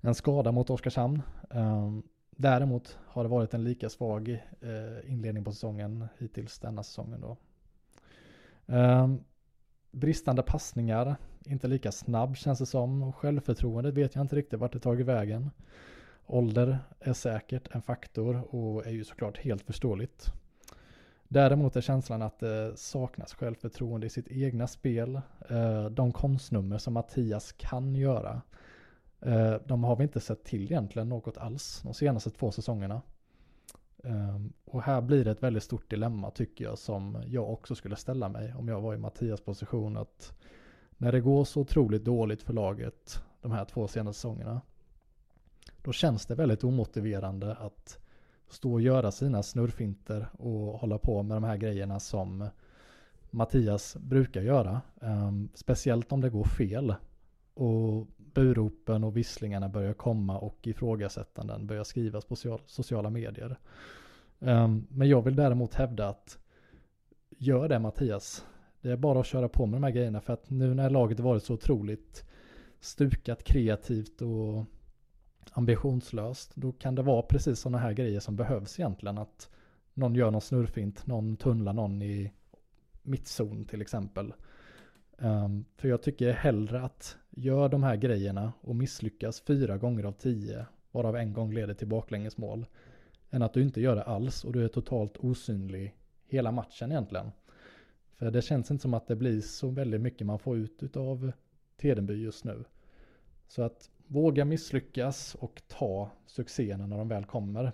en 0.00 0.14
skada 0.14 0.52
mot 0.52 0.70
Oskarshamn. 0.70 1.22
Um, 1.50 2.02
däremot 2.30 2.98
har 3.06 3.22
det 3.22 3.28
varit 3.28 3.54
en 3.54 3.64
lika 3.64 3.88
svag 3.88 4.28
uh, 4.64 5.10
inledning 5.10 5.44
på 5.44 5.52
säsongen 5.52 6.08
hittills 6.18 6.58
denna 6.58 6.82
säsongen 6.82 7.20
då. 7.20 7.36
Um, 8.66 9.24
bristande 9.90 10.42
passningar, 10.42 11.16
inte 11.44 11.68
lika 11.68 11.92
snabb 11.92 12.36
känns 12.36 12.58
det 12.58 12.66
som. 12.66 13.12
Självförtroendet 13.12 13.94
vet 13.94 14.14
jag 14.14 14.24
inte 14.24 14.36
riktigt 14.36 14.60
vart 14.60 14.72
det 14.72 14.80
tagit 14.80 15.06
vägen. 15.06 15.50
Ålder 16.26 16.78
är 17.00 17.12
säkert 17.12 17.74
en 17.74 17.82
faktor 17.82 18.54
och 18.54 18.86
är 18.86 18.90
ju 18.90 19.04
såklart 19.04 19.38
helt 19.38 19.62
förståeligt. 19.62 20.32
Däremot 21.28 21.76
är 21.76 21.80
känslan 21.80 22.22
att 22.22 22.38
det 22.38 22.76
saknas 22.76 23.34
självförtroende 23.34 24.06
i 24.06 24.10
sitt 24.10 24.28
egna 24.28 24.66
spel. 24.66 25.20
Eh, 25.48 25.84
de 25.84 26.12
konstnummer 26.12 26.78
som 26.78 26.94
Mattias 26.94 27.52
kan 27.52 27.94
göra, 27.94 28.42
eh, 29.20 29.54
de 29.66 29.84
har 29.84 29.96
vi 29.96 30.02
inte 30.02 30.20
sett 30.20 30.44
till 30.44 30.64
egentligen 30.64 31.08
något 31.08 31.38
alls 31.38 31.80
de 31.84 31.94
senaste 31.94 32.30
två 32.30 32.50
säsongerna. 32.50 33.02
Ehm, 34.04 34.52
och 34.64 34.82
här 34.82 35.00
blir 35.00 35.24
det 35.24 35.30
ett 35.30 35.42
väldigt 35.42 35.62
stort 35.62 35.90
dilemma 35.90 36.30
tycker 36.30 36.64
jag 36.64 36.78
som 36.78 37.22
jag 37.26 37.50
också 37.50 37.74
skulle 37.74 37.96
ställa 37.96 38.28
mig 38.28 38.54
om 38.54 38.68
jag 38.68 38.80
var 38.80 38.94
i 38.94 38.98
Mattias 38.98 39.40
position. 39.40 39.96
att 39.96 40.32
När 40.96 41.12
det 41.12 41.20
går 41.20 41.44
så 41.44 41.60
otroligt 41.60 42.04
dåligt 42.04 42.42
för 42.42 42.52
laget 42.52 43.22
de 43.40 43.52
här 43.52 43.64
två 43.64 43.88
senaste 43.88 44.18
säsongerna, 44.18 44.60
då 45.82 45.92
känns 45.92 46.26
det 46.26 46.34
väldigt 46.34 46.64
omotiverande 46.64 47.54
att 47.54 47.98
stå 48.48 48.72
och 48.72 48.80
göra 48.80 49.12
sina 49.12 49.42
snurrfinter 49.42 50.28
och 50.32 50.78
hålla 50.78 50.98
på 50.98 51.22
med 51.22 51.36
de 51.36 51.44
här 51.44 51.56
grejerna 51.56 52.00
som 52.00 52.48
Mattias 53.30 53.96
brukar 53.96 54.42
göra. 54.42 54.80
Um, 55.00 55.48
speciellt 55.54 56.12
om 56.12 56.20
det 56.20 56.30
går 56.30 56.44
fel. 56.44 56.94
Och 57.54 58.06
buropen 58.16 59.04
och 59.04 59.16
visslingarna 59.16 59.68
börjar 59.68 59.92
komma 59.92 60.38
och 60.38 60.66
ifrågasättanden 60.66 61.66
börjar 61.66 61.84
skrivas 61.84 62.24
på 62.24 62.36
sociala 62.66 63.10
medier. 63.10 63.58
Um, 64.38 64.86
men 64.90 65.08
jag 65.08 65.22
vill 65.22 65.36
däremot 65.36 65.74
hävda 65.74 66.08
att 66.08 66.38
gör 67.38 67.68
det 67.68 67.78
Mattias. 67.78 68.46
Det 68.80 68.90
är 68.90 68.96
bara 68.96 69.20
att 69.20 69.26
köra 69.26 69.48
på 69.48 69.66
med 69.66 69.76
de 69.76 69.84
här 69.84 69.90
grejerna 69.90 70.20
för 70.20 70.32
att 70.32 70.50
nu 70.50 70.74
när 70.74 70.90
laget 70.90 71.20
varit 71.20 71.42
så 71.42 71.54
otroligt 71.54 72.24
stukat 72.80 73.44
kreativt 73.44 74.22
och 74.22 74.64
ambitionslöst, 75.52 76.52
då 76.54 76.72
kan 76.72 76.94
det 76.94 77.02
vara 77.02 77.22
precis 77.22 77.60
sådana 77.60 77.78
här 77.78 77.92
grejer 77.92 78.20
som 78.20 78.36
behövs 78.36 78.80
egentligen. 78.80 79.18
Att 79.18 79.50
någon 79.94 80.14
gör 80.14 80.30
någon 80.30 80.40
snurrfint, 80.40 81.06
någon 81.06 81.36
tunnlar 81.36 81.72
någon 81.72 82.02
i 82.02 82.32
mittzon 83.02 83.64
till 83.64 83.82
exempel. 83.82 84.34
Um, 85.18 85.64
för 85.76 85.88
jag 85.88 86.02
tycker 86.02 86.32
hellre 86.32 86.82
att 86.82 87.16
gör 87.30 87.68
de 87.68 87.82
här 87.82 87.96
grejerna 87.96 88.52
och 88.60 88.76
misslyckas 88.76 89.40
fyra 89.40 89.78
gånger 89.78 90.04
av 90.04 90.12
tio, 90.12 90.66
varav 90.92 91.16
en 91.16 91.32
gång 91.32 91.52
leder 91.52 91.74
till 91.74 91.88
baklängesmål, 91.88 92.66
än 93.30 93.42
att 93.42 93.54
du 93.54 93.62
inte 93.62 93.80
gör 93.80 93.96
det 93.96 94.02
alls 94.02 94.44
och 94.44 94.52
du 94.52 94.64
är 94.64 94.68
totalt 94.68 95.16
osynlig 95.16 95.94
hela 96.26 96.52
matchen 96.52 96.92
egentligen. 96.92 97.30
För 98.16 98.30
det 98.30 98.42
känns 98.42 98.70
inte 98.70 98.82
som 98.82 98.94
att 98.94 99.06
det 99.06 99.16
blir 99.16 99.40
så 99.40 99.68
väldigt 99.68 100.00
mycket 100.00 100.26
man 100.26 100.38
får 100.38 100.56
ut 100.56 100.96
av 100.96 101.32
Tedenby 101.76 102.14
just 102.14 102.44
nu. 102.44 102.64
Så 103.48 103.62
att 103.62 103.90
våga 104.08 104.44
misslyckas 104.44 105.34
och 105.34 105.62
ta 105.68 106.10
succéerna 106.26 106.86
när 106.86 106.98
de 106.98 107.08
väl 107.08 107.24
kommer. 107.24 107.72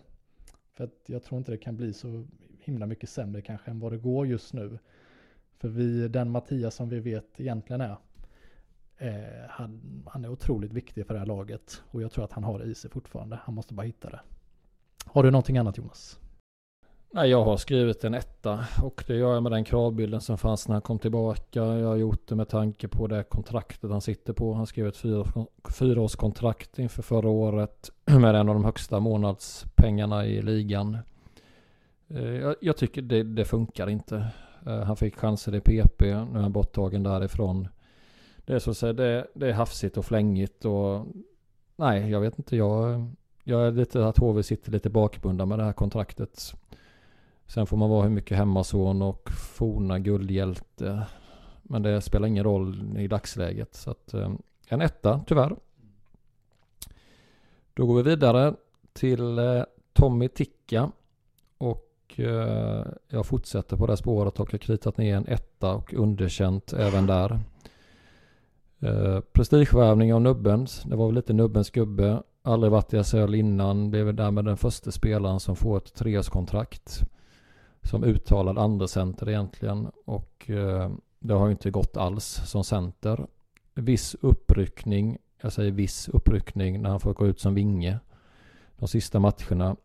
För 0.72 0.84
att 0.84 1.02
jag 1.06 1.22
tror 1.22 1.38
inte 1.38 1.52
det 1.52 1.58
kan 1.58 1.76
bli 1.76 1.92
så 1.92 2.26
himla 2.58 2.86
mycket 2.86 3.10
sämre 3.10 3.42
kanske 3.42 3.70
än 3.70 3.80
vad 3.80 3.92
det 3.92 3.98
går 3.98 4.26
just 4.26 4.52
nu. 4.52 4.78
För 5.58 5.68
vi, 5.68 6.08
den 6.08 6.30
Mattias 6.30 6.74
som 6.74 6.88
vi 6.88 7.00
vet 7.00 7.40
egentligen 7.40 7.80
är, 7.80 7.96
eh, 8.96 9.48
han, 9.48 10.02
han, 10.06 10.24
är 10.24 10.28
otroligt 10.28 10.72
viktig 10.72 11.06
för 11.06 11.14
det 11.14 11.20
här 11.20 11.26
laget. 11.26 11.82
Och 11.90 12.02
jag 12.02 12.12
tror 12.12 12.24
att 12.24 12.32
han 12.32 12.44
har 12.44 12.58
det 12.58 12.64
i 12.64 12.74
sig 12.74 12.90
fortfarande. 12.90 13.38
Han 13.42 13.54
måste 13.54 13.74
bara 13.74 13.86
hitta 13.86 14.10
det. 14.10 14.20
Har 15.04 15.22
du 15.22 15.30
någonting 15.30 15.58
annat 15.58 15.78
Jonas? 15.78 16.20
Nej, 17.16 17.30
jag 17.30 17.44
har 17.44 17.56
skrivit 17.56 18.04
en 18.04 18.14
etta 18.14 18.64
och 18.82 19.04
det 19.06 19.16
gör 19.16 19.34
jag 19.34 19.42
med 19.42 19.52
den 19.52 19.64
kravbilden 19.64 20.20
som 20.20 20.38
fanns 20.38 20.68
när 20.68 20.74
han 20.74 20.82
kom 20.82 20.98
tillbaka. 20.98 21.60
Jag 21.60 21.88
har 21.88 21.96
gjort 21.96 22.28
det 22.28 22.34
med 22.34 22.48
tanke 22.48 22.88
på 22.88 23.06
det 23.06 23.22
kontraktet 23.22 23.90
han 23.90 24.00
sitter 24.00 24.32
på. 24.32 24.54
Han 24.54 24.66
skrev 24.66 24.86
ett 24.86 24.96
fyra, 24.96 25.24
fyraårskontrakt 25.78 26.78
inför 26.78 27.02
förra 27.02 27.28
året 27.28 27.90
med 28.04 28.34
en 28.34 28.48
av 28.48 28.54
de 28.54 28.64
högsta 28.64 29.00
månadspengarna 29.00 30.26
i 30.26 30.42
ligan. 30.42 30.98
Eh, 32.08 32.30
jag, 32.30 32.56
jag 32.60 32.76
tycker 32.76 33.02
det, 33.02 33.22
det, 33.22 33.44
funkar 33.44 33.90
inte. 33.90 34.26
Eh, 34.66 34.80
han 34.80 34.96
fick 34.96 35.16
chanser 35.16 35.54
i 35.54 35.60
PP, 35.60 36.00
nu 36.02 36.38
är 36.38 36.42
han 36.42 36.52
borttagen 36.52 37.02
därifrån. 37.02 37.68
Det 38.44 38.52
är 38.52 38.58
så 38.58 38.70
att 38.70 38.76
säga, 38.76 38.92
det, 38.92 39.26
det 39.34 39.48
är 39.48 39.52
hafsigt 39.52 39.96
och 39.96 40.04
flängigt 40.04 40.64
och 40.64 41.06
nej, 41.76 42.10
jag 42.10 42.20
vet 42.20 42.38
inte. 42.38 42.56
Jag, 42.56 43.06
jag 43.44 43.66
är 43.66 43.72
lite 43.72 44.06
att 44.06 44.18
HV 44.18 44.42
sitter 44.42 44.72
lite 44.72 44.90
bakbundna 44.90 45.46
med 45.46 45.58
det 45.58 45.64
här 45.64 45.72
kontraktet. 45.72 46.54
Sen 47.46 47.66
får 47.66 47.76
man 47.76 47.90
vara 47.90 48.02
hur 48.02 48.10
mycket 48.10 48.38
hemmason 48.38 49.02
och 49.02 49.30
forna 49.32 49.98
guldhjälte. 49.98 51.06
Men 51.62 51.82
det 51.82 52.00
spelar 52.00 52.28
ingen 52.28 52.44
roll 52.44 52.98
i 52.98 53.08
dagsläget. 53.08 53.74
Så 53.74 53.90
att 53.90 54.14
eh, 54.14 54.30
en 54.68 54.80
etta 54.80 55.20
tyvärr. 55.26 55.56
Då 57.74 57.86
går 57.86 57.96
vi 57.96 58.02
vidare 58.02 58.54
till 58.92 59.38
eh, 59.38 59.62
Tommy 59.92 60.28
Ticka. 60.28 60.90
Och 61.58 62.14
eh, 62.16 62.86
jag 63.08 63.26
fortsätter 63.26 63.76
på 63.76 63.86
det 63.86 63.96
spåret 63.96 64.40
och 64.40 64.52
har 64.52 64.58
kritat 64.58 64.98
ner 64.98 65.16
en 65.16 65.26
etta 65.28 65.74
och 65.74 65.94
underkänt 65.94 66.72
även 66.72 67.06
där. 67.06 67.40
Prestigevärvning 69.32 70.14
av 70.14 70.20
nubbens. 70.20 70.82
Det 70.82 70.96
var 70.96 71.06
väl 71.06 71.14
lite 71.14 71.32
nubbens 71.32 71.70
gubbe. 71.70 72.22
Aldrig 72.42 72.72
varit 72.72 72.94
i 72.94 73.04
SHL 73.04 73.34
innan. 73.34 73.90
Blev 73.90 74.14
därmed 74.14 74.44
den 74.44 74.56
första 74.56 74.90
spelaren 74.90 75.40
som 75.40 75.56
får 75.56 75.76
ett 75.76 75.94
treårskontrakt 75.94 77.02
som 77.84 78.04
uttalad 78.04 78.58
andra 78.58 78.88
center 78.88 79.28
egentligen 79.28 79.90
och 80.04 80.50
eh, 80.50 80.90
det 81.18 81.34
har 81.34 81.46
ju 81.46 81.52
inte 81.52 81.70
gått 81.70 81.96
alls 81.96 82.40
som 82.44 82.64
center. 82.64 83.26
Viss 83.74 84.16
uppryckning, 84.20 85.18
jag 85.42 85.52
säger 85.52 85.70
viss 85.70 86.08
uppryckning 86.08 86.82
när 86.82 86.90
han 86.90 87.00
får 87.00 87.14
gå 87.14 87.26
ut 87.26 87.40
som 87.40 87.54
vinge 87.54 87.98
de 88.76 88.88
sista 88.88 89.20
matcherna. 89.20 89.76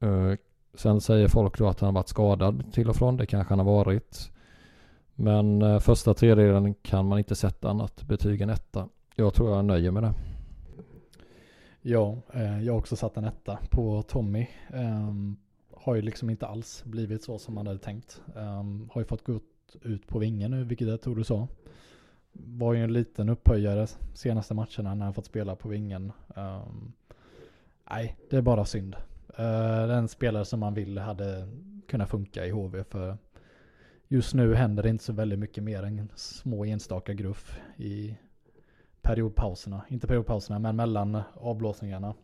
Eh, 0.00 0.32
sen 0.74 1.00
säger 1.00 1.28
folk 1.28 1.58
då 1.58 1.68
att 1.68 1.80
han 1.80 1.94
varit 1.94 2.08
skadad 2.08 2.72
till 2.72 2.88
och 2.88 2.96
från, 2.96 3.16
det 3.16 3.26
kanske 3.26 3.52
han 3.52 3.58
har 3.58 3.66
varit. 3.74 4.30
Men 5.14 5.62
eh, 5.62 5.78
första 5.78 6.14
tredjedelen 6.14 6.74
kan 6.74 7.06
man 7.06 7.18
inte 7.18 7.34
sätta 7.34 7.70
annat 7.70 8.02
betyg 8.02 8.40
än 8.40 8.50
etta. 8.50 8.88
Jag 9.14 9.34
tror 9.34 9.56
jag 9.56 9.64
nöjer 9.64 9.90
med 9.90 10.02
det. 10.02 10.14
Ja, 11.82 12.16
eh, 12.34 12.64
jag 12.64 12.72
har 12.72 12.78
också 12.78 12.96
satt 12.96 13.16
en 13.16 13.24
etta 13.24 13.58
på 13.70 14.02
Tommy. 14.02 14.46
Ehm, 14.72 15.36
har 15.86 15.94
ju 15.94 16.02
liksom 16.02 16.30
inte 16.30 16.46
alls 16.46 16.84
blivit 16.84 17.22
så 17.22 17.38
som 17.38 17.54
man 17.54 17.66
hade 17.66 17.78
tänkt. 17.78 18.22
Um, 18.34 18.90
har 18.92 19.00
ju 19.00 19.04
fått 19.04 19.24
gå 19.24 19.40
ut 19.82 20.06
på 20.06 20.18
vingen 20.18 20.50
nu, 20.50 20.64
vilket 20.64 20.88
jag 20.88 21.00
tror 21.00 21.16
du 21.16 21.24
sa. 21.24 21.48
Var 22.32 22.74
ju 22.74 22.84
en 22.84 22.92
liten 22.92 23.28
upphöjare 23.28 23.86
senaste 24.14 24.54
matcherna 24.54 24.94
när 24.94 25.04
han 25.04 25.14
fått 25.14 25.26
spela 25.26 25.56
på 25.56 25.68
vingen. 25.68 26.12
Um, 26.36 26.92
nej, 27.90 28.16
det 28.30 28.36
är 28.36 28.42
bara 28.42 28.64
synd. 28.64 28.96
Eh, 29.38 29.44
uh, 29.44 29.88
den 29.88 30.08
spelare 30.08 30.44
som 30.44 30.60
man 30.60 30.74
vill 30.74 30.98
hade 30.98 31.48
kunnat 31.88 32.10
funka 32.10 32.46
i 32.46 32.50
HV 32.50 32.84
för 32.84 33.18
just 34.08 34.34
nu 34.34 34.54
händer 34.54 34.82
det 34.82 34.88
inte 34.88 35.04
så 35.04 35.12
väldigt 35.12 35.38
mycket 35.38 35.64
mer 35.64 35.82
än 35.82 36.08
små 36.14 36.64
enstaka 36.64 37.14
gruff 37.14 37.58
i 37.76 38.16
periodpauserna. 39.02 39.82
Inte 39.88 40.06
periodpauserna 40.06 40.58
men 40.58 40.76
mellan 40.76 41.22
avblåsningarna. 41.34 42.14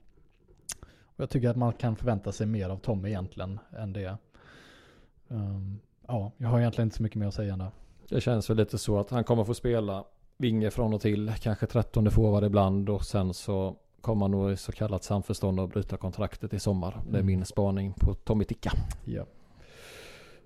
Jag 1.23 1.31
tycker 1.31 1.49
att 1.49 1.57
man 1.57 1.73
kan 1.73 1.97
förvänta 1.97 2.33
sig 2.33 2.47
mer 2.47 2.69
av 2.69 2.77
Tommy 2.77 3.09
egentligen 3.09 3.61
än 3.79 3.93
det. 3.93 4.17
Um, 5.29 5.81
ja, 6.07 6.33
jag 6.37 6.49
har 6.49 6.61
egentligen 6.61 6.87
inte 6.87 6.97
så 6.97 7.03
mycket 7.03 7.19
mer 7.19 7.27
att 7.27 7.35
säga 7.35 7.53
än 7.53 7.59
det. 7.59 7.71
Det 8.09 8.21
känns 8.21 8.51
väl 8.51 8.57
lite 8.57 8.79
så 8.79 8.99
att 8.99 9.11
han 9.11 9.25
kommer 9.25 9.45
få 9.45 9.55
spela 9.55 10.05
vinge 10.37 10.71
från 10.71 10.95
och 10.95 11.01
till, 11.01 11.33
kanske 11.41 11.67
13 11.67 12.11
forward 12.11 12.45
ibland 12.45 12.91
och 12.91 13.05
sen 13.05 13.35
så 13.35 13.77
kommer 14.01 14.25
han 14.25 14.31
nog 14.31 14.53
i 14.53 14.57
så 14.57 14.73
kallat 14.73 15.05
samförstånd 15.05 15.61
och 15.61 15.69
bryta 15.69 15.97
kontraktet 15.97 16.55
i 16.55 16.59
sommar. 16.59 17.01
Det 17.05 17.17
är 17.17 17.21
mm. 17.21 17.27
min 17.27 17.45
spaning 17.45 17.93
på 17.93 18.15
Tommy 18.15 18.45
Ticka. 18.45 18.73
Ja. 19.05 19.25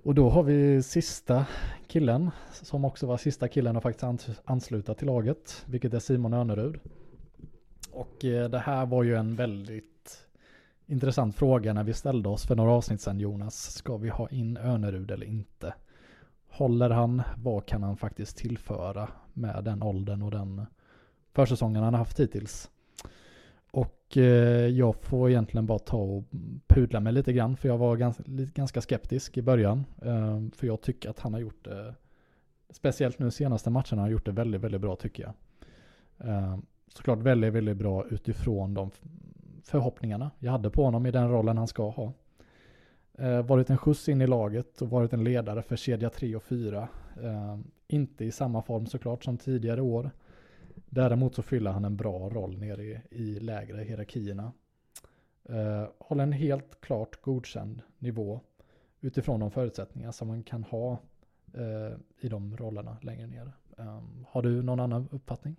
Och 0.03 0.15
då 0.15 0.29
har 0.29 0.43
vi 0.43 0.83
sista 0.83 1.47
killen 1.87 2.31
som 2.53 2.85
också 2.85 3.07
var 3.07 3.17
sista 3.17 3.49
killen 3.49 3.77
att 3.77 3.83
faktiskt 3.83 4.41
ansluta 4.45 4.95
till 4.95 5.07
laget, 5.07 5.65
vilket 5.67 5.95
är 5.95 5.99
Simon 5.99 6.35
Önerud. 6.35 6.81
Och 7.93 8.25
eh, 8.25 8.51
det 8.51 8.59
här 8.59 8.87
var 8.87 9.03
ju 9.03 9.15
en 9.17 9.37
väldigt 9.37 9.96
intressant 10.87 11.37
fråga 11.37 11.73
när 11.73 11.85
vi 11.85 11.93
ställde 11.93 12.29
oss 12.29 12.47
för 12.47 12.57
några 12.57 12.73
avsnitt 12.73 13.01
sedan 13.01 13.21
Jonas. 13.21 13.73
Ska 13.73 13.97
vi 13.97 14.09
ha 14.09 14.29
in 14.29 14.57
Önerud 14.57 15.11
eller 15.11 15.27
inte? 15.27 15.75
Håller 16.49 16.91
han? 16.91 17.23
Vad 17.37 17.67
kan 17.67 17.83
han 17.83 17.97
faktiskt 17.97 18.37
tillföra 18.37 19.09
med 19.33 19.65
den 19.65 19.83
åldern 19.83 20.23
och 20.23 20.31
den 20.31 20.67
försäsongen 21.33 21.83
han 21.83 21.95
har 21.95 21.99
haft 21.99 22.21
hittills? 22.21 22.71
Och 23.71 24.17
eh, 24.17 24.67
jag 24.67 24.95
får 25.03 25.31
egentligen 25.31 25.67
bara 25.67 25.79
ta 25.79 25.97
och 25.97 26.25
pudla 26.67 27.01
mig 27.01 27.13
lite 27.13 27.33
grann 27.33 27.57
för 27.57 27.69
jag 27.69 27.79
var 27.79 27.97
ganska, 27.97 28.23
ganska 28.27 28.81
skeptisk 28.81 29.37
i 29.37 29.43
början. 29.43 29.85
Eh, 30.03 30.41
för 30.55 30.67
jag 30.67 30.81
tycker 30.81 31.11
att 31.11 31.21
han 31.21 31.33
har 31.33 31.41
gjort 31.41 31.65
det, 31.65 31.95
speciellt 32.71 33.19
nu 33.19 33.31
senaste 33.31 33.71
matcherna, 33.71 34.03
har 34.03 34.09
gjort 34.09 34.27
det 34.27 34.33
väldigt, 34.33 34.61
väldigt 34.61 34.81
bra 34.81 34.97
tycker 34.97 35.23
jag. 35.23 35.35
Eh, 36.29 36.59
såklart 36.89 37.19
väldigt, 37.19 37.53
väldigt 37.53 37.77
bra 37.77 38.07
utifrån 38.07 38.75
de 38.75 38.91
förhoppningarna 39.67 40.31
jag 40.39 40.53
hade 40.53 40.71
på 40.71 40.85
honom 40.85 41.07
i 41.07 41.11
den 41.11 41.31
rollen 41.31 41.59
han 41.59 41.69
ska 41.69 41.91
ha. 41.91 42.13
Eh, 43.19 43.43
varit 43.43 43.71
en 43.71 43.79
skjuts 43.79 44.09
in 44.09 44.21
i 44.21 44.27
laget 44.27 44.83
och 44.83 44.91
varit 44.91 45.13
en 45.13 45.25
ledare 45.25 45.63
för 45.63 45.77
kedja 45.77 46.11
3 46.11 46.37
och 46.37 46.43
4. 46.43 46.89
Eh, 47.23 47.59
inte 47.89 48.25
i 48.25 48.33
samma 48.33 48.63
form 48.63 48.87
såklart 48.87 49.25
som 49.25 49.39
tidigare 49.39 49.81
år. 49.81 50.11
Däremot 50.75 51.35
så 51.35 51.43
fyller 51.43 51.71
han 51.71 51.85
en 51.85 51.97
bra 51.97 52.29
roll 52.29 52.59
nere 52.59 52.83
i, 52.83 53.01
i 53.11 53.41
lägre 53.41 53.83
hierarkierna. 53.83 54.53
Eh, 55.45 55.89
håller 55.99 56.23
en 56.23 56.33
helt 56.33 56.81
klart 56.81 57.23
godkänd 57.23 57.83
nivå 57.99 58.41
utifrån 59.01 59.41
de 59.41 59.51
förutsättningar 59.51 60.13
som 60.13 60.29
man 60.29 60.43
kan 60.43 60.65
ha 60.65 60.99
eh, 61.55 61.99
i 62.21 62.29
de 62.29 62.57
rollerna 62.57 62.97
längre 63.03 63.27
ner. 63.27 63.53
Eh, 63.79 64.03
har 64.29 64.43
du 64.43 64.63
någon 64.63 64.81
annan 64.81 65.09
uppfattning? 65.13 65.57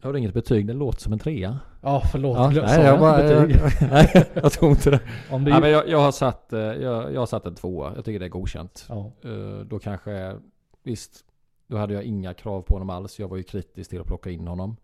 Jag 0.00 0.08
har 0.08 0.14
inget 0.14 0.34
betyg, 0.34 0.66
det 0.66 0.72
låter 0.72 1.00
som 1.00 1.12
en 1.12 1.18
trea. 1.18 1.58
Ja, 1.80 2.02
förlåt. 2.12 2.36
Ja, 2.36 2.50
nej, 2.50 2.84
jag, 2.84 3.00
bara, 3.00 3.30
jag, 3.30 3.48
nej, 3.90 4.26
jag 4.34 4.52
tror 4.52 4.70
inte 4.70 4.90
det. 4.90 5.00
Om 5.30 5.44
det 5.44 5.50
nej, 5.50 5.60
men 5.60 5.70
jag, 5.70 5.88
jag, 5.88 5.98
har 5.98 6.12
satt, 6.12 6.52
eh, 6.52 6.60
jag, 6.60 7.12
jag 7.12 7.20
har 7.20 7.26
satt 7.26 7.46
en 7.46 7.54
tvåa. 7.54 7.92
Jag 7.96 8.04
tycker 8.04 8.20
det 8.20 8.26
är 8.26 8.30
godkänt. 8.30 8.86
Ja. 8.88 9.12
Uh, 9.24 9.60
då 9.60 9.78
kanske, 9.78 10.36
visst, 10.82 11.24
då 11.66 11.76
hade 11.76 11.94
jag 11.94 12.02
inga 12.02 12.34
krav 12.34 12.62
på 12.62 12.74
honom 12.74 12.90
alls. 12.90 13.18
Jag 13.18 13.28
var 13.28 13.36
ju 13.36 13.42
kritisk 13.42 13.90
till 13.90 14.00
att 14.00 14.06
plocka 14.06 14.30
in 14.30 14.48
honom. 14.48 14.76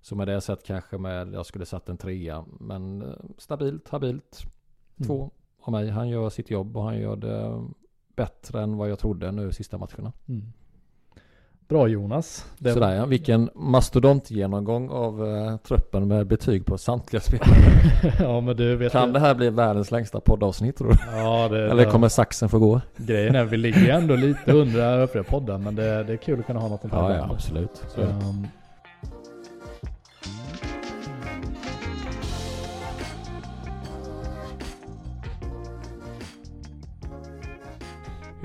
Så 0.00 0.16
med 0.16 0.28
det 0.28 0.40
sett 0.40 0.66
kanske 0.66 0.98
med, 0.98 1.34
jag 1.34 1.46
skulle 1.46 1.66
satt 1.66 1.88
en 1.88 1.96
trea. 1.96 2.44
Men 2.60 3.02
eh, 3.02 3.08
stabilt, 3.38 3.88
habilt. 3.88 4.42
Mm. 4.96 5.06
Två 5.06 5.30
av 5.60 5.72
mig. 5.72 5.88
Han 5.88 6.08
gör 6.08 6.30
sitt 6.30 6.50
jobb 6.50 6.76
och 6.76 6.82
han 6.82 6.98
gör 6.98 7.16
det 7.16 7.64
bättre 8.16 8.62
än 8.62 8.76
vad 8.76 8.90
jag 8.90 8.98
trodde 8.98 9.32
nu 9.32 9.52
sista 9.52 9.78
matcherna. 9.78 10.12
Mm. 10.28 10.52
Bra 11.72 11.88
Jonas. 11.88 12.46
Det 12.58 12.72
Sådär 12.72 12.94
ja, 12.94 13.06
vilken 13.06 13.50
mastodontgenomgång 13.54 14.90
av 14.90 15.22
uh, 15.22 15.56
truppen 15.56 16.08
med 16.08 16.26
betyg 16.26 16.66
på 16.66 16.78
samtliga 16.78 17.20
spelare. 17.20 17.48
ja, 18.18 18.40
men 18.40 18.56
du 18.56 18.76
vet 18.76 18.92
kan 18.92 19.12
det 19.12 19.20
här 19.20 19.34
bli 19.34 19.50
världens 19.50 19.90
längsta 19.90 20.20
poddavsnitt 20.20 20.76
tror 20.76 20.88
du? 20.88 20.96
Ja, 21.16 21.48
det, 21.48 21.64
Eller 21.70 21.84
kommer 21.84 22.08
saxen 22.08 22.48
få 22.48 22.58
gå? 22.58 22.80
Grejen 22.96 23.34
är, 23.34 23.44
vi 23.44 23.56
ligger 23.56 23.92
ändå 23.92 24.16
lite 24.16 24.52
under 24.52 24.80
övriga 24.80 25.24
podden, 25.24 25.62
men 25.62 25.74
det, 25.74 26.04
det 26.04 26.12
är 26.12 26.16
kul 26.16 26.40
att 26.40 26.46
kunna 26.46 26.60
ha 26.60 26.68
något 26.68 26.84
att 26.84 26.92
Ja, 26.92 27.14
ja, 27.16 27.28
absolut. 27.30 27.82
Så. 27.94 28.00
Um, 28.00 28.46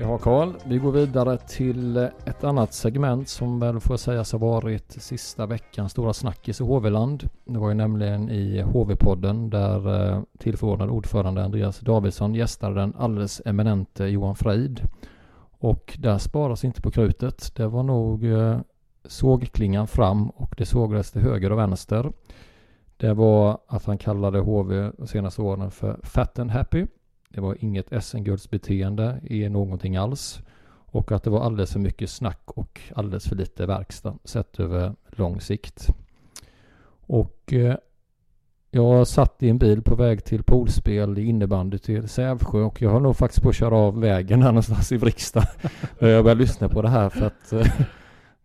Ja 0.00 0.18
Karl, 0.18 0.52
vi 0.64 0.78
går 0.78 0.92
vidare 0.92 1.38
till 1.38 1.96
eh, 1.96 2.08
ett 2.24 2.44
annat 2.44 2.74
segment 2.74 3.28
som 3.28 3.60
väl 3.60 3.80
får 3.80 3.96
sägas 3.96 4.32
ha 4.32 4.38
varit 4.38 4.92
sista 4.92 5.46
veckans 5.46 5.92
stora 5.92 6.12
snackis 6.12 6.60
i 6.60 6.64
HV-land. 6.64 7.28
Det 7.44 7.58
var 7.58 7.68
ju 7.68 7.74
nämligen 7.74 8.30
i 8.30 8.62
HV-podden 8.62 9.50
där 9.50 10.10
eh, 10.10 10.22
tillförordnad 10.38 10.90
ordförande 10.90 11.44
Andreas 11.44 11.80
Davidsson 11.80 12.34
gästade 12.34 12.74
den 12.74 12.94
alldeles 12.98 13.42
eminente 13.44 14.04
Johan 14.04 14.36
Freid. 14.36 14.80
Och 15.58 15.98
där 15.98 16.18
sparas 16.18 16.64
inte 16.64 16.82
på 16.82 16.90
krutet. 16.90 17.54
Det 17.54 17.66
var 17.66 17.82
nog 17.82 18.24
eh, 18.24 18.58
sågklingan 19.04 19.86
fram 19.86 20.30
och 20.30 20.54
det 20.58 20.66
sågades 20.66 21.10
till 21.10 21.22
höger 21.22 21.52
och 21.52 21.58
vänster. 21.58 22.12
Det 22.96 23.14
var 23.14 23.58
att 23.66 23.84
han 23.84 23.98
kallade 23.98 24.38
HV 24.38 24.90
de 24.98 25.06
senaste 25.06 25.42
åren 25.42 25.70
för 25.70 26.00
Fat 26.02 26.38
and 26.38 26.50
Happy 26.50 26.86
det 27.28 27.40
var 27.40 27.56
inget 27.60 28.04
SM-guldsbeteende 28.04 29.20
i 29.22 29.48
någonting 29.48 29.96
alls. 29.96 30.40
Och 30.90 31.12
att 31.12 31.22
det 31.22 31.30
var 31.30 31.40
alldeles 31.40 31.72
för 31.72 31.80
mycket 31.80 32.10
snack 32.10 32.42
och 32.44 32.80
alldeles 32.94 33.28
för 33.28 33.36
lite 33.36 33.66
verkstad 33.66 34.14
sett 34.24 34.60
över 34.60 34.94
lång 35.06 35.40
sikt. 35.40 35.88
Och 37.06 37.52
eh, 37.52 37.76
jag 38.70 39.06
satt 39.06 39.42
i 39.42 39.48
en 39.48 39.58
bil 39.58 39.82
på 39.82 39.94
väg 39.94 40.24
till 40.24 40.42
poolspel 40.42 41.18
i 41.18 41.24
innebandy 41.24 41.78
till 41.78 42.08
Sävsjö 42.08 42.58
och 42.58 42.82
jag 42.82 42.90
har 42.90 43.00
nog 43.00 43.16
faktiskt 43.16 43.42
på 43.42 43.48
att 43.48 43.56
köra 43.56 43.76
av 43.76 44.00
vägen 44.00 44.42
här 44.42 44.48
någonstans 44.48 44.92
i 44.92 44.96
Vrigstad. 44.96 45.46
jag 45.98 46.24
började 46.24 46.40
lyssna 46.40 46.68
på 46.68 46.82
det 46.82 46.88
här 46.88 47.08
för 47.08 47.26
att 47.26 47.52
eh, 47.52 47.66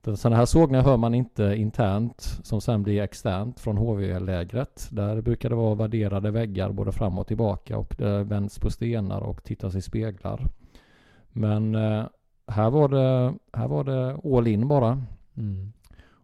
sådana 0.05 0.35
här 0.35 0.45
sågningar 0.45 0.83
hör 0.83 0.97
man 0.97 1.13
inte 1.13 1.43
internt 1.43 2.21
som 2.43 2.61
sen 2.61 2.83
blir 2.83 3.01
externt 3.01 3.59
från 3.59 3.77
HV-lägret. 3.77 4.87
Där 4.91 5.21
brukar 5.21 5.49
det 5.49 5.55
vara 5.55 5.75
värderade 5.75 6.31
väggar 6.31 6.71
både 6.71 6.91
fram 6.91 7.19
och 7.19 7.27
tillbaka 7.27 7.77
och 7.77 7.95
det 7.97 8.23
vänds 8.23 8.59
på 8.59 8.69
stenar 8.69 9.21
och 9.21 9.43
tittas 9.43 9.75
i 9.75 9.81
speglar. 9.81 10.47
Men 11.29 11.75
eh, 11.75 12.05
här, 12.47 12.69
var 12.69 12.89
det, 12.89 13.33
här 13.53 13.67
var 13.67 13.83
det 13.83 14.37
all 14.37 14.47
in 14.47 14.67
bara. 14.67 15.03
Mm. 15.37 15.73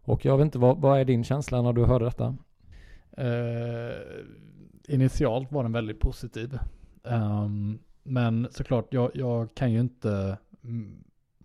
Och 0.02 0.24
jag 0.24 0.36
vet 0.36 0.44
inte, 0.44 0.58
vad, 0.58 0.80
vad 0.80 1.00
är 1.00 1.04
din 1.04 1.24
känsla 1.24 1.62
när 1.62 1.72
du 1.72 1.84
hörde 1.84 2.04
detta? 2.04 2.36
Uh, 3.18 4.24
initialt 4.88 5.52
var 5.52 5.62
den 5.62 5.72
väldigt 5.72 6.00
positiv. 6.00 6.58
Um, 7.02 7.78
men 8.02 8.48
såklart, 8.50 8.86
jag, 8.90 9.10
jag 9.14 9.54
kan 9.54 9.72
ju 9.72 9.80
inte 9.80 10.38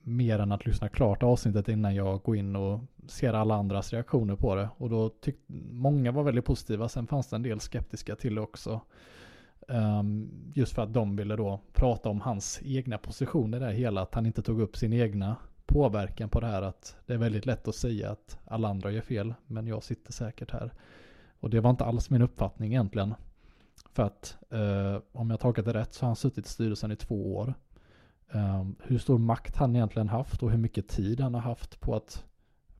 mer 0.08 0.40
än 0.40 0.52
att 0.52 0.66
lyssna 0.66 0.90
klart 0.90 1.24
avsnittet 1.24 1.70
innan 1.70 1.96
jag 1.96 2.22
går 2.22 2.36
in 2.38 2.56
och 2.56 2.80
ser 3.08 3.34
alla 3.34 3.56
andras 3.56 3.94
reaktioner 3.94 4.36
på 4.36 4.56
det. 4.56 4.70
Och 4.78 4.90
då 4.90 5.10
tyckte 5.10 5.54
många 5.72 6.12
var 6.12 6.24
väldigt 6.24 6.46
positiva, 6.46 6.90
sen 6.90 7.08
fanns 7.08 7.28
det 7.28 7.36
en 7.36 7.44
del 7.44 7.60
skeptiska 7.60 8.16
till 8.16 8.36
det 8.36 8.42
också. 8.42 8.82
Um, 9.68 10.30
just 10.54 10.74
för 10.74 10.82
att 10.82 10.94
de 10.94 11.16
ville 11.16 11.36
då 11.36 11.60
prata 11.74 12.10
om 12.10 12.22
hans 12.22 12.60
egna 12.64 12.98
positioner 12.98 13.60
där 13.60 13.72
hela, 13.72 14.02
att 14.02 14.16
han 14.16 14.26
inte 14.26 14.42
tog 14.42 14.62
upp 14.62 14.78
sin 14.78 14.94
egna 14.94 15.36
påverkan 15.66 16.30
på 16.30 16.40
det 16.40 16.48
här 16.48 16.62
att 16.62 16.96
det 17.06 17.14
är 17.14 17.18
väldigt 17.18 17.46
lätt 17.46 17.68
att 17.68 17.76
säga 17.76 18.12
att 18.12 18.40
alla 18.46 18.68
andra 18.68 18.92
gör 18.92 19.02
fel, 19.02 19.34
men 19.48 19.68
jag 19.68 19.84
sitter 19.84 20.12
säkert 20.14 20.52
här. 20.52 20.72
Och 21.40 21.50
det 21.50 21.60
var 21.60 21.70
inte 21.70 21.86
alls 21.86 22.10
min 22.10 22.22
uppfattning 22.22 22.72
egentligen. 22.72 23.14
För 23.94 24.04
att 24.04 24.38
uh, 24.54 25.02
om 25.12 25.30
jag 25.30 25.40
tolkat 25.40 25.66
det 25.66 25.74
rätt 25.74 25.94
så 25.94 26.06
har 26.06 26.08
han 26.08 26.16
suttit 26.16 26.46
i 26.46 26.50
styrelsen 26.50 26.92
i 26.92 26.96
två 26.96 27.36
år. 27.36 27.54
Um, 28.32 28.76
hur 28.84 28.98
stor 28.98 29.18
makt 29.18 29.56
han 29.56 29.76
egentligen 29.76 30.10
haft 30.10 30.44
och 30.44 30.52
hur 30.52 30.58
mycket 30.58 30.88
tid 30.88 31.20
han 31.20 31.34
har 31.34 31.42
haft 31.42 31.80
på 31.80 31.96
att 31.96 32.26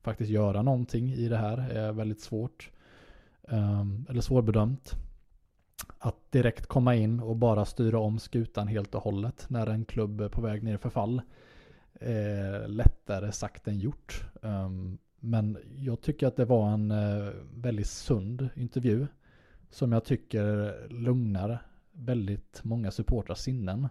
faktiskt 0.02 0.30
göra 0.30 0.62
någonting 0.62 1.12
i 1.12 1.28
det 1.28 1.36
här 1.36 1.58
är 1.58 1.92
väldigt 1.92 2.20
svårt. 2.20 2.70
Um, 3.42 4.06
eller 4.08 4.20
svårbedömt. 4.20 4.92
Att 5.98 6.32
direkt 6.32 6.66
komma 6.66 6.94
in 6.94 7.20
och 7.20 7.36
bara 7.36 7.64
styra 7.64 7.98
om 7.98 8.18
skutan 8.18 8.68
helt 8.68 8.94
och 8.94 9.02
hållet 9.02 9.46
när 9.48 9.66
en 9.66 9.84
klubb 9.84 10.20
är 10.20 10.28
på 10.28 10.40
väg 10.40 10.62
ner 10.62 10.74
i 10.74 10.78
förfall 10.78 11.22
är 12.00 12.68
lättare 12.68 13.32
sagt 13.32 13.68
än 13.68 13.78
gjort. 13.78 14.24
Um, 14.42 14.98
men 15.20 15.58
jag 15.76 16.00
tycker 16.00 16.26
att 16.26 16.36
det 16.36 16.44
var 16.44 16.70
en 16.70 16.90
uh, 16.90 17.32
väldigt 17.54 17.86
sund 17.86 18.48
intervju 18.54 19.06
som 19.70 19.92
jag 19.92 20.04
tycker 20.04 20.74
lugnar 20.88 21.58
väldigt 21.92 22.60
många 22.64 22.90
supportrars 22.90 23.38
sinnen. 23.38 23.88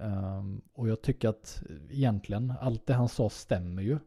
Um, 0.00 0.60
och 0.72 0.88
jag 0.88 1.02
tycker 1.02 1.28
att 1.28 1.62
egentligen 1.90 2.52
allt 2.60 2.86
det 2.86 2.94
han 2.94 3.08
sa 3.08 3.30
stämmer 3.30 3.82
ju. 3.82 3.98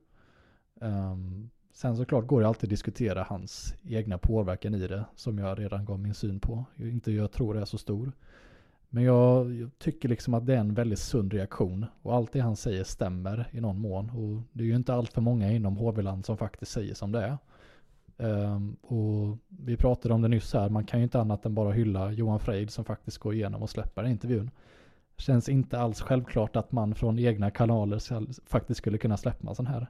Um, 0.81 1.49
sen 1.73 1.97
såklart 1.97 2.27
går 2.27 2.41
det 2.41 2.47
alltid 2.47 2.67
att 2.67 2.69
diskutera 2.69 3.23
hans 3.23 3.75
egna 3.83 4.17
påverkan 4.17 4.75
i 4.75 4.87
det 4.87 5.05
som 5.15 5.37
jag 5.37 5.59
redan 5.59 5.85
gav 5.85 5.99
min 5.99 6.13
syn 6.13 6.39
på. 6.39 6.65
Jag 6.75 6.89
inte 6.89 7.11
jag 7.11 7.31
tror 7.31 7.53
det 7.53 7.61
är 7.61 7.65
så 7.65 7.77
stor. 7.77 8.11
Men 8.89 9.03
jag, 9.03 9.53
jag, 9.53 9.69
tycker 9.77 10.09
liksom 10.09 10.33
att 10.33 10.45
det 10.45 10.53
är 10.53 10.59
en 10.59 10.73
väldigt 10.73 10.99
sund 10.99 11.33
reaktion. 11.33 11.85
Och 12.01 12.15
allt 12.15 12.31
det 12.31 12.39
han 12.39 12.55
säger 12.55 12.83
stämmer 12.83 13.49
i 13.51 13.61
någon 13.61 13.79
mån. 13.79 14.09
Och 14.09 14.41
det 14.53 14.63
är 14.63 14.67
ju 14.67 14.75
inte 14.75 14.93
allt 14.93 15.13
för 15.13 15.21
många 15.21 15.51
inom 15.51 15.77
HV-land 15.77 16.25
som 16.25 16.37
faktiskt 16.37 16.71
säger 16.71 16.93
som 16.93 17.11
det 17.11 17.21
är. 17.21 17.37
Um, 18.17 18.75
och 18.81 19.37
vi 19.47 19.77
pratade 19.77 20.13
om 20.13 20.21
det 20.21 20.27
nyss 20.27 20.53
här, 20.53 20.69
man 20.69 20.85
kan 20.85 20.99
ju 20.99 21.03
inte 21.03 21.19
annat 21.19 21.45
än 21.45 21.55
bara 21.55 21.71
hylla 21.71 22.11
Johan 22.11 22.39
Freid 22.39 22.69
som 22.69 22.85
faktiskt 22.85 23.17
går 23.17 23.33
igenom 23.33 23.63
och 23.63 23.69
släpper 23.69 24.07
intervjun. 24.07 24.51
Känns 25.19 25.49
inte 25.49 25.79
alls 25.79 26.01
självklart 26.01 26.55
att 26.55 26.71
man 26.71 26.95
från 26.95 27.19
egna 27.19 27.51
kanaler 27.51 27.99
faktiskt 28.49 28.77
skulle 28.77 28.97
kunna 28.97 29.17
släppa 29.17 29.49
en 29.49 29.55
sån 29.55 29.67
här 29.67 29.87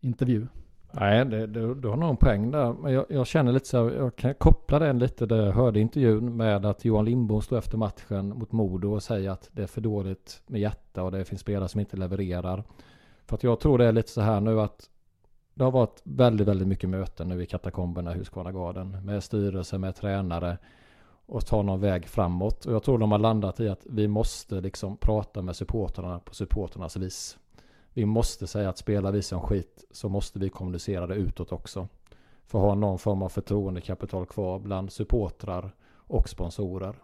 intervju. 0.00 0.46
Nej, 0.92 1.24
det, 1.24 1.46
det, 1.46 1.74
du 1.74 1.88
har 1.88 1.96
nog 1.96 2.10
en 2.10 2.16
poäng 2.16 2.50
där. 2.50 2.72
Men 2.72 2.92
jag, 2.92 3.06
jag, 3.08 3.26
känner 3.26 3.52
lite 3.52 3.68
så 3.68 3.84
här, 3.84 3.96
jag 3.96 4.16
kan 4.16 4.34
koppla 4.34 4.78
den 4.78 4.98
lite 4.98 5.26
där 5.26 5.46
jag 5.46 5.52
hörde 5.52 5.80
intervjun 5.80 6.36
med 6.36 6.66
att 6.66 6.84
Johan 6.84 7.04
Lindbom 7.04 7.42
står 7.42 7.58
efter 7.58 7.78
matchen 7.78 8.28
mot 8.28 8.52
Modo 8.52 8.92
och 8.92 9.02
säger 9.02 9.30
att 9.30 9.48
det 9.52 9.62
är 9.62 9.66
för 9.66 9.80
dåligt 9.80 10.42
med 10.46 10.60
hjärta 10.60 11.02
och 11.02 11.12
det 11.12 11.24
finns 11.24 11.40
spelare 11.40 11.68
som 11.68 11.80
inte 11.80 11.96
levererar. 11.96 12.64
För 13.26 13.36
att 13.36 13.42
jag 13.42 13.60
tror 13.60 13.78
det 13.78 13.84
är 13.84 13.92
lite 13.92 14.10
så 14.10 14.20
här 14.20 14.40
nu 14.40 14.60
att 14.60 14.90
det 15.54 15.64
har 15.64 15.70
varit 15.70 16.00
väldigt, 16.04 16.48
väldigt 16.48 16.68
mycket 16.68 16.90
möten 16.90 17.28
nu 17.28 17.42
i 17.42 17.46
katakomberna 17.46 18.16
i 18.16 18.22
Garden, 18.34 19.04
med 19.04 19.22
styrelse, 19.22 19.78
med 19.78 19.94
tränare 19.94 20.58
och 21.30 21.46
ta 21.46 21.62
någon 21.62 21.80
väg 21.80 22.08
framåt. 22.08 22.64
Och 22.64 22.74
jag 22.74 22.82
tror 22.82 22.98
de 22.98 23.12
har 23.12 23.18
landat 23.18 23.60
i 23.60 23.68
att 23.68 23.86
vi 23.86 24.08
måste 24.08 24.60
liksom 24.60 24.96
prata 24.96 25.42
med 25.42 25.56
supporterna 25.56 26.18
på 26.18 26.34
supporternas 26.34 26.96
vis. 26.96 27.38
Vi 27.92 28.04
måste 28.04 28.46
säga 28.46 28.68
att 28.68 28.78
spelar 28.78 29.12
vi 29.12 29.22
som 29.22 29.40
skit 29.40 29.84
så 29.90 30.08
måste 30.08 30.38
vi 30.38 30.48
kommunicera 30.48 31.06
det 31.06 31.14
utåt 31.14 31.52
också. 31.52 31.88
För 32.46 32.58
att 32.58 32.64
ha 32.64 32.74
någon 32.74 32.98
form 32.98 33.22
av 33.22 33.28
förtroendekapital 33.28 34.26
kvar 34.26 34.58
bland 34.58 34.92
supportrar 34.92 35.74
och 35.94 36.28
sponsorer. 36.28 36.94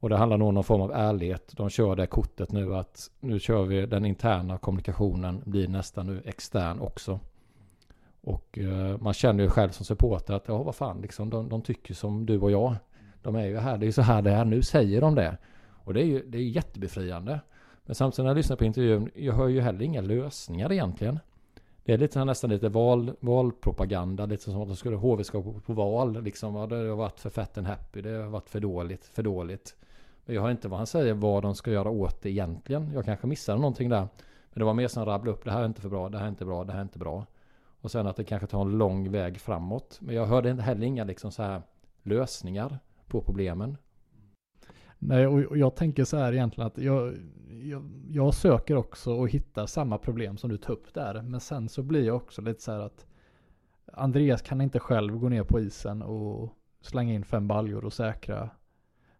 Och 0.00 0.08
det 0.08 0.16
handlar 0.16 0.38
nog 0.38 0.48
om 0.48 0.54
någon 0.54 0.64
form 0.64 0.80
av 0.80 0.92
ärlighet. 0.92 1.52
De 1.56 1.70
kör 1.70 1.96
det 1.96 2.06
kortet 2.06 2.52
nu 2.52 2.76
att 2.76 3.10
nu 3.20 3.40
kör 3.40 3.64
vi 3.64 3.86
den 3.86 4.04
interna 4.04 4.58
kommunikationen 4.58 5.42
blir 5.44 5.68
nästan 5.68 6.06
nu 6.06 6.22
extern 6.24 6.80
också. 6.80 7.20
Och 8.20 8.58
eh, 8.58 8.98
man 8.98 9.14
känner 9.14 9.44
ju 9.44 9.50
själv 9.50 9.70
som 9.70 9.86
supporter 9.86 10.34
att 10.34 10.48
ja 10.48 10.62
vad 10.62 10.74
fan 10.74 11.00
liksom 11.00 11.30
de, 11.30 11.48
de 11.48 11.62
tycker 11.62 11.94
som 11.94 12.26
du 12.26 12.40
och 12.40 12.50
jag. 12.50 12.76
De 13.28 13.36
är 13.36 13.46
ju 13.46 13.56
här, 13.56 13.78
det 13.78 13.86
är 13.86 13.92
så 13.92 14.02
här 14.02 14.22
det 14.22 14.30
är, 14.30 14.44
nu 14.44 14.62
säger 14.62 15.00
de 15.00 15.14
det. 15.14 15.36
Och 15.84 15.94
det 15.94 16.00
är 16.00 16.04
ju 16.04 16.22
det 16.26 16.38
är 16.38 16.42
jättebefriande. 16.42 17.40
Men 17.84 17.94
samtidigt 17.94 18.24
när 18.24 18.30
jag 18.30 18.36
lyssnar 18.36 18.56
på 18.56 18.64
intervjun, 18.64 19.10
jag 19.14 19.34
hör 19.34 19.48
ju 19.48 19.60
heller 19.60 19.82
inga 19.82 20.00
lösningar 20.00 20.72
egentligen. 20.72 21.18
Det 21.84 21.92
är 21.92 21.98
lite 21.98 22.24
nästan 22.24 22.50
lite 22.50 22.68
val, 22.68 23.12
valpropaganda, 23.20 24.26
lite 24.26 24.42
som 24.42 24.62
att 24.62 24.68
de 24.68 24.76
skulle 24.76 24.96
HV 24.96 25.24
ska 25.24 25.42
på, 25.42 25.60
på 25.60 25.72
val. 25.72 26.22
Liksom, 26.22 26.56
ja, 26.56 26.66
det 26.66 26.76
har 26.76 26.96
varit 26.96 27.20
för 27.20 27.30
fett 27.30 27.58
and 27.58 27.66
happy, 27.66 28.02
det 28.02 28.10
har 28.10 28.28
varit 28.28 28.48
för 28.48 28.60
dåligt, 28.60 29.04
för 29.04 29.22
dåligt. 29.22 29.76
Men 30.24 30.34
jag 30.34 30.42
har 30.42 30.50
inte 30.50 30.68
vad 30.68 30.78
han 30.78 30.86
säger 30.86 31.14
vad 31.14 31.42
de 31.42 31.54
ska 31.54 31.70
göra 31.70 31.90
åt 31.90 32.22
det 32.22 32.30
egentligen. 32.30 32.90
Jag 32.94 33.04
kanske 33.04 33.26
missade 33.26 33.58
någonting 33.58 33.88
där. 33.88 34.08
Men 34.50 34.58
det 34.58 34.64
var 34.64 34.74
mer 34.74 34.88
som 34.88 35.04
rabbla 35.04 35.30
upp, 35.30 35.44
det 35.44 35.50
här 35.50 35.62
är 35.62 35.66
inte 35.66 35.80
för 35.80 35.88
bra, 35.88 36.08
det 36.08 36.18
här 36.18 36.24
är 36.24 36.28
inte 36.28 36.44
bra, 36.44 36.64
det 36.64 36.72
här 36.72 36.78
är 36.78 36.82
inte 36.82 36.98
bra. 36.98 37.26
Och 37.80 37.90
sen 37.90 38.06
att 38.06 38.16
det 38.16 38.24
kanske 38.24 38.46
tar 38.46 38.60
en 38.60 38.78
lång 38.78 39.10
väg 39.10 39.40
framåt. 39.40 39.98
Men 40.00 40.14
jag 40.14 40.26
hörde 40.26 40.62
heller 40.62 40.86
inga 40.86 41.04
liksom 41.04 41.32
så 41.32 41.42
här 41.42 41.62
lösningar 42.02 42.78
på 43.08 43.20
problemen. 43.20 43.76
Nej, 44.98 45.26
och 45.26 45.58
jag 45.58 45.76
tänker 45.76 46.04
så 46.04 46.16
här 46.16 46.32
egentligen 46.32 46.66
att 46.66 46.78
jag, 46.78 47.14
jag, 47.62 47.90
jag, 48.08 48.34
söker 48.34 48.76
också 48.76 49.12
och 49.12 49.28
hittar 49.28 49.66
samma 49.66 49.98
problem 49.98 50.36
som 50.36 50.50
du 50.50 50.56
tar 50.56 50.72
upp 50.72 50.94
där. 50.94 51.22
Men 51.22 51.40
sen 51.40 51.68
så 51.68 51.82
blir 51.82 52.04
jag 52.04 52.16
också 52.16 52.42
lite 52.42 52.62
så 52.62 52.72
här 52.72 52.80
att 52.80 53.06
Andreas 53.92 54.42
kan 54.42 54.60
inte 54.60 54.78
själv 54.78 55.16
gå 55.16 55.28
ner 55.28 55.42
på 55.42 55.60
isen 55.60 56.02
och 56.02 56.54
slänga 56.80 57.14
in 57.14 57.24
fem 57.24 57.48
baljor 57.48 57.84
och 57.84 57.92
säkra, 57.92 58.50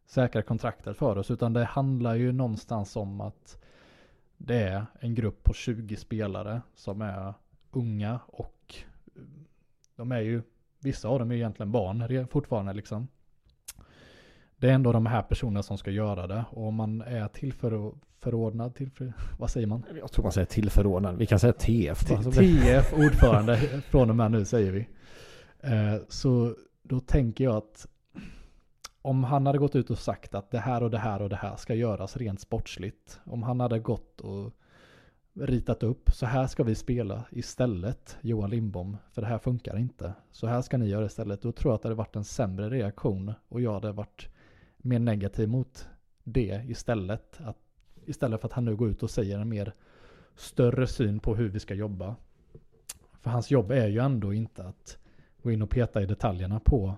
säkra 0.07 0.43
kontraktet 0.43 0.97
för 0.97 1.19
oss. 1.19 1.31
Utan 1.31 1.53
det 1.53 1.65
handlar 1.65 2.15
ju 2.15 2.33
någonstans 2.33 2.97
om 2.97 3.21
att 3.21 3.59
det 4.37 4.63
är 4.63 4.87
en 5.01 5.15
grupp 5.15 5.45
på 5.45 5.53
20 5.55 5.97
spelare 5.97 6.63
som 6.75 7.03
är 7.03 7.35
unga 7.71 8.21
och 8.27 8.75
de 9.97 10.13
är 10.13 10.21
ju, 10.21 10.43
vissa 10.81 11.09
av 11.09 11.19
dem 11.19 11.31
är 11.31 11.35
egentligen 11.35 11.73
barn 11.73 12.29
fortfarande 12.29 12.73
liksom. 12.73 13.09
Det 14.59 14.69
är 14.69 14.73
ändå 14.73 14.93
de 14.93 15.07
här 15.07 15.23
personerna 15.23 15.63
som 15.63 15.79
ska 15.79 15.91
göra 15.91 16.27
det. 16.27 16.45
Och 16.51 16.67
om 16.67 16.75
man 16.75 17.01
är 17.01 17.29
tillförordnad, 17.29 18.75
tillför, 18.75 19.13
vad 19.39 19.51
säger 19.51 19.67
man? 19.67 19.85
Jag 20.01 20.13
tror 20.13 20.23
man 20.23 20.33
säger 20.33 20.47
tillförordnad. 20.47 21.17
Vi 21.17 21.27
kan 21.27 21.39
säga 21.39 21.53
TF. 21.53 22.05
TF, 22.35 22.93
ordförande 22.93 23.57
från 23.91 24.11
och 24.11 24.17
med 24.17 24.31
nu 24.31 24.45
säger 24.45 24.73
vi. 24.73 24.89
Eh, 25.61 26.01
så 26.09 26.55
då 26.83 27.01
tänker 27.01 27.45
jag 27.45 27.57
att 27.57 27.87
om 29.03 29.25
han 29.25 29.47
hade 29.47 29.59
gått 29.59 29.77
ut 29.77 29.91
och 29.91 29.99
sagt 29.99 30.35
att 30.35 30.51
det 30.51 30.59
här 30.59 30.83
och 30.83 30.91
det 30.91 30.99
här 30.99 31.23
och 31.23 31.29
det 31.29 31.37
här 31.37 31.57
ska 31.57 31.75
göras 31.75 32.17
rent 32.17 32.41
sportsligt. 32.41 33.21
Om 33.25 33.43
han 33.43 33.61
hade 33.61 33.79
gått 33.79 34.21
och 34.21 34.53
ritat 35.35 35.83
upp, 35.83 36.11
så 36.13 36.27
här 36.27 36.47
ska 36.47 36.65
vi 36.65 36.75
spela 36.75 37.25
istället, 37.31 38.17
Johan 38.21 38.51
Lindbom, 38.51 38.97
för 39.13 39.23
det 39.23 39.29
här 39.29 39.39
funkar 39.39 39.79
inte. 39.79 40.13
Så 40.33 40.47
här 40.47 40.63
ska 40.63 40.79
ni 40.79 40.89
göra 40.89 41.07
istället. 41.07 41.43
Då 41.43 41.53
tror 41.53 41.71
jag 41.71 41.75
att 41.77 41.83
det 41.83 41.89
hade 41.89 41.97
varit 41.97 42.17
en 42.17 42.25
sämre 42.25 42.71
reaktion 42.71 43.33
och 43.49 43.61
jag 43.61 43.73
hade 43.73 43.93
varit 43.93 44.29
mer 44.79 44.99
negativ 44.99 45.49
mot 45.49 45.89
det 46.25 46.65
istället. 46.69 47.41
Att, 47.41 47.59
istället 48.07 48.41
för 48.41 48.49
att 48.49 48.53
han 48.53 48.65
nu 48.65 48.77
går 48.77 48.89
ut 48.89 49.03
och 49.03 49.11
säger 49.11 49.39
en 49.39 49.49
mer 49.49 49.75
större 50.37 50.87
syn 50.87 51.21
på 51.21 51.35
hur 51.35 51.49
vi 51.49 51.61
ska 51.61 51.75
jobba. 51.75 52.17
För 53.21 53.31
hans 53.31 53.51
jobb 53.51 53.71
är 53.71 53.87
ju 53.87 53.99
ändå 53.99 54.33
inte 54.35 54.65
att 54.65 54.99
gå 55.43 55.51
in 55.51 55.63
och 55.63 55.71
peta 55.71 56.03
i 56.03 56.07
detaljerna 56.07 56.61
på 56.61 56.97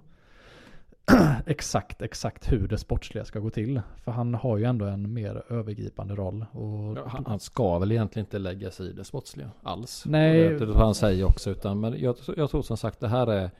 exakt, 1.46 2.02
exakt 2.02 2.52
hur 2.52 2.68
det 2.68 2.78
sportsliga 2.78 3.24
ska 3.24 3.38
gå 3.38 3.50
till. 3.50 3.80
För 3.96 4.12
han 4.12 4.34
har 4.34 4.58
ju 4.58 4.64
ändå 4.64 4.84
en 4.84 5.12
mer 5.12 5.42
övergripande 5.48 6.14
roll. 6.14 6.46
Och 6.52 6.98
ja, 6.98 7.22
han 7.26 7.40
ska 7.40 7.78
väl 7.78 7.92
egentligen 7.92 8.26
inte 8.26 8.38
lägga 8.38 8.70
sig 8.70 8.90
i 8.90 8.92
det 8.92 9.04
sportsliga 9.04 9.50
alls. 9.62 10.04
Nej. 10.06 10.48
Det 10.48 10.64
är 10.64 10.66
vad 10.66 10.76
han 10.76 10.94
säger 10.94 11.24
också. 11.24 11.50
Utan, 11.50 11.80
men 11.80 12.00
jag, 12.00 12.16
jag 12.36 12.50
tror 12.50 12.62
som 12.62 12.76
sagt 12.76 13.00
det 13.00 13.08
här 13.08 13.26
är, 13.26 13.50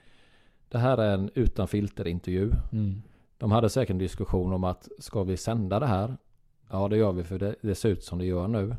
det 0.68 0.78
här 0.78 0.98
är 0.98 1.14
en 1.14 1.30
utan 1.34 1.68
filter 1.68 2.06
intervju. 2.06 2.50
Mm. 2.72 3.02
De 3.40 3.52
hade 3.52 3.70
säkert 3.70 3.90
en 3.90 3.98
diskussion 3.98 4.52
om 4.52 4.64
att 4.64 4.88
ska 4.98 5.22
vi 5.22 5.36
sända 5.36 5.80
det 5.80 5.86
här? 5.86 6.16
Ja 6.70 6.88
det 6.88 6.96
gör 6.96 7.12
vi 7.12 7.24
för 7.24 7.38
det, 7.38 7.54
det 7.60 7.74
ser 7.74 7.88
ut 7.88 8.04
som 8.04 8.18
det 8.18 8.24
gör 8.24 8.48
nu. 8.48 8.76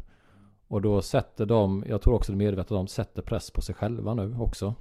Och 0.67 0.81
då 0.81 1.01
sätter 1.01 1.45
de, 1.45 1.83
jag 1.87 2.01
tror 2.01 2.13
också 2.13 2.31
det 2.31 2.35
är 2.35 2.37
medvetet 2.37 2.71
att 2.71 2.77
de 2.77 2.87
sätter 2.87 3.21
press 3.21 3.51
på 3.51 3.61
sig 3.61 3.75
själva 3.75 4.13
nu 4.13 4.35
också. 4.39 4.75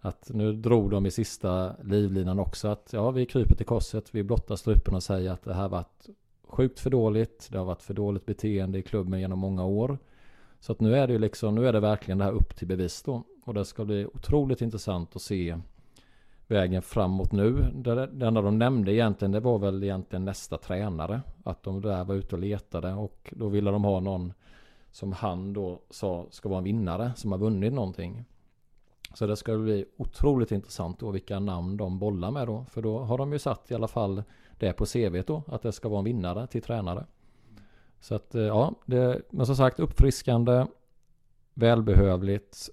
Att 0.00 0.30
nu 0.34 0.52
drog 0.52 0.90
de 0.90 1.06
i 1.06 1.10
sista 1.10 1.76
livlinan 1.84 2.38
också 2.38 2.68
att 2.68 2.90
ja 2.92 3.10
vi 3.10 3.26
kryper 3.26 3.54
till 3.54 3.66
korset, 3.66 4.14
vi 4.14 4.22
blottar 4.22 4.56
strupen 4.56 4.94
och 4.94 5.02
säger 5.02 5.30
att 5.30 5.42
det 5.42 5.54
här 5.54 5.68
varit 5.68 6.06
sjukt 6.48 6.80
för 6.80 6.90
dåligt, 6.90 7.48
det 7.52 7.58
har 7.58 7.64
varit 7.64 7.82
för 7.82 7.94
dåligt 7.94 8.26
beteende 8.26 8.78
i 8.78 8.82
klubben 8.82 9.20
genom 9.20 9.38
många 9.38 9.64
år. 9.64 9.98
Så 10.60 10.72
att 10.72 10.80
nu 10.80 10.96
är 10.96 11.06
det 11.06 11.12
ju 11.12 11.18
liksom, 11.18 11.54
nu 11.54 11.68
är 11.68 11.72
det 11.72 11.80
verkligen 11.80 12.18
det 12.18 12.24
här 12.24 12.32
upp 12.32 12.56
till 12.56 12.68
bevis 12.68 13.02
då. 13.02 13.22
Och 13.44 13.54
det 13.54 13.64
ska 13.64 13.84
bli 13.84 14.06
otroligt 14.06 14.62
intressant 14.62 15.16
att 15.16 15.22
se 15.22 15.56
vägen 16.48 16.82
framåt 16.82 17.32
nu. 17.32 17.52
Det, 17.74 18.06
det 18.06 18.26
enda 18.26 18.42
de 18.42 18.58
nämnde 18.58 18.92
egentligen 18.92 19.32
det 19.32 19.40
var 19.40 19.58
väl 19.58 19.84
egentligen 19.84 20.24
nästa 20.24 20.58
tränare. 20.58 21.22
Att 21.44 21.62
de 21.62 21.80
där 21.80 22.04
var 22.04 22.14
ute 22.14 22.34
och 22.34 22.40
letade 22.40 22.92
och 22.92 23.34
då 23.36 23.48
ville 23.48 23.70
de 23.70 23.84
ha 23.84 24.00
någon 24.00 24.32
som 24.90 25.12
han 25.12 25.52
då 25.52 25.80
sa 25.90 26.26
ska 26.30 26.48
vara 26.48 26.58
en 26.58 26.64
vinnare 26.64 27.12
som 27.16 27.32
har 27.32 27.38
vunnit 27.38 27.72
någonting. 27.72 28.24
Så 29.14 29.26
det 29.26 29.36
ska 29.36 29.58
bli 29.58 29.84
otroligt 29.96 30.52
intressant 30.52 30.98
då 30.98 31.10
vilka 31.10 31.38
namn 31.38 31.76
de 31.76 31.98
bollar 31.98 32.30
med 32.30 32.46
då. 32.46 32.64
För 32.70 32.82
då 32.82 32.98
har 32.98 33.18
de 33.18 33.32
ju 33.32 33.38
satt 33.38 33.70
i 33.70 33.74
alla 33.74 33.88
fall 33.88 34.22
det 34.58 34.72
på 34.72 34.86
CV 34.86 35.22
då. 35.26 35.42
Att 35.46 35.62
det 35.62 35.72
ska 35.72 35.88
vara 35.88 35.98
en 35.98 36.04
vinnare 36.04 36.46
till 36.46 36.62
tränare. 36.62 37.06
Så 38.00 38.14
att 38.14 38.34
eh, 38.34 38.42
ja, 38.42 38.74
det, 38.86 39.22
men 39.30 39.46
som 39.46 39.56
sagt 39.56 39.80
uppfriskande. 39.80 40.66
Välbehövligt. 41.54 42.70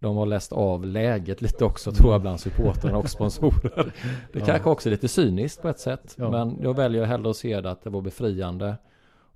De 0.00 0.16
har 0.16 0.26
läst 0.26 0.52
av 0.52 0.86
läget 0.86 1.42
lite 1.42 1.64
också 1.64 1.92
tror 1.92 2.12
jag 2.12 2.20
bland 2.20 2.40
supportrarna 2.40 2.98
och 2.98 3.10
sponsorer. 3.10 3.92
Det 4.32 4.38
ja. 4.38 4.46
kanske 4.46 4.70
också 4.70 4.88
är 4.88 4.90
lite 4.90 5.08
cyniskt 5.08 5.62
på 5.62 5.68
ett 5.68 5.78
sätt. 5.78 6.14
Ja. 6.18 6.30
Men 6.30 6.58
jag 6.62 6.76
väljer 6.76 7.04
hellre 7.04 7.30
att 7.30 7.36
se 7.36 7.60
det 7.60 7.70
att 7.70 7.82
det 7.82 7.90
var 7.90 8.00
befriande. 8.00 8.76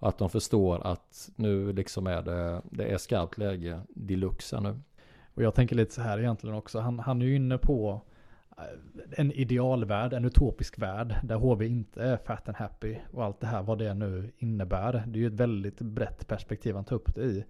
Och 0.02 0.08
att 0.08 0.18
de 0.18 0.30
förstår 0.30 0.86
att 0.86 1.30
nu 1.36 1.72
liksom 1.72 2.06
är 2.06 2.22
det, 2.22 2.62
det 2.70 2.84
är 2.84 2.98
skarpt 2.98 3.38
läge 3.38 3.80
deluxe 3.88 4.60
nu. 4.60 4.80
Och 5.34 5.42
jag 5.42 5.54
tänker 5.54 5.76
lite 5.76 5.94
så 5.94 6.00
här 6.00 6.18
egentligen 6.18 6.56
också. 6.56 6.80
Han, 6.80 6.98
han 6.98 7.22
är 7.22 7.26
ju 7.26 7.36
inne 7.36 7.58
på 7.58 8.00
eh, 8.58 8.64
en 9.10 9.32
idealvärld, 9.32 10.12
en 10.12 10.24
utopisk 10.24 10.78
värld 10.78 11.14
där 11.22 11.36
HV 11.36 11.66
inte 11.66 12.02
är 12.02 12.16
fat 12.16 12.48
and 12.48 12.56
happy 12.56 12.96
och 13.12 13.24
allt 13.24 13.40
det 13.40 13.46
här 13.46 13.62
vad 13.62 13.78
det 13.78 13.94
nu 13.94 14.30
innebär. 14.38 14.92
Det 15.06 15.18
är 15.18 15.20
ju 15.20 15.26
ett 15.26 15.32
väldigt 15.32 15.80
brett 15.80 16.28
perspektiv 16.28 16.74
han 16.74 16.84
tar 16.84 16.96
upp 16.96 17.14
det 17.14 17.22
i. 17.22 17.44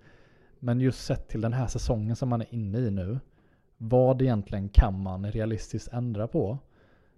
Men 0.65 0.81
just 0.81 1.05
sett 1.05 1.29
till 1.29 1.41
den 1.41 1.53
här 1.53 1.67
säsongen 1.67 2.17
som 2.17 2.29
man 2.29 2.41
är 2.41 2.55
inne 2.55 2.79
i 2.79 2.91
nu, 2.91 3.19
vad 3.77 4.23
egentligen 4.23 4.69
kan 4.69 5.03
man 5.03 5.33
realistiskt 5.33 5.93
ändra 5.93 6.29
på? 6.29 6.59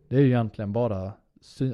Det 0.09 0.17
är 0.17 0.21
ju 0.21 0.27
egentligen 0.27 0.73
bara 0.73 1.13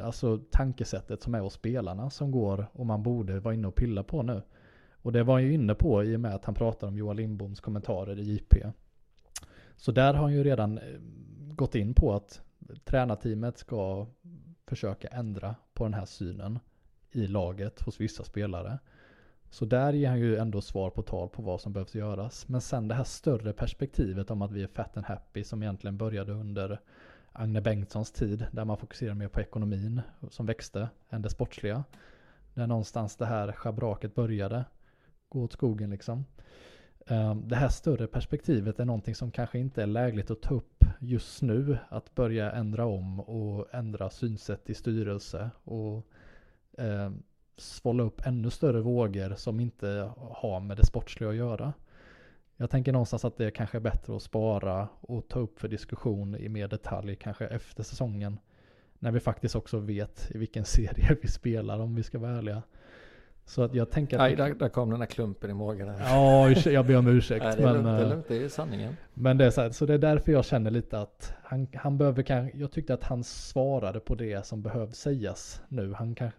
alltså, 0.02 0.38
tankesättet 0.50 1.22
som 1.22 1.34
är 1.34 1.40
hos 1.40 1.54
spelarna 1.54 2.10
som 2.10 2.30
går 2.30 2.66
och 2.72 2.86
man 2.86 3.02
borde 3.02 3.40
vara 3.40 3.54
inne 3.54 3.68
och 3.68 3.74
pilla 3.74 4.02
på 4.02 4.22
nu. 4.22 4.42
Och 4.92 5.12
det 5.12 5.22
var 5.22 5.34
han 5.34 5.42
ju 5.42 5.52
inne 5.52 5.74
på 5.74 6.04
i 6.04 6.16
och 6.16 6.20
med 6.20 6.34
att 6.34 6.44
han 6.44 6.54
pratade 6.54 6.90
om 6.90 6.98
Johan 6.98 7.16
Lindboms 7.16 7.60
kommentarer 7.60 8.18
i 8.18 8.32
JP. 8.32 8.66
Så 9.76 9.92
där 9.92 10.14
har 10.14 10.22
han 10.22 10.32
ju 10.32 10.44
redan 10.44 10.78
eh, 10.78 10.84
gått 11.54 11.74
in 11.74 11.94
på 11.94 12.14
att 12.14 12.42
tränarteamet 12.84 13.58
ska 13.58 14.06
försöka 14.66 15.08
ändra 15.08 15.54
på 15.74 15.84
den 15.84 15.94
här 15.94 16.06
synen 16.06 16.58
i 17.12 17.26
laget 17.26 17.80
hos 17.80 18.00
vissa 18.00 18.24
spelare. 18.24 18.78
Så 19.50 19.64
där 19.64 19.92
ger 19.92 20.08
han 20.08 20.18
ju 20.20 20.36
ändå 20.36 20.60
svar 20.60 20.90
på 20.90 21.02
tal 21.02 21.28
på 21.28 21.42
vad 21.42 21.60
som 21.60 21.72
behövs 21.72 21.94
göras. 21.94 22.48
Men 22.48 22.60
sen 22.60 22.88
det 22.88 22.94
här 22.94 23.04
större 23.04 23.52
perspektivet 23.52 24.30
om 24.30 24.42
att 24.42 24.52
vi 24.52 24.62
är 24.62 24.66
fat 24.66 24.96
and 24.96 25.06
happy 25.06 25.44
som 25.44 25.62
egentligen 25.62 25.96
började 25.96 26.32
under 26.32 26.80
Agne 27.32 27.60
Bengtssons 27.60 28.12
tid. 28.12 28.46
Där 28.52 28.64
man 28.64 28.76
fokuserar 28.76 29.14
mer 29.14 29.28
på 29.28 29.40
ekonomin 29.40 30.00
som 30.30 30.46
växte 30.46 30.88
än 31.10 31.22
det 31.22 31.30
sportsliga. 31.30 31.84
Där 32.54 32.66
någonstans 32.66 33.16
det 33.16 33.26
här 33.26 33.52
schabraket 33.52 34.14
började 34.14 34.64
gå 35.28 35.42
åt 35.42 35.52
skogen 35.52 35.90
liksom. 35.90 36.24
Ehm, 37.06 37.48
det 37.48 37.56
här 37.56 37.68
större 37.68 38.06
perspektivet 38.06 38.80
är 38.80 38.84
någonting 38.84 39.14
som 39.14 39.30
kanske 39.30 39.58
inte 39.58 39.82
är 39.82 39.86
lägligt 39.86 40.30
att 40.30 40.42
ta 40.42 40.54
upp 40.54 40.84
just 40.98 41.42
nu. 41.42 41.78
Att 41.88 42.14
börja 42.14 42.52
ändra 42.52 42.86
om 42.86 43.20
och 43.20 43.74
ändra 43.74 44.10
synsätt 44.10 44.70
i 44.70 44.74
styrelse 44.74 45.50
och 45.64 46.06
ehm, 46.78 47.22
svålla 47.60 48.02
upp 48.02 48.26
ännu 48.26 48.50
större 48.50 48.80
vågor 48.80 49.34
som 49.36 49.60
inte 49.60 50.10
har 50.16 50.60
med 50.60 50.76
det 50.76 50.86
sportsliga 50.86 51.30
att 51.30 51.36
göra. 51.36 51.72
Jag 52.56 52.70
tänker 52.70 52.92
någonstans 52.92 53.24
att 53.24 53.36
det 53.36 53.50
kanske 53.50 53.78
är 53.78 53.80
bättre 53.80 54.16
att 54.16 54.22
spara 54.22 54.88
och 55.00 55.28
ta 55.28 55.38
upp 55.38 55.60
för 55.60 55.68
diskussion 55.68 56.36
i 56.36 56.48
mer 56.48 56.68
detalj 56.68 57.16
kanske 57.16 57.46
efter 57.46 57.82
säsongen. 57.82 58.38
När 58.98 59.10
vi 59.10 59.20
faktiskt 59.20 59.56
också 59.56 59.78
vet 59.78 60.30
i 60.34 60.38
vilken 60.38 60.64
serie 60.76 61.16
vi 61.22 61.28
spelar 61.28 61.78
om 61.78 61.94
vi 61.94 62.02
ska 62.02 62.18
vara 62.18 62.38
ärliga. 62.38 62.62
Så 63.44 63.62
att 63.62 63.74
jag 63.74 63.90
tänker 63.90 64.16
att... 64.16 64.22
Nej, 64.22 64.36
där, 64.36 64.54
där 64.54 64.68
kom 64.68 64.90
den 64.90 65.00
där 65.00 65.06
klumpen 65.06 65.50
i 65.50 65.54
magen. 65.54 65.88
Ja, 65.98 66.50
jag 66.50 66.86
ber 66.86 66.96
om 66.96 67.06
ursäkt. 67.06 67.44
Nej, 67.44 67.56
det 67.56 67.62
är 67.62 67.72
men, 67.72 67.74
lugnt, 67.74 67.86
det 67.86 68.02
är 68.02 68.04
eh, 68.04 68.08
lugnt, 68.08 68.28
det 68.28 68.44
är 68.44 68.48
sanningen. 68.48 68.96
men 69.14 69.38
det 69.38 69.44
är 69.44 69.50
så, 69.50 69.60
här, 69.60 69.70
så 69.70 69.86
det 69.86 69.94
är 69.94 69.98
därför 69.98 70.32
jag 70.32 70.44
känner 70.44 70.70
lite 70.70 71.00
att 71.00 71.34
han, 71.42 71.66
han 71.74 71.98
behöver 71.98 72.22
kan, 72.22 72.50
jag 72.54 72.70
tyckte 72.70 72.94
att 72.94 73.04
han 73.04 73.24
svarade 73.24 74.00
på 74.00 74.14
det 74.14 74.46
som 74.46 74.62
behövs 74.62 74.98
sägas 74.98 75.62
nu. 75.68 75.94
Han 75.94 76.14
kan, 76.14 76.30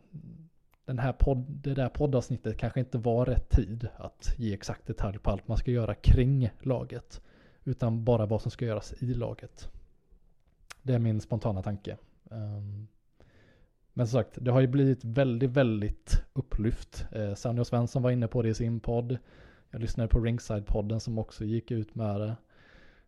den 0.91 0.99
här 0.99 1.13
podd, 1.13 1.45
det 1.47 1.73
där 1.73 1.89
poddavsnittet 1.89 2.57
kanske 2.57 2.79
inte 2.79 2.97
var 2.97 3.25
rätt 3.25 3.49
tid 3.49 3.87
att 3.95 4.33
ge 4.37 4.53
exakt 4.53 4.87
detalj 4.87 5.19
på 5.19 5.31
allt 5.31 5.47
man 5.47 5.57
ska 5.57 5.71
göra 5.71 5.95
kring 5.95 6.49
laget. 6.61 7.21
Utan 7.63 8.03
bara 8.03 8.25
vad 8.25 8.41
som 8.41 8.51
ska 8.51 8.65
göras 8.65 8.93
i 8.99 9.13
laget. 9.13 9.69
Det 10.81 10.93
är 10.93 10.99
min 10.99 11.21
spontana 11.21 11.63
tanke. 11.63 11.97
Ehm, 12.31 12.87
men 13.93 14.07
som 14.07 14.19
sagt, 14.19 14.37
det 14.41 14.51
har 14.51 14.61
ju 14.61 14.67
blivit 14.67 15.03
väldigt, 15.03 15.49
väldigt 15.49 16.23
upplyft. 16.33 17.05
Eh, 17.11 17.33
Sanny 17.33 17.61
och 17.61 17.67
Svensson 17.67 18.01
var 18.01 18.11
inne 18.11 18.27
på 18.27 18.41
det 18.41 18.49
i 18.49 18.53
sin 18.53 18.79
podd. 18.79 19.17
Jag 19.69 19.81
lyssnade 19.81 20.09
på 20.09 20.19
Ringside-podden 20.19 20.99
som 20.99 21.17
också 21.17 21.45
gick 21.45 21.71
ut 21.71 21.95
med 21.95 22.21
det. 22.21 22.35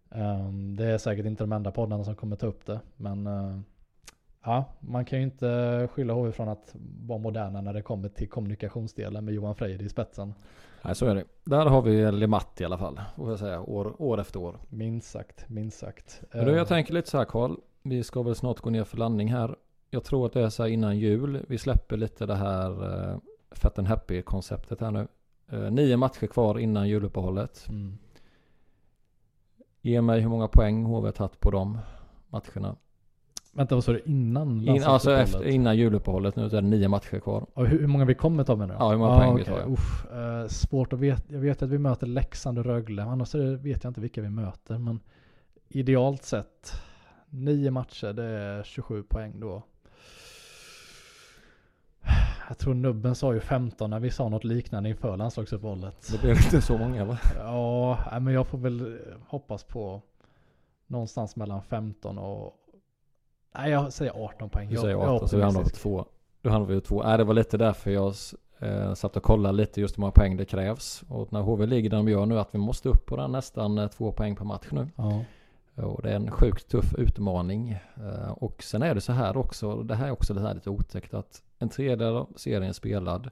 Um, 0.09 0.75
det 0.75 0.85
är 0.85 0.97
säkert 0.97 1.25
inte 1.25 1.43
de 1.43 1.51
enda 1.51 1.71
poddarna 1.71 2.03
som 2.03 2.15
kommer 2.15 2.35
ta 2.35 2.47
upp 2.47 2.65
det. 2.65 2.79
Men 2.97 3.27
uh, 3.27 3.59
ja, 4.43 4.65
man 4.79 5.05
kan 5.05 5.19
ju 5.19 5.25
inte 5.25 5.89
skylla 5.91 6.13
HV 6.13 6.31
från 6.31 6.49
att 6.49 6.75
vara 7.07 7.19
moderna 7.19 7.61
när 7.61 7.73
det 7.73 7.81
kommer 7.81 8.09
till 8.09 8.29
kommunikationsdelen 8.29 9.25
med 9.25 9.33
Johan 9.33 9.55
Frejd 9.55 9.81
i 9.81 9.89
spetsen. 9.89 10.33
Nej, 10.81 10.95
så 10.95 11.05
är 11.05 11.15
det. 11.15 11.23
Där 11.43 11.65
har 11.65 11.81
vi 11.81 12.11
Lematt 12.11 12.61
i 12.61 12.65
alla 12.65 12.77
fall, 12.77 13.01
får 13.15 13.29
jag 13.29 13.39
säga, 13.39 13.61
år, 13.61 14.01
år 14.01 14.19
efter 14.19 14.39
år. 14.39 14.57
Minst 14.69 15.11
sagt, 15.11 15.49
minst 15.49 15.79
sagt. 15.79 16.21
Men 16.31 16.47
Eh, 16.47 16.55
jag 16.55 16.67
tänker 16.67 16.93
lite 16.93 17.09
så 17.09 17.17
här 17.17 17.25
Karl. 17.25 17.55
Vi 17.83 18.03
ska 18.03 18.21
väl 18.21 18.35
snart 18.35 18.59
gå 18.59 18.69
ner 18.69 18.83
för 18.83 18.97
landning 18.97 19.27
här. 19.27 19.55
Jag 19.89 20.03
tror 20.03 20.25
att 20.25 20.33
det 20.33 20.41
är 20.41 20.49
så 20.49 20.63
här 20.63 20.69
innan 20.69 20.97
jul. 20.97 21.45
Vi 21.47 21.57
släpper 21.57 21.97
lite 21.97 22.25
det 22.25 22.35
här 22.35 22.83
uh, 22.83 23.17
Fat 23.51 23.79
and 23.79 23.87
Happy 23.87 24.21
konceptet 24.21 24.81
här 24.81 24.91
nu. 24.91 25.07
Eh, 25.51 25.71
nio 25.71 25.97
matcher 25.97 26.27
kvar 26.27 26.59
innan 26.59 26.89
juluppehållet. 26.89 27.65
mm. 27.69 27.97
Ge 29.81 30.01
mig 30.01 30.21
hur 30.21 30.29
många 30.29 30.47
poäng 30.47 30.85
HV 30.85 31.07
har 31.07 31.11
tagit 31.11 31.39
på 31.39 31.51
de 31.51 31.77
matcherna. 32.29 32.75
Vänta, 33.55 33.75
vad 33.75 33.83
sa 33.83 33.91
du 33.91 34.01
innan? 34.05 34.67
In, 34.67 34.83
alltså 34.83 35.11
efter, 35.11 35.47
innan 35.47 35.77
juluppehållet 35.77 36.35
nu 36.35 36.49
så 36.49 36.57
är 36.57 36.61
det 36.61 36.67
nio 36.67 36.87
matcher 36.87 37.19
kvar. 37.19 37.45
Och 37.53 37.67
hur, 37.67 37.79
hur 37.79 37.87
många 37.87 38.05
vi 38.05 38.15
kommer 38.15 38.43
ta 38.43 38.55
med 38.55 38.67
nu? 38.67 38.75
Ja, 38.79 38.89
hur 38.89 38.97
många 38.97 39.17
poäng 39.17 39.35
vi 39.35 39.43
tar, 39.43 39.59
ja. 39.59 39.65
Uff, 39.65 40.11
eh, 40.11 40.47
svårt 40.47 40.93
att 40.93 40.99
veta. 40.99 41.23
Jag 41.27 41.39
vet 41.39 41.61
att 41.61 41.69
vi 41.69 41.77
möter 41.77 42.07
Leksand 42.07 42.59
och 42.59 42.65
Rögle. 42.65 43.03
Annars 43.03 43.35
vet 43.35 43.83
jag 43.83 43.89
inte 43.89 44.01
vilka 44.01 44.21
vi 44.21 44.29
möter. 44.29 44.77
Men 44.77 44.99
idealt 45.69 46.23
sett, 46.23 46.81
nio 47.29 47.71
matcher, 47.71 48.13
det 48.13 48.23
är 48.23 48.63
27 48.63 49.03
poäng 49.03 49.39
då. 49.39 49.63
Jag 52.47 52.57
tror 52.57 52.73
nubben 52.73 53.15
sa 53.15 53.33
ju 53.33 53.39
15 53.39 53.89
när 53.89 53.99
vi 53.99 54.11
sa 54.11 54.29
något 54.29 54.43
liknande 54.43 54.89
inför 54.89 55.17
landslagsuppehållet. 55.17 56.11
Det 56.11 56.21
blir 56.21 56.31
inte 56.31 56.61
så 56.61 56.77
många 56.77 57.05
va? 57.05 57.17
Ja, 57.37 58.19
men 58.21 58.33
jag 58.33 58.47
får 58.47 58.57
väl 58.57 58.99
hoppas 59.27 59.63
på 59.63 60.01
någonstans 60.87 61.35
mellan 61.35 61.61
15 61.61 62.17
och... 62.17 62.59
Nej, 63.55 63.71
jag 63.71 63.93
säger 63.93 64.11
18 64.25 64.49
poäng. 64.49 64.69
Du 64.69 64.75
säger 64.75 64.89
jag 64.93 65.03
är 65.03 65.07
18 65.07 65.29
så 65.29 65.35
vi 65.37 65.41
hamnar 65.43 65.53
på 65.53 65.65
optimistisk. 65.65 65.83
två. 65.83 66.05
Du 66.41 66.49
hamnar 66.49 66.75
på 66.75 66.81
två. 66.81 67.03
Nej 67.03 67.17
det 67.17 67.23
var 67.23 67.33
lite 67.33 67.57
därför 67.57 67.91
jag 67.91 68.13
eh, 68.59 68.93
satt 68.93 69.17
och 69.17 69.23
kollade 69.23 69.57
lite 69.57 69.81
just 69.81 69.97
hur 69.97 70.01
många 70.01 70.11
poäng 70.11 70.37
det 70.37 70.45
krävs. 70.45 71.03
Och 71.09 71.33
när 71.33 71.41
HV 71.41 71.65
ligger 71.65 71.89
där 71.89 71.97
de 71.97 72.07
gör 72.07 72.25
nu 72.25 72.39
att 72.39 72.49
vi 72.51 72.59
måste 72.59 72.89
upp 72.89 73.05
på 73.05 73.15
den 73.17 73.31
nästan 73.31 73.77
eh, 73.77 73.87
två 73.87 74.11
poäng 74.11 74.35
per 74.35 74.45
match 74.45 74.67
nu. 74.71 74.87
Ja. 74.95 75.23
Och 75.75 76.01
det 76.01 76.11
är 76.11 76.15
en 76.15 76.31
sjukt 76.31 76.67
tuff 76.71 76.93
utmaning. 76.97 77.71
Eh, 77.95 78.31
Och 78.31 78.63
sen 78.63 78.81
är 78.81 78.95
det 78.95 79.01
så 79.01 79.11
här 79.13 79.37
också, 79.37 79.83
det 79.83 79.95
här 79.95 80.07
är 80.07 80.11
också 80.11 80.33
det 80.33 80.41
här 80.41 80.53
lite 80.53 80.69
otäckt 80.69 81.13
att 81.13 81.41
en 81.59 81.69
tredjedel 81.69 82.15
av 82.15 82.33
serien 82.35 82.73
spelad, 82.73 83.29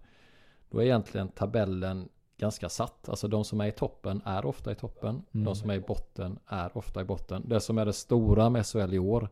då 0.69 0.79
är 0.79 0.83
egentligen 0.85 1.27
tabellen 1.27 2.09
ganska 2.37 2.69
satt. 2.69 3.09
Alltså 3.09 3.27
de 3.27 3.43
som 3.43 3.61
är 3.61 3.65
i 3.67 3.71
toppen 3.71 4.21
är 4.25 4.45
ofta 4.45 4.71
i 4.71 4.75
toppen. 4.75 5.21
Mm. 5.31 5.45
De 5.45 5.55
som 5.55 5.69
är 5.69 5.73
i 5.73 5.79
botten 5.79 6.39
är 6.47 6.77
ofta 6.77 7.01
i 7.01 7.03
botten. 7.03 7.43
Det 7.45 7.59
som 7.59 7.77
är 7.77 7.85
det 7.85 7.93
stora 7.93 8.49
med 8.49 8.65
SHL 8.65 8.93
i 8.93 8.99
år, 8.99 9.29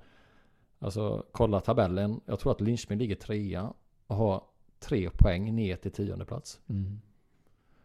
alltså 0.79 1.25
kolla 1.31 1.61
tabellen. 1.61 2.21
Jag 2.25 2.39
tror 2.39 2.51
att 2.51 2.61
Linköping 2.61 2.97
ligger 2.97 3.15
trea 3.15 3.73
och 4.07 4.15
har 4.15 4.43
tre 4.79 5.09
poäng 5.09 5.55
ner 5.55 5.75
till 5.75 5.91
tionde 5.91 6.25
plats. 6.25 6.59
Mm. 6.69 7.01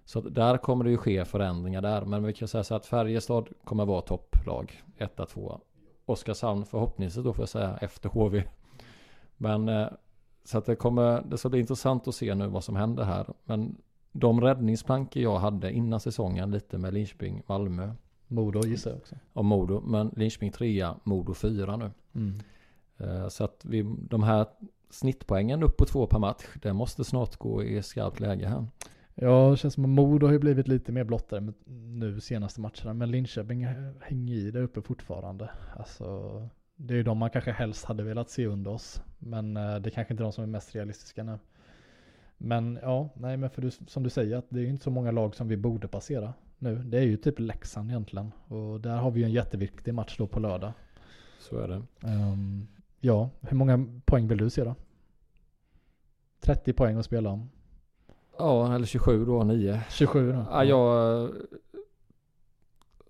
Så 0.05 0.21
där 0.21 0.57
kommer 0.57 0.85
det 0.85 0.91
ju 0.91 0.97
ske 0.97 1.25
förändringar 1.25 1.83
där. 1.83 2.05
Men 2.05 2.25
vi 2.25 2.33
kan 2.33 2.49
säga 2.49 2.65
så 2.65 2.75
att 2.75 2.87
Färjestad 2.87 3.49
kommer 3.65 3.85
vara 3.85 4.01
topplag. 4.01 4.83
Etta, 4.97 5.27
tvåa. 5.27 5.61
Oskarshamn 6.05 6.65
förhoppningsvis 6.65 7.25
då 7.25 7.33
får 7.33 7.43
jag 7.43 7.49
säga 7.49 7.79
efter 7.81 8.09
HV. 8.09 8.45
Men 9.37 9.69
eh, 9.69 9.89
så 10.45 10.59
att 10.59 10.67
det 10.67 10.77
kommer, 10.77 11.23
det 11.23 11.39
ska 11.39 11.49
bli 11.49 11.61
intressant 11.61 12.09
att 12.09 12.15
se 12.15 12.35
nu 12.35 12.47
vad 12.47 12.65
som 12.65 12.77
händer 12.77 13.05
här. 13.05 13.27
Men 13.45 13.77
de 14.13 14.41
räddningsplankor 14.41 15.23
jag 15.23 15.39
hade 15.39 15.73
innan 15.73 16.01
säsongen 16.01 16.51
lite 16.51 16.79
med 16.79 16.95
Linköping, 16.95 17.43
Malmö 17.47 17.93
Modo 18.27 18.67
gissar 18.67 18.91
jag 18.91 18.99
också. 18.99 19.15
och 19.33 19.45
Modo. 19.45 19.81
Men 19.81 20.11
Linköping 20.17 20.53
trea, 20.53 20.97
Modo 21.05 21.35
fyra 21.35 21.77
nu. 21.77 21.91
Mm. 22.15 22.35
Eh, 22.99 23.29
Så 23.29 23.45
att 23.45 23.65
vi, 23.65 23.83
de 24.01 24.23
här 24.23 24.47
snittpoängen 24.91 25.63
upp 25.63 25.77
på 25.77 25.85
två 25.85 26.07
per 26.07 26.19
match, 26.19 26.45
det 26.63 26.73
måste 26.73 27.05
snart 27.05 27.37
gå 27.37 27.63
i 27.63 27.83
skarpt 27.83 28.21
läge 28.21 28.47
här. 28.49 28.67
Ja, 29.15 29.51
det 29.51 29.57
känns 29.57 29.75
som 29.75 29.85
att 29.85 29.91
Modo 29.91 30.27
har 30.27 30.33
ju 30.33 30.39
blivit 30.39 30.69
lite 30.69 30.93
mer 30.93 31.05
blottare 31.05 31.53
nu 31.67 32.21
senaste 32.21 32.61
matcherna. 32.61 32.95
Men 32.95 33.11
Linköping 33.11 33.67
hänger 34.01 34.35
i 34.35 34.51
där 34.51 34.63
uppe 34.63 34.83
fortfarande. 34.83 35.51
Alltså, 35.77 36.49
det 36.77 36.95
är 36.95 36.97
ju 36.97 37.03
de 37.03 37.19
man 37.19 37.31
kanske 37.31 37.53
helst 37.53 37.85
hade 37.85 38.03
velat 38.03 38.31
se 38.31 38.47
under 38.47 38.71
oss. 38.71 39.03
Men 39.19 39.57
eh, 39.57 39.77
det 39.77 39.89
är 39.89 39.91
kanske 39.91 40.13
inte 40.15 40.23
de 40.23 40.33
som 40.33 40.45
är 40.45 40.49
mest 40.49 40.75
realistiska 40.75 41.23
nu. 41.25 41.39
Men 42.39 42.79
ja, 42.83 43.09
nej 43.15 43.37
men 43.37 43.51
för 43.51 43.63
du, 43.63 43.71
som 43.71 44.03
du 44.03 44.11
säger 44.11 44.37
att 44.37 44.47
det 44.49 44.59
är 44.59 44.63
ju 44.63 44.71
inte 44.71 44.85
så 44.85 44.91
många 44.91 45.11
lag 45.11 45.35
som 45.35 45.49
vi 45.49 45.57
borde 45.57 45.89
passera 45.89 46.35
nu. 46.59 46.77
Det 46.77 46.99
är 46.99 47.03
ju 47.03 47.17
typ 47.17 47.39
Leksand 47.39 47.91
egentligen. 47.91 48.33
Och 48.49 48.81
där 48.81 48.97
har 48.97 49.11
vi 49.11 49.21
ju 49.21 49.27
en 49.27 49.33
jätteviktig 49.33 49.95
match 49.95 50.17
då 50.19 50.27
på 50.27 50.41
lördag. 50.41 50.73
Så 51.41 51.59
är 51.59 51.69
det. 51.69 51.83
Ehm, 52.09 52.67
ja, 53.05 53.31
hur 53.41 53.57
många 53.57 53.87
poäng 54.05 54.29
vill 54.29 54.39
du 54.39 54.51
se 54.51 54.65
då? 54.65 54.75
30 56.41 56.73
poäng 56.73 56.97
att 56.97 57.05
spela 57.05 57.31
om. 57.31 57.51
Ja, 58.39 58.75
eller 58.75 58.87
27 58.87 59.25
då, 59.25 59.45
9. 59.45 59.81
27 59.91 60.33
då? 60.33 60.47
Ja, 60.51 60.65
jag... 60.65 61.31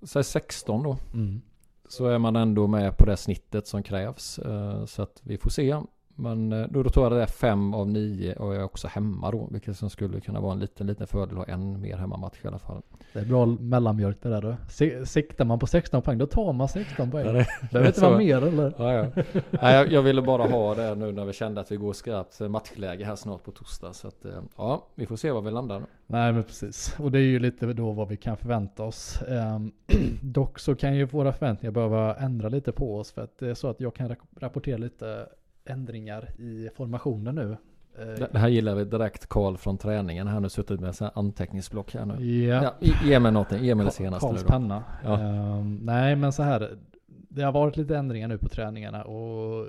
Säg 0.02 0.24
16 0.24 0.82
då. 0.82 0.96
Mm. 1.14 1.40
Så 1.88 2.06
är 2.06 2.18
man 2.18 2.36
ändå 2.36 2.66
med 2.66 2.96
på 2.96 3.04
det 3.06 3.16
snittet 3.16 3.66
som 3.66 3.82
krävs. 3.82 4.38
Eh, 4.38 4.84
Så 4.84 5.02
att 5.02 5.20
vi 5.24 5.38
får 5.38 5.50
se. 5.50 5.76
Men 6.16 6.52
eh, 6.52 6.66
då, 6.70 6.82
då 6.82 6.90
tror 6.90 7.04
jag 7.06 7.12
det 7.12 7.22
är 7.22 7.26
5 7.26 7.74
av 7.74 7.88
9 7.88 8.32
och 8.34 8.54
jag 8.54 8.60
är 8.60 8.64
också 8.64 8.88
hemma 8.88 9.30
då. 9.30 9.48
Vilket 9.50 9.76
som 9.76 9.90
skulle 9.90 10.20
kunna 10.20 10.40
vara 10.40 10.52
en 10.52 10.58
liten, 10.58 10.86
liten 10.86 11.06
fördel 11.06 11.38
att 11.38 11.46
ha 11.46 11.54
en 11.54 11.80
mer 11.80 11.96
hemmamatch 11.96 12.44
i 12.44 12.48
alla 12.48 12.58
fall. 12.58 12.82
Det 13.12 13.18
är 13.20 13.24
bra 13.24 13.46
mellanmjölk 13.46 14.22
det 14.22 14.28
där. 14.28 14.56
Se- 14.68 15.06
Siktar 15.06 15.44
man 15.44 15.58
på 15.58 15.66
16 15.66 16.02
poäng, 16.02 16.18
då 16.18 16.26
tar 16.26 16.52
man 16.52 16.68
16 16.68 17.10
poäng. 17.10 17.26
Det 17.26 17.46
behöver 17.72 17.86
inte 17.86 18.00
vara 18.00 18.18
mer 18.18 18.42
eller? 18.46 18.72
Ja, 18.78 18.92
ja. 18.92 19.22
Nej, 19.50 19.74
jag, 19.74 19.92
jag 19.92 20.02
ville 20.02 20.22
bara 20.22 20.42
ha 20.46 20.74
det 20.74 20.94
nu 20.94 21.12
när 21.12 21.24
vi 21.24 21.32
kände 21.32 21.60
att 21.60 21.72
vi 21.72 21.76
går 21.76 21.92
skarpt 21.92 22.40
matchläge 22.40 23.04
här 23.04 23.16
snart 23.16 23.42
på 23.44 23.50
torsdag. 23.50 23.92
Så 23.92 24.08
att 24.08 24.24
eh, 24.24 24.32
ja, 24.56 24.86
vi 24.94 25.06
får 25.06 25.16
se 25.16 25.30
var 25.30 25.40
vi 25.42 25.50
landar. 25.50 25.82
Nej 26.06 26.32
men 26.32 26.42
precis. 26.42 26.96
Och 26.98 27.10
det 27.12 27.18
är 27.18 27.22
ju 27.22 27.38
lite 27.38 27.66
då 27.66 27.92
vad 27.92 28.08
vi 28.08 28.16
kan 28.16 28.36
förvänta 28.36 28.82
oss. 28.82 29.22
Ehm, 29.28 29.72
dock 30.22 30.58
så 30.58 30.74
kan 30.74 30.94
ju 30.96 31.04
våra 31.04 31.32
förväntningar 31.32 31.72
behöva 31.72 32.14
ändra 32.14 32.48
lite 32.48 32.72
på 32.72 32.98
oss. 32.98 33.12
För 33.12 33.22
att 33.22 33.38
det 33.38 33.48
är 33.50 33.54
så 33.54 33.68
att 33.68 33.80
jag 33.80 33.94
kan 33.94 34.08
rap- 34.08 34.38
rapportera 34.40 34.76
lite 34.76 35.26
ändringar 35.64 36.30
i 36.40 36.68
formationen 36.76 37.34
nu. 37.34 37.56
Eh, 37.98 38.06
Det, 38.32 38.38
här 38.38 38.48
gillar 38.48 38.74
vi 38.74 38.84
direkt 38.84 39.26
Karl 39.28 39.56
från 39.56 39.78
träningen 39.78 40.26
här 40.26 40.40
nu. 40.40 40.48
Suttit 40.48 40.80
med 40.80 41.02
en 41.02 41.10
anteckningsblock 41.14 41.94
här 41.94 42.06
nu. 42.06 42.26
Ja. 42.26 42.62
Ja, 42.62 42.74
ge- 43.04 43.20
mig 43.20 43.32
någonting. 43.32 43.64
Ge 43.64 43.74
mig 43.74 43.86
det 43.86 43.92
senaste 43.92 44.26
nu 44.26 44.32
Karls 44.32 44.42
då. 44.42 44.48
penna. 44.48 44.84
Ja. 45.04 45.20
Ehm, 45.20 45.76
nej 45.82 46.16
men 46.16 46.32
så 46.32 46.42
här. 46.42 46.78
Det 47.06 47.42
har 47.42 47.52
varit 47.52 47.76
lite 47.76 47.96
ändringar 47.96 48.28
nu 48.28 48.38
på 48.38 48.48
träningarna 48.48 49.04
och 49.04 49.66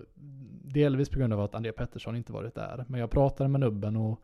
delvis 0.63 1.09
på 1.09 1.19
grund 1.19 1.33
av 1.33 1.41
att 1.41 1.55
André 1.55 1.71
Pettersson 1.71 2.15
inte 2.15 2.33
varit 2.33 2.55
där. 2.55 2.85
Men 2.87 2.99
jag 2.99 3.09
pratade 3.11 3.49
med 3.49 3.59
nubben 3.61 3.95
och 3.95 4.19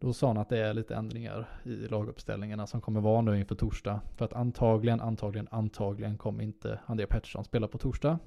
då 0.00 0.12
sa 0.12 0.26
han 0.26 0.38
att 0.38 0.48
det 0.48 0.58
är 0.58 0.74
lite 0.74 0.94
ändringar 0.94 1.48
i 1.64 1.88
laguppställningarna 1.88 2.66
som 2.66 2.80
kommer 2.80 3.00
vara 3.00 3.20
nu 3.20 3.38
inför 3.38 3.54
torsdag. 3.54 4.00
För 4.16 4.24
att 4.24 4.32
antagligen, 4.32 5.00
antagligen, 5.00 5.48
antagligen 5.50 6.18
kommer 6.18 6.44
inte 6.44 6.78
André 6.86 7.06
Pettersson 7.06 7.44
spela 7.44 7.68
på 7.68 7.78
torsdag. 7.78 8.18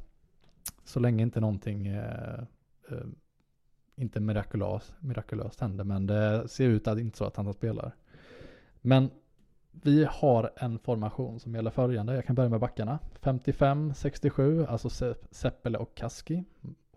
Så 0.84 1.00
länge 1.00 1.24
inte 1.24 1.40
någonting 1.40 1.88
eh, 1.88 2.40
inte 3.96 4.20
mirakulöst, 4.20 4.94
mirakulöst 5.00 5.60
händer, 5.60 5.84
men 5.84 6.08
det 6.08 6.48
ser 6.48 6.68
ut 6.68 6.88
att 6.88 7.00
inte 7.00 7.18
så 7.18 7.26
att 7.26 7.36
han 7.36 7.54
spelar. 7.54 7.92
Men 8.82 9.10
vi 9.72 10.08
har 10.10 10.52
en 10.56 10.80
formation 10.80 11.40
som 11.40 11.56
gäller 11.56 11.72
följande. 11.72 12.16
Jag 12.16 12.26
kan 12.26 12.36
börja 12.36 12.50
med 12.50 12.60
backarna. 12.60 13.00
55-67, 13.22 14.68
alltså 14.68 15.14
Seppele 15.32 15.78
och 15.78 15.96
Kaski. 15.96 16.44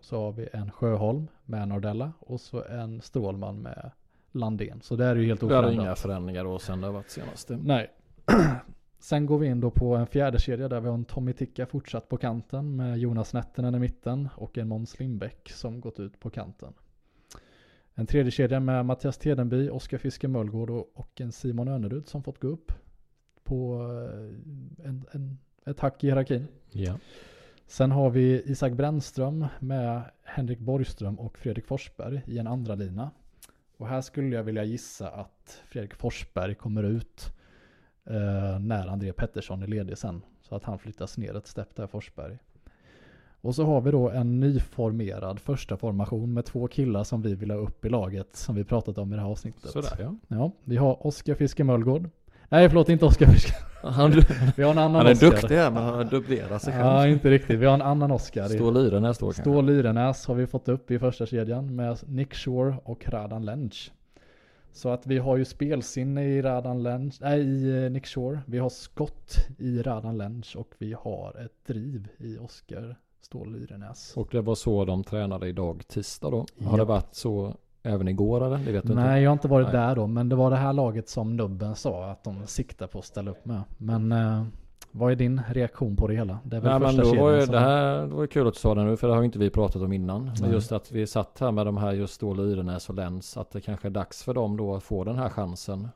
Så 0.01 0.21
har 0.21 0.31
vi 0.31 0.49
en 0.53 0.71
Sjöholm 0.71 1.27
med 1.45 1.67
Nordella 1.67 2.11
och 2.19 2.41
så 2.41 2.63
en 2.63 3.01
Strålman 3.01 3.61
med 3.61 3.91
Landén. 4.31 4.81
Så 4.81 4.95
det 4.95 5.05
är 5.05 5.15
ju 5.15 5.25
helt 5.25 5.43
oförändrat. 5.43 5.71
Det 5.71 5.77
är 5.77 5.83
inga 5.83 5.95
förändringar 5.95 6.43
då 6.43 6.59
sen 6.59 6.81
det 6.81 6.87
har 6.87 6.93
varit 6.93 7.09
senast. 7.09 7.49
Nej. 7.49 7.91
Sen 9.03 9.25
går 9.25 9.39
vi 9.39 9.47
in 9.47 9.59
då 9.59 9.71
på 9.71 9.95
en 9.95 10.07
fjärde 10.07 10.39
kedja 10.39 10.67
där 10.67 10.79
vi 10.79 10.87
har 10.87 10.93
en 10.93 11.05
Tommy 11.05 11.33
Ticka 11.33 11.65
fortsatt 11.65 12.09
på 12.09 12.17
kanten 12.17 12.75
med 12.75 12.97
Jonas 12.97 13.33
Nettinen 13.33 13.75
i 13.75 13.79
mitten 13.79 14.29
och 14.35 14.57
en 14.57 14.67
Måns 14.67 14.99
Lindbäck 14.99 15.49
som 15.49 15.81
gått 15.81 15.99
ut 15.99 16.19
på 16.19 16.29
kanten. 16.29 16.73
En 17.93 18.05
tredje 18.05 18.31
kedja 18.31 18.59
med 18.59 18.85
Mattias 18.85 19.17
Tedenby, 19.17 19.69
Oskar 19.69 19.97
Fiske 19.97 20.27
Möllgård 20.27 20.69
och 20.69 21.21
en 21.21 21.31
Simon 21.31 21.67
Önerud 21.67 22.07
som 22.07 22.23
fått 22.23 22.39
gå 22.39 22.47
upp 22.47 22.71
på 23.43 23.81
eh, 23.91 24.87
en, 24.87 25.05
en, 25.11 25.37
ett 25.65 25.79
hack 25.79 26.03
i 26.03 26.07
hierarkin. 26.07 26.47
Ja. 26.71 26.99
Sen 27.67 27.91
har 27.91 28.09
vi 28.09 28.43
Isak 28.45 28.73
Brännström 28.73 29.45
med 29.59 30.03
Henrik 30.23 30.59
Borgström 30.59 31.19
och 31.19 31.37
Fredrik 31.37 31.65
Forsberg 31.65 32.21
i 32.25 32.37
en 32.37 32.47
andra 32.47 32.75
lina. 32.75 33.11
Och 33.77 33.87
här 33.87 34.01
skulle 34.01 34.35
jag 34.35 34.43
vilja 34.43 34.63
gissa 34.63 35.09
att 35.09 35.61
Fredrik 35.65 35.93
Forsberg 35.93 36.55
kommer 36.55 36.83
ut 36.83 37.33
eh, 38.09 38.59
när 38.59 38.87
André 38.87 39.13
Pettersson 39.13 39.63
är 39.63 39.67
ledig 39.67 39.97
sen. 39.97 40.21
Så 40.41 40.55
att 40.55 40.63
han 40.63 40.79
flyttas 40.79 41.17
ner 41.17 41.37
ett 41.37 41.47
stepp 41.47 41.75
där 41.75 41.87
Forsberg. 41.87 42.37
Och 43.41 43.55
så 43.55 43.65
har 43.65 43.81
vi 43.81 43.91
då 43.91 44.09
en 44.09 44.39
nyformerad 44.39 45.39
första 45.39 45.77
formation 45.77 46.33
med 46.33 46.45
två 46.45 46.67
killar 46.67 47.03
som 47.03 47.21
vi 47.21 47.35
vill 47.35 47.51
ha 47.51 47.57
upp 47.57 47.85
i 47.85 47.89
laget 47.89 48.35
som 48.35 48.55
vi 48.55 48.63
pratat 48.63 48.97
om 48.97 49.13
i 49.13 49.15
det 49.15 49.21
här 49.21 49.29
avsnittet. 49.29 49.71
Sådär 49.71 49.95
ja. 49.99 50.15
Ja, 50.27 50.51
vi 50.63 50.77
har 50.77 51.07
Oskar 51.07 51.35
Fiske 51.35 51.63
Möllgård. 51.63 52.09
Nej 52.49 52.69
förlåt, 52.69 52.89
inte 52.89 53.05
Oskar 53.05 53.25
Fiske. 53.25 53.53
Han, 53.83 54.11
vi 54.55 54.63
har 54.63 54.71
en 54.71 54.77
annan 54.77 54.95
han 54.95 55.07
är 55.07 55.11
Oscar. 55.11 55.31
duktig 55.31 55.55
här 55.55 55.71
men 55.71 55.83
han 55.83 56.07
dubblerar 56.07 56.59
sig 56.59 56.73
själv. 56.73 56.85
Ja, 56.85 57.07
inte 57.07 57.29
riktigt. 57.29 57.59
Vi 57.59 57.65
har 57.65 57.73
en 57.73 57.81
annan 57.81 58.11
Oskar. 58.11 58.47
Stål 58.47 58.73
Lyrenäs 58.73 59.17
då 59.17 59.25
kanske. 59.25 59.41
Stål 59.41 59.65
Lyrenäs 59.65 60.27
har 60.27 60.35
vi 60.35 60.47
fått 60.47 60.67
upp 60.67 60.91
i 60.91 60.99
första 60.99 61.25
kedjan 61.25 61.75
med 61.75 61.97
Nick 62.07 62.33
Shore 62.33 62.75
och 62.83 63.09
Radan 63.09 63.45
Lench. 63.45 63.91
Så 64.73 64.89
att 64.89 65.07
vi 65.07 65.17
har 65.17 65.37
ju 65.37 65.45
spelsinne 65.45 66.25
i 66.25 66.41
Radan 66.41 66.83
Lench, 66.83 67.17
nej 67.21 67.39
i 67.41 67.85
eh, 67.85 67.91
Nick 67.91 68.05
Shore. 68.07 68.39
Vi 68.45 68.57
har 68.59 68.69
skott 68.69 69.35
i 69.57 69.81
Radan 69.81 70.17
Lench 70.17 70.55
och 70.55 70.73
vi 70.77 70.93
har 70.99 71.41
ett 71.45 71.67
driv 71.67 72.07
i 72.17 72.37
Oskar 72.37 72.95
Stål 73.21 73.53
Lyrenäs. 73.53 74.13
Och 74.15 74.27
det 74.31 74.41
var 74.41 74.55
så 74.55 74.85
de 74.85 75.03
tränade 75.03 75.47
idag 75.47 75.87
tisdag 75.87 76.29
då? 76.29 76.45
Ja. 76.57 76.67
Har 76.67 76.77
det 76.77 76.85
varit 76.85 77.15
så 77.15 77.53
även 77.83 78.07
igår 78.07 78.45
eller? 78.45 78.57
Det 78.57 78.71
vet 78.71 78.87
du 78.87 78.95
Nej, 78.95 79.03
inte. 79.03 79.19
jag 79.19 79.29
har 79.29 79.33
inte 79.33 79.47
varit 79.47 79.67
Nej. 79.67 79.75
där 79.75 79.95
då. 79.95 80.07
Men 80.07 80.29
det 80.29 80.35
var 80.35 80.49
det 80.49 80.57
här 80.57 80.73
laget 80.73 81.09
som 81.09 81.35
nubben 81.35 81.75
sa 81.75 82.11
att 82.11 82.23
de 82.23 82.47
siktar 82.47 82.87
på 82.87 82.99
att 82.99 83.05
ställa 83.05 83.31
upp 83.31 83.45
med. 83.45 83.61
Men 83.77 84.11
eh, 84.11 84.43
vad 84.95 85.11
är 85.11 85.15
din 85.15 85.41
reaktion 85.49 85.95
på 85.95 86.07
det 86.07 86.13
hela? 86.13 86.39
Det 86.43 86.55
är 86.55 86.61
väl 86.61 86.79
Nej, 86.81 86.89
första 86.89 87.03
men 87.03 87.15
då 87.15 87.23
var 87.23 87.31
ju, 87.31 87.41
som... 87.41 87.51
det 87.51 87.59
här 87.59 88.01
det 88.01 88.15
var 88.15 88.27
kul 88.27 88.47
att 88.47 88.53
du 88.53 88.59
sa 88.59 88.75
det 88.75 88.83
nu 88.83 88.97
för 88.97 89.07
det 89.07 89.13
har 89.13 89.23
inte 89.23 89.39
vi 89.39 89.49
pratat 89.49 89.81
om 89.81 89.93
innan. 89.93 90.31
Men 90.41 90.51
just 90.51 90.71
att 90.71 90.91
vi 90.91 91.07
satt 91.07 91.39
här 91.39 91.51
med 91.51 91.65
de 91.65 91.77
här 91.77 91.91
just 91.91 92.21
då 92.21 92.33
Lyrenäs 92.33 92.89
och 92.89 92.95
Lens. 92.95 93.37
Att 93.37 93.51
det 93.51 93.61
kanske 93.61 93.87
är 93.87 93.91
dags 93.91 94.23
för 94.23 94.33
dem 94.33 94.57
då 94.57 94.75
att 94.75 94.83
få 94.83 95.03
den 95.03 95.15
här 95.15 95.29
chansen. 95.29 95.89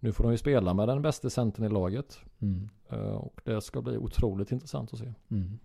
Nu 0.00 0.12
får 0.12 0.24
de 0.24 0.32
ju 0.32 0.38
spela 0.38 0.74
med 0.74 0.88
den 0.88 1.02
bästa 1.02 1.30
centern 1.30 1.64
i 1.66 1.68
laget. 1.68 2.18
Mm. 2.38 2.68
Uh, 2.92 2.98
och 2.98 3.40
det 3.44 3.60
ska 3.60 3.82
bli 3.82 3.96
otroligt 3.96 4.52
intressant 4.52 4.92
att 4.92 4.98
se. 4.98 5.12
Mm. 5.30 5.58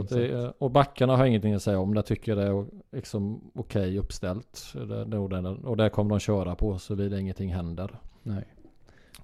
Att 0.00 0.08
det, 0.08 0.52
och 0.58 0.70
backarna 0.70 1.16
har 1.16 1.26
ingenting 1.26 1.54
att 1.54 1.62
säga 1.62 1.78
om. 1.78 1.94
Det 1.94 2.02
tycker 2.02 2.36
jag 2.36 2.46
är 2.46 2.66
liksom 2.92 3.40
okej 3.54 3.82
okay 3.82 3.98
uppställt. 3.98 4.74
Det, 5.06 5.18
och 5.18 5.76
där 5.76 5.88
kommer 5.88 6.10
de 6.10 6.18
köra 6.18 6.54
på 6.54 6.78
så 6.78 6.94
det 6.94 7.20
ingenting 7.20 7.54
händer. 7.54 7.90
Nej. 8.22 8.44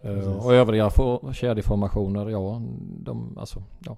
Uh, 0.04 0.46
och 0.46 0.54
övriga 0.54 0.90
kedjeformationer, 1.32 2.28
ja, 2.28 2.62
de, 2.80 3.38
alltså, 3.38 3.62
ja, 3.84 3.96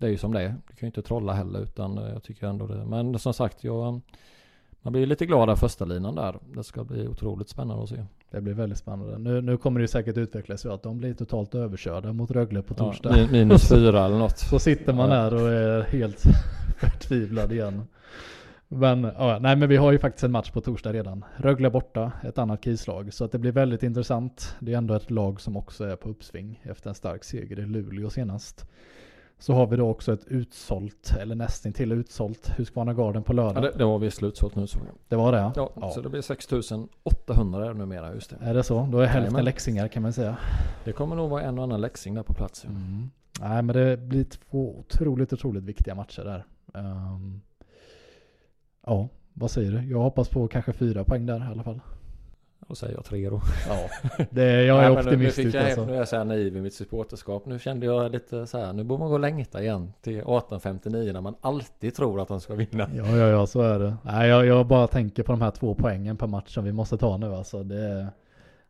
det 0.00 0.06
är 0.06 0.10
ju 0.10 0.18
som 0.18 0.32
det 0.32 0.42
är. 0.42 0.48
Du 0.48 0.76
kan 0.76 0.80
ju 0.80 0.86
inte 0.86 1.02
trolla 1.02 1.32
heller 1.32 1.60
utan 1.60 1.98
eh, 1.98 2.12
jag 2.12 2.22
tycker 2.22 2.46
ändå 2.46 2.66
det. 2.66 2.84
Men 2.84 3.18
som 3.18 3.34
sagt, 3.34 3.64
jag, 3.64 4.00
man 4.82 4.92
blir 4.92 5.06
lite 5.06 5.26
glad 5.26 5.50
av 5.50 5.56
första 5.56 5.84
linan 5.84 6.14
där. 6.14 6.38
Det 6.54 6.64
ska 6.64 6.84
bli 6.84 7.08
otroligt 7.08 7.48
spännande 7.48 7.82
att 7.82 7.88
se. 7.88 8.04
Det 8.30 8.40
blir 8.40 8.54
väldigt 8.54 8.78
spännande. 8.78 9.18
Nu, 9.18 9.40
nu 9.40 9.56
kommer 9.56 9.80
det 9.80 9.88
säkert 9.88 10.16
utvecklas 10.16 10.60
så 10.60 10.72
att 10.72 10.82
de 10.82 10.98
blir 10.98 11.14
totalt 11.14 11.54
överkörda 11.54 12.12
mot 12.12 12.30
Rögle 12.30 12.62
på 12.62 12.74
torsdag. 12.74 13.18
Ja, 13.18 13.26
minus 13.32 13.68
fyra 13.68 14.04
eller 14.04 14.18
något. 14.18 14.38
Så 14.38 14.58
sitter 14.58 14.92
man 14.92 15.10
där 15.10 15.34
och 15.34 15.48
är 15.50 15.82
helt 15.82 16.22
förtvivlad 16.80 17.52
igen. 17.52 17.82
Men, 18.72 19.02
ja, 19.02 19.38
nej, 19.40 19.56
men 19.56 19.68
vi 19.68 19.76
har 19.76 19.92
ju 19.92 19.98
faktiskt 19.98 20.24
en 20.24 20.32
match 20.32 20.50
på 20.50 20.60
torsdag 20.60 20.92
redan. 20.92 21.24
Rögle 21.36 21.70
borta, 21.70 22.12
ett 22.22 22.38
annat 22.38 22.60
krislag. 22.60 23.14
Så 23.14 23.24
att 23.24 23.32
det 23.32 23.38
blir 23.38 23.52
väldigt 23.52 23.82
intressant. 23.82 24.56
Det 24.60 24.72
är 24.72 24.78
ändå 24.78 24.94
ett 24.94 25.10
lag 25.10 25.40
som 25.40 25.56
också 25.56 25.84
är 25.84 25.96
på 25.96 26.08
uppsving 26.08 26.62
efter 26.62 26.88
en 26.88 26.94
stark 26.94 27.24
seger 27.24 27.58
i 27.58 27.66
Luleå 27.66 28.10
senast. 28.10 28.66
Så 29.38 29.52
har 29.52 29.66
vi 29.66 29.76
då 29.76 29.88
också 29.88 30.12
ett 30.12 30.24
utsålt, 30.26 31.16
eller 31.20 31.34
nästan 31.34 31.72
till 31.72 31.92
utsålt, 31.92 32.52
Husqvarna 32.56 32.94
Garden 32.94 33.22
på 33.22 33.32
lördag. 33.32 33.64
Ja, 33.64 33.70
det, 33.70 33.78
det 33.78 33.84
var 33.84 33.98
visst 33.98 34.16
slutsålt 34.16 34.56
nu 34.56 34.66
så. 34.66 34.78
Det 35.08 35.16
var 35.16 35.32
det? 35.32 35.52
Ja, 35.56 35.70
ja. 35.80 35.90
så 35.90 36.00
det 36.00 36.08
blir 36.08 36.22
6800 36.22 37.72
numera, 37.72 38.14
just 38.14 38.30
det. 38.30 38.36
Är 38.40 38.54
det 38.54 38.62
så? 38.62 38.88
Då 38.92 39.00
är 39.00 39.06
hälften 39.06 39.34
Nej, 39.34 39.42
läxingar 39.42 39.88
kan 39.88 40.02
man 40.02 40.12
säga. 40.12 40.36
Det 40.84 40.92
kommer 40.92 41.16
nog 41.16 41.30
vara 41.30 41.42
en 41.42 41.58
och 41.58 41.64
annan 41.64 41.80
läxing 41.80 42.14
där 42.14 42.22
på 42.22 42.34
plats. 42.34 42.64
Mm. 42.64 43.10
Nej, 43.40 43.62
men 43.62 43.76
det 43.76 43.96
blir 43.96 44.24
två 44.24 44.78
otroligt, 44.78 45.32
otroligt 45.32 45.64
viktiga 45.64 45.94
matcher 45.94 46.24
där. 46.24 46.44
Um, 46.74 47.40
ja, 48.86 49.08
vad 49.32 49.50
säger 49.50 49.72
du? 49.72 49.90
Jag 49.90 49.98
hoppas 49.98 50.28
på 50.28 50.48
kanske 50.48 50.72
fyra 50.72 51.04
poäng 51.04 51.26
där 51.26 51.38
i 51.38 51.52
alla 51.52 51.62
fall. 51.62 51.80
Då 52.68 52.74
säger 52.74 52.94
jag 52.94 53.04
tre 53.04 53.30
då. 53.30 53.40
Ja, 53.68 53.88
det, 54.30 54.64
jag 54.64 54.84
är 54.84 54.90
optimistisk. 54.98 55.38
Nu, 55.38 55.44
fick 55.44 55.54
jag, 55.54 55.64
alltså. 55.64 55.84
nu 55.84 55.92
är 55.92 55.96
jag 55.96 56.08
så 56.08 56.16
här 56.16 56.24
naiv 56.24 56.56
i 56.56 56.60
mitt 56.60 56.74
supporterskap. 56.74 57.46
Nu 57.46 57.58
kände 57.58 57.86
jag 57.86 58.12
lite 58.12 58.46
så 58.46 58.58
här, 58.58 58.72
nu 58.72 58.84
borde 58.84 59.00
man 59.00 59.08
gå 59.08 59.14
och 59.14 59.20
längta 59.20 59.62
igen 59.62 59.92
till 60.02 60.12
1859 60.12 61.12
när 61.12 61.20
man 61.20 61.34
alltid 61.40 61.94
tror 61.94 62.20
att 62.20 62.28
de 62.28 62.40
ska 62.40 62.54
vinna. 62.54 62.90
Ja, 62.94 63.16
ja, 63.16 63.26
ja, 63.26 63.46
så 63.46 63.62
är 63.62 63.78
det. 63.78 63.96
Nej, 64.02 64.28
jag, 64.28 64.46
jag 64.46 64.66
bara 64.66 64.86
tänker 64.86 65.22
på 65.22 65.32
de 65.32 65.40
här 65.40 65.50
två 65.50 65.74
poängen 65.74 66.16
per 66.16 66.26
match 66.26 66.54
som 66.54 66.64
vi 66.64 66.72
måste 66.72 66.98
ta 66.98 67.16
nu 67.16 67.34
alltså. 67.34 67.62
Det, 67.62 68.08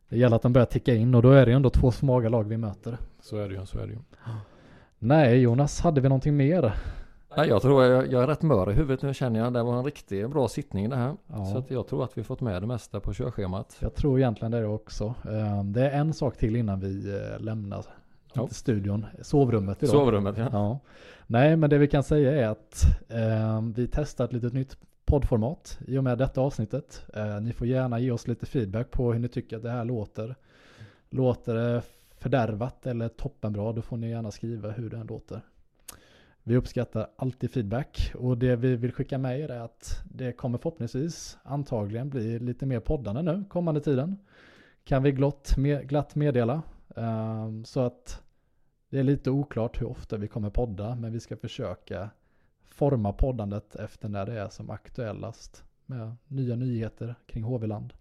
det 0.09 0.17
gäller 0.17 0.35
att 0.35 0.41
de 0.41 0.53
börjar 0.53 0.65
ticka 0.65 0.95
in 0.95 1.15
och 1.15 1.21
då 1.21 1.31
är 1.31 1.45
det 1.45 1.51
ju 1.51 1.55
ändå 1.55 1.69
två 1.69 1.91
smaga 1.91 2.29
lag 2.29 2.43
vi 2.43 2.57
möter. 2.57 2.97
Så 3.21 3.37
är 3.37 3.49
det 3.49 3.55
ju, 3.55 3.65
så 3.65 3.79
är 3.79 3.87
det 3.87 3.93
ju. 3.93 3.99
Nej, 4.99 5.37
Jonas, 5.37 5.81
hade 5.81 6.01
vi 6.01 6.09
någonting 6.09 6.37
mer? 6.37 6.73
Nej, 7.37 7.49
jag 7.49 7.61
tror 7.61 7.83
jag, 7.83 8.11
jag 8.11 8.23
är 8.23 8.27
rätt 8.27 8.41
mör 8.41 8.71
i 8.71 8.73
huvudet 8.73 9.01
nu 9.01 9.13
känner 9.13 9.39
jag. 9.39 9.53
Det 9.53 9.63
var 9.63 9.77
en 9.77 9.85
riktigt 9.85 10.29
bra 10.29 10.47
sittning 10.47 10.89
det 10.89 10.95
här. 10.95 11.15
Ja. 11.27 11.45
Så 11.45 11.57
att 11.57 11.71
jag 11.71 11.87
tror 11.87 12.03
att 12.03 12.17
vi 12.17 12.23
fått 12.23 12.41
med 12.41 12.61
det 12.61 12.67
mesta 12.67 12.99
på 12.99 13.13
körschemat. 13.13 13.77
Jag 13.79 13.95
tror 13.95 14.19
egentligen 14.19 14.51
det 14.51 14.65
också. 14.65 15.15
Ehm, 15.29 15.73
det 15.73 15.89
är 15.89 15.99
en 15.99 16.13
sak 16.13 16.37
till 16.37 16.55
innan 16.55 16.79
vi 16.79 17.15
eh, 17.15 17.39
lämnar 17.39 17.85
ja. 18.33 18.47
studion. 18.51 19.05
Sovrummet 19.21 19.83
idag. 19.83 19.91
Sovrummet 19.91 20.37
ja. 20.37 20.49
ja. 20.51 20.79
Nej, 21.27 21.55
men 21.55 21.69
det 21.69 21.77
vi 21.77 21.87
kan 21.87 22.03
säga 22.03 22.31
är 22.31 22.47
att 22.47 22.83
eh, 23.09 23.61
vi 23.75 23.87
testar 23.87 24.25
ett 24.25 24.33
litet 24.33 24.53
nytt 24.53 24.77
poddformat 25.05 25.79
i 25.87 25.97
och 25.97 26.03
med 26.03 26.17
detta 26.17 26.41
avsnittet. 26.41 27.05
Eh, 27.13 27.41
ni 27.41 27.53
får 27.53 27.67
gärna 27.67 27.99
ge 27.99 28.11
oss 28.11 28.27
lite 28.27 28.45
feedback 28.45 28.91
på 28.91 29.13
hur 29.13 29.19
ni 29.19 29.27
tycker 29.27 29.57
att 29.57 29.63
det 29.63 29.71
här 29.71 29.85
låter. 29.85 30.35
Låter 31.09 31.55
det 31.55 31.81
fördärvat 32.17 32.87
eller 32.87 33.07
toppenbra, 33.07 33.73
då 33.73 33.81
får 33.81 33.97
ni 33.97 34.09
gärna 34.09 34.31
skriva 34.31 34.69
hur 34.71 34.89
det 34.89 35.03
låter. 35.03 35.41
Vi 36.43 36.55
uppskattar 36.55 37.09
alltid 37.15 37.51
feedback 37.51 38.11
och 38.15 38.37
det 38.37 38.55
vi 38.55 38.75
vill 38.75 38.91
skicka 38.91 39.17
med 39.17 39.39
er 39.39 39.49
är 39.49 39.59
att 39.59 40.01
det 40.05 40.33
kommer 40.33 40.57
förhoppningsvis 40.57 41.37
antagligen 41.43 42.09
bli 42.09 42.39
lite 42.39 42.65
mer 42.65 42.79
poddande 42.79 43.21
nu 43.21 43.43
kommande 43.49 43.81
tiden. 43.81 44.17
Kan 44.83 45.03
vi 45.03 45.11
glatt, 45.11 45.57
med, 45.57 45.89
glatt 45.89 46.15
meddela. 46.15 46.61
Um, 46.87 47.65
så 47.65 47.79
att 47.79 48.21
det 48.89 48.99
är 48.99 49.03
lite 49.03 49.31
oklart 49.31 49.81
hur 49.81 49.87
ofta 49.87 50.17
vi 50.17 50.27
kommer 50.27 50.49
podda 50.49 50.95
men 50.95 51.11
vi 51.13 51.19
ska 51.19 51.37
försöka 51.37 52.09
forma 52.69 53.13
poddandet 53.13 53.75
efter 53.75 54.09
när 54.09 54.25
det 54.25 54.39
är 54.39 54.49
som 54.49 54.69
aktuellast 54.69 55.63
med 55.85 56.15
nya 56.27 56.55
nyheter 56.55 57.15
kring 57.25 57.43
HV-land. 57.43 57.93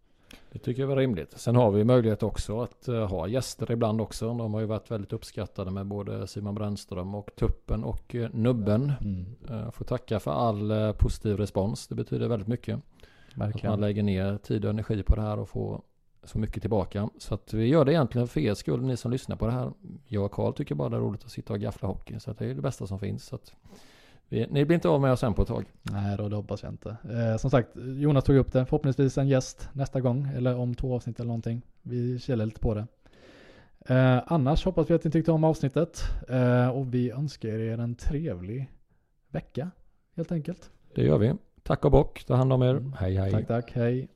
Det 0.53 0.59
tycker 0.59 0.83
jag 0.83 0.89
var 0.89 0.97
rimligt. 0.97 1.39
Sen 1.39 1.57
har 1.57 1.71
vi 1.71 1.85
möjlighet 1.85 2.23
också 2.23 2.61
att 2.61 2.89
uh, 2.89 3.05
ha 3.05 3.29
gäster 3.29 3.73
ibland 3.73 4.01
också. 4.01 4.27
De 4.35 4.55
har 4.55 4.61
ju 4.61 4.67
varit 4.67 4.91
väldigt 4.91 5.13
uppskattade 5.13 5.71
med 5.71 5.87
både 5.87 6.27
Simon 6.27 6.55
Brännström 6.55 7.15
och 7.15 7.31
Tuppen 7.37 7.85
och 7.85 8.15
uh, 8.15 8.29
Nubben. 8.33 8.93
Mm. 9.01 9.27
Uh, 9.51 9.71
får 9.71 9.85
tacka 9.85 10.21
för 10.21 10.31
all 10.31 10.95
positiv 10.95 11.37
respons. 11.37 11.87
Det 11.87 11.95
betyder 11.95 12.29
väldigt 12.29 12.49
mycket. 12.49 12.81
Verkligen. 13.35 13.73
Att 13.73 13.79
man 13.79 13.89
lägger 13.89 14.03
ner 14.03 14.39
tid 14.39 14.65
och 14.65 14.71
energi 14.71 15.03
på 15.03 15.17
det 15.17 15.23
här 15.23 15.39
och 15.39 15.49
får 15.49 15.83
så 16.25 16.39
mycket 16.39 16.63
tillbaka. 16.63 17.11
Så 17.19 17.35
att 17.35 17.53
vi 17.55 17.67
gör 17.67 17.85
det 17.85 17.93
egentligen 17.93 18.29
för 18.29 18.41
er 18.41 18.55
skull, 18.55 18.83
ni 18.83 18.97
som 18.97 19.11
lyssnar 19.11 19.37
på 19.37 19.47
det 19.47 19.53
här. 19.53 19.73
Jag 20.07 20.25
och 20.25 20.33
Karl 20.33 20.53
tycker 20.53 20.75
bara 20.75 20.89
det 20.89 20.97
är 20.97 21.01
roligt 21.01 21.25
att 21.25 21.31
sitta 21.31 21.53
och 21.53 21.61
gaffla 21.61 21.89
hockey. 21.89 22.21
Så 22.21 22.31
att 22.31 22.39
det 22.39 22.47
är 22.47 22.55
det 22.55 22.63
bästa 22.63 22.87
som 22.87 22.99
finns. 22.99 23.25
Så 23.25 23.35
att 23.35 23.53
ni 24.31 24.65
blir 24.65 24.75
inte 24.75 24.89
av 24.89 25.01
med 25.01 25.13
oss 25.13 25.23
än 25.23 25.35
på 25.35 25.43
ett 25.43 25.49
tag. 25.49 25.65
Nej 25.83 26.17
då, 26.17 26.29
det 26.29 26.37
hoppas 26.37 26.63
jag 26.63 26.73
inte. 26.73 26.97
Eh, 27.11 27.37
som 27.37 27.51
sagt, 27.51 27.69
Jonas 27.77 28.25
tog 28.25 28.37
upp 28.37 28.53
det. 28.53 28.67
Förhoppningsvis 28.67 29.19
en 29.19 29.29
gäst 29.29 29.69
nästa 29.73 30.01
gång, 30.01 30.29
eller 30.37 30.57
om 30.57 30.75
två 30.75 30.95
avsnitt 30.95 31.21
eller 31.21 31.29
någonting. 31.29 31.63
Vi 31.83 32.19
källar 32.19 32.47
lite 32.47 32.61
på 32.61 32.75
det. 32.75 32.87
Eh, 33.95 34.23
annars 34.27 34.65
hoppas 34.65 34.91
vi 34.91 34.95
att 34.95 35.05
ni 35.05 35.11
tyckte 35.11 35.33
om 35.33 35.45
avsnittet. 35.45 36.03
Eh, 36.29 36.69
och 36.69 36.95
vi 36.95 37.11
önskar 37.11 37.49
er 37.49 37.79
en 37.79 37.95
trevlig 37.95 38.71
vecka, 39.29 39.71
helt 40.17 40.33
enkelt. 40.33 40.71
Det 40.95 41.03
gör 41.03 41.19
vi. 41.19 41.35
Tack 41.63 41.85
och 41.85 41.91
bock. 41.91 42.25
Ta 42.25 42.35
hand 42.35 42.53
om 42.53 42.63
er. 42.63 42.71
Mm. 42.71 42.93
Hej 42.93 43.17
hej. 43.17 43.33
Tack, 43.33 43.47
tack. 43.47 43.73
Hej. 43.73 44.09